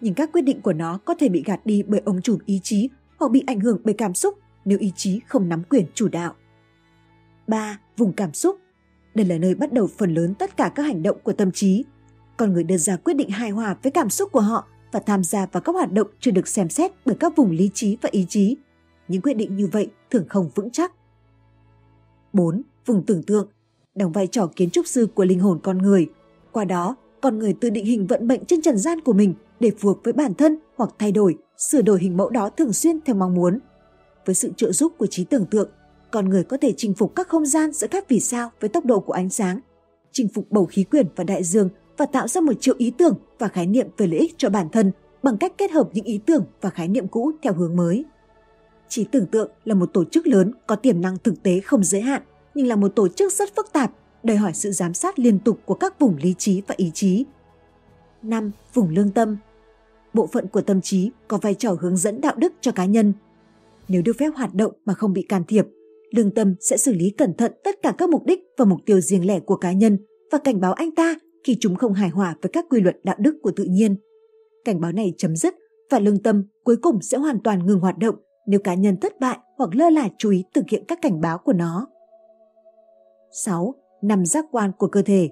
Nhưng 0.00 0.14
các 0.14 0.32
quyết 0.32 0.42
định 0.42 0.60
của 0.60 0.72
nó 0.72 0.98
có 1.04 1.14
thể 1.14 1.28
bị 1.28 1.42
gạt 1.46 1.66
đi 1.66 1.82
bởi 1.86 2.02
ông 2.04 2.22
chủ 2.22 2.38
ý 2.46 2.60
chí 2.62 2.88
hoặc 3.18 3.30
bị 3.30 3.44
ảnh 3.46 3.60
hưởng 3.60 3.80
bởi 3.84 3.94
cảm 3.94 4.14
xúc 4.14 4.34
nếu 4.64 4.78
ý 4.78 4.92
chí 4.96 5.20
không 5.28 5.48
nắm 5.48 5.62
quyền 5.70 5.86
chủ 5.94 6.08
đạo. 6.08 6.34
3. 7.46 7.78
Vùng 7.96 8.12
cảm 8.12 8.32
xúc 8.32 8.56
Đây 9.14 9.26
là 9.26 9.38
nơi 9.38 9.54
bắt 9.54 9.72
đầu 9.72 9.88
phần 9.98 10.14
lớn 10.14 10.34
tất 10.34 10.56
cả 10.56 10.72
các 10.74 10.82
hành 10.82 11.02
động 11.02 11.16
của 11.22 11.32
tâm 11.32 11.52
trí. 11.52 11.84
Con 12.36 12.52
người 12.52 12.64
đưa 12.64 12.76
ra 12.76 12.96
quyết 12.96 13.14
định 13.14 13.30
hài 13.30 13.50
hòa 13.50 13.76
với 13.82 13.90
cảm 13.92 14.10
xúc 14.10 14.32
của 14.32 14.40
họ 14.40 14.66
và 14.92 15.00
tham 15.00 15.24
gia 15.24 15.46
vào 15.46 15.60
các 15.60 15.72
hoạt 15.72 15.92
động 15.92 16.06
chưa 16.20 16.30
được 16.30 16.48
xem 16.48 16.68
xét 16.68 16.92
bởi 17.04 17.16
các 17.20 17.36
vùng 17.36 17.50
lý 17.50 17.70
trí 17.74 17.96
và 18.02 18.08
ý 18.12 18.26
chí. 18.28 18.56
Những 19.08 19.22
quyết 19.22 19.34
định 19.34 19.56
như 19.56 19.66
vậy 19.66 19.90
thường 20.10 20.24
không 20.28 20.50
vững 20.54 20.70
chắc. 20.70 20.92
4. 22.32 22.62
Vùng 22.86 23.02
tưởng 23.06 23.22
tượng 23.22 23.48
đóng 23.94 24.12
vai 24.12 24.26
trò 24.26 24.48
kiến 24.56 24.70
trúc 24.70 24.86
sư 24.86 25.08
của 25.14 25.24
linh 25.24 25.40
hồn 25.40 25.58
con 25.62 25.78
người. 25.78 26.10
Qua 26.52 26.64
đó, 26.64 26.96
con 27.20 27.38
người 27.38 27.52
tự 27.52 27.70
định 27.70 27.84
hình 27.84 28.06
vận 28.06 28.28
mệnh 28.28 28.44
trên 28.44 28.62
trần 28.62 28.78
gian 28.78 29.00
của 29.00 29.12
mình 29.12 29.34
để 29.60 29.70
phù 29.78 29.88
hợp 29.88 29.98
với 30.04 30.12
bản 30.12 30.34
thân 30.34 30.58
hoặc 30.76 30.90
thay 30.98 31.12
đổi, 31.12 31.36
sửa 31.58 31.82
đổi 31.82 31.98
hình 32.00 32.16
mẫu 32.16 32.30
đó 32.30 32.50
thường 32.50 32.72
xuyên 32.72 33.00
theo 33.00 33.16
mong 33.16 33.34
muốn. 33.34 33.58
Với 34.26 34.34
sự 34.34 34.52
trợ 34.56 34.72
giúp 34.72 34.92
của 34.98 35.06
trí 35.06 35.24
tưởng 35.24 35.46
tượng, 35.46 35.68
con 36.10 36.28
người 36.28 36.44
có 36.44 36.56
thể 36.56 36.74
chinh 36.76 36.94
phục 36.94 37.16
các 37.16 37.28
không 37.28 37.46
gian 37.46 37.72
giữa 37.72 37.86
các 37.86 38.08
vì 38.08 38.20
sao 38.20 38.50
với 38.60 38.68
tốc 38.68 38.84
độ 38.84 39.00
của 39.00 39.12
ánh 39.12 39.28
sáng, 39.28 39.60
chinh 40.12 40.28
phục 40.34 40.50
bầu 40.50 40.66
khí 40.66 40.84
quyển 40.84 41.06
và 41.16 41.24
đại 41.24 41.44
dương 41.44 41.68
và 41.96 42.06
tạo 42.06 42.28
ra 42.28 42.40
một 42.40 42.52
triệu 42.60 42.74
ý 42.78 42.90
tưởng 42.90 43.14
và 43.38 43.48
khái 43.48 43.66
niệm 43.66 43.88
về 43.96 44.06
lợi 44.06 44.20
ích 44.20 44.34
cho 44.38 44.50
bản 44.50 44.68
thân 44.72 44.92
bằng 45.22 45.36
cách 45.36 45.52
kết 45.58 45.70
hợp 45.70 45.88
những 45.92 46.04
ý 46.04 46.20
tưởng 46.26 46.44
và 46.60 46.70
khái 46.70 46.88
niệm 46.88 47.08
cũ 47.08 47.32
theo 47.42 47.52
hướng 47.52 47.76
mới. 47.76 48.04
Trí 48.88 49.04
tưởng 49.04 49.26
tượng 49.26 49.50
là 49.64 49.74
một 49.74 49.92
tổ 49.92 50.04
chức 50.04 50.26
lớn 50.26 50.52
có 50.66 50.76
tiềm 50.76 51.00
năng 51.00 51.18
thực 51.18 51.42
tế 51.42 51.60
không 51.60 51.84
giới 51.84 52.00
hạn, 52.00 52.22
nhưng 52.54 52.66
là 52.66 52.76
một 52.76 52.88
tổ 52.88 53.08
chức 53.08 53.32
rất 53.32 53.56
phức 53.56 53.72
tạp, 53.72 53.92
đòi 54.22 54.36
hỏi 54.36 54.52
sự 54.54 54.70
giám 54.70 54.94
sát 54.94 55.18
liên 55.18 55.38
tục 55.38 55.60
của 55.64 55.74
các 55.74 56.00
vùng 56.00 56.16
lý 56.16 56.34
trí 56.38 56.62
và 56.66 56.74
ý 56.78 56.90
chí. 56.94 57.24
5. 58.22 58.50
Vùng 58.74 58.88
lương 58.88 59.10
tâm 59.10 59.36
Bộ 60.14 60.26
phận 60.26 60.46
của 60.46 60.60
tâm 60.60 60.80
trí 60.80 61.10
có 61.28 61.38
vai 61.42 61.54
trò 61.54 61.76
hướng 61.80 61.96
dẫn 61.96 62.20
đạo 62.20 62.34
đức 62.36 62.52
cho 62.60 62.72
cá 62.72 62.84
nhân. 62.84 63.12
Nếu 63.88 64.02
được 64.02 64.16
phép 64.18 64.30
hoạt 64.36 64.54
động 64.54 64.72
mà 64.84 64.94
không 64.94 65.12
bị 65.12 65.22
can 65.22 65.44
thiệp, 65.48 65.66
lương 66.16 66.34
tâm 66.34 66.54
sẽ 66.60 66.76
xử 66.76 66.92
lý 66.92 67.10
cẩn 67.10 67.34
thận 67.34 67.52
tất 67.64 67.82
cả 67.82 67.94
các 67.98 68.08
mục 68.08 68.24
đích 68.26 68.40
và 68.58 68.64
mục 68.64 68.78
tiêu 68.86 69.00
riêng 69.00 69.26
lẻ 69.26 69.40
của 69.40 69.56
cá 69.56 69.72
nhân 69.72 69.98
và 70.32 70.38
cảnh 70.38 70.60
báo 70.60 70.72
anh 70.72 70.94
ta 70.94 71.14
khi 71.44 71.56
chúng 71.60 71.76
không 71.76 71.92
hài 71.92 72.08
hòa 72.08 72.36
với 72.42 72.50
các 72.52 72.66
quy 72.70 72.80
luật 72.80 72.96
đạo 73.04 73.16
đức 73.18 73.38
của 73.42 73.50
tự 73.56 73.64
nhiên. 73.64 73.96
Cảnh 74.64 74.80
báo 74.80 74.92
này 74.92 75.14
chấm 75.18 75.36
dứt 75.36 75.54
và 75.90 75.98
lương 75.98 76.22
tâm 76.22 76.44
cuối 76.64 76.76
cùng 76.76 77.02
sẽ 77.02 77.18
hoàn 77.18 77.40
toàn 77.44 77.66
ngừng 77.66 77.80
hoạt 77.80 77.98
động 77.98 78.14
nếu 78.46 78.60
cá 78.60 78.74
nhân 78.74 78.96
thất 79.00 79.20
bại 79.20 79.38
hoặc 79.56 79.74
lơ 79.74 79.90
là 79.90 80.08
chú 80.18 80.30
ý 80.30 80.44
thực 80.54 80.64
hiện 80.70 80.84
các 80.88 80.98
cảnh 81.02 81.20
báo 81.20 81.38
của 81.38 81.52
nó. 81.52 81.86
6. 83.44 83.74
Năm 84.02 84.26
giác 84.26 84.44
quan 84.50 84.72
của 84.78 84.88
cơ 84.88 85.02
thể 85.02 85.28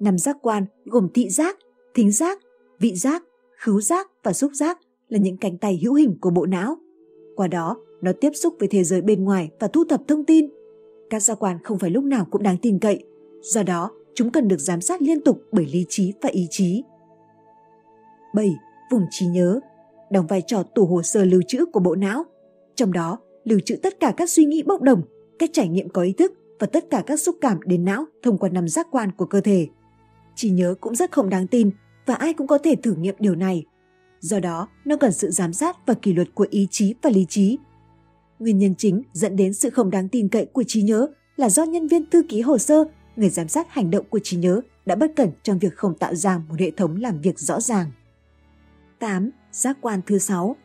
Năm 0.00 0.18
giác 0.18 0.36
quan 0.42 0.64
gồm 0.84 1.08
thị 1.14 1.28
giác, 1.30 1.58
thính 1.94 2.12
giác, 2.12 2.40
vị 2.80 2.94
giác, 2.94 3.22
khứu 3.58 3.80
giác 3.80 4.10
và 4.22 4.32
xúc 4.32 4.50
giác 4.54 4.78
là 5.08 5.18
những 5.18 5.36
cánh 5.36 5.58
tay 5.58 5.80
hữu 5.82 5.94
hình 5.94 6.18
của 6.20 6.30
bộ 6.30 6.46
não. 6.46 6.76
Qua 7.40 7.48
đó, 7.48 7.76
nó 8.00 8.12
tiếp 8.20 8.30
xúc 8.34 8.54
với 8.58 8.68
thế 8.68 8.84
giới 8.84 9.02
bên 9.02 9.24
ngoài 9.24 9.50
và 9.60 9.68
thu 9.68 9.84
thập 9.88 10.00
thông 10.08 10.24
tin. 10.24 10.50
Các 11.10 11.22
giác 11.22 11.38
quan 11.38 11.58
không 11.64 11.78
phải 11.78 11.90
lúc 11.90 12.04
nào 12.04 12.26
cũng 12.30 12.42
đáng 12.42 12.56
tin 12.62 12.78
cậy, 12.78 13.04
do 13.40 13.62
đó 13.62 13.90
chúng 14.14 14.30
cần 14.30 14.48
được 14.48 14.56
giám 14.56 14.80
sát 14.80 15.02
liên 15.02 15.20
tục 15.20 15.42
bởi 15.52 15.66
lý 15.66 15.86
trí 15.88 16.12
và 16.22 16.28
ý 16.28 16.46
chí. 16.50 16.82
7. 18.34 18.56
Vùng 18.90 19.06
trí 19.10 19.26
nhớ 19.26 19.60
đóng 20.10 20.26
vai 20.26 20.42
trò 20.46 20.62
tủ 20.62 20.86
hồ 20.86 21.02
sơ 21.02 21.24
lưu 21.24 21.42
trữ 21.48 21.66
của 21.66 21.80
bộ 21.80 21.94
não. 21.94 22.24
Trong 22.74 22.92
đó, 22.92 23.18
lưu 23.44 23.60
trữ 23.64 23.76
tất 23.76 24.00
cả 24.00 24.14
các 24.16 24.30
suy 24.30 24.44
nghĩ 24.44 24.62
bốc 24.62 24.82
đồng, 24.82 25.02
các 25.38 25.50
trải 25.52 25.68
nghiệm 25.68 25.88
có 25.88 26.02
ý 26.02 26.12
thức 26.12 26.32
và 26.58 26.66
tất 26.66 26.90
cả 26.90 27.02
các 27.06 27.20
xúc 27.20 27.36
cảm 27.40 27.60
đến 27.64 27.84
não 27.84 28.04
thông 28.22 28.38
qua 28.38 28.48
năm 28.48 28.68
giác 28.68 28.86
quan 28.90 29.10
của 29.16 29.26
cơ 29.26 29.40
thể. 29.40 29.68
Trí 30.34 30.50
nhớ 30.50 30.74
cũng 30.80 30.94
rất 30.94 31.12
không 31.12 31.30
đáng 31.30 31.46
tin 31.46 31.70
và 32.06 32.14
ai 32.14 32.32
cũng 32.32 32.46
có 32.46 32.58
thể 32.58 32.76
thử 32.76 32.94
nghiệm 32.94 33.14
điều 33.18 33.34
này. 33.34 33.64
Do 34.20 34.40
đó, 34.40 34.68
nó 34.84 34.96
cần 34.96 35.12
sự 35.12 35.30
giám 35.30 35.52
sát 35.52 35.86
và 35.86 35.94
kỷ 35.94 36.12
luật 36.12 36.28
của 36.34 36.46
ý 36.50 36.68
chí 36.70 36.94
và 37.02 37.10
lý 37.10 37.26
trí. 37.28 37.58
Nguyên 38.38 38.58
nhân 38.58 38.74
chính 38.78 39.02
dẫn 39.12 39.36
đến 39.36 39.54
sự 39.54 39.70
không 39.70 39.90
đáng 39.90 40.08
tin 40.08 40.28
cậy 40.28 40.46
của 40.46 40.64
trí 40.66 40.82
nhớ 40.82 41.06
là 41.36 41.50
do 41.50 41.64
nhân 41.64 41.86
viên 41.86 42.10
thư 42.10 42.22
ký 42.28 42.40
hồ 42.40 42.58
sơ, 42.58 42.84
người 43.16 43.30
giám 43.30 43.48
sát 43.48 43.66
hành 43.70 43.90
động 43.90 44.04
của 44.10 44.18
trí 44.22 44.36
nhớ 44.36 44.60
đã 44.86 44.94
bất 44.94 45.12
cẩn 45.16 45.30
trong 45.42 45.58
việc 45.58 45.76
không 45.76 45.94
tạo 45.98 46.14
ra 46.14 46.38
một 46.48 46.54
hệ 46.58 46.70
thống 46.70 46.96
làm 46.96 47.20
việc 47.20 47.38
rõ 47.38 47.60
ràng. 47.60 47.90
8. 48.98 49.30
Giác 49.52 49.78
quan 49.80 50.00
thứ 50.06 50.18
6 50.18 50.56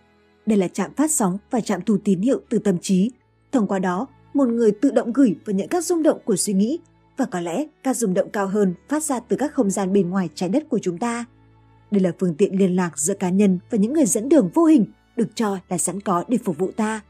Đây 0.46 0.58
là 0.58 0.68
trạm 0.68 0.94
phát 0.94 1.12
sóng 1.12 1.38
và 1.52 1.62
trạm 1.62 1.82
thu 1.82 1.98
tín 2.04 2.22
hiệu 2.22 2.42
từ 2.50 2.60
tâm 2.60 2.78
trí. 2.82 3.12
Thông 3.52 3.68
qua 3.68 3.80
đó, 3.80 4.08
một 4.34 4.48
người 4.48 4.72
tự 4.72 4.92
động 4.92 5.14
gửi 5.14 5.36
và 5.46 5.54
nhận 5.54 5.68
các 5.68 5.86
rung 5.86 6.04
động 6.04 6.20
của 6.26 6.36
suy 6.36 6.54
nghĩ 6.54 6.80
và 7.18 7.26
có 7.26 7.40
lẽ 7.40 7.66
các 7.84 7.98
rung 7.98 8.14
động 8.14 8.30
cao 8.34 8.48
hơn 8.48 8.74
phát 8.90 9.04
ra 9.04 9.20
từ 9.20 9.36
các 9.36 9.54
không 9.54 9.70
gian 9.70 9.94
bên 9.94 10.10
ngoài 10.10 10.30
trái 10.36 10.50
đất 10.50 10.70
của 10.70 10.80
chúng 10.80 10.98
ta. 10.98 11.26
Đây 11.96 12.02
là 12.02 12.12
phương 12.20 12.36
tiện 12.36 12.60
liên 12.60 12.76
lạc 12.76 13.00
giữa 13.00 13.14
cá 13.14 13.30
nhân 13.30 13.60
và 13.70 13.78
những 13.78 13.94
người 13.94 14.06
dẫn 14.06 14.30
đường 14.30 14.50
vô 14.54 14.66
hình 14.66 14.86
được 15.16 15.28
cho 15.36 15.58
là 15.70 15.78
sẵn 15.78 16.02
có 16.02 16.24
để 16.28 16.38
phục 16.38 16.58
vụ 16.58 16.72
ta. 16.72 17.02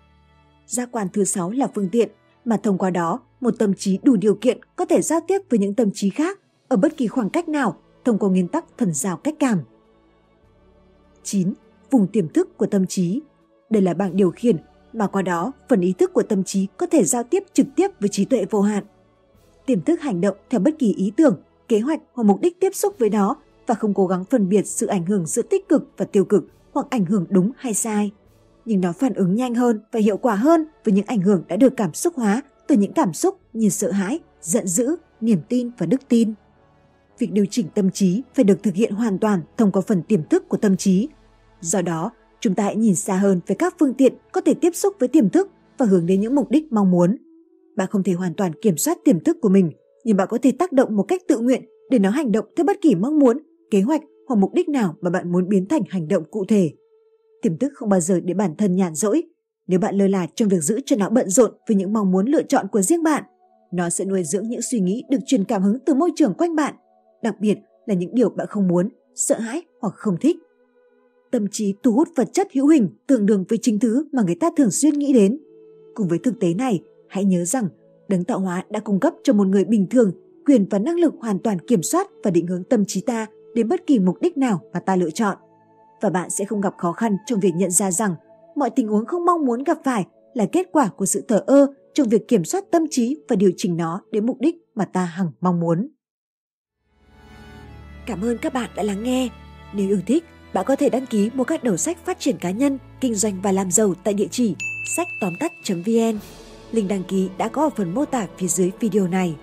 Giác 0.68 0.90
quan 0.92 1.08
thứ 1.14 1.24
sáu 1.24 1.52
là 1.52 1.68
phương 1.76 1.90
tiện 1.90 2.10
mà 2.46 2.58
thông 2.58 2.78
qua 2.78 2.90
đó 2.90 3.20
một 3.42 3.56
tâm 3.60 3.74
trí 3.74 4.00
đủ 4.04 4.16
điều 4.16 4.36
kiện 4.36 4.60
có 4.76 4.86
thể 4.86 5.02
giao 5.02 5.20
tiếp 5.28 5.42
với 5.50 5.60
những 5.60 5.74
tâm 5.74 5.92
trí 5.94 6.10
khác 6.10 6.40
ở 6.68 6.78
bất 6.78 6.98
kỳ 6.98 7.08
khoảng 7.08 7.30
cách 7.30 7.50
nào 7.50 7.78
thông 8.06 8.18
qua 8.18 8.30
nguyên 8.30 8.48
tắc 8.48 8.66
thần 8.78 8.94
giao 8.94 9.18
cách 9.18 9.36
cảm. 9.40 9.60
9. 11.24 11.54
Vùng 11.92 12.08
tiềm 12.08 12.28
thức 12.28 12.58
của 12.58 12.66
tâm 12.66 12.88
trí. 12.88 13.22
Đây 13.70 13.82
là 13.82 13.94
bảng 13.94 14.16
điều 14.16 14.32
khiển 14.32 14.58
mà 14.94 15.08
qua 15.08 15.22
đó 15.22 15.52
phần 15.70 15.82
ý 15.82 15.94
thức 15.98 16.14
của 16.14 16.24
tâm 16.24 16.44
trí 16.44 16.68
có 16.78 16.86
thể 16.86 17.04
giao 17.04 17.24
tiếp 17.24 17.44
trực 17.54 17.68
tiếp 17.76 17.88
với 18.00 18.10
trí 18.10 18.26
tuệ 18.26 18.46
vô 18.50 18.62
hạn. 18.62 18.84
Tiềm 19.66 19.82
thức 19.82 20.02
hành 20.02 20.22
động 20.22 20.38
theo 20.50 20.60
bất 20.60 20.76
kỳ 20.80 20.94
ý 20.94 21.12
tưởng, 21.18 21.42
kế 21.68 21.80
hoạch 21.80 22.02
hoặc 22.14 22.24
mục 22.24 22.42
đích 22.42 22.60
tiếp 22.60 22.76
xúc 22.76 22.96
với 23.00 23.10
nó 23.10 23.36
và 23.68 23.76
không 23.76 23.94
cố 23.94 24.08
gắng 24.08 24.26
phân 24.26 24.50
biệt 24.50 24.68
sự 24.68 24.88
ảnh 24.88 25.06
hưởng 25.06 25.26
giữa 25.26 25.42
tích 25.42 25.70
cực 25.70 25.90
và 25.98 26.06
tiêu 26.06 26.26
cực 26.26 26.44
hoặc 26.74 26.88
ảnh 26.90 27.06
hưởng 27.06 27.26
đúng 27.30 27.52
hay 27.58 27.74
sai. 27.74 28.12
Nhưng 28.66 28.82
nó 28.82 28.94
phản 28.94 29.14
ứng 29.14 29.36
nhanh 29.36 29.56
hơn 29.56 29.80
và 29.92 30.00
hiệu 30.00 30.18
quả 30.18 30.36
hơn 30.36 30.66
với 30.86 30.94
những 30.94 31.06
ảnh 31.06 31.22
hưởng 31.22 31.44
đã 31.48 31.56
được 31.56 31.74
cảm 31.78 31.94
xúc 31.94 32.14
hóa 32.16 32.42
từ 32.68 32.76
những 32.76 32.94
cảm 32.94 33.14
xúc 33.14 33.40
như 33.54 33.70
sợ 33.70 33.92
hãi, 33.92 34.20
giận 34.42 34.68
dữ, 34.68 34.96
niềm 35.22 35.40
tin 35.50 35.72
và 35.78 35.86
đức 35.86 36.02
tin. 36.08 36.34
Việc 37.20 37.32
điều 37.32 37.46
chỉnh 37.50 37.66
tâm 37.76 37.92
trí 37.92 38.22
phải 38.34 38.46
được 38.46 38.64
thực 38.64 38.74
hiện 38.74 38.94
hoàn 38.94 39.20
toàn 39.20 39.42
thông 39.58 39.72
qua 39.72 39.82
phần 39.88 40.04
tiềm 40.04 40.24
thức 40.24 40.50
của 40.50 40.58
tâm 40.58 40.78
trí. 40.78 41.10
Do 41.62 41.82
đó, 41.82 42.12
chúng 42.40 42.56
ta 42.56 42.64
hãy 42.64 42.76
nhìn 42.76 42.96
xa 42.96 43.18
hơn 43.18 43.40
về 43.48 43.56
các 43.60 43.76
phương 43.80 43.94
tiện 43.94 44.14
có 44.32 44.42
thể 44.42 44.54
tiếp 44.54 44.76
xúc 44.76 44.96
với 45.00 45.08
tiềm 45.08 45.30
thức 45.30 45.52
và 45.78 45.86
hướng 45.86 46.06
đến 46.06 46.22
những 46.22 46.36
mục 46.36 46.52
đích 46.52 46.74
mong 46.74 46.92
muốn. 46.92 47.18
Bạn 47.76 47.88
không 47.92 48.04
thể 48.04 48.14
hoàn 48.14 48.34
toàn 48.34 48.52
kiểm 48.62 48.78
soát 48.78 48.98
tiềm 49.06 49.20
thức 49.20 49.38
của 49.42 49.50
mình, 49.50 49.72
nhưng 50.04 50.18
bạn 50.18 50.28
có 50.32 50.38
thể 50.42 50.52
tác 50.52 50.72
động 50.72 50.96
một 50.96 51.04
cách 51.04 51.22
tự 51.28 51.40
nguyện 51.40 51.66
để 51.90 52.00
nó 52.00 52.10
hành 52.10 52.32
động 52.32 52.46
theo 52.58 52.66
bất 52.66 52.82
kỳ 52.82 52.96
mong 52.96 53.20
muốn, 53.20 53.38
kế 53.72 53.82
hoạch 53.82 54.02
hoặc 54.28 54.36
mục 54.36 54.54
đích 54.54 54.70
nào 54.70 54.96
mà 55.02 55.10
bạn 55.10 55.32
muốn 55.32 55.50
biến 55.50 55.68
thành 55.68 55.82
hành 55.90 56.08
động 56.08 56.24
cụ 56.32 56.46
thể. 56.48 56.72
Tiềm 57.42 57.58
thức 57.58 57.74
không 57.76 57.90
bao 57.90 58.00
giờ 58.00 58.20
để 58.24 58.34
bản 58.34 58.56
thân 58.58 58.76
nhàn 58.76 58.96
rỗi. 58.96 59.24
Nếu 59.68 59.80
bạn 59.80 59.96
lơ 59.96 60.08
là 60.08 60.28
trong 60.36 60.50
việc 60.50 60.62
giữ 60.62 60.80
cho 60.86 60.96
nó 60.96 61.10
bận 61.10 61.30
rộn 61.30 61.52
với 61.68 61.76
những 61.76 61.94
mong 61.94 62.12
muốn 62.12 62.26
lựa 62.26 62.44
chọn 62.44 62.68
của 62.72 62.82
riêng 62.82 63.04
bạn, 63.04 63.24
nó 63.74 63.90
sẽ 63.90 64.06
nuôi 64.06 64.24
dưỡng 64.24 64.50
những 64.50 64.62
suy 64.62 64.80
nghĩ 64.80 65.04
được 65.10 65.18
truyền 65.26 65.44
cảm 65.44 65.64
hứng 65.64 65.80
từ 65.86 65.94
môi 65.94 66.12
trường 66.16 66.34
quanh 66.34 66.56
bạn, 66.56 66.76
đặc 67.24 67.36
biệt 67.40 67.58
là 67.86 67.96
những 67.96 68.16
điều 68.16 68.30
bạn 68.30 68.48
không 68.50 68.68
muốn, 68.68 68.90
sợ 69.16 69.40
hãi 69.40 69.62
hoặc 69.82 69.94
không 69.96 70.18
thích. 70.22 70.38
Tâm 71.32 71.48
trí 71.52 71.74
thu 71.84 71.92
hút 71.92 72.08
vật 72.16 72.30
chất 72.34 72.48
hữu 72.54 72.68
hình 72.68 72.90
tương 73.08 73.26
đương 73.26 73.46
với 73.50 73.60
chính 73.62 73.80
thứ 73.80 74.06
mà 74.12 74.24
người 74.24 74.36
ta 74.36 74.50
thường 74.58 74.72
xuyên 74.72 74.94
nghĩ 74.94 75.14
đến. 75.14 75.38
Cùng 75.94 76.08
với 76.08 76.20
thực 76.20 76.40
tế 76.40 76.54
này, 76.54 76.82
hãy 77.08 77.26
nhớ 77.26 77.46
rằng 77.46 77.68
đấng 78.10 78.24
tạo 78.24 78.40
hóa 78.40 78.66
đã 78.70 78.80
cung 78.80 79.00
cấp 79.00 79.14
cho 79.24 79.34
một 79.34 79.48
người 79.48 79.66
bình 79.66 79.88
thường 79.90 80.12
quyền 80.46 80.66
và 80.70 80.80
năng 80.80 81.00
lực 81.00 81.14
hoàn 81.20 81.40
toàn 81.40 81.60
kiểm 81.60 81.84
soát 81.84 82.08
và 82.24 82.32
định 82.32 82.48
hướng 82.48 82.64
tâm 82.64 82.84
trí 82.88 83.02
ta 83.02 83.28
đến 83.56 83.68
bất 83.68 83.88
kỳ 83.88 84.00
mục 84.00 84.18
đích 84.22 84.38
nào 84.38 84.62
mà 84.74 84.80
ta 84.80 84.96
lựa 84.96 85.10
chọn. 85.10 85.38
Và 86.02 86.10
bạn 86.10 86.30
sẽ 86.30 86.46
không 86.46 86.62
gặp 86.62 86.74
khó 86.78 86.92
khăn 86.92 87.18
trong 87.26 87.40
việc 87.40 87.52
nhận 87.56 87.72
ra 87.72 87.92
rằng 87.92 88.16
mọi 88.56 88.70
tình 88.70 88.88
huống 88.88 89.06
không 89.06 89.26
mong 89.26 89.46
muốn 89.46 89.64
gặp 89.64 89.78
phải 89.84 90.06
là 90.34 90.46
kết 90.52 90.68
quả 90.72 90.88
của 90.88 91.06
sự 91.06 91.26
thờ 91.28 91.44
ơ 91.48 91.68
trong 91.94 92.10
việc 92.10 92.28
kiểm 92.28 92.46
soát 92.46 92.64
tâm 92.72 92.86
trí 92.90 93.18
và 93.30 93.36
điều 93.36 93.52
chỉnh 93.58 93.78
nó 93.78 94.02
đến 94.12 94.26
mục 94.26 94.38
đích 94.40 94.56
mà 94.76 94.86
ta 94.86 95.06
hằng 95.06 95.32
mong 95.42 95.60
muốn. 95.60 95.88
Cảm 98.06 98.22
ơn 98.22 98.38
các 98.38 98.54
bạn 98.54 98.70
đã 98.76 98.84
lắng 98.84 99.04
nghe. 99.04 99.30
Nếu 99.74 99.88
yêu 99.88 100.00
thích, 100.08 100.24
bạn 100.54 100.66
có 100.68 100.76
thể 100.76 100.90
đăng 100.90 101.06
ký 101.06 101.30
mua 101.34 101.44
các 101.44 101.64
đầu 101.64 101.78
sách 101.78 101.98
phát 102.06 102.20
triển 102.20 102.38
cá 102.38 102.52
nhân, 102.52 102.78
kinh 103.02 103.16
doanh 103.16 103.42
và 103.42 103.52
làm 103.52 103.72
giàu 103.72 103.94
tại 104.04 104.14
địa 104.14 104.28
chỉ 104.32 104.56
sách 104.98 105.08
tóm 105.22 105.34
tắt.vn. 105.40 106.20
Link 106.72 106.90
đăng 106.90 107.04
ký 107.04 107.30
đã 107.38 107.48
có 107.48 107.64
ở 107.64 107.70
phần 107.70 107.94
mô 107.94 108.06
tả 108.06 108.28
phía 108.38 108.48
dưới 108.48 108.72
video 108.80 109.08
này. 109.08 109.36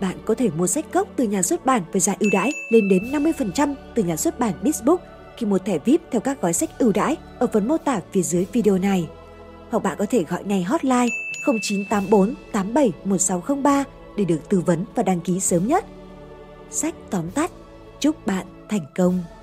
Bạn 0.00 0.16
có 0.24 0.34
thể 0.34 0.50
mua 0.56 0.66
sách 0.66 0.92
gốc 0.92 1.08
từ 1.16 1.24
nhà 1.24 1.42
xuất 1.42 1.66
bản 1.66 1.82
với 1.92 2.00
giá 2.00 2.14
ưu 2.20 2.30
đãi 2.32 2.52
lên 2.68 2.88
đến 2.88 3.12
50% 3.12 3.74
từ 3.94 4.04
nhà 4.04 4.16
xuất 4.16 4.38
bản 4.38 4.54
Bizbook 4.62 4.98
khi 5.36 5.46
mua 5.46 5.58
thẻ 5.58 5.78
VIP 5.78 6.00
theo 6.10 6.20
các 6.20 6.40
gói 6.40 6.52
sách 6.52 6.70
ưu 6.78 6.92
đãi 6.92 7.16
ở 7.38 7.46
phần 7.52 7.68
mô 7.68 7.78
tả 7.78 8.00
phía 8.12 8.22
dưới 8.22 8.46
video 8.52 8.78
này. 8.78 9.08
Hoặc 9.70 9.82
bạn 9.82 9.96
có 9.98 10.06
thể 10.10 10.24
gọi 10.24 10.44
ngay 10.44 10.62
hotline 10.62 11.08
0984 11.46 12.34
87 12.52 12.92
1603 13.04 13.84
để 14.16 14.24
được 14.24 14.48
tư 14.48 14.62
vấn 14.66 14.84
và 14.94 15.02
đăng 15.02 15.20
ký 15.20 15.40
sớm 15.40 15.66
nhất. 15.66 15.84
Sách 16.70 16.94
tóm 17.10 17.30
tắt. 17.30 17.50
Chúc 18.00 18.26
bạn 18.26 18.46
thành 18.68 18.86
công! 18.96 19.35